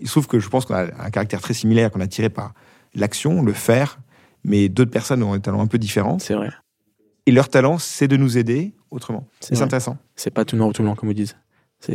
il 0.01 0.07
se 0.07 0.13
trouve 0.13 0.27
que 0.27 0.41
je 0.41 0.49
pense 0.49 0.67
qu'on 0.67 0.75
a 0.75 0.85
un 0.85 1.11
caractère 1.11 1.41
très 1.41 1.55
similaire 1.55 1.91
qu'on 1.91 2.01
a 2.01 2.07
tiré 2.07 2.31
par 2.31 2.53
l'action, 2.95 3.43
le 3.43 3.53
faire, 3.53 4.01
mais 4.45 4.69
d'autres 4.69 4.91
personnes 4.91 5.23
ont 5.23 5.35
des 5.35 5.41
talents 5.41 5.61
un 5.61 5.67
peu 5.67 5.79
différents. 5.79 6.19
C'est 6.19 6.35
vrai. 6.35 6.51
Et 7.27 7.33
leur 7.33 7.49
talent, 7.49 7.79
c'est 7.79 8.09
de 8.09 8.17
nous 8.17 8.37
aider 8.37 8.75
autrement. 8.91 9.29
C'est 9.41 9.61
intéressant. 9.63 9.97
C'est 10.17 10.33
pas 10.33 10.45
tout 10.45 10.57
noir 10.57 10.69
ou 10.69 10.73
tout 10.73 10.83
blanc, 10.83 10.95
comme 10.95 11.09
vous 11.09 11.15
dites. 11.15 11.37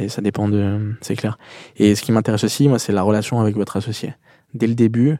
Ça 0.10 0.22
dépend 0.22 0.50
de. 0.50 0.96
C'est 1.02 1.16
clair. 1.16 1.38
Et 1.78 1.96
ce 1.96 2.02
qui 2.02 2.12
m'intéresse 2.12 2.44
aussi, 2.44 2.68
moi, 2.68 2.80
c'est 2.80 2.92
la 2.92 3.04
relation 3.04 3.40
avec 3.40 3.56
votre 3.56 3.78
associé. 3.78 4.14
Dès 4.54 4.68
le 4.68 4.76
début, 4.76 5.18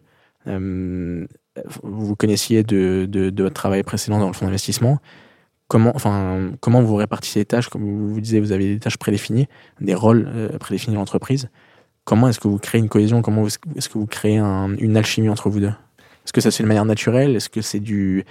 euh, 0.48 1.26
vous 1.84 2.16
connaissiez 2.16 2.64
de, 2.64 3.06
de, 3.10 3.30
de, 3.30 3.44
votre 3.44 3.56
travail 3.56 3.84
précédent 3.84 4.20
dans 4.20 4.28
le 4.28 4.34
fonds 4.34 4.46
d'investissement. 4.46 5.00
Comment, 5.68 5.92
enfin, 5.96 6.52
comment 6.62 6.82
vous 6.82 6.96
répartissez 6.96 7.40
les 7.40 7.46
tâches? 7.46 7.70
Comme 7.70 7.84
vous, 7.84 8.14
vous 8.14 8.22
disiez, 8.22 8.40
vous 8.40 8.52
avez 8.52 8.74
des 8.76 8.80
tâches 8.80 8.98
prédéfinies, 8.98 9.48
des 9.82 9.96
rôles 9.96 10.30
euh, 10.34 10.58
prédéfinis 10.58 10.96
dans 10.96 11.02
l'entreprise. 11.02 11.50
Comment 12.08 12.30
est-ce 12.30 12.40
que 12.40 12.48
vous 12.48 12.58
créez 12.58 12.80
une 12.80 12.88
cohésion? 12.88 13.22
Comment 13.22 13.46
est-ce 13.48 13.90
que 13.90 13.98
vous 13.98 14.06
créez 14.06 14.38
une 14.38 14.96
alchimie 14.96 15.28
entre 15.28 15.50
vous 15.50 15.60
deux? 15.60 15.74
Est-ce 16.24 16.32
que 16.32 16.40
ça 16.40 16.52
c'est 16.52 16.64
de 16.64 16.68
manière 16.70 16.86
naturelle? 16.86 17.36
Est-ce 17.36 17.50
que 17.50 17.62
c'est 17.62 17.82
du 17.82 18.24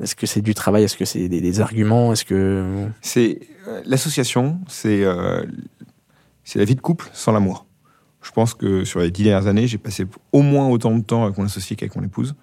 est-ce 0.00 0.14
que 0.14 0.24
c'est 0.24 0.40
du 0.40 0.54
travail? 0.54 0.84
Est-ce 0.84 0.96
que 0.96 1.04
c'est 1.04 1.28
des, 1.28 1.60
arguments? 1.60 2.12
Est-ce 2.12 2.24
que 2.24 2.86
c'est 3.00 3.40
euh, 3.66 3.82
l'association 3.86 4.60
C'est 4.68 5.02
euh, 5.02 5.44
c'est 6.44 6.60
la 6.60 6.64
vie 6.64 6.76
de 6.76 6.80
couple 6.80 7.10
sans 7.12 7.32
l'amour. 7.32 7.66
Je 8.22 8.30
pense 8.30 8.54
que 8.54 8.84
sur 8.84 9.00
les 9.00 9.10
dix 9.10 9.24
dernières 9.24 9.48
années, 9.48 9.66
j'ai 9.66 9.78
passé 9.78 10.06
au 10.30 10.42
moins 10.42 10.68
autant 10.68 10.96
de 10.96 11.02
temps 11.02 11.24
avec 11.24 11.36
mon 11.36 11.46
associé 11.46 11.74
qu'avec 11.74 11.96
mon 11.96 12.04
épouse, 12.04 12.36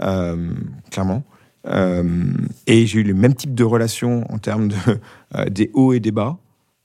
euh, 0.00 0.52
clairement. 0.90 1.22
et 1.66 2.84
j'ai 2.84 3.00
eu 3.00 3.04
le 3.04 3.14
même 3.14 3.34
type 3.34 3.54
de 3.54 3.64
relation 3.64 4.30
en 4.30 4.36
termes 4.36 4.68
de 4.68 5.48
des 5.48 5.70
hauts 5.72 5.94
et 5.94 6.00
des 6.00 6.12
bas 6.12 6.36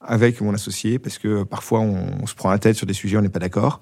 avec 0.09 0.41
mon 0.41 0.53
associé 0.53 0.97
parce 0.97 1.19
que 1.19 1.43
parfois 1.43 1.79
on, 1.81 2.25
se 2.25 2.33
prend 2.33 2.49
la 2.49 2.57
tête 2.57 2.75
sur 2.75 2.87
des 2.87 2.93
sujets, 2.93 3.17
on 3.17 3.21
n'est 3.21 3.29
pas 3.29 3.39
d'accord. 3.39 3.79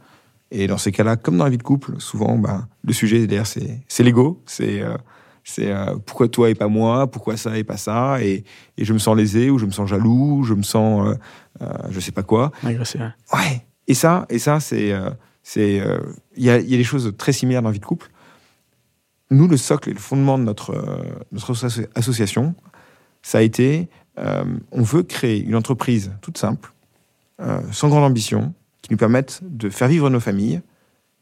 Et 0.52 0.68
dans 0.68 0.78
ces 0.78 0.92
cas-là, 0.92 1.16
comme 1.16 1.38
dans 1.38 1.46
la 1.46 1.50
vie 1.50 1.58
de 1.58 1.64
couple, 1.64 2.00
souvent, 2.00 2.38
ben, 2.38 2.68
le 2.84 2.94
sujet 2.94 3.26
derrière, 3.28 3.48
c'est 3.48 4.04
l'ego. 4.04 4.42
C'est 4.46 4.82
euh, 4.82 4.96
c'est 5.44 5.72
euh, 5.72 5.96
pourquoi 6.06 6.28
toi 6.28 6.50
et 6.50 6.56
pas 6.56 6.68
moi, 6.68 7.10
pourquoi 7.10 7.38
ça 7.38 7.58
et 7.58 7.64
pas 7.64 7.78
ça? 7.78 8.22
Et, 8.22 8.44
et, 8.78 8.84
je 8.84 8.92
me 8.92 9.00
sens 9.00 9.16
lésé, 9.16 9.50
ou 9.50 9.58
je 9.58 9.66
me 9.66 9.72
sens 9.72 9.90
jaloux, 9.90 10.44
je 10.44 10.54
me 10.54 10.64
sens 10.64 11.16
euh, 11.62 11.68
je 11.90 12.00
sais 12.02 12.12
pas 12.12 12.24
quoi. 12.24 12.52
Agressé. 12.64 13.00
Ouais. 13.00 13.66
Et 13.88 13.94
ça, 13.94 14.26
et 14.30 14.40
ça 14.40 14.60
c'est. 14.60 14.94
c'est 15.44 15.82
Il 16.36 16.44
y, 16.44 16.50
a, 16.50 16.60
y 16.60 16.74
a 16.74 16.78
des 16.78 16.84
choses 16.84 17.14
très 17.18 17.32
similaires 17.32 17.62
dans 17.62 17.70
la 17.70 17.74
vie 17.74 17.80
de 17.80 17.86
couple. 17.86 18.10
Nous, 19.32 19.48
le 19.48 19.58
socle 19.58 19.90
et 19.90 19.94
le 19.94 20.00
fondement 20.00 20.38
de 20.38 20.44
notre, 20.44 21.02
notre 21.32 21.54
association, 21.96 22.56
ça 23.22 23.40
a 23.40 23.42
été 23.42 23.90
euh, 24.20 24.44
on 24.72 24.82
veut 24.82 25.04
créer 25.04 25.42
une 25.44 25.56
entreprise 25.56 26.12
toute 26.22 26.38
simple, 26.38 26.74
euh, 27.42 27.62
sans 27.72 27.90
grande 27.90 28.04
ambition, 28.04 28.54
qui 28.82 28.92
nous 28.92 28.98
permette 28.98 29.42
de 29.44 29.70
faire 29.70 29.88
vivre 29.88 30.10
nos 30.10 30.20
familles 30.20 30.62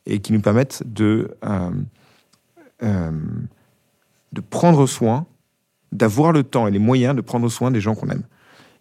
et 0.06 0.20
qui 0.20 0.34
nous 0.34 0.42
permette 0.42 0.84
de, 0.86 1.36
euh, 2.82 3.12
de 4.32 4.42
prendre 4.42 4.86
soin, 4.88 5.26
d'avoir 5.92 6.32
le 6.32 6.44
temps 6.44 6.68
et 6.68 6.72
les 6.72 6.80
moyens 6.80 7.16
de 7.16 7.22
prendre 7.22 7.50
soin 7.50 7.72
des 7.72 7.82
gens 7.82 7.96
qu'on 7.96 8.08
aime. 8.10 8.24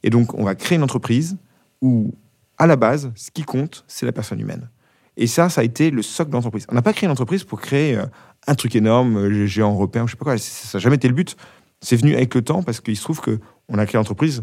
Et 0.02 0.10
donc, 0.10 0.34
on 0.34 0.44
va 0.44 0.54
créer 0.54 0.76
une 0.76 0.84
entreprise 0.84 1.36
où, 1.80 2.12
à 2.58 2.66
la 2.66 2.76
base, 2.76 3.10
ce 3.16 3.30
qui 3.30 3.42
compte, 3.42 3.84
c'est 3.88 4.06
la 4.06 4.12
personne 4.12 4.38
humaine. 4.38 4.68
Et 5.16 5.26
ça, 5.26 5.48
ça 5.48 5.60
a 5.60 5.64
été 5.64 5.90
le 5.90 6.02
socle 6.02 6.30
de 6.30 6.36
l'entreprise. 6.36 6.66
On 6.68 6.74
n'a 6.74 6.82
pas 6.82 6.92
créé 6.92 7.06
une 7.06 7.12
entreprise 7.12 7.44
pour 7.44 7.60
créer 7.60 7.98
un 8.46 8.54
truc 8.54 8.74
énorme, 8.76 9.46
géant 9.46 9.72
européen, 9.72 10.06
je 10.06 10.12
sais 10.12 10.16
pas 10.16 10.24
quoi. 10.24 10.38
Ça 10.38 10.76
n'a 10.78 10.82
jamais 10.82 10.96
été 10.96 11.08
le 11.08 11.14
but. 11.14 11.36
C'est 11.80 11.96
venu 11.96 12.14
avec 12.14 12.34
le 12.34 12.42
temps 12.42 12.62
parce 12.62 12.80
qu'il 12.80 12.96
se 12.96 13.02
trouve 13.02 13.20
que 13.20 13.38
on 13.68 13.78
a 13.78 13.86
créé 13.86 13.98
l'entreprise 13.98 14.42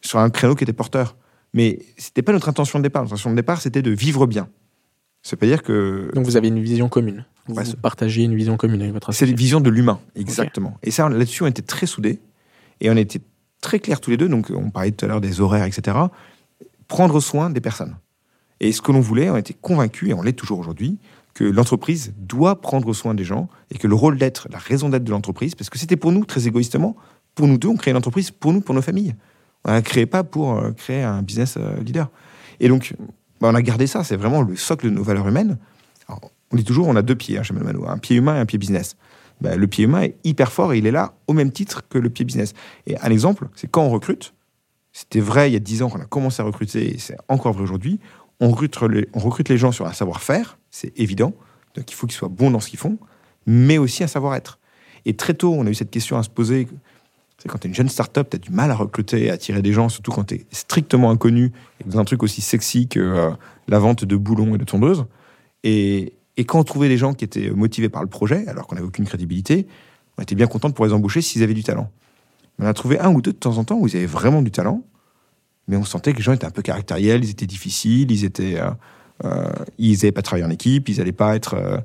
sur 0.00 0.18
un 0.18 0.30
créneau 0.30 0.54
qui 0.54 0.64
était 0.64 0.72
porteur. 0.72 1.16
Mais 1.52 1.80
c'était 1.96 2.22
pas 2.22 2.32
notre 2.32 2.48
intention 2.48 2.78
de 2.78 2.84
départ. 2.84 3.02
Notre 3.02 3.14
intention 3.14 3.30
de 3.30 3.36
départ, 3.36 3.60
c'était 3.60 3.82
de 3.82 3.90
vivre 3.90 4.26
bien. 4.26 4.48
Ça 5.22 5.36
veut 5.40 5.46
dire 5.46 5.62
que. 5.62 6.10
Donc 6.14 6.24
vous 6.24 6.36
avez 6.36 6.48
une 6.48 6.60
vision 6.60 6.88
commune. 6.88 7.26
Vous, 7.46 7.56
partagez 7.82 8.22
une 8.22 8.36
vision 8.36 8.56
commune 8.56 8.80
avec 8.80 8.92
votre 8.92 9.12
C'est 9.12 9.28
une 9.28 9.36
vision 9.36 9.60
de 9.60 9.70
l'humain, 9.70 10.00
exactement. 10.14 10.78
Et 10.82 10.90
ça, 10.90 11.08
là-dessus, 11.08 11.42
on 11.42 11.46
était 11.46 11.62
très 11.62 11.86
soudés. 11.86 12.20
Et 12.80 12.90
on 12.90 12.96
était 12.96 13.20
très 13.60 13.80
clairs 13.80 14.00
tous 14.00 14.10
les 14.10 14.16
deux. 14.16 14.28
Donc 14.28 14.50
on 14.54 14.70
parlait 14.70 14.92
tout 14.92 15.04
à 15.04 15.08
l'heure 15.08 15.20
des 15.20 15.40
horaires, 15.40 15.64
etc. 15.64 15.96
Prendre 16.88 17.20
soin 17.20 17.50
des 17.50 17.60
personnes. 17.60 17.96
Et 18.60 18.72
ce 18.72 18.82
que 18.82 18.92
l'on 18.92 19.00
voulait, 19.00 19.30
on 19.30 19.36
était 19.36 19.54
convaincus, 19.54 20.10
et 20.10 20.14
on 20.14 20.22
l'est 20.22 20.34
toujours 20.34 20.58
aujourd'hui, 20.58 20.98
que 21.34 21.44
l'entreprise 21.44 22.12
doit 22.18 22.60
prendre 22.60 22.92
soin 22.92 23.14
des 23.14 23.24
gens 23.24 23.48
et 23.70 23.78
que 23.78 23.86
le 23.86 23.94
rôle 23.94 24.18
d'être, 24.18 24.48
la 24.50 24.58
raison 24.58 24.88
d'être 24.88 25.04
de 25.04 25.10
l'entreprise, 25.10 25.54
parce 25.54 25.70
que 25.70 25.78
c'était 25.78 25.96
pour 25.96 26.12
nous, 26.12 26.24
très 26.24 26.46
égoïstement, 26.46 26.96
pour 27.40 27.48
nous 27.48 27.56
deux, 27.56 27.68
on 27.68 27.76
crée 27.76 27.90
une 27.90 27.96
entreprise 27.96 28.30
pour 28.30 28.52
nous, 28.52 28.60
pour 28.60 28.74
nos 28.74 28.82
familles. 28.82 29.14
On 29.64 29.74
ne 29.74 29.80
crée 29.80 30.04
pas 30.04 30.24
pour 30.24 30.58
euh, 30.58 30.72
créer 30.72 31.02
un 31.02 31.22
business 31.22 31.54
euh, 31.56 31.80
leader. 31.82 32.10
Et 32.60 32.68
donc, 32.68 32.92
bah, 33.40 33.48
on 33.50 33.54
a 33.54 33.62
gardé 33.62 33.86
ça. 33.86 34.04
C'est 34.04 34.16
vraiment 34.16 34.42
le 34.42 34.56
socle 34.56 34.84
de 34.84 34.90
nos 34.90 35.02
valeurs 35.02 35.26
humaines. 35.26 35.56
on 36.10 36.56
dit 36.56 36.64
toujours, 36.64 36.86
on 36.86 36.96
a 36.96 37.00
deux 37.00 37.14
pieds 37.14 37.38
hein, 37.38 37.42
chez 37.42 37.54
Mano, 37.54 37.88
un 37.88 37.96
pied 37.96 38.16
humain 38.16 38.36
et 38.36 38.40
un 38.40 38.44
pied 38.44 38.58
business. 38.58 38.94
Bah, 39.40 39.56
le 39.56 39.66
pied 39.66 39.84
humain 39.84 40.02
est 40.02 40.16
hyper 40.22 40.52
fort 40.52 40.74
et 40.74 40.78
il 40.78 40.86
est 40.86 40.90
là 40.90 41.14
au 41.28 41.32
même 41.32 41.50
titre 41.50 41.80
que 41.88 41.96
le 41.96 42.10
pied 42.10 42.26
business. 42.26 42.52
Et 42.86 42.98
un 42.98 43.10
exemple, 43.10 43.48
c'est 43.54 43.70
quand 43.70 43.84
on 43.84 43.90
recrute. 43.90 44.34
C'était 44.92 45.20
vrai 45.20 45.48
il 45.48 45.54
y 45.54 45.56
a 45.56 45.60
dix 45.60 45.82
ans 45.82 45.88
qu'on 45.88 46.00
a 46.00 46.04
commencé 46.04 46.42
à 46.42 46.44
recruter, 46.44 46.94
et 46.94 46.98
c'est 46.98 47.16
encore 47.28 47.54
vrai 47.54 47.62
aujourd'hui. 47.62 48.00
On 48.40 48.48
on 48.48 49.18
recrute 49.18 49.48
les 49.48 49.56
gens 49.56 49.72
sur 49.72 49.86
un 49.86 49.94
savoir-faire, 49.94 50.58
c'est 50.70 50.92
évident. 50.98 51.32
Donc 51.74 51.90
il 51.90 51.94
faut 51.94 52.06
qu'ils 52.06 52.16
soient 52.16 52.28
bons 52.28 52.50
dans 52.50 52.60
ce 52.60 52.68
qu'ils 52.68 52.78
font, 52.78 52.98
mais 53.46 53.78
aussi 53.78 54.04
un 54.04 54.08
savoir-être. 54.08 54.58
Et 55.06 55.14
très 55.14 55.34
tôt, 55.34 55.54
on 55.54 55.66
a 55.66 55.70
eu 55.70 55.74
cette 55.74 55.90
question 55.90 56.18
à 56.18 56.22
se 56.22 56.28
poser 56.28 56.68
c'est 57.40 57.48
quand 57.48 57.58
tu 57.58 57.66
es 57.66 57.70
une 57.70 57.74
jeune 57.74 57.88
start-up, 57.88 58.28
tu 58.30 58.36
as 58.36 58.38
du 58.38 58.50
mal 58.50 58.70
à 58.70 58.74
recruter, 58.74 59.24
et 59.24 59.30
à 59.30 59.34
attirer 59.34 59.62
des 59.62 59.72
gens, 59.72 59.88
surtout 59.88 60.12
quand 60.12 60.24
tu 60.24 60.34
es 60.34 60.46
strictement 60.50 61.10
inconnu, 61.10 61.52
et 61.80 61.88
dans 61.88 61.98
un 61.98 62.04
truc 62.04 62.22
aussi 62.22 62.42
sexy 62.42 62.86
que 62.86 63.00
euh, 63.00 63.30
la 63.66 63.78
vente 63.78 64.04
de 64.04 64.16
boulons 64.16 64.54
et 64.54 64.58
de 64.58 64.64
tondeuses. 64.64 65.06
Et, 65.64 66.14
quand 66.46 66.58
on 66.58 66.64
trouvait 66.64 66.88
des 66.88 66.96
gens 66.96 67.12
qui 67.12 67.26
étaient 67.26 67.50
motivés 67.50 67.90
par 67.90 68.02
le 68.02 68.08
projet, 68.08 68.46
alors 68.48 68.66
qu'on 68.66 68.74
n'avait 68.74 68.86
aucune 68.86 69.04
crédibilité, 69.04 69.66
on 70.16 70.22
était 70.22 70.34
bien 70.34 70.46
content 70.46 70.70
pour 70.70 70.86
les 70.86 70.94
embaucher 70.94 71.20
s'ils 71.20 71.42
avaient 71.42 71.52
du 71.52 71.62
talent. 71.62 71.90
On 72.58 72.64
a 72.64 72.72
trouvé 72.72 72.98
un 72.98 73.12
ou 73.12 73.20
deux 73.20 73.32
de 73.32 73.36
temps 73.36 73.58
en 73.58 73.64
temps 73.64 73.76
où 73.76 73.86
ils 73.86 73.94
avaient 73.94 74.06
vraiment 74.06 74.40
du 74.40 74.50
talent, 74.50 74.82
mais 75.68 75.76
on 75.76 75.84
sentait 75.84 76.12
que 76.12 76.16
les 76.16 76.22
gens 76.22 76.32
étaient 76.32 76.46
un 76.46 76.50
peu 76.50 76.62
caractériels, 76.62 77.24
ils 77.24 77.30
étaient 77.30 77.46
difficiles, 77.46 78.10
ils 78.10 78.24
euh, 78.40 78.70
euh, 79.24 79.52
ils 79.76 79.92
n'avaient 79.96 80.12
pas 80.12 80.22
travaillé 80.22 80.46
en 80.46 80.50
équipe, 80.50 80.88
ils 80.88 80.96
n'allaient 80.96 81.12
pas 81.12 81.36
être 81.36 81.82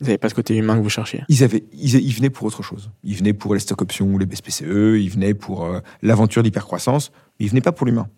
ils 0.00 0.04
n'avaient 0.04 0.18
pas 0.18 0.28
ce 0.28 0.34
côté 0.34 0.56
humain 0.56 0.76
que 0.76 0.82
vous 0.82 0.88
cherchiez. 0.88 1.24
Ils, 1.28 1.42
avaient, 1.42 1.64
ils, 1.72 2.14
venaient 2.14 2.30
pour 2.30 2.46
autre 2.46 2.62
chose. 2.62 2.90
Ils 3.02 3.16
venaient 3.16 3.32
pour 3.32 3.54
les 3.54 3.60
stock 3.60 3.82
options 3.82 4.06
ou 4.06 4.18
les 4.18 4.26
BSPCE, 4.26 4.62
ils 4.96 5.10
venaient 5.10 5.34
pour 5.34 5.64
euh, 5.64 5.80
l'aventure 6.02 6.42
d'hypercroissance, 6.42 7.10
mais 7.38 7.46
ils 7.46 7.48
venaient 7.48 7.60
pas 7.60 7.72
pour 7.72 7.86
l'humain. 7.86 8.08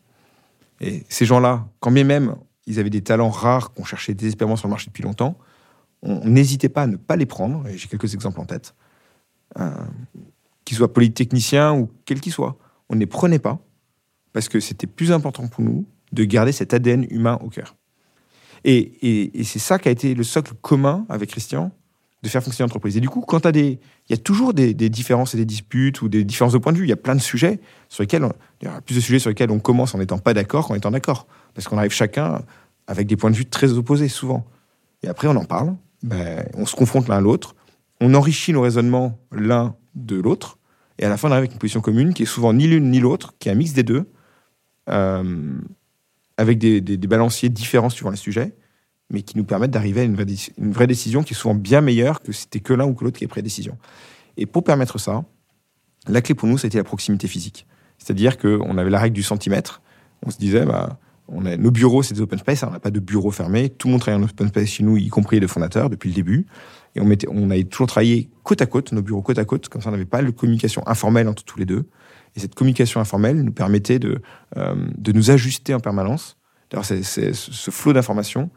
Et 0.81 1.05
ces 1.09 1.25
gens-là, 1.25 1.67
quand 1.81 1.91
bien 1.91 2.05
même 2.05 2.37
ils 2.67 2.79
avaient 2.79 2.91
des 2.91 3.03
talents 3.03 3.31
rares 3.31 3.73
qu'on 3.73 3.85
cherchait 3.85 4.15
désespérément 4.15 4.57
sur 4.57 4.69
le 4.69 4.71
marché 4.71 4.87
depuis 4.87 5.03
longtemps, 5.03 5.37
on 6.03 6.25
n'hésitait 6.25 6.69
pas 6.69 6.83
à 6.83 6.87
ne 6.87 6.97
pas 6.97 7.17
les 7.17 7.27
prendre, 7.27 7.67
et 7.67 7.77
j'ai 7.77 7.89
quelques 7.89 8.15
exemples 8.15 8.41
en 8.41 8.45
tête, 8.45 8.75
euh, 9.59 9.71
qu'ils 10.65 10.77
soient 10.77 10.93
polytechniciens 10.93 11.75
ou 11.75 11.91
quels 12.05 12.21
qu'ils 12.21 12.33
soient. 12.33 12.57
On 12.89 12.95
ne 12.95 13.01
les 13.01 13.07
prenait 13.07 13.39
pas, 13.39 13.59
parce 14.33 14.49
que 14.49 14.61
c'était 14.61 14.87
plus 14.87 15.13
important 15.13 15.49
pour 15.49 15.65
nous 15.65 15.87
de 16.13 16.25
garder 16.25 16.53
cet 16.53 16.75
ADN 16.75 17.07
humain 17.11 17.39
au 17.43 17.49
cœur. 17.49 17.77
Et, 18.65 19.31
c'est 19.45 19.59
ça 19.59 19.79
qui 19.79 19.89
a 19.89 19.91
été 19.91 20.15
le 20.15 20.23
socle 20.23 20.53
commun 20.61 21.07
avec 21.09 21.31
Christian 21.31 21.73
de 22.23 22.29
faire 22.29 22.43
fonctionner 22.43 22.67
l'entreprise. 22.67 22.97
Et 22.97 23.01
du 23.01 23.09
coup, 23.09 23.23
quand. 23.23 23.47
Il 23.47 23.79
y 24.11 24.13
a 24.15 24.17
toujours 24.17 24.53
des, 24.53 24.75
différences 24.75 25.35
et 25.35 25.37
des 25.37 25.45
disputes 25.45 26.03
ou 26.03 26.09
des 26.09 26.25
différences 26.25 26.53
de 26.53 26.59
point 26.59 26.73
de 26.73 26.79
vue. 26.79 26.85
Il 26.85 26.91
y 26.91 26.93
a 26.93 26.97
plein 26.97 27.15
de 27.15 27.21
sujets 27.21 27.61
sur 27.89 28.03
lesquels. 28.03 28.25
a 28.25 28.81
plus 28.83 28.97
de 28.97 29.01
sujets 29.01 29.19
sur 29.19 29.31
lesquels 29.31 29.51
on 29.51 29.61
commence 29.61 29.95
en 29.95 29.99
n'étant 29.99 30.19
pas 30.19 30.35
d'accord 30.35 30.69
qu'en 30.69 30.75
étant 30.75 30.91
d'accord. 30.91 31.27
Parce 31.55 31.69
qu'on 31.69 31.79
arrive 31.79 31.93
chacun 31.93 32.43
avec 32.87 33.07
des 33.07 33.17
points 33.17 33.31
de 33.31 33.37
vue 33.37 33.47
très 33.47 33.73
opposés, 33.73 34.09
souvent. 34.09 34.45
Et 35.03 35.09
après, 35.09 35.29
on 35.29 35.37
en 35.37 35.45
parle. 35.45 35.77
Ben, 36.03 36.47
on 36.55 36.67
se 36.67 36.75
confronte 36.75 37.09
l'un 37.09 37.19
à 37.19 37.21
l'autre. 37.21 37.55
On 38.01 38.15
enrichit 38.15 38.53
nos 38.53 38.63
raisonnements 38.63 39.19
l'un 39.33 39.77
de 39.95 40.17
l'autre. 40.17 40.59
Et 40.99 41.05
à 41.05 41.09
la 41.09 41.17
fin, 41.17 41.29
on 41.29 41.33
arrive 41.33 41.45
avec 41.45 41.53
une 41.53 41.59
position 41.59 41.81
commune 41.81 42.13
qui 42.15 42.25
est 42.25 42.27
souvent 42.27 42.53
ni 42.53 42.67
l'une 42.67 42.91
ni 42.91 43.01
l'autre, 43.01 43.35
qui 43.39 43.49
est 43.49 43.53
un 43.53 43.55
mix 43.55 43.73
des 43.73 43.83
deux. 43.83 44.11
Euh, 44.89 45.59
avec 46.41 46.57
des, 46.57 46.97
balanciers 46.97 47.51
différents 47.51 47.91
suivant 47.91 48.11
les 48.11 48.17
sujets, 48.17 48.55
mais 49.11 49.21
qui 49.21 49.37
nous 49.37 49.45
permettent 49.45 49.73
d'arriver 49.73 50.01
à 50.01 50.05
une 50.05 50.15
vraie, 50.15 50.87
décision 50.87 51.23
qui 51.23 51.35
est 51.35 51.37
souvent 51.37 51.55
bien 51.55 51.83
meilleure 51.83 52.23
que 52.23 52.33
c'était 52.33 52.61
que 52.61 52.73
l'un 52.73 52.87
ou 52.87 52.95
que 52.95 53.05
l'autre 53.05 53.19
qui 53.19 53.25
est 53.25 53.29
pris 53.29 53.43
décision. 53.43 53.77
Et 54.39 54.47
pour 54.47 54.65
permettre 54.65 54.97
ça, 54.97 55.23
la 56.09 56.23
clé 56.23 56.35
pour 56.35 56.49
nous, 56.49 56.57
c'était 56.57 56.79
la 56.79 56.85
proximité 56.85 57.29
physique. 57.29 57.67
C'est-à-dire 57.99 58.39
qu'on 58.39 58.79
avait 58.79 58.89
la 58.89 58.99
règle 58.99 59.15
du 59.15 59.23
centimètre. 59.23 59.83
On 60.25 60.31
se 60.31 60.39
disait, 60.39 60.65
bah, 60.65 60.99
on 61.29 61.45
a, 61.45 61.59
nos 61.59 61.71
bureaux, 61.71 62.03
c'est 62.03 62.15
des 62.15 62.23
open 62.23 62.39
space, 62.39 62.63
on 62.63 62.71
n'a 62.71 62.81
pas 62.81 62.91
de 62.91 63.01
bureau 63.01 63.31
fermé. 63.31 63.69
Tout 63.69 63.89
le 63.89 63.93
monde 63.93 64.01
travaille 64.01 64.23
en 64.23 64.25
open 64.25 64.49
space 64.49 64.69
chez 64.69 64.83
nous, 64.83 64.97
y 64.97 65.09
compris 65.09 65.41
les 65.41 65.49
fondateurs, 65.49 65.91
depuis 65.91 66.09
le 66.09 66.15
début. 66.15 66.47
Et 66.95 67.03
on, 67.03 67.05
mettait, 67.05 67.29
on 67.31 67.51
avait 67.51 67.65
toujours 67.65 67.89
travaillé 67.89 68.31
côte 68.45 68.63
à 68.63 68.67
côte, 68.67 68.93
nos 68.93 69.03
bureaux 69.03 69.21
côte 69.21 69.39
à 69.39 69.45
côte, 69.45 69.69
comme 69.69 69.83
ça 69.83 69.91
on 69.91 69.93
n'avait 69.93 70.07
pas 70.07 70.23
de 70.23 70.31
communication 70.31 70.83
informelle 70.89 71.29
entre 71.29 71.45
tous 71.45 71.59
les 71.59 71.67
deux. 71.67 71.85
Et 72.37 72.41
cette 72.41 72.55
communication 72.55 73.01
informelle 73.01 73.43
nous 73.43 73.53
permettait 73.53 73.99
de, 73.99 74.21
euh, 74.57 74.75
de 74.97 75.13
nous 75.13 75.31
ajuster 75.31 75.75
en 75.75 75.81
permanence. 75.81 76.37
D'ailleurs, 76.71 76.85
c'est 76.85 77.03
ce 77.03 77.71
flot 77.71 77.93
d'informations 77.93 78.51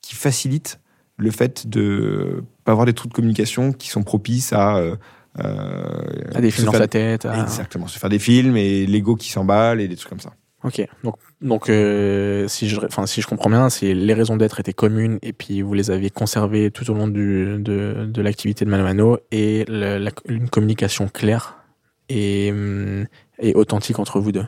qui 0.00 0.14
facilite 0.14 0.78
le 1.16 1.30
fait 1.30 1.66
de 1.66 2.44
pas 2.64 2.72
avoir 2.72 2.86
des 2.86 2.92
trous 2.92 3.08
de 3.08 3.12
communication 3.12 3.72
qui 3.72 3.88
sont 3.88 4.02
propices 4.02 4.52
à 4.52 4.76
euh, 4.76 4.96
à 6.34 6.40
des 6.40 6.50
films 6.50 6.66
dans 6.66 6.72
sa 6.72 6.88
tête. 6.88 7.26
Exactement, 7.26 7.86
se 7.86 7.98
faire 7.98 8.08
des 8.08 8.18
films 8.18 8.56
et 8.56 8.86
l'ego 8.86 9.16
qui 9.16 9.30
s'emballe 9.30 9.80
et 9.80 9.88
des 9.88 9.96
trucs 9.96 10.08
comme 10.08 10.20
ça. 10.20 10.32
Ok, 10.64 10.84
donc, 11.04 11.16
donc 11.42 11.68
euh, 11.68 12.48
si, 12.48 12.68
je, 12.68 12.80
enfin, 12.84 13.06
si 13.06 13.20
je 13.20 13.26
comprends 13.26 13.50
bien, 13.50 13.68
c'est 13.68 13.94
les 13.94 14.14
raisons 14.14 14.36
d'être 14.36 14.58
étaient 14.58 14.72
communes 14.72 15.18
et 15.22 15.32
puis 15.32 15.62
vous 15.62 15.74
les 15.74 15.90
aviez 15.90 16.10
conservées 16.10 16.70
tout 16.70 16.90
au 16.90 16.94
long 16.94 17.06
du, 17.06 17.58
de, 17.58 18.08
de 18.10 18.22
l'activité 18.22 18.64
de 18.64 18.70
Mano 18.70 18.84
Mano 18.84 19.18
et 19.30 19.64
la, 19.68 20.10
une 20.26 20.48
communication 20.48 21.08
claire 21.08 21.58
et, 22.08 22.50
hum, 22.52 23.06
et 23.38 23.54
authentique 23.54 23.98
entre 23.98 24.20
vous 24.20 24.32
deux. 24.32 24.46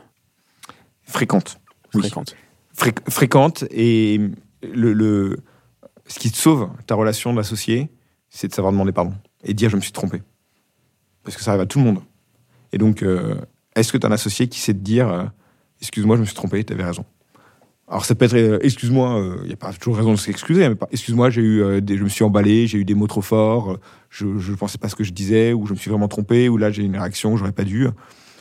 Fréquente. 1.03 1.59
Fréquente. 1.91 2.35
fréquente 3.09 3.63
et 3.71 4.19
le, 4.61 4.93
le, 4.93 5.37
ce 6.05 6.19
qui 6.19 6.31
te 6.31 6.37
sauve 6.37 6.69
ta 6.85 6.95
relation 6.95 7.33
d'associé, 7.33 7.89
c'est 8.29 8.47
de 8.47 8.53
savoir 8.53 8.71
demander 8.71 8.91
pardon 8.91 9.15
et 9.43 9.53
dire 9.53 9.69
je 9.69 9.75
me 9.75 9.81
suis 9.81 9.91
trompé. 9.91 10.21
Parce 11.23 11.35
que 11.35 11.43
ça 11.43 11.51
arrive 11.51 11.61
à 11.63 11.65
tout 11.65 11.79
le 11.79 11.85
monde. 11.85 12.01
Et 12.71 12.77
donc, 12.77 13.01
euh, 13.01 13.35
est-ce 13.75 13.91
que 13.91 13.97
tu 13.97 14.05
as 14.05 14.09
un 14.09 14.13
associé 14.13 14.47
qui 14.47 14.59
sait 14.59 14.73
te 14.73 14.79
dire 14.79 15.09
euh, 15.09 15.25
excuse-moi, 15.81 16.15
je 16.15 16.21
me 16.21 16.25
suis 16.25 16.35
trompé, 16.35 16.63
tu 16.63 16.73
avais 16.73 16.83
raison 16.83 17.05
alors 17.89 18.05
ça 18.05 18.13
peut 18.13 18.25
être, 18.25 18.35
euh, 18.35 18.59
excuse-moi, 18.61 19.37
il 19.41 19.47
n'y 19.47 19.53
a 19.53 19.57
pas 19.57 19.73
toujours 19.73 19.97
raison 19.97 20.11
de 20.11 20.17
s'excuser, 20.17 20.69
mais 20.69 20.75
excuse-moi, 20.91 21.29
j'ai 21.31 21.41
eu 21.41 21.81
des, 21.81 21.97
je 21.97 22.03
me 22.03 22.09
suis 22.09 22.23
emballé, 22.23 22.67
j'ai 22.67 22.77
eu 22.77 22.85
des 22.85 22.93
mots 22.93 23.07
trop 23.07 23.21
forts, 23.21 23.77
je 24.09 24.25
ne 24.25 24.55
pensais 24.55 24.77
pas 24.77 24.89
ce 24.89 24.95
que 24.95 25.03
je 25.03 25.11
disais, 25.11 25.53
ou 25.53 25.65
je 25.65 25.73
me 25.73 25.77
suis 25.77 25.89
vraiment 25.89 26.07
trompé, 26.07 26.49
ou 26.49 26.57
là 26.57 26.69
j'ai 26.71 26.83
une 26.83 26.95
réaction, 26.97 27.35
j'aurais 27.35 27.51
pas 27.51 27.63
dû. 27.63 27.87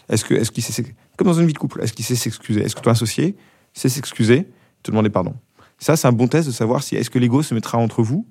Est-ce 0.09 0.25
que, 0.25 0.35
est-ce 0.35 0.51
qu'il 0.51 0.63
sait, 0.63 0.85
comme 1.17 1.27
dans 1.27 1.35
une 1.35 1.47
vie 1.47 1.53
de 1.53 1.59
couple, 1.59 1.83
est-ce 1.83 1.93
qu'il 1.93 2.05
sait 2.05 2.15
s'excuser? 2.15 2.63
Est-ce 2.63 2.75
que 2.75 2.81
ton 2.81 2.91
associé 2.91 3.37
sait 3.75 3.89
s'excuser, 3.89 4.49
te 4.83 4.91
demander 4.91 5.11
pardon? 5.11 5.35
Ça, 5.79 5.97
c'est 5.97 6.09
un 6.09 6.13
bon 6.13 6.29
test 6.29 6.49
de 6.49 6.53
savoir 6.53 6.83
si 6.83 6.97
est-ce 6.97 7.11
que 7.11 7.19
l'ego 7.19 7.43
se 7.43 7.55
mettra 7.55 7.79
entre 7.79 8.03
vous, 8.03 8.27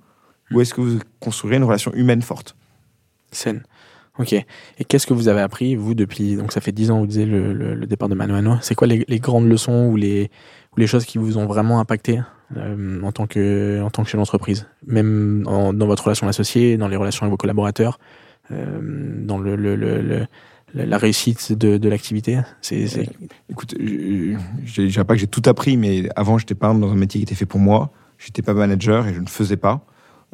ou 0.51 0.61
est-ce 0.61 0.73
que 0.73 0.81
vous 0.81 0.99
construirez 1.19 1.57
une 1.57 1.63
relation 1.63 1.93
humaine 1.93 2.21
forte? 2.21 2.55
Saine. 3.31 3.63
Ok. 4.17 4.33
Et 4.33 4.45
qu'est-ce 4.87 5.05
que 5.05 5.13
vous 5.13 5.27
avez 5.27 5.41
appris, 5.41 5.75
vous, 5.75 5.93
depuis, 5.93 6.35
donc 6.35 6.51
ça 6.51 6.61
fait 6.61 6.71
dix 6.71 6.89
ans, 6.89 6.99
vous 6.99 7.07
disiez 7.07 7.25
le, 7.25 7.53
le, 7.53 7.85
départ 7.85 8.09
de 8.09 8.15
Mano. 8.15 8.55
C'est 8.61 8.73
quoi 8.73 8.87
les, 8.87 9.05
les, 9.07 9.19
grandes 9.19 9.47
leçons 9.47 9.89
ou 9.91 9.95
les, 9.95 10.31
les 10.77 10.87
choses 10.87 11.05
qui 11.05 11.17
vous 11.17 11.37
ont 11.37 11.45
vraiment 11.45 11.79
impacté 11.79 12.21
euh, 12.55 13.01
en 13.01 13.11
tant 13.11 13.27
que, 13.27 13.81
en 13.81 13.89
tant 13.89 14.03
que 14.03 14.09
chef 14.09 14.19
d'entreprise? 14.19 14.67
Même 14.85 15.43
dans 15.43 15.87
votre 15.87 16.03
relation 16.03 16.27
associée, 16.27 16.77
dans 16.77 16.87
les 16.87 16.95
relations 16.95 17.23
avec 17.23 17.31
vos 17.31 17.37
collaborateurs, 17.37 17.99
euh, 18.51 18.79
dans 19.25 19.39
la 20.73 20.97
réussite 20.97 21.53
de, 21.53 21.89
l'activité 21.89 22.39
c'est... 22.61 23.09
Écoute, 23.49 23.75
je 23.79 24.81
dirais 24.81 25.05
pas 25.05 25.15
que 25.15 25.19
j'ai 25.19 25.27
tout 25.27 25.41
appris, 25.45 25.77
mais 25.77 26.09
avant, 26.15 26.37
j'étais 26.37 26.55
pas 26.55 26.73
dans 26.73 26.91
un 26.91 26.95
métier 26.95 27.19
qui 27.19 27.23
était 27.23 27.35
fait 27.35 27.45
pour 27.45 27.59
moi. 27.59 27.91
J'étais 28.17 28.41
pas 28.41 28.53
manager 28.53 29.07
et 29.07 29.13
je 29.13 29.19
ne 29.19 29.27
faisais 29.27 29.57
pas. 29.57 29.85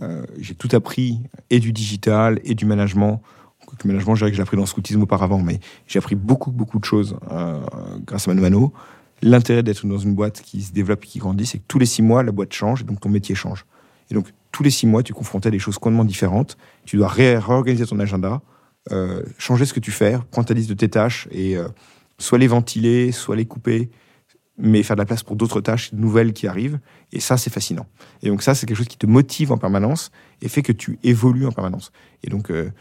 Euh, 0.01 0.23
j'ai 0.39 0.55
tout 0.55 0.69
appris, 0.73 1.21
et 1.49 1.59
du 1.59 1.71
digital, 1.71 2.39
et 2.43 2.55
du 2.55 2.65
management, 2.65 3.21
le 3.83 3.87
management, 3.87 4.15
je 4.15 4.19
dirais 4.19 4.31
que 4.31 4.35
j'ai 4.35 4.41
appris 4.41 4.57
dans 4.57 4.63
le 4.63 4.67
scoutisme 4.67 5.01
auparavant, 5.01 5.39
mais 5.39 5.59
j'ai 5.87 5.99
appris 5.99 6.15
beaucoup, 6.15 6.51
beaucoup 6.51 6.79
de 6.79 6.85
choses 6.85 7.17
euh, 7.31 7.59
grâce 8.05 8.27
à 8.27 8.31
Mano 8.31 8.41
Mano. 8.41 8.73
L'intérêt 9.25 9.63
d'être 9.63 9.85
dans 9.87 9.97
une 9.97 10.15
boîte 10.15 10.41
qui 10.41 10.61
se 10.61 10.73
développe 10.73 11.05
et 11.05 11.07
qui 11.07 11.19
grandit, 11.19 11.45
c'est 11.45 11.59
que 11.59 11.63
tous 11.67 11.79
les 11.79 11.85
six 11.85 12.01
mois, 12.01 12.23
la 12.23 12.33
boîte 12.33 12.53
change 12.53 12.81
et 12.81 12.83
donc 12.83 12.99
ton 12.99 13.07
métier 13.07 13.35
change. 13.35 13.65
Et 14.11 14.13
donc, 14.13 14.27
tous 14.51 14.63
les 14.63 14.69
six 14.69 14.85
mois, 14.85 15.01
tu 15.01 15.13
es 15.13 15.15
confronté 15.15 15.47
à 15.47 15.51
des 15.51 15.59
choses 15.59 15.77
complètement 15.77 16.03
différentes. 16.03 16.57
Tu 16.83 16.97
dois 16.97 17.07
réorganiser 17.07 17.85
ton 17.85 17.99
agenda, 17.99 18.41
euh, 18.91 19.23
changer 19.37 19.65
ce 19.65 19.73
que 19.73 19.79
tu 19.79 19.91
fais, 19.91 20.19
prendre 20.31 20.45
ta 20.45 20.53
liste 20.53 20.67
de 20.67 20.73
tes 20.73 20.89
tâches 20.89 21.29
et 21.31 21.55
euh, 21.55 21.69
soit 22.17 22.37
les 22.37 22.47
ventiler, 22.47 23.13
soit 23.13 23.37
les 23.37 23.45
couper, 23.45 23.89
mais 24.57 24.83
faire 24.83 24.97
de 24.97 25.01
la 25.01 25.05
place 25.05 25.23
pour 25.23 25.37
d'autres 25.37 25.61
tâches 25.61 25.93
nouvelles 25.93 26.33
qui 26.33 26.45
arrivent. 26.45 26.79
Et 27.13 27.21
ça, 27.21 27.37
c'est 27.37 27.49
fascinant. 27.49 27.87
Et 28.23 28.29
donc 28.29 28.43
ça, 28.43 28.55
c'est 28.55 28.65
quelque 28.65 28.77
chose 28.77 28.89
qui 28.89 28.97
te 28.97 29.07
motive 29.07 29.53
en 29.53 29.57
permanence 29.57 30.11
et 30.41 30.49
fait 30.49 30.63
que 30.63 30.73
tu 30.73 30.99
évolues 31.03 31.47
en 31.47 31.51
permanence. 31.53 31.93
Et 32.23 32.29
donc, 32.29 32.51
euh, 32.51 32.71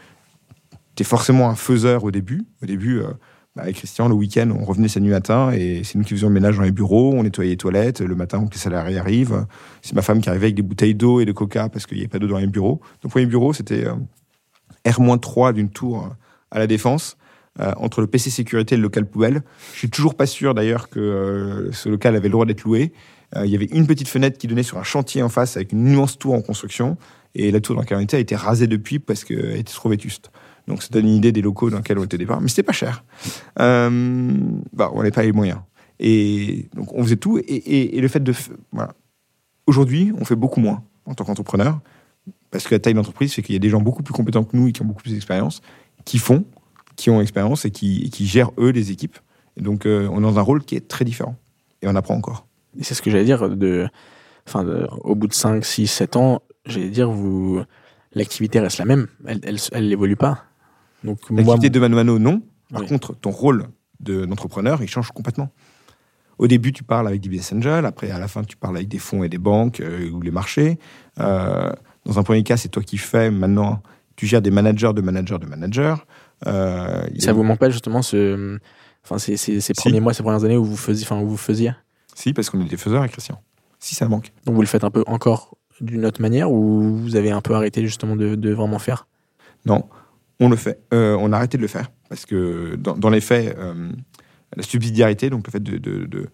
tu 0.95 1.03
es 1.03 1.05
forcément 1.05 1.49
un 1.49 1.55
faiseur 1.55 2.03
au 2.03 2.11
début. 2.11 2.45
Au 2.61 2.65
début, 2.65 2.99
euh, 2.99 3.13
avec 3.57 3.75
Christian, 3.75 4.07
le 4.07 4.15
week-end, 4.15 4.49
on 4.59 4.65
revenait 4.65 4.87
samedi 4.87 5.09
matin 5.09 5.51
et 5.51 5.83
c'est 5.83 5.97
nous 5.97 6.03
qui 6.03 6.11
faisions 6.11 6.27
le 6.27 6.33
ménage 6.33 6.57
dans 6.57 6.63
les 6.63 6.71
bureaux, 6.71 7.13
on 7.13 7.23
nettoyait 7.23 7.51
les 7.51 7.57
toilettes. 7.57 8.01
Le 8.01 8.15
matin, 8.15 8.43
les 8.51 8.57
salariés 8.57 8.97
arrivent, 8.97 9.45
c'est 9.83 9.93
ma 9.93 10.01
femme 10.01 10.21
qui 10.21 10.29
arrivait 10.29 10.47
avec 10.47 10.55
des 10.55 10.63
bouteilles 10.63 10.95
d'eau 10.95 11.19
et 11.19 11.25
de 11.25 11.31
coca 11.31 11.69
parce 11.69 11.85
qu'il 11.85 11.97
n'y 11.97 12.03
avait 12.03 12.09
pas 12.09 12.17
d'eau 12.17 12.27
dans 12.27 12.39
les 12.39 12.47
bureaux. 12.47 12.81
Donc, 13.01 13.11
premier 13.11 13.27
bureau, 13.27 13.53
c'était 13.53 13.85
euh, 13.85 13.93
R-3 14.87 15.53
d'une 15.53 15.69
tour 15.69 16.15
à 16.49 16.59
la 16.59 16.67
Défense. 16.67 17.17
Euh, 17.59 17.71
entre 17.77 18.01
le 18.01 18.07
PC 18.07 18.31
sécurité 18.31 18.73
et 18.73 18.77
le 18.79 18.81
local 18.81 19.05
poubelle. 19.05 19.43
Je 19.73 19.77
suis 19.77 19.89
toujours 19.91 20.15
pas 20.15 20.25
sûr 20.25 20.55
d'ailleurs 20.55 20.89
que 20.89 21.69
ce 21.71 21.87
local 21.87 22.15
avait 22.15 22.27
le 22.27 22.31
droit 22.31 22.47
d'être 22.47 22.63
loué. 22.63 22.93
Il 23.35 23.45
y 23.45 23.55
avait 23.55 23.65
une 23.65 23.85
petite 23.85 24.07
fenêtre 24.07 24.39
qui 24.39 24.47
donnait 24.47 24.63
sur 24.63 24.79
un 24.79 24.83
chantier 24.83 25.21
en 25.21 25.29
face 25.29 25.55
avec 25.55 25.71
une 25.71 25.87
immense 25.87 26.17
tour 26.17 26.33
en 26.33 26.41
construction. 26.41 26.97
Et 27.35 27.51
la 27.51 27.61
tour 27.61 27.75
dans 27.75 27.81
laquelle 27.81 27.99
on 27.99 28.01
était 28.01 28.17
a 28.17 28.19
été 28.19 28.35
rasée 28.35 28.65
depuis 28.65 28.97
parce 28.97 29.23
qu'elle 29.23 29.57
était 29.57 29.71
trop 29.71 29.89
vétuste. 29.89 30.31
Donc, 30.67 30.81
ça 30.81 30.89
donne 30.91 31.05
une 31.05 31.15
idée 31.15 31.31
des 31.31 31.41
locaux 31.41 31.69
dans 31.69 31.77
lesquels 31.77 31.99
on 31.99 32.03
était 32.03 32.15
au 32.15 32.19
départ. 32.19 32.41
Mais 32.41 32.47
c'était 32.47 32.63
pas 32.63 32.73
cher. 32.73 33.03
Euh, 33.59 34.31
bah, 34.71 34.91
on 34.93 34.97
n'avait 34.97 35.11
pas 35.11 35.23
les 35.23 35.31
moyens. 35.31 35.59
Et 35.99 36.69
donc, 36.73 36.93
on 36.93 37.03
faisait 37.03 37.17
tout. 37.17 37.39
Et, 37.47 37.99
le 37.99 38.07
fait 38.07 38.21
de. 38.21 38.33
Voilà. 38.71 38.93
Aujourd'hui, 39.67 40.13
on 40.19 40.25
fait 40.25 40.35
beaucoup 40.35 40.59
moins 40.59 40.83
en 41.05 41.13
tant 41.13 41.23
qu'entrepreneur. 41.23 41.79
Parce 42.51 42.65
que 42.65 42.75
la 42.75 42.79
taille 42.79 42.93
d'entreprise 42.93 43.33
fait 43.33 43.41
qu'il 43.41 43.53
y 43.53 43.55
a 43.55 43.59
des 43.59 43.69
gens 43.69 43.81
beaucoup 43.81 44.03
plus 44.03 44.13
compétents 44.13 44.43
que 44.43 44.55
nous 44.55 44.67
et 44.67 44.71
qui 44.71 44.81
ont 44.81 44.85
beaucoup 44.85 45.01
plus 45.01 45.13
d'expérience, 45.13 45.61
qui 46.05 46.19
font, 46.19 46.45
qui 46.95 47.09
ont 47.09 47.19
expérience 47.19 47.65
et 47.65 47.71
qui, 47.71 48.09
qui, 48.11 48.27
gèrent, 48.27 48.51
eux, 48.59 48.69
les 48.69 48.91
équipes. 48.91 49.17
Et 49.57 49.61
donc, 49.61 49.85
euh, 49.85 50.07
on 50.11 50.19
est 50.19 50.21
dans 50.21 50.37
un 50.37 50.43
rôle 50.43 50.63
qui 50.63 50.75
est 50.75 50.87
très 50.87 51.03
différent. 51.03 51.35
Et 51.81 51.87
on 51.87 51.95
apprend 51.95 52.15
encore. 52.15 52.45
Et 52.79 52.83
c'est 52.83 52.93
ce 52.93 53.01
que 53.01 53.11
j'allais 53.11 53.25
dire. 53.25 53.49
De, 53.49 53.87
enfin, 54.47 54.65
au 55.01 55.15
bout 55.15 55.27
de 55.27 55.33
5, 55.33 55.65
6, 55.65 55.87
7 55.87 56.15
ans, 56.15 56.41
j'allais 56.65 56.89
dire, 56.89 57.11
l'activité 58.13 58.59
reste 58.59 58.77
la 58.77 58.85
même, 58.85 59.07
elle 59.25 59.39
n'évolue 59.41 59.71
elle, 59.73 60.09
elle 60.11 60.17
pas. 60.17 60.45
Donc, 61.03 61.19
L'activité 61.29 61.69
de 61.69 61.79
mano 61.79 61.95
mano, 61.95 62.19
non. 62.19 62.41
Par 62.71 62.85
contre, 62.85 63.15
ton 63.15 63.31
rôle 63.31 63.67
d'entrepreneur, 63.99 64.81
il 64.81 64.87
change 64.87 65.11
complètement. 65.11 65.49
Au 66.39 66.47
début, 66.47 66.73
tu 66.73 66.83
parles 66.83 67.07
avec 67.07 67.21
des 67.21 67.29
business 67.29 67.53
angels, 67.53 67.85
après, 67.85 68.09
à 68.11 68.19
la 68.19 68.27
fin, 68.27 68.43
tu 68.43 68.57
parles 68.57 68.77
avec 68.77 68.87
des 68.87 68.97
fonds 68.97 69.23
et 69.23 69.29
des 69.29 69.37
banques 69.37 69.79
euh, 69.79 70.09
ou 70.09 70.21
les 70.21 70.31
marchés. 70.31 70.79
Euh, 71.19 71.71
dans 72.05 72.19
un 72.19 72.23
premier 72.23 72.43
cas, 72.43 72.57
c'est 72.57 72.69
toi 72.69 72.81
qui 72.81 72.97
fais. 72.97 73.29
Maintenant, 73.29 73.81
tu 74.15 74.25
gères 74.25 74.41
des 74.41 74.51
managers 74.51 74.93
de 74.93 75.01
managers 75.01 75.37
de 75.39 75.45
managers. 75.45 75.95
Euh, 76.47 77.05
ça 77.19 77.33
vous 77.33 77.43
manque 77.43 77.59
pas 77.59 77.69
justement 77.69 78.01
ce, 78.01 78.57
enfin, 79.03 79.17
ces, 79.19 79.37
ces, 79.37 79.73
premiers 79.73 79.99
mois, 79.99 80.13
ces 80.13 80.23
premières 80.23 80.43
années 80.43 80.57
où 80.57 80.65
vous 80.65 80.75
faisiez, 80.75 81.05
enfin, 81.05 81.21
où 81.21 81.27
vous 81.27 81.37
faisiez 81.37 81.71
Si, 82.15 82.33
parce 82.33 82.49
qu'on 82.49 82.61
était 82.65 82.77
faiseurs 82.77 83.01
avec 83.01 83.11
Christian. 83.11 83.41
Si, 83.79 83.95
ça 83.95 84.07
manque. 84.07 84.31
Donc 84.45 84.55
vous 84.55 84.61
le 84.61 84.67
faites 84.67 84.83
un 84.83 84.91
peu 84.91 85.03
encore 85.07 85.55
d'une 85.81 86.05
autre 86.05 86.21
manière 86.21 86.51
ou 86.51 86.97
vous 86.97 87.15
avez 87.15 87.31
un 87.31 87.41
peu 87.41 87.53
arrêté 87.53 87.81
justement 87.83 88.15
de, 88.15 88.35
de 88.35 88.53
vraiment 88.53 88.79
faire? 88.79 89.07
Non, 89.65 89.85
on 90.43 90.49
le. 90.49 90.57
Euh, 90.93 91.31
a 91.31 91.35
arrêté 91.35 91.57
de 91.57 91.61
le 91.61 91.67
faire 91.67 91.91
parce 92.09 92.25
que 92.25 92.75
dans, 92.75 93.09
les 93.09 93.21
faits, 93.21 93.55
euh, 93.57 93.91
la 94.55 94.63
subsidiarité, 94.63 95.29
donc 95.29 95.47
le 95.47 95.51
fait 95.51 95.63
de, 95.63 96.29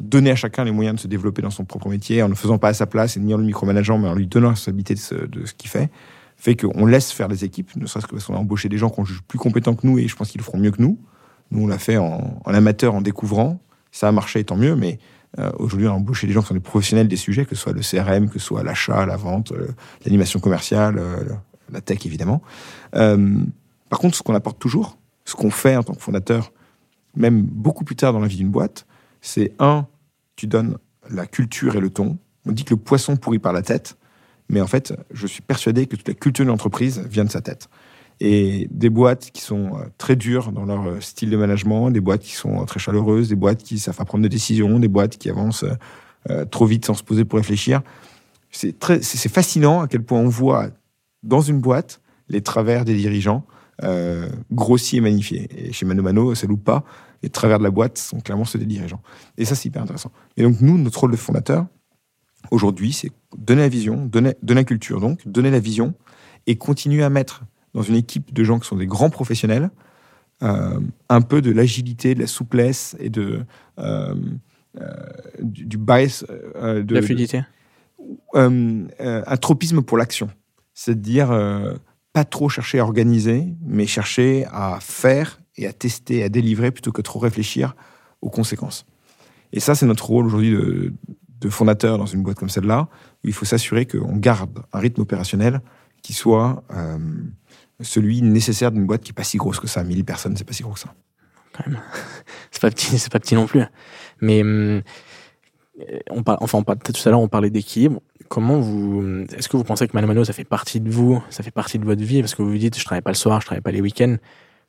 donner 0.00 0.30
à 0.30 0.36
chacun 0.36 0.64
les 0.64 0.70
moyens 0.70 0.96
de 0.96 1.00
se 1.00 1.08
développer 1.08 1.42
dans 1.42 1.50
son 1.50 1.64
propre 1.64 1.88
métier 1.88 2.22
en 2.22 2.28
ne 2.28 2.34
faisant 2.34 2.58
pas 2.58 2.68
à 2.68 2.74
sa 2.74 2.86
place 2.86 3.16
et 3.16 3.20
ni 3.20 3.32
en 3.34 3.38
le 3.38 3.44
micromanagement, 3.44 3.98
mais 3.98 4.08
en 4.08 4.14
lui 4.14 4.26
donnant 4.26 4.48
la 4.48 4.50
responsabilité 4.50 4.94
de 4.94 4.98
ce, 4.98 5.14
de 5.14 5.46
ce 5.46 5.54
qu'il 5.54 5.70
fait, 5.70 5.90
fait 6.36 6.56
qu'on 6.56 6.86
laisse 6.86 7.12
faire 7.12 7.28
les 7.28 7.44
équipes, 7.44 7.74
ne 7.76 7.86
serait-ce 7.86 8.06
que 8.06 8.12
parce 8.12 8.24
qu'on 8.24 8.34
a 8.34 8.38
embauché 8.38 8.68
des 8.68 8.78
gens 8.78 8.90
qu'on 8.90 9.04
juge 9.04 9.22
plus 9.22 9.38
compétents 9.38 9.74
que 9.74 9.86
nous 9.86 9.98
et 9.98 10.08
je 10.08 10.16
pense 10.16 10.30
qu'ils 10.30 10.40
le 10.40 10.44
feront 10.44 10.58
mieux 10.58 10.70
que 10.70 10.82
nous. 10.82 10.98
Nous, 11.50 11.64
on 11.64 11.66
l'a 11.66 11.78
fait 11.78 11.98
en, 11.98 12.40
amateur, 12.46 12.94
en 12.94 13.00
découvrant. 13.00 13.60
Ça 13.90 14.08
a 14.08 14.12
marché, 14.12 14.42
tant 14.42 14.56
mieux, 14.56 14.74
mais 14.74 14.98
euh, 15.38 15.50
aujourd'hui, 15.58 15.86
on 15.86 15.92
a 15.92 15.94
embauché 15.94 16.26
des 16.26 16.32
gens 16.32 16.40
qui 16.40 16.48
sont 16.48 16.54
des 16.54 16.60
professionnels 16.60 17.08
des 17.08 17.16
sujets, 17.16 17.44
que 17.44 17.54
ce 17.54 17.62
soit 17.62 17.72
le 17.72 17.80
CRM, 17.80 18.28
que 18.28 18.38
ce 18.38 18.46
soit 18.46 18.62
l'achat, 18.62 19.04
la 19.06 19.16
vente, 19.16 19.52
l'animation 20.04 20.40
commerciale, 20.40 21.00
la 21.72 21.80
tech 21.80 22.04
évidemment. 22.06 22.42
Euh, 22.94 23.38
par 23.88 23.98
contre, 23.98 24.16
ce 24.16 24.22
qu'on 24.22 24.34
apporte 24.34 24.58
toujours, 24.58 24.96
ce 25.24 25.34
qu'on 25.34 25.50
fait 25.50 25.76
en 25.76 25.82
tant 25.82 25.94
que 25.94 26.02
fondateur, 26.02 26.52
même 27.16 27.42
beaucoup 27.42 27.84
plus 27.84 27.96
tard 27.96 28.12
dans 28.12 28.20
la 28.20 28.28
vie 28.28 28.36
d'une 28.36 28.50
boîte, 28.50 28.86
c'est 29.20 29.52
un, 29.58 29.86
tu 30.36 30.46
donnes 30.46 30.78
la 31.10 31.26
culture 31.26 31.76
et 31.76 31.80
le 31.80 31.90
ton. 31.90 32.18
On 32.46 32.52
dit 32.52 32.64
que 32.64 32.74
le 32.74 32.80
poisson 32.80 33.16
pourrit 33.16 33.38
par 33.38 33.52
la 33.52 33.62
tête, 33.62 33.96
mais 34.48 34.60
en 34.60 34.66
fait, 34.66 34.94
je 35.12 35.26
suis 35.26 35.42
persuadé 35.42 35.86
que 35.86 35.96
toute 35.96 36.08
la 36.08 36.14
culture 36.14 36.44
de 36.44 36.50
l'entreprise 36.50 37.02
vient 37.08 37.24
de 37.24 37.30
sa 37.30 37.40
tête. 37.40 37.68
Et 38.20 38.68
des 38.70 38.90
boîtes 38.90 39.30
qui 39.32 39.42
sont 39.42 39.76
euh, 39.76 39.84
très 39.98 40.16
dures 40.16 40.52
dans 40.52 40.64
leur 40.64 40.86
euh, 40.86 41.00
style 41.00 41.30
de 41.30 41.36
management, 41.36 41.90
des 41.90 42.00
boîtes 42.00 42.22
qui 42.22 42.34
sont 42.34 42.64
très 42.66 42.78
chaleureuses, 42.78 43.28
des 43.28 43.36
boîtes 43.36 43.62
qui 43.62 43.78
savent 43.78 43.96
prendre 44.04 44.22
des 44.22 44.28
décisions, 44.28 44.78
des 44.78 44.88
boîtes 44.88 45.16
qui 45.16 45.30
avancent 45.30 45.64
trop 46.52 46.66
vite 46.66 46.86
sans 46.86 46.94
se 46.94 47.02
poser 47.02 47.24
pour 47.24 47.38
réfléchir. 47.38 47.82
C'est 48.52 49.28
fascinant 49.28 49.80
à 49.80 49.88
quel 49.88 50.02
point 50.02 50.20
on 50.20 50.28
voit 50.28 50.68
dans 51.22 51.40
une 51.40 51.60
boîte 51.60 52.00
les 52.28 52.40
travers 52.40 52.84
des 52.84 52.94
dirigeants 52.94 53.44
euh, 53.82 54.28
grossis 54.50 54.98
et 54.98 55.00
magnifiés. 55.00 55.48
Et 55.56 55.72
chez 55.72 55.86
Mano 55.86 56.02
Mano, 56.02 56.34
ça 56.34 56.46
loupe 56.46 56.64
pas. 56.64 56.84
Les 57.22 57.30
travers 57.30 57.58
de 57.58 57.64
la 57.64 57.70
boîte 57.70 57.98
sont 57.98 58.20
clairement 58.20 58.44
ceux 58.44 58.58
des 58.58 58.66
dirigeants. 58.66 59.00
Et 59.38 59.44
ça, 59.44 59.54
c'est 59.54 59.68
hyper 59.68 59.82
intéressant. 59.82 60.12
Et 60.36 60.42
donc, 60.42 60.60
nous, 60.60 60.78
notre 60.78 61.00
rôle 61.00 61.12
de 61.12 61.16
fondateur, 61.16 61.66
aujourd'hui, 62.50 62.92
c'est 62.92 63.10
donner 63.36 63.62
la 63.62 63.68
vision, 63.68 64.04
donner, 64.06 64.34
donner 64.42 64.60
la 64.60 64.64
culture, 64.64 65.00
donc, 65.00 65.26
donner 65.26 65.50
la 65.50 65.60
vision 65.60 65.94
et 66.46 66.56
continuer 66.56 67.02
à 67.02 67.10
mettre 67.10 67.44
dans 67.74 67.82
une 67.82 67.94
équipe 67.94 68.32
de 68.34 68.44
gens 68.44 68.58
qui 68.58 68.68
sont 68.68 68.76
des 68.76 68.86
grands 68.86 69.10
professionnels 69.10 69.70
euh, 70.42 70.80
un 71.08 71.20
peu 71.20 71.40
de 71.40 71.52
l'agilité, 71.52 72.14
de 72.14 72.20
la 72.20 72.26
souplesse 72.26 72.96
et 72.98 73.10
de 73.10 73.44
euh, 73.78 74.14
euh, 74.80 74.92
du, 75.40 75.66
du 75.66 75.78
bias, 75.78 76.24
de 76.60 76.94
La 76.94 77.02
fluidité. 77.02 77.42
un 78.34 79.36
tropisme 79.40 79.82
pour 79.82 79.98
l'action. 79.98 80.30
C'est-à-dire 80.74 81.30
euh, 81.30 81.74
pas 82.12 82.24
trop 82.24 82.48
chercher 82.48 82.78
à 82.78 82.82
organiser, 82.82 83.54
mais 83.64 83.86
chercher 83.86 84.46
à 84.50 84.78
faire 84.80 85.40
et 85.56 85.66
à 85.66 85.72
tester, 85.72 86.22
à 86.22 86.28
délivrer 86.28 86.70
plutôt 86.70 86.92
que 86.92 87.02
trop 87.02 87.18
réfléchir 87.18 87.74
aux 88.20 88.30
conséquences. 88.30 88.86
Et 89.52 89.60
ça, 89.60 89.74
c'est 89.74 89.86
notre 89.86 90.06
rôle 90.06 90.26
aujourd'hui 90.26 90.52
de, 90.52 90.94
de 91.42 91.48
fondateur 91.50 91.98
dans 91.98 92.06
une 92.06 92.22
boîte 92.22 92.38
comme 92.38 92.48
celle-là, 92.48 92.88
où 93.24 93.28
il 93.28 93.32
faut 93.34 93.44
s'assurer 93.44 93.86
qu'on 93.86 94.16
garde 94.16 94.62
un 94.72 94.78
rythme 94.78 95.02
opérationnel 95.02 95.60
qui 96.02 96.12
soit 96.12 96.62
euh, 96.74 96.98
celui 97.80 98.22
nécessaire 98.22 98.72
d'une 98.72 98.86
boîte 98.86 99.02
qui 99.02 99.10
n'est 99.10 99.14
pas 99.14 99.24
si 99.24 99.36
grosse 99.36 99.60
que 99.60 99.66
ça. 99.66 99.84
1000 99.84 100.04
personnes, 100.04 100.36
c'est 100.36 100.44
pas 100.44 100.52
si 100.52 100.62
gros 100.62 100.72
que 100.72 100.80
ça. 100.80 100.94
quand 101.52 101.66
même. 101.66 101.80
c'est 102.50 102.60
pas 102.60 102.70
petit, 102.70 102.98
c'est 102.98 103.12
pas 103.12 103.20
petit 103.20 103.34
non 103.34 103.46
plus. 103.46 103.62
Mais 104.20 104.42
hum, 104.42 104.82
euh, 105.80 105.98
on 106.10 106.22
parle, 106.22 106.38
enfin, 106.40 106.58
on 106.58 106.64
parle, 106.64 106.78
tout 106.78 106.92
à 107.04 107.10
l'heure, 107.10 107.20
on 107.20 107.28
parlait 107.28 107.50
d'équilibre. 107.50 108.00
Comment 108.32 108.58
vous, 108.58 109.26
est-ce 109.36 109.46
que 109.46 109.58
vous 109.58 109.62
pensez 109.62 109.86
que 109.86 109.92
Mano 109.92 110.06
Mano, 110.06 110.24
ça 110.24 110.32
fait 110.32 110.44
partie 110.44 110.80
de 110.80 110.88
vous, 110.88 111.22
ça 111.28 111.42
fait 111.42 111.50
partie 111.50 111.78
de 111.78 111.84
votre 111.84 112.02
vie, 112.02 112.22
parce 112.22 112.34
que 112.34 112.40
vous 112.40 112.50
vous 112.50 112.56
dites, 112.56 112.78
je 112.78 112.82
travaille 112.82 113.02
pas 113.02 113.10
le 113.10 113.14
soir, 113.14 113.42
je 113.42 113.44
travaille 113.44 113.60
pas 113.60 113.72
les 113.72 113.82
week-ends, 113.82 114.16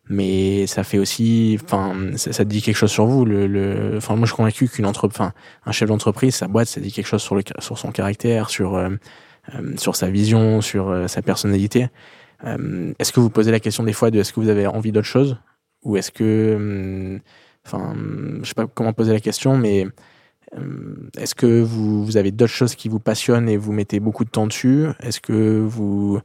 mais 0.10 0.68
ça 0.68 0.84
fait 0.84 0.98
aussi, 0.98 1.58
enfin, 1.64 1.96
ça, 2.18 2.44
dit 2.44 2.62
quelque 2.62 2.76
chose 2.76 2.92
sur 2.92 3.06
vous. 3.06 3.24
Le, 3.24 4.00
moi, 4.10 4.18
je 4.20 4.26
suis 4.26 4.36
convaincu 4.36 4.68
qu'une 4.68 4.86
entreprise, 4.86 5.30
un 5.66 5.72
chef 5.72 5.88
d'entreprise, 5.88 6.36
sa 6.36 6.50
boîte, 6.50 6.68
ça 6.68 6.82
dit 6.82 6.92
quelque 6.92 7.06
chose 7.06 7.22
sur 7.22 7.78
son 7.78 7.92
caractère, 7.94 8.50
sur, 8.50 8.76
euh, 8.76 8.90
euh, 9.56 9.78
sur 9.78 9.96
sa 9.96 10.10
vision, 10.10 10.60
sur 10.60 10.90
euh, 10.90 11.08
sa 11.08 11.22
personnalité. 11.22 11.88
Est-ce 12.44 13.14
que 13.14 13.22
vous 13.22 13.30
posez 13.30 13.52
la 13.52 13.62
question 13.62 13.86
des 13.86 13.94
fois 13.94 14.12
de 14.12 14.20
est-ce 14.20 14.34
que 14.34 14.42
vous 14.42 14.50
avez 14.50 14.68
envie 14.68 14.92
d'autre 14.92 15.08
chose? 15.08 15.38
Ou 15.84 15.96
est-ce 15.96 16.12
que, 16.12 16.56
hum, 16.58 17.20
enfin, 17.66 17.96
je 18.42 18.46
sais 18.46 18.56
pas 18.56 18.68
comment 18.68 18.92
poser 18.92 19.14
la 19.14 19.22
question, 19.22 19.56
mais 19.56 19.88
est-ce 21.18 21.36
que 21.36 21.62
vous, 21.62 22.06
vous 22.06 22.18
avez 22.18 22.32
d'autres 22.32 22.54
choses 22.54 22.76
qui 22.76 22.90
vous 22.90 23.00
passionnent 23.00 23.50
et 23.50 23.58
vous 23.58 23.72
mettez 23.72 24.00
beaucoup 24.00 24.26
de 24.26 24.30
temps 24.30 24.48
dessus? 24.48 24.88
Est-ce 25.02 25.20
que 25.20 25.60
vous, 25.60 26.20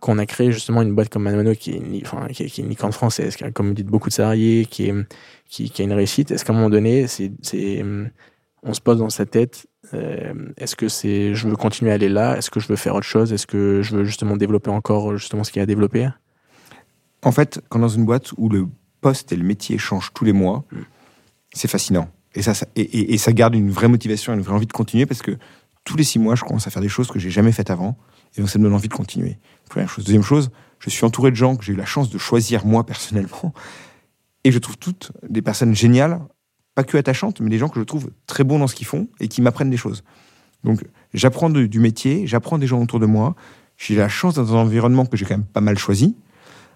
qu'on 0.00 0.18
a 0.18 0.26
créé 0.26 0.52
justement 0.52 0.82
une 0.82 0.94
boîte 0.94 1.08
comme 1.08 1.22
Mano 1.22 1.54
qui 1.54 1.70
est 1.70 1.76
une, 1.76 2.00
enfin, 2.04 2.26
qui 2.28 2.44
est, 2.44 2.46
qui 2.46 2.60
est 2.60 2.64
une 2.64 2.70
licorne 2.70 2.92
française, 2.92 3.36
qui 3.36 3.44
a, 3.44 3.50
comme 3.50 3.68
vous 3.68 3.74
dites, 3.74 3.86
beaucoup 3.86 4.08
de 4.08 4.14
salariés, 4.14 4.66
qui, 4.66 4.86
est, 4.86 4.94
qui, 5.48 5.70
qui 5.70 5.82
a 5.82 5.84
une 5.84 5.92
réussite, 5.92 6.30
est-ce 6.30 6.44
qu'à 6.44 6.52
un 6.52 6.56
moment 6.56 6.70
donné, 6.70 7.06
c'est, 7.06 7.32
c'est, 7.42 7.82
hum, 7.82 8.10
on 8.62 8.74
se 8.74 8.80
pose 8.80 8.98
dans 8.98 9.10
sa 9.10 9.26
tête, 9.26 9.66
euh, 9.94 10.32
est-ce 10.56 10.76
que 10.76 10.88
c'est, 10.88 11.34
je 11.34 11.48
veux 11.48 11.56
continuer 11.56 11.90
à 11.90 11.94
aller 11.94 12.08
là 12.08 12.36
Est-ce 12.36 12.50
que 12.50 12.60
je 12.60 12.68
veux 12.68 12.76
faire 12.76 12.94
autre 12.94 13.06
chose 13.06 13.32
Est-ce 13.32 13.46
que 13.46 13.82
je 13.82 13.96
veux 13.96 14.04
justement 14.04 14.36
développer 14.36 14.70
encore 14.70 15.16
justement 15.16 15.44
ce 15.44 15.50
qu'il 15.50 15.58
y 15.58 15.60
a 15.60 15.64
à 15.64 15.66
développer? 15.66 16.08
En 17.22 17.32
fait, 17.32 17.60
quand 17.68 17.78
dans 17.78 17.88
une 17.88 18.04
boîte 18.04 18.32
où 18.36 18.48
le 18.48 18.66
poste 19.00 19.32
et 19.32 19.36
le 19.36 19.44
métier 19.44 19.78
changent 19.78 20.12
tous 20.14 20.24
les 20.24 20.32
mois, 20.32 20.64
Mm. 20.70 20.80
c'est 21.52 21.68
fascinant. 21.68 22.08
Et 22.34 22.42
ça, 22.42 22.52
et, 22.76 22.80
et- 22.82 23.14
et 23.14 23.18
ça 23.18 23.32
garde 23.32 23.54
une 23.54 23.70
vraie 23.70 23.88
motivation, 23.88 24.32
une 24.34 24.40
vraie 24.40 24.54
envie 24.54 24.66
de 24.66 24.72
continuer 24.72 25.06
parce 25.06 25.22
que 25.22 25.32
tous 25.84 25.96
les 25.96 26.04
six 26.04 26.18
mois, 26.18 26.34
je 26.34 26.44
commence 26.44 26.66
à 26.66 26.70
faire 26.70 26.82
des 26.82 26.88
choses 26.88 27.08
que 27.08 27.18
j'ai 27.18 27.30
jamais 27.30 27.52
faites 27.52 27.70
avant. 27.70 27.96
Et 28.36 28.40
donc, 28.40 28.48
ça 28.48 28.58
me 28.58 28.64
donne 28.64 28.74
envie 28.74 28.88
de 28.88 28.94
continuer. 28.94 29.38
Première 29.68 29.88
chose. 29.90 30.04
Deuxième 30.04 30.22
chose, 30.22 30.50
je 30.78 30.88
suis 30.90 31.04
entouré 31.04 31.30
de 31.30 31.36
gens 31.36 31.56
que 31.56 31.64
j'ai 31.64 31.72
eu 31.72 31.76
la 31.76 31.84
chance 31.84 32.08
de 32.10 32.18
choisir 32.18 32.64
moi 32.64 32.84
personnellement. 32.86 33.52
Et 34.44 34.52
je 34.52 34.58
trouve 34.58 34.78
toutes 34.78 35.12
des 35.28 35.42
personnes 35.42 35.74
géniales, 35.74 36.20
pas 36.74 36.84
que 36.84 36.96
attachantes, 36.96 37.40
mais 37.40 37.50
des 37.50 37.58
gens 37.58 37.68
que 37.68 37.78
je 37.78 37.84
trouve 37.84 38.10
très 38.26 38.44
bons 38.44 38.58
dans 38.58 38.66
ce 38.66 38.74
qu'ils 38.74 38.86
font 38.86 39.08
et 39.20 39.28
qui 39.28 39.42
m'apprennent 39.42 39.70
des 39.70 39.76
choses. 39.76 40.02
Donc, 40.64 40.84
j'apprends 41.12 41.50
du 41.50 41.78
métier, 41.80 42.26
j'apprends 42.26 42.56
des 42.58 42.66
gens 42.66 42.80
autour 42.80 42.98
de 43.00 43.06
moi. 43.06 43.34
J'ai 43.76 43.94
la 43.96 44.08
chance 44.08 44.34
dans 44.34 44.54
un 44.54 44.58
environnement 44.60 45.04
que 45.04 45.16
j'ai 45.16 45.24
quand 45.24 45.34
même 45.36 45.44
pas 45.44 45.60
mal 45.60 45.76
choisi. 45.78 46.16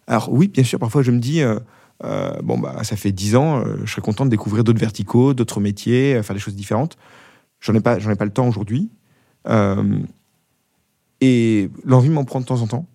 Alors 0.07 0.33
oui, 0.33 0.49
bien 0.49 0.65
sûr, 0.65 0.79
parfois 0.79 1.03
je 1.03 1.11
me 1.13 1.19
dis, 1.19 1.41
euh, 1.43 1.59
euh, 2.05 2.41
bon, 2.43 2.59
bah, 2.59 2.85
ça 2.85 2.97
fait 2.97 3.13
dix 3.13 3.37
ans, 3.37 3.61
euh, 3.61 3.79
je 3.85 3.91
serais 3.91 4.03
content 4.03 4.25
de 4.25 4.31
découvrir 4.31 4.65
d'autres 4.65 4.81
verticaux, 4.81 5.35
d'autres 5.35 5.61
métiers, 5.61 6.15
euh, 6.15 6.23
faire 6.23 6.35
des 6.35 6.41
choses 6.41 6.55
différentes. 6.55 6.97
J'en 7.61 7.75
ai 7.75 7.81
pas, 7.81 7.99
j'en 7.99 8.11
ai 8.11 8.17
pas 8.17 8.25
le 8.25 8.33
temps 8.33 8.49
aujourd'hui. 8.49 8.91
Et 11.21 11.71
l'envie 11.85 12.11
m'en 12.11 12.25
prend 12.25 12.41
de 12.41 12.45
temps 12.45 12.61
en 12.61 12.67
temps, 12.67 12.87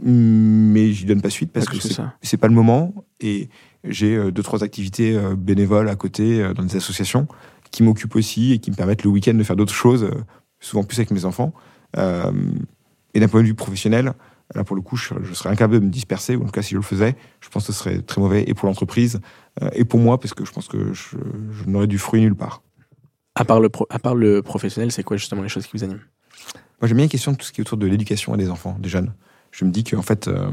mais 0.00 0.92
j'y 0.92 1.06
donne 1.06 1.22
pas 1.22 1.30
suite 1.30 1.50
parce 1.50 1.66
Ouais, 1.66 1.78
que 1.78 1.82
c'est 1.82 2.02
c'est 2.22 2.36
pas 2.36 2.46
le 2.46 2.54
moment. 2.54 2.94
Et 3.20 3.48
j'ai 3.82 4.30
deux 4.30 4.42
trois 4.42 4.62
activités 4.62 5.18
bénévoles 5.36 5.88
à 5.88 5.96
côté 5.96 6.52
dans 6.54 6.62
des 6.62 6.76
associations 6.76 7.26
qui 7.72 7.82
m'occupent 7.82 8.14
aussi 8.14 8.52
et 8.52 8.58
qui 8.58 8.70
me 8.70 8.76
permettent 8.76 9.02
le 9.02 9.10
week-end 9.10 9.34
de 9.34 9.42
faire 9.42 9.56
d'autres 9.56 9.74
choses, 9.74 10.08
souvent 10.60 10.84
plus 10.84 10.98
avec 10.98 11.10
mes 11.10 11.24
enfants. 11.24 11.52
Et 11.96 13.20
d'un 13.20 13.28
point 13.28 13.40
de 13.40 13.46
vue 13.46 13.54
professionnel, 13.54 14.12
là 14.54 14.64
pour 14.64 14.76
le 14.76 14.82
coup, 14.82 14.96
je, 14.96 15.14
je 15.22 15.34
serais 15.34 15.50
incapable 15.50 15.80
de 15.80 15.84
me 15.86 15.90
disperser, 15.90 16.36
ou 16.36 16.42
en 16.42 16.46
tout 16.46 16.52
cas 16.52 16.62
si 16.62 16.70
je 16.70 16.76
le 16.76 16.82
faisais, 16.82 17.16
je 17.40 17.48
pense 17.48 17.66
que 17.66 17.72
ce 17.72 17.78
serait 17.78 18.00
très 18.02 18.20
mauvais 18.20 18.44
et 18.46 18.54
pour 18.54 18.68
l'entreprise 18.68 19.20
euh, 19.62 19.70
et 19.72 19.84
pour 19.84 19.98
moi 20.00 20.18
parce 20.20 20.34
que 20.34 20.44
je 20.44 20.52
pense 20.52 20.68
que 20.68 20.92
je, 20.92 21.16
je 21.50 21.64
n'aurais 21.68 21.86
du 21.88 21.98
fruit 21.98 22.20
nulle 22.20 22.36
part. 22.36 22.62
à 23.34 23.44
part, 23.44 23.60
le 23.60 23.68
pro- 23.68 23.86
à 23.90 23.98
part 23.98 24.14
le 24.14 24.42
professionnel, 24.42 24.92
c'est 24.92 25.02
quoi 25.02 25.16
justement 25.16 25.42
les 25.42 25.48
choses 25.48 25.66
qui 25.66 25.76
vous 25.76 25.84
animent? 25.84 26.00
Moi, 26.80 26.88
j'aime 26.88 26.96
bien 26.98 27.06
la 27.06 27.10
question 27.10 27.32
de 27.32 27.36
tout 27.36 27.44
ce 27.46 27.52
qui 27.52 27.60
est 27.60 27.62
autour 27.62 27.78
de 27.78 27.86
l'éducation 27.86 28.34
et 28.34 28.38
des 28.38 28.50
enfants, 28.50 28.76
des 28.78 28.88
jeunes. 28.88 29.12
Je 29.50 29.64
me 29.64 29.70
dis 29.70 29.82
qu'en 29.84 30.02
fait, 30.02 30.28
euh, 30.28 30.50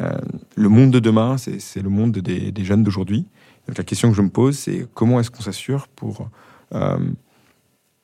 euh, 0.00 0.18
le 0.56 0.68
monde 0.68 0.90
de 0.90 0.98
demain, 0.98 1.36
c'est 1.38 1.82
le 1.82 1.90
monde 1.90 2.12
des, 2.12 2.52
des 2.52 2.64
jeunes 2.64 2.82
d'aujourd'hui. 2.82 3.26
Donc 3.66 3.76
la 3.76 3.84
question 3.84 4.08
que 4.10 4.16
je 4.16 4.22
me 4.22 4.30
pose, 4.30 4.56
c'est 4.58 4.86
comment 4.94 5.20
est-ce 5.20 5.30
qu'on 5.30 5.42
s'assure 5.42 5.88
pour, 5.88 6.30
euh, 6.74 6.98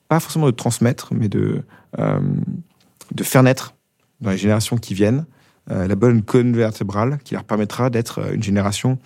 pas 0.09 0.21
forcément 0.21 0.47
de 0.47 0.51
transmettre, 0.53 1.15
mais 1.15 1.29
de, 1.31 1.63
de 1.97 3.25
faire 3.25 3.43
naître 3.43 3.75
dans 4.21 4.31
les 4.31 4.39
générations 4.39 4.77
qui 4.77 4.95
viennent 4.95 5.27
euh, 5.71 5.87
la 5.87 5.95
bonne 5.95 6.23
colonne 6.23 6.57
vertébrale 6.57 7.19
qui 7.25 7.35
leur 7.35 7.45
permettra 7.45 7.91
d'être 7.91 8.21
euh, 8.21 8.35
une 8.35 8.43
génération. 8.43 8.99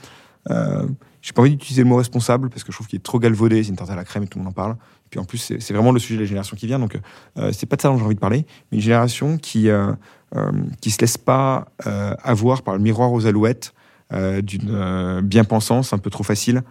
Euh, 0.51 0.87
j'ai 1.23 1.33
pas 1.33 1.43
envie 1.43 1.51
d'utiliser 1.51 1.83
le 1.83 1.89
mot 1.89 1.97
responsable 1.97 2.49
parce 2.49 2.65
que 2.65 2.73
je 2.73 2.77
trouve 2.77 2.87
qu'il 2.87 2.99
est 2.99 3.03
trop 3.03 3.19
galvaudé, 3.19 3.63
c'est 3.63 3.71
une 3.71 3.77
tarte 3.77 3.91
à 3.91 3.97
la 3.97 4.05
crème 4.05 4.25
et 4.25 4.27
tout 4.27 4.39
le 4.39 4.45
monde 4.45 4.53
en 4.53 4.55
parle. 4.55 4.73
Et 4.73 5.11
puis 5.11 5.21
en 5.21 5.25
plus, 5.25 5.39
c'est 5.39 5.73
vraiment 5.73 5.93
le 5.93 5.99
sujet 5.99 6.17
de 6.17 6.21
la 6.21 6.27
génération 6.27 6.57
qui 6.57 6.67
vient, 6.67 6.79
donc 6.79 6.99
euh, 7.39 7.51
c'est 7.53 7.67
pas 7.67 7.77
de 7.77 7.83
ça 7.83 7.89
dont 7.89 7.99
j'ai 7.99 8.05
envie 8.05 8.15
de 8.15 8.21
parler, 8.21 8.47
mais 8.71 8.79
une 8.79 8.83
génération 8.83 9.39
qui 9.39 9.69
euh, 9.69 9.93
euh, 10.37 10.53
qui 10.81 10.91
se 10.91 11.01
laisse 11.01 11.17
pas 11.17 11.69
euh, 11.87 12.15
avoir 12.23 12.63
par 12.63 12.75
le 12.75 12.81
miroir 12.81 13.13
aux 13.13 13.27
alouettes 13.27 13.73
euh, 14.13 14.43
d'une 14.43 14.71
euh, 14.71 15.23
bien-pensance 15.23 15.93
un 15.93 15.99
peu 15.99 16.11
trop 16.11 16.25
facile 16.25 16.63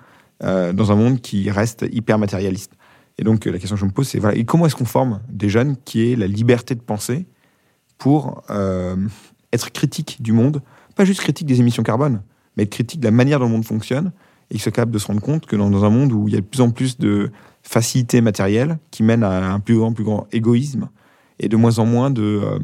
euh, 0.43 0.73
dans 0.73 0.91
un 0.91 0.95
monde 0.95 1.19
qui 1.21 1.49
reste 1.49 1.85
hyper 1.91 2.19
matérialiste. 2.19 2.73
Et 3.17 3.23
donc 3.23 3.47
euh, 3.47 3.51
la 3.51 3.59
question 3.59 3.75
que 3.75 3.81
je 3.81 3.85
me 3.85 3.91
pose, 3.91 4.07
c'est 4.07 4.19
voilà, 4.19 4.41
comment 4.43 4.65
est-ce 4.67 4.75
qu'on 4.75 4.85
forme 4.85 5.19
des 5.29 5.49
jeunes 5.49 5.75
qui 5.85 6.11
aient 6.11 6.15
la 6.15 6.27
liberté 6.27 6.75
de 6.75 6.81
penser 6.81 7.25
pour 7.97 8.43
euh, 8.49 8.95
être 9.53 9.71
critique 9.71 10.21
du 10.21 10.31
monde, 10.31 10.61
pas 10.95 11.05
juste 11.05 11.21
critique 11.21 11.47
des 11.47 11.59
émissions 11.59 11.83
carbone, 11.83 12.21
mais 12.55 12.63
être 12.63 12.71
critique 12.71 12.99
de 12.99 13.05
la 13.05 13.11
manière 13.11 13.39
dont 13.39 13.45
le 13.45 13.51
monde 13.51 13.65
fonctionne 13.65 14.11
et 14.49 14.55
qu'ils 14.55 14.61
soient 14.61 14.71
capables 14.71 14.91
de 14.91 14.99
se 14.99 15.07
rendre 15.07 15.21
compte 15.21 15.45
que 15.45 15.55
dans, 15.55 15.83
un 15.83 15.89
monde 15.89 16.11
où 16.11 16.27
il 16.27 16.33
y 16.33 16.37
a 16.37 16.41
de 16.41 16.45
plus 16.45 16.61
en 16.61 16.71
plus 16.71 16.97
de 16.97 17.31
facilité 17.63 18.21
matérielle 18.21 18.79
qui 18.91 19.03
mène 19.03 19.23
à 19.23 19.51
un 19.51 19.59
plus 19.59 19.77
grand, 19.77 19.93
plus 19.93 20.03
grand 20.03 20.27
égoïsme 20.31 20.89
et 21.39 21.49
de 21.49 21.57
moins 21.57 21.79
en 21.79 21.85
moins 21.85 22.09
de 22.09 22.41
euh, 22.43 22.59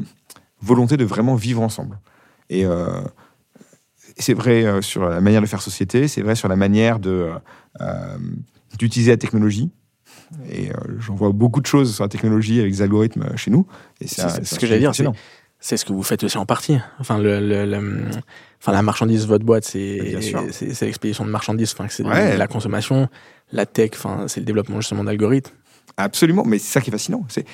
volonté 0.60 0.96
de 0.96 1.04
vraiment 1.04 1.34
vivre 1.34 1.62
ensemble. 1.62 1.98
Et 2.48 2.64
euh, 2.64 3.02
c'est 4.16 4.34
vrai 4.34 4.82
sur 4.82 5.08
la 5.08 5.20
manière 5.20 5.42
de 5.42 5.46
faire 5.46 5.62
société, 5.62 6.08
c'est 6.08 6.22
vrai 6.22 6.34
sur 6.34 6.48
la 6.48 6.56
manière 6.56 6.98
d'utiliser 8.78 9.10
la 9.10 9.16
technologie. 9.16 9.70
Et 10.50 10.70
euh, 10.70 10.74
j'en 11.00 11.14
vois 11.14 11.30
beaucoup 11.32 11.60
de 11.60 11.66
choses 11.66 11.94
sur 11.94 12.04
la 12.04 12.08
technologie 12.08 12.60
avec 12.60 12.72
les 12.72 12.82
algorithmes 12.82 13.22
euh, 13.22 13.36
chez 13.36 13.50
nous. 13.50 13.66
Et 14.00 14.06
C'est- 14.08 14.44
ce 14.44 14.58
que 14.58 14.66
j'allais 14.66 14.80
dire. 14.80 14.92
C'est 15.60 15.78
ce 15.78 15.84
que 15.86 15.92
vous 15.94 16.02
faites 16.02 16.22
aussi 16.24 16.36
en 16.36 16.44
partie. 16.44 16.76
Enfin, 16.98 17.16
le, 17.18 17.40
le- 17.40 17.64
le- 17.64 18.02
enfin 18.60 18.72
la 18.72 18.82
marchandise 18.82 19.22
de 19.22 19.28
votre 19.28 19.46
boîte, 19.46 19.64
Bien 19.74 20.20
c'est 20.20 20.82
l'expédition 20.84 21.24
de 21.24 21.30
marchandises. 21.30 21.72
Enfin, 21.72 21.86
c'est 21.88 22.04
Ouais. 22.04 22.36
la 22.36 22.46
consommation, 22.46 23.08
la 23.50 23.64
tech. 23.64 23.92
Enfin, 23.94 24.26
c'est 24.28 24.40
le 24.40 24.46
développement 24.46 24.80
justement 24.80 25.04
d'algorithmes. 25.04 25.52
Absolument, 25.96 26.44
mais 26.44 26.58
c'est 26.58 26.72
ça 26.72 26.80
qui 26.82 26.90
est 26.90 26.92
fascinant. 26.92 27.24
C'est- 27.28 27.46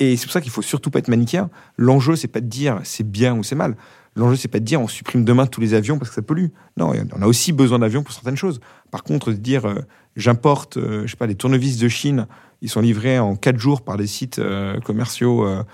Et 0.00 0.16
c'est 0.16 0.24
pour 0.24 0.32
ça 0.32 0.40
qu'il 0.40 0.50
faut 0.50 0.62
surtout 0.62 0.90
pas 0.90 0.98
être 0.98 1.08
manichéen. 1.08 1.50
L'enjeu, 1.76 2.16
c'est 2.16 2.26
pas 2.26 2.40
de 2.40 2.46
dire 2.46 2.80
c'est 2.82 3.08
bien 3.08 3.36
ou 3.36 3.44
c'est 3.44 3.54
mal. 3.54 3.76
L'enjeu, 4.16 4.34
c'est 4.36 4.48
pas 4.48 4.58
de 4.60 4.64
dire 4.64 4.80
on 4.80 4.88
supprime 4.88 5.24
demain 5.24 5.46
tous 5.46 5.60
les 5.60 5.72
avions 5.74 5.98
parce 5.98 6.08
que 6.10 6.14
ça 6.16 6.22
pollue. 6.22 6.46
Non, 6.76 6.92
on 7.16 7.22
a 7.22 7.26
aussi 7.26 7.52
besoin 7.52 7.78
d'avions 7.78 8.02
pour 8.02 8.12
certaines 8.12 8.36
choses. 8.36 8.60
Par 8.90 9.04
contre, 9.04 9.30
de 9.30 9.36
dire 9.36 9.66
euh, 9.66 9.74
j'importe, 10.16 10.76
euh, 10.76 11.02
je 11.06 11.10
sais 11.10 11.16
pas, 11.16 11.26
les 11.26 11.34
tournevis 11.34 11.78
de 11.78 11.88
Chine, 11.88 12.26
ils 12.60 12.68
sont 12.68 12.80
livrés 12.80 13.18
en 13.18 13.36
4 13.36 13.58
jours 13.58 13.82
par 13.82 13.96
des 13.96 14.06
sites 14.06 14.38
euh, 14.38 14.78
commerciaux 14.80 15.46
euh, 15.46 15.64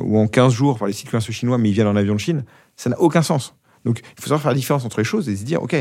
ou 0.00 0.18
en 0.18 0.26
15 0.26 0.52
jours 0.52 0.78
par 0.78 0.88
les 0.88 0.94
sites 0.94 1.10
commerciaux 1.10 1.32
chinois, 1.32 1.58
mais 1.58 1.70
ils 1.70 1.72
viennent 1.72 1.86
en 1.86 1.96
avion 1.96 2.14
de 2.14 2.20
Chine, 2.20 2.44
ça 2.76 2.90
n'a 2.90 3.00
aucun 3.00 3.22
sens. 3.22 3.54
Donc, 3.84 4.00
il 4.00 4.20
faut 4.20 4.28
savoir 4.28 4.42
faire 4.42 4.50
la 4.50 4.56
différence 4.56 4.84
entre 4.84 4.98
les 4.98 5.04
choses 5.04 5.28
et 5.28 5.36
se 5.36 5.44
dire 5.44 5.62
ok, 5.62 5.76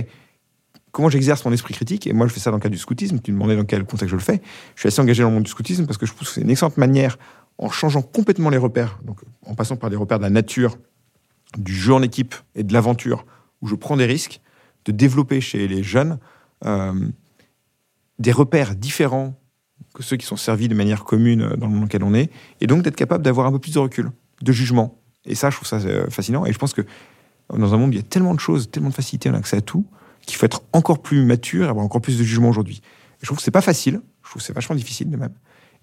comment 0.91 1.09
j'exerce 1.09 1.43
mon 1.43 1.51
esprit 1.51 1.73
critique? 1.73 2.07
Et 2.07 2.13
moi, 2.13 2.27
je 2.27 2.33
fais 2.33 2.39
ça 2.39 2.51
dans 2.51 2.57
le 2.57 2.61
cadre 2.61 2.73
du 2.73 2.79
scoutisme. 2.79 3.19
Tu 3.19 3.31
me 3.31 3.37
demandais 3.37 3.55
dans 3.55 3.65
quel 3.65 3.83
contexte 3.83 4.11
je 4.11 4.15
le 4.15 4.21
fais. 4.21 4.41
Je 4.75 4.81
suis 4.81 4.87
assez 4.87 5.01
engagé 5.01 5.23
dans 5.23 5.29
le 5.29 5.35
monde 5.35 5.43
du 5.43 5.51
scoutisme 5.51 5.85
parce 5.85 5.97
que 5.97 6.05
je 6.05 6.13
trouve 6.13 6.27
que 6.27 6.33
c'est 6.33 6.41
une 6.41 6.49
excellente 6.49 6.77
manière, 6.77 7.17
en 7.57 7.69
changeant 7.69 8.01
complètement 8.01 8.49
les 8.49 8.57
repères, 8.57 8.99
donc 9.03 9.19
en 9.45 9.55
passant 9.55 9.75
par 9.75 9.89
des 9.89 9.95
repères 9.95 10.19
de 10.19 10.23
la 10.23 10.29
nature, 10.29 10.77
du 11.57 11.73
jeu 11.73 11.93
en 11.93 12.01
équipe 12.01 12.35
et 12.53 12.63
de 12.63 12.73
l'aventure, 12.73 13.25
où 13.61 13.67
je 13.67 13.75
prends 13.75 13.97
des 13.97 14.05
risques, 14.05 14.41
de 14.85 14.91
développer 14.91 15.41
chez 15.41 15.67
les 15.67 15.83
jeunes 15.83 16.19
des 18.19 18.31
repères 18.31 18.75
différents 18.75 19.39
que 19.93 20.03
ceux 20.03 20.17
qui 20.17 20.25
sont 20.25 20.37
servis 20.37 20.67
de 20.67 20.75
manière 20.75 21.03
commune 21.03 21.49
dans 21.57 21.67
le 21.67 21.71
monde 21.71 21.79
dans 21.79 21.85
lequel 21.85 22.03
on 22.03 22.13
est, 22.13 22.29
et 22.61 22.67
donc 22.67 22.81
d'être 22.83 22.95
capable 22.95 23.23
d'avoir 23.23 23.47
un 23.47 23.51
peu 23.51 23.59
plus 23.59 23.73
de 23.73 23.79
recul, 23.79 24.11
de 24.41 24.51
jugement, 24.51 24.99
Et 25.25 25.35
ça, 25.35 25.49
je 25.49 25.55
trouve 25.55 25.67
ça 25.67 25.77
euh, 25.77 26.09
fascinant. 26.09 26.45
Et 26.45 26.53
je 26.53 26.57
pense 26.57 26.73
que 26.73 26.81
dans 27.49 27.73
un 27.73 27.77
monde 27.77 27.89
où 27.89 27.93
il 27.93 27.97
y 27.97 27.99
a 27.99 28.03
tellement 28.03 28.33
de 28.33 28.39
choses, 28.39 28.69
tellement 28.69 28.89
de 28.89 28.93
facilité, 28.93 29.29
on 29.29 29.33
a 29.33 29.37
accès 29.37 29.57
à 29.57 29.61
tout, 29.61 29.85
qu'il 30.25 30.37
faut 30.37 30.45
être 30.45 30.63
encore 30.73 31.01
plus 31.01 31.23
mature, 31.23 31.69
avoir 31.69 31.85
encore 31.85 32.01
plus 32.01 32.17
de 32.17 32.23
jugement 32.23 32.49
aujourd'hui. 32.49 32.81
Je 33.21 33.25
trouve 33.25 33.37
que 33.37 33.43
c'est 33.43 33.51
pas 33.51 33.61
facile. 33.61 34.01
Je 34.23 34.29
trouve 34.29 34.41
que 34.41 34.45
c'est 34.45 34.53
vachement 34.53 34.75
difficile 34.75 35.09
de 35.09 35.17
même. 35.17 35.33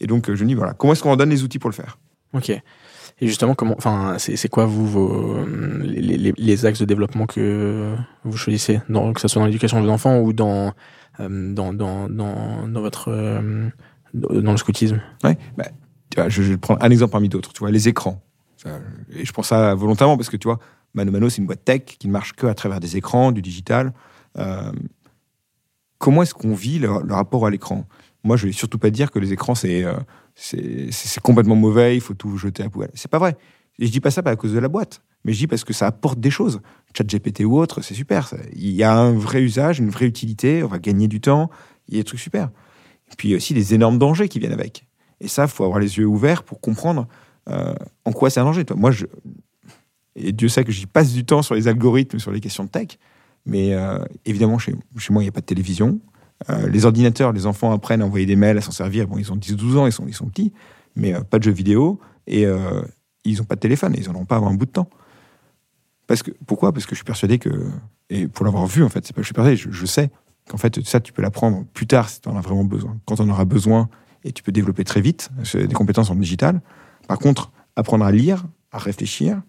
Et 0.01 0.07
donc, 0.07 0.29
euh, 0.29 0.35
je 0.37 0.43
me 0.43 0.49
dis, 0.49 0.55
voilà, 0.55 0.75
comment 0.75 0.93
est-ce 0.93 1.03
qu'on 1.03 1.13
en 1.13 1.17
donne 1.17 1.31
les 1.31 1.43
outils 1.43 1.59
pour 1.59 1.71
le 1.71 1.75
faire? 1.75 1.99
Ok. 2.35 2.51
Et 2.51 3.29
justement, 3.29 3.55
comment, 3.55 3.75
enfin, 3.77 4.17
c'est 4.19 4.49
quoi 4.49 4.67
vous 4.67 4.87
vos, 4.87 5.45
les, 5.47 6.67
axes 6.67 6.81
de 6.81 6.85
développement 6.85 7.27
que 7.27 7.95
vous 8.25 8.37
choisissez, 8.37 8.81
que 8.89 9.21
ce 9.21 9.29
soit 9.29 9.41
dans 9.41 9.47
l'éducation 9.47 9.81
des 9.83 9.89
enfants 9.89 10.19
ou 10.19 10.33
dans 10.33 10.69
euh, 10.69 10.71
dans, 11.19 11.73
dans, 11.73 12.09
dans, 12.09 12.69
dans, 12.69 12.81
votre 12.81 13.09
euh, 13.09 13.69
dans 14.15 14.53
le 14.53 14.57
scoutisme 14.57 15.01
Ouais. 15.25 15.39
Bah, 15.57 16.29
je, 16.29 16.43
vais 16.43 16.57
prendre 16.57 16.83
un 16.85 16.91
exemple 16.91 17.13
parmi 17.13 17.29
d'autres. 17.29 17.53
Tu 17.53 17.61
vois, 17.61 17.71
les 17.71 17.89
écrans. 17.89 18.23
Et 19.11 19.25
je 19.25 19.33
prends 19.33 19.43
ça 19.43 19.75
volontairement 19.75 20.17
parce 20.17 20.31
que 20.31 20.37
tu 20.37 20.47
vois, 20.47 20.59
Mano 20.95 21.11
Mano, 21.11 21.29
c'est 21.29 21.39
une 21.39 21.47
boîte 21.47 21.65
tech 21.65 21.83
qui 21.85 22.07
ne 22.07 22.13
marche 22.13 22.33
que 22.35 22.47
à 22.47 22.55
travers 22.55 22.81
des 22.81 22.97
écrans, 22.97 23.33
du 23.33 23.43
digital. 23.43 23.93
Euh, 24.39 24.73
comment 25.99 26.23
est-ce 26.23 26.35
qu'on 26.35 26.55
vit 26.55 26.79
le, 26.79 26.89
le, 27.05 27.15
rapport 27.15 27.47
à 27.47 27.51
l'écran? 27.51 27.87
Moi, 28.25 28.37
je 28.37 28.47
vais 28.47 28.53
surtout 28.53 28.79
pas 28.79 28.91
dire 28.91 29.11
que 29.11 29.19
les 29.19 29.33
écrans, 29.33 29.57
c'est 29.57 29.85
euh, 29.85 29.95
c'est 30.35 31.21
complètement 31.23 31.57
mauvais, 31.57 31.97
il 31.97 32.01
faut 32.01 32.15
tout 32.15 32.37
jeter 32.37 32.63
à 32.63 32.67
la 32.67 32.71
poubelle. 32.71 32.91
C'est 32.95 33.11
pas 33.11 33.19
vrai. 33.19 33.37
Et 33.79 33.87
je 33.87 33.93
dis 33.93 34.01
pas 34.01 34.11
ça 34.11 34.23
pas 34.23 34.31
à 34.31 34.37
cause 34.37 34.53
de 34.53 34.59
la 34.59 34.69
boîte, 34.69 35.03
mais 35.25 35.33
je 35.33 35.39
dis 35.39 35.47
parce 35.47 35.65
que 35.65 35.73
ça 35.73 35.87
apporte 35.87 36.21
des 36.21 36.31
choses. 36.31 36.61
Chat 36.97 37.05
GPT 37.05 37.41
ou 37.45 37.59
autre, 37.59 37.81
c'est 37.83 37.95
super. 37.95 38.33
Il 38.55 38.71
y 38.71 38.83
a 38.83 38.95
un 38.95 39.13
vrai 39.13 39.43
usage, 39.43 39.79
une 39.79 39.91
vraie 39.91 40.07
utilité, 40.07 40.63
on 40.63 40.69
va 40.69 40.79
gagner 40.79 41.09
du 41.09 41.21
temps, 41.21 41.51
il 41.89 41.95
y 41.95 41.97
a 41.99 42.01
des 42.01 42.05
trucs 42.05 42.21
super. 42.21 42.51
Et 43.11 43.17
puis 43.17 43.29
il 43.29 43.31
y 43.33 43.35
a 43.35 43.37
aussi 43.37 43.55
des 43.55 43.75
énormes 43.75 43.99
dangers 43.99 44.29
qui 44.29 44.39
viennent 44.39 44.53
avec. 44.53 44.87
Et 45.21 45.29
ça, 45.29 45.45
il 45.45 45.49
faut 45.49 45.65
avoir 45.65 45.79
les 45.79 45.99
yeux 45.99 46.07
ouverts 46.07 46.43
pour 46.43 46.61
comprendre 46.61 47.07
euh, 47.49 47.75
en 48.05 48.13
quoi 48.13 48.31
c'est 48.31 48.41
un 48.41 48.45
danger. 48.45 48.65
Moi, 48.77 48.91
et 50.17 50.33
Dieu 50.33 50.49
sait 50.49 50.65
que 50.65 50.73
j'y 50.73 50.87
passe 50.87 51.13
du 51.13 51.25
temps 51.25 51.43
sur 51.43 51.55
les 51.55 51.69
algorithmes, 51.69 52.19
sur 52.19 52.33
les 52.33 52.41
questions 52.41 52.65
de 52.65 52.69
tech. 52.69 52.99
Mais 53.47 53.73
euh, 53.75 53.99
évidemment, 54.25 54.59
chez, 54.59 54.75
moi, 55.11 55.23
il 55.23 55.27
n'y 55.27 55.29
a 55.29 55.33
pas 55.33 55.41
de 55.41 55.47
télévision. 55.47 56.01
Euh, 56.51 56.69
les 56.69 56.85
ordinateurs, 56.85 57.33
les 57.33 57.47
enfants 57.47 57.73
apprennent 57.73 58.03
à 58.03 58.07
envoyer 58.07 58.27
des 58.27 58.37
mails, 58.37 58.59
à 58.59 58.61
s'en 58.61 58.73
servir. 58.73 59.07
Bon, 59.07 59.17
ils 59.17 59.33
ont 59.33 59.37
10-12 59.37 59.77
ans, 59.79 59.87
ils 59.87 59.93
sont, 59.93 60.07
ils 60.07 60.15
sont 60.15 60.27
petits, 60.27 60.53
mais 60.97 61.15
pas 61.31 61.39
de 61.39 61.45
jeux 61.45 61.53
vidéo. 61.53 62.01
Et 62.27 62.47
ils 63.25 63.39
n'ont 63.39 63.45
pas 63.45 63.55
de 63.55 63.61
téléphone, 63.61 63.95
ils 63.97 64.11
n'en 64.11 64.21
ont 64.21 64.25
pas 64.25 64.37
avant 64.37 64.49
un 64.49 64.55
bout 64.55 64.67
de 64.67 64.71
temps. 64.71 64.89
Parce 66.07 66.23
que, 66.23 66.31
pourquoi? 66.47 66.73
Parce 66.73 66.85
que 66.85 66.91
je 66.91 66.97
suis 66.97 67.05
persuadé 67.05 67.39
que, 67.39 67.51
et 68.11 68.29
pour 68.29 68.45
l'avoir 68.45 68.67
vu, 68.67 68.83
en 68.83 68.89
fait, 68.89 69.01
pas 69.13 69.23
je 69.23 69.27
suis 69.27 69.35
persuadé, 69.35 69.57
je, 69.57 69.87
sais 69.87 70.11
qu'en 70.49 70.59
fait, 70.59 70.85
ça, 70.85 71.01
tu 71.01 71.13
peux 71.13 71.23
l'apprendre 71.23 71.65
plus 71.73 71.87
tard 71.87 72.09
si 72.09 72.21
tu 72.21 72.29
en 72.29 72.37
as 72.37 72.41
vraiment 72.41 72.65
besoin. 72.65 72.99
Quand 73.07 73.21
on 73.21 73.25
en 73.25 73.31
aura 73.31 73.45
besoin, 73.45 73.89
et 74.25 74.33
tu 74.33 74.43
peux 74.43 74.53
développer 74.53 74.85
très 74.85 75.01
vite 75.01 75.31
des 75.55 75.75
compétences 75.75 76.11
en 76.11 76.15
digital. 76.15 76.61
Par 77.09 77.19
contre, 77.19 77.51
apprendre 77.77 78.05
à 78.05 78.13
lire, 78.13 78.45
à 78.71 78.79
réfléchir, 78.79 79.41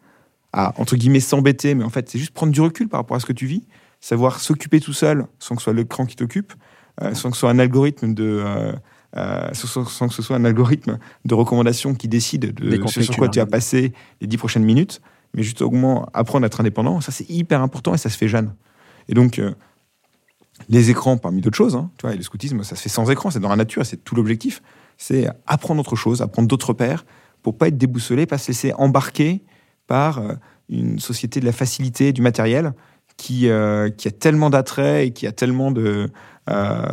à, 0.51 0.74
entre 0.80 0.95
guillemets, 0.95 1.19
s'embêter, 1.19 1.76
mais 1.76 1.84
en 1.84 1.89
fait, 1.89 2.09
c'est 2.09 2.19
juste 2.19 2.32
prendre 2.32 2.51
du 2.51 2.61
recul 2.61 2.88
par 2.88 2.99
rapport 2.99 3.17
à 3.17 3.19
ce 3.19 3.26
que 3.26 3.34
tu 3.34 3.45
vis, 3.45 3.63
savoir 3.99 4.39
s'occuper 4.39 4.80
tout 4.80 4.93
seul 4.93 5.26
sans 5.39 5.55
que 5.55 5.61
ce 5.61 5.65
soit 5.65 5.74
l'écran 5.74 6.05
qui 6.05 6.15
t'occupe, 6.15 6.53
euh, 7.01 7.13
sans 7.13 7.30
que 7.30 7.36
ce 7.36 7.41
soit 7.41 7.51
un 7.51 7.59
algorithme 7.59 8.13
de. 8.13 8.41
Euh, 8.45 8.74
euh, 9.16 9.49
sans, 9.53 9.86
sans, 9.86 10.07
que 10.07 10.14
ce 10.14 10.22
soit 10.22 10.36
un 10.36 10.45
algorithme 10.45 10.97
de 11.26 11.34
recommandation 11.34 11.93
qui 11.93 12.07
décide 12.07 12.53
de 12.53 12.88
ce 12.88 13.01
sur 13.01 13.16
quoi 13.16 13.30
tu 13.30 13.39
as 13.39 13.45
passé 13.45 13.93
les 14.22 14.28
dix 14.28 14.38
prochaines 14.38 14.64
minutes, 14.64 15.01
mais 15.34 15.43
justement 15.43 16.07
apprendre 16.14 16.45
à 16.45 16.47
être 16.47 16.59
indépendant, 16.59 17.01
ça 17.01 17.11
c'est 17.11 17.30
hyper 17.30 17.61
important 17.61 17.93
et 17.93 17.97
ça 17.97 18.09
se 18.09 18.18
fait 18.18 18.28
jeune. 18.28 18.53
Et 19.09 19.14
donc, 19.14 19.39
euh, 19.39 19.53
les 20.70 20.89
écrans 20.89 21.18
parmi 21.18 21.41
d'autres 21.41 21.57
choses, 21.57 21.76
hein, 21.76 21.91
tu 21.97 22.05
vois, 22.05 22.14
et 22.14 22.18
le 22.18 22.24
scoutisme, 22.24 22.64
ça 22.64 22.76
se 22.76 22.82
fait 22.82 22.89
sans 22.89 23.09
écran, 23.09 23.30
c'est 23.30 23.39
dans 23.39 23.49
la 23.49 23.55
nature, 23.55 23.86
c'est 23.86 24.03
tout 24.03 24.16
l'objectif, 24.16 24.61
c'est 24.97 25.28
apprendre 25.47 25.82
autre 25.82 25.95
chose, 25.95 26.22
apprendre 26.22 26.47
d'autres 26.47 26.74
pères, 26.74 27.05
pour 27.41 27.57
pas 27.57 27.68
être 27.68 27.78
déboussolé, 27.78 28.26
pas 28.26 28.38
se 28.38 28.47
laisser 28.47 28.74
embarquer 28.74 29.43
par 29.88 30.20
euh, 30.20 30.34
une 30.70 30.99
société 30.99 31.39
de 31.39 31.45
la 31.45 31.51
facilité, 31.51 32.14
du 32.14 32.22
matériel, 32.22 32.74
qui, 33.18 33.49
euh, 33.49 33.89
qui 33.89 34.07
a 34.07 34.11
tellement 34.11 34.49
d'attrait 34.49 35.07
et 35.07 35.11
qui 35.11 35.28
a 35.28 35.32
tellement 35.32 35.72
de, 35.72 36.09
euh, 36.49 36.86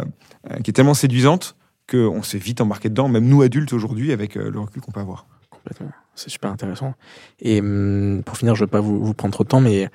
qui 0.63 0.71
est 0.71 0.75
tellement 0.75 0.95
séduisante 0.95 1.57
qu'on 1.91 2.23
s'est 2.23 2.39
vite 2.39 2.61
embarqué 2.61 2.89
dedans, 2.89 3.09
même 3.09 3.27
nous 3.27 3.43
adultes 3.43 3.73
aujourd'hui, 3.73 4.13
avec 4.13 4.37
euh, 4.37 4.51
le 4.51 4.61
recul 4.61 4.81
qu'on 4.81 4.93
peut 4.93 5.01
avoir. 5.01 5.27
Complètement, 5.51 5.91
c'est 6.15 6.31
super 6.31 6.51
intéressant. 6.51 6.95
Et 7.41 7.61
hum, 7.61 8.23
pour 8.25 8.37
finir, 8.37 8.55
je 8.55 8.63
ne 8.63 8.67
veux 8.67 8.71
pas 8.71 8.81
vous, 8.81 9.03
vous, 9.03 9.15
prendre 9.15 9.33
trop 9.33 9.45
de 9.45 9.49
temps, 9.49 9.61
mais 9.61 9.91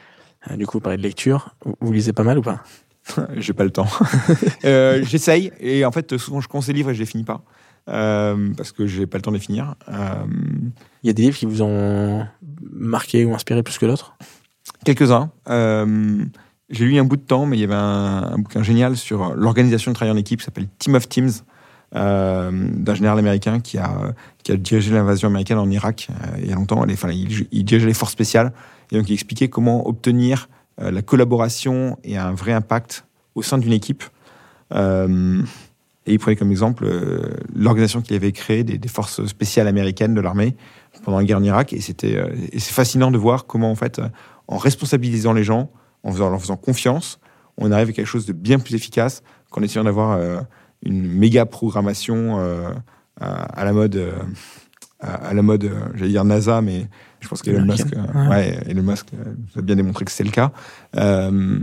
euh, 0.52 0.58
du 0.58 0.66
coup, 0.68 0.78
vous 0.78 0.82
parlez 0.82 0.98
de 0.98 1.04
lecture. 1.04 1.56
Vous, 1.64 1.76
vous 1.80 1.94
lisez 1.94 2.14
pas 2.14 2.24
mal 2.24 2.38
ou 2.38 2.42
pas? 2.42 2.64
J'ai 3.38 3.54
pas 3.54 3.64
le 3.64 3.72
temps. 3.72 3.88
euh, 4.66 5.04
J'essaye, 5.04 5.52
et 5.60 5.86
en 5.86 5.92
fait, 5.92 6.18
souvent 6.18 6.42
je 6.42 6.48
commence 6.48 6.68
les 6.68 6.74
livres 6.74 6.92
et 6.92 6.96
je 6.96 7.00
les 7.00 7.06
finis 7.06 7.24
pas. 7.24 7.44
Euh, 7.88 8.52
parce 8.58 8.72
que 8.72 8.88
j'ai 8.88 9.06
pas 9.06 9.20
le 9.20 9.22
temps 9.22 9.30
de 9.30 9.36
les 9.36 9.42
finir. 9.42 9.76
Euh... 9.90 10.26
Il 11.04 11.08
y 11.08 11.10
a 11.12 11.14
des 11.14 11.22
livres 11.22 11.38
qui 11.38 11.46
vous 11.46 11.62
ont 11.62 12.26
marqué 12.72 13.26
ou 13.26 13.36
inspiré 13.36 13.62
plus 13.62 13.78
que 13.78 13.86
d'autres? 13.86 14.18
Quelques-uns. 14.86 15.30
J'ai 16.72 16.86
lu 16.86 16.98
un 16.98 17.04
bout 17.04 17.18
de 17.18 17.22
temps, 17.22 17.46
mais 17.46 17.58
il 17.58 17.62
y 17.62 17.64
avait 17.64 17.76
un, 17.76 18.24
un 18.24 18.38
bouquin 18.40 18.64
génial 18.64 18.98
sur 18.98 19.36
l'organisation 19.36 19.92
de 19.92 19.96
travail 19.96 20.12
en 20.12 20.18
équipe 20.18 20.40
qui 20.40 20.46
s'appelle 20.46 20.68
Team 20.80 20.96
of 20.96 21.08
Teams, 21.08 21.30
euh, 21.94 22.52
d'un 22.52 22.96
général 22.96 23.20
américain 23.20 23.60
qui 23.60 23.78
a, 23.78 24.14
qui 24.44 24.52
a 24.52 24.58
dirigé 24.58 24.92
l'invasion 24.92 25.28
américaine 25.30 25.60
en 25.60 25.70
Irak 25.70 26.08
euh, 26.10 26.40
il 26.40 26.50
y 26.50 26.52
a 26.52 26.56
longtemps. 26.56 26.84
Il, 26.86 27.64
dirigeait 27.64 27.86
les 27.86 27.94
forces 27.94 28.12
spéciales 28.12 28.52
et 28.92 28.98
donc 28.98 29.08
il 29.08 29.14
expliquait 29.14 29.50
comment 29.50 29.88
obtenir 29.88 30.50
euh, 30.82 30.92
la 30.92 31.02
collaboration 31.02 31.98
et 32.04 32.18
un 32.18 32.34
vrai 32.34 32.54
impact 32.54 33.06
au 33.36 33.44
sein 33.44 33.58
d'une 33.58 33.74
équipe. 33.74 34.04
Et 34.72 36.14
il 36.14 36.20
prenait 36.20 36.36
comme 36.36 36.52
exemple 36.52 36.88
l'organisation 37.56 38.02
qu'il 38.02 38.16
avait 38.16 38.32
créée 38.32 38.64
des, 38.64 38.88
forces 38.88 39.26
spéciales 39.26 39.68
américaines 39.68 40.14
de 40.14 40.22
l'armée 40.22 40.56
pendant 41.04 41.18
la 41.18 41.24
guerre 41.24 41.38
en 41.38 41.44
Irak. 41.44 41.72
Et 41.72 41.82
c'était 41.82 42.20
c'est 42.54 42.74
fascinant 42.74 43.10
de 43.10 43.18
voir 43.18 43.46
comment 43.46 43.72
en 43.72 43.76
fait, 43.76 44.02
en 44.48 44.58
responsabilisant 44.58 45.34
les 45.34 45.44
gens, 45.44 45.72
en 46.04 46.12
faisant, 46.12 46.28
en 46.28 46.30
leur 46.32 46.42
faisant 46.42 46.58
confiance, 46.58 47.20
on 47.58 47.72
arrive 47.72 47.90
à 47.90 47.92
quelque 47.94 48.08
chose 48.08 48.26
de 48.26 48.34
bien 48.34 48.60
plus 48.60 48.76
efficace 48.76 49.24
qu'en 49.50 49.62
essayant 49.62 49.86
d'avoir 49.86 50.46
une 50.86 51.08
méga 51.08 51.46
programmation 51.46 52.40
euh, 52.40 52.70
à, 53.20 53.44
à, 53.44 53.66
la 53.66 53.74
mode, 53.74 53.96
euh, 53.96 54.14
à, 55.00 55.16
à, 55.16 55.34
la 55.34 55.42
mode, 55.42 55.72
j'allais 55.96 56.12
dire 56.12 56.26
NASA, 56.26 56.62
mais 56.62 56.88
je 57.20 57.28
pense 57.28 57.42
qu'Elon 57.42 57.66
Musk, 57.66 57.88
ouais. 57.88 58.28
ouais, 58.28 58.60
Elon 58.68 58.84
Musk 58.84 59.08
a 59.56 59.62
bien 59.62 59.76
démontré 59.76 60.06
que 60.06 60.12
c'est 60.12 60.24
le 60.24 60.32
cas, 60.32 60.52
euh, 60.96 61.60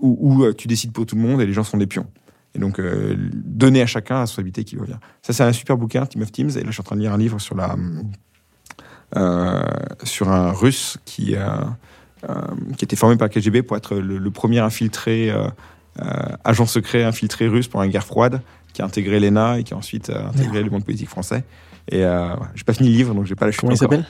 où, 0.00 0.44
où, 0.44 0.52
tu 0.52 0.68
décides 0.68 0.92
pour 0.92 1.06
tout 1.06 1.16
le 1.16 1.22
monde 1.22 1.40
et 1.40 1.46
les 1.46 1.52
gens 1.52 1.64
sont 1.64 1.78
des 1.78 1.86
pions. 1.86 2.06
Et 2.54 2.58
donc, 2.58 2.78
euh, 2.78 3.16
donner 3.18 3.82
à 3.82 3.86
chacun 3.86 4.14
la 4.14 4.20
responsabilité 4.20 4.64
qui 4.64 4.78
revient. 4.78 4.98
Ça, 5.22 5.32
c'est 5.32 5.42
un 5.42 5.52
super 5.52 5.76
bouquin, 5.76 6.06
Team 6.06 6.22
of 6.22 6.30
Teams. 6.30 6.50
Et 6.50 6.60
là, 6.60 6.66
je 6.66 6.72
suis 6.72 6.80
en 6.80 6.84
train 6.84 6.96
de 6.96 7.00
lire 7.00 7.12
un 7.12 7.18
livre 7.18 7.40
sur 7.40 7.56
la, 7.56 7.74
euh, 9.16 9.62
sur 10.04 10.30
un 10.30 10.52
Russe 10.52 10.98
qui, 11.04 11.34
euh, 11.36 11.46
qui 12.76 12.84
était 12.84 12.96
formé 12.96 13.16
par 13.16 13.28
le 13.28 13.32
KGB 13.32 13.62
pour 13.62 13.76
être 13.76 13.96
le, 13.96 14.18
le 14.18 14.30
premier 14.30 14.60
infiltré 14.60 15.30
euh, 15.30 15.48
agent 16.44 16.66
secret 16.66 17.04
infiltré 17.04 17.48
russe 17.48 17.68
pendant 17.68 17.84
la 17.84 17.88
guerre 17.88 18.04
froide, 18.04 18.40
qui 18.74 18.82
a 18.82 18.84
intégré 18.84 19.20
l'ENA 19.20 19.60
et 19.60 19.64
qui 19.64 19.72
a 19.72 19.76
ensuite 19.76 20.10
euh, 20.10 20.26
intégré 20.26 20.62
le 20.62 20.68
monde 20.68 20.84
politique 20.84 21.08
français. 21.08 21.44
Et 21.88 22.04
euh, 22.04 22.34
j'ai 22.54 22.64
pas 22.64 22.74
fini 22.74 22.90
le 22.90 22.96
livre, 22.96 23.14
donc 23.14 23.24
j'ai 23.24 23.36
pas 23.36 23.46
la 23.46 23.52
Comment 23.52 23.72
il 23.72 23.78
s'appelle? 23.78 24.04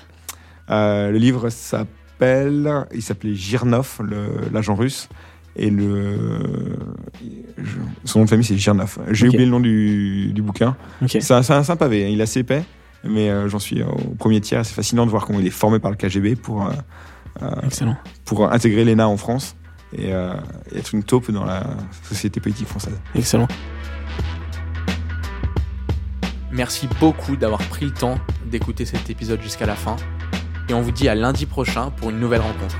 Le 0.69 1.17
livre 1.17 1.51
s'appelle, 1.51 2.87
il 2.93 3.03
s'appelait 3.03 3.35
Girnov, 3.35 4.01
l'agent 4.53 4.75
russe. 4.75 5.09
Et 5.57 5.71
le 5.71 6.77
son 8.05 8.19
nom 8.19 8.25
de 8.25 8.31
famille 8.31 8.45
c'est 8.45 8.57
Girnov. 8.57 8.99
J'ai 9.11 9.29
okay. 9.29 9.37
oublié 9.37 9.45
le 9.45 9.51
nom 9.53 9.61
du, 9.61 10.33
du 10.33 10.43
bouquin. 10.43 10.77
Okay. 11.03 11.21
C'est 11.21 11.33
un, 11.33 11.43
un, 11.49 11.77
pavé, 11.77 12.05
hein. 12.05 12.09
il 12.11 12.19
est 12.19 12.25
assez 12.25 12.41
épais, 12.41 12.65
mais 13.05 13.31
euh, 13.31 13.49
j'en 13.49 13.61
suis 13.61 13.81
au 13.83 14.15
premier 14.19 14.41
tiers. 14.41 14.67
C'est 14.67 14.75
fascinant 14.75 15.07
de 15.07 15.11
voir 15.11 15.27
comment 15.27 15.39
il 15.39 15.47
est 15.47 15.51
formé 15.51 15.79
par 15.79 15.93
le 15.93 15.97
KGB 15.97 16.35
pour, 16.35 16.67
euh, 16.67 17.47
pour 18.25 18.51
intégrer 18.51 18.85
l'ENA 18.85 19.07
en 19.07 19.17
France 19.17 19.55
et, 19.95 20.13
euh, 20.13 20.35
être 20.75 20.95
une 20.95 21.03
taupe 21.03 21.31
dans 21.31 21.45
la 21.45 21.65
société 22.03 22.41
politique 22.41 22.69
française. 22.69 22.99
Excellent. 23.15 23.49
Merci 26.51 26.89
beaucoup 27.01 27.37
d'avoir 27.37 27.61
pris 27.69 27.85
le 27.85 27.93
temps 27.93 28.19
d'écouter 28.47 28.85
cet 28.85 29.11
épisode 29.11 29.43
jusqu'à 29.43 29.67
la 29.67 29.75
fin. 29.75 29.97
Et 30.69 30.75
on 30.75 30.81
vous 30.81 30.93
dit 30.93 31.09
à 31.09 31.15
lundi 31.15 31.47
prochain 31.47 31.91
pour 31.91 32.11
une 32.11 32.21
nouvelle 32.21 32.41
rencontre. 32.41 32.77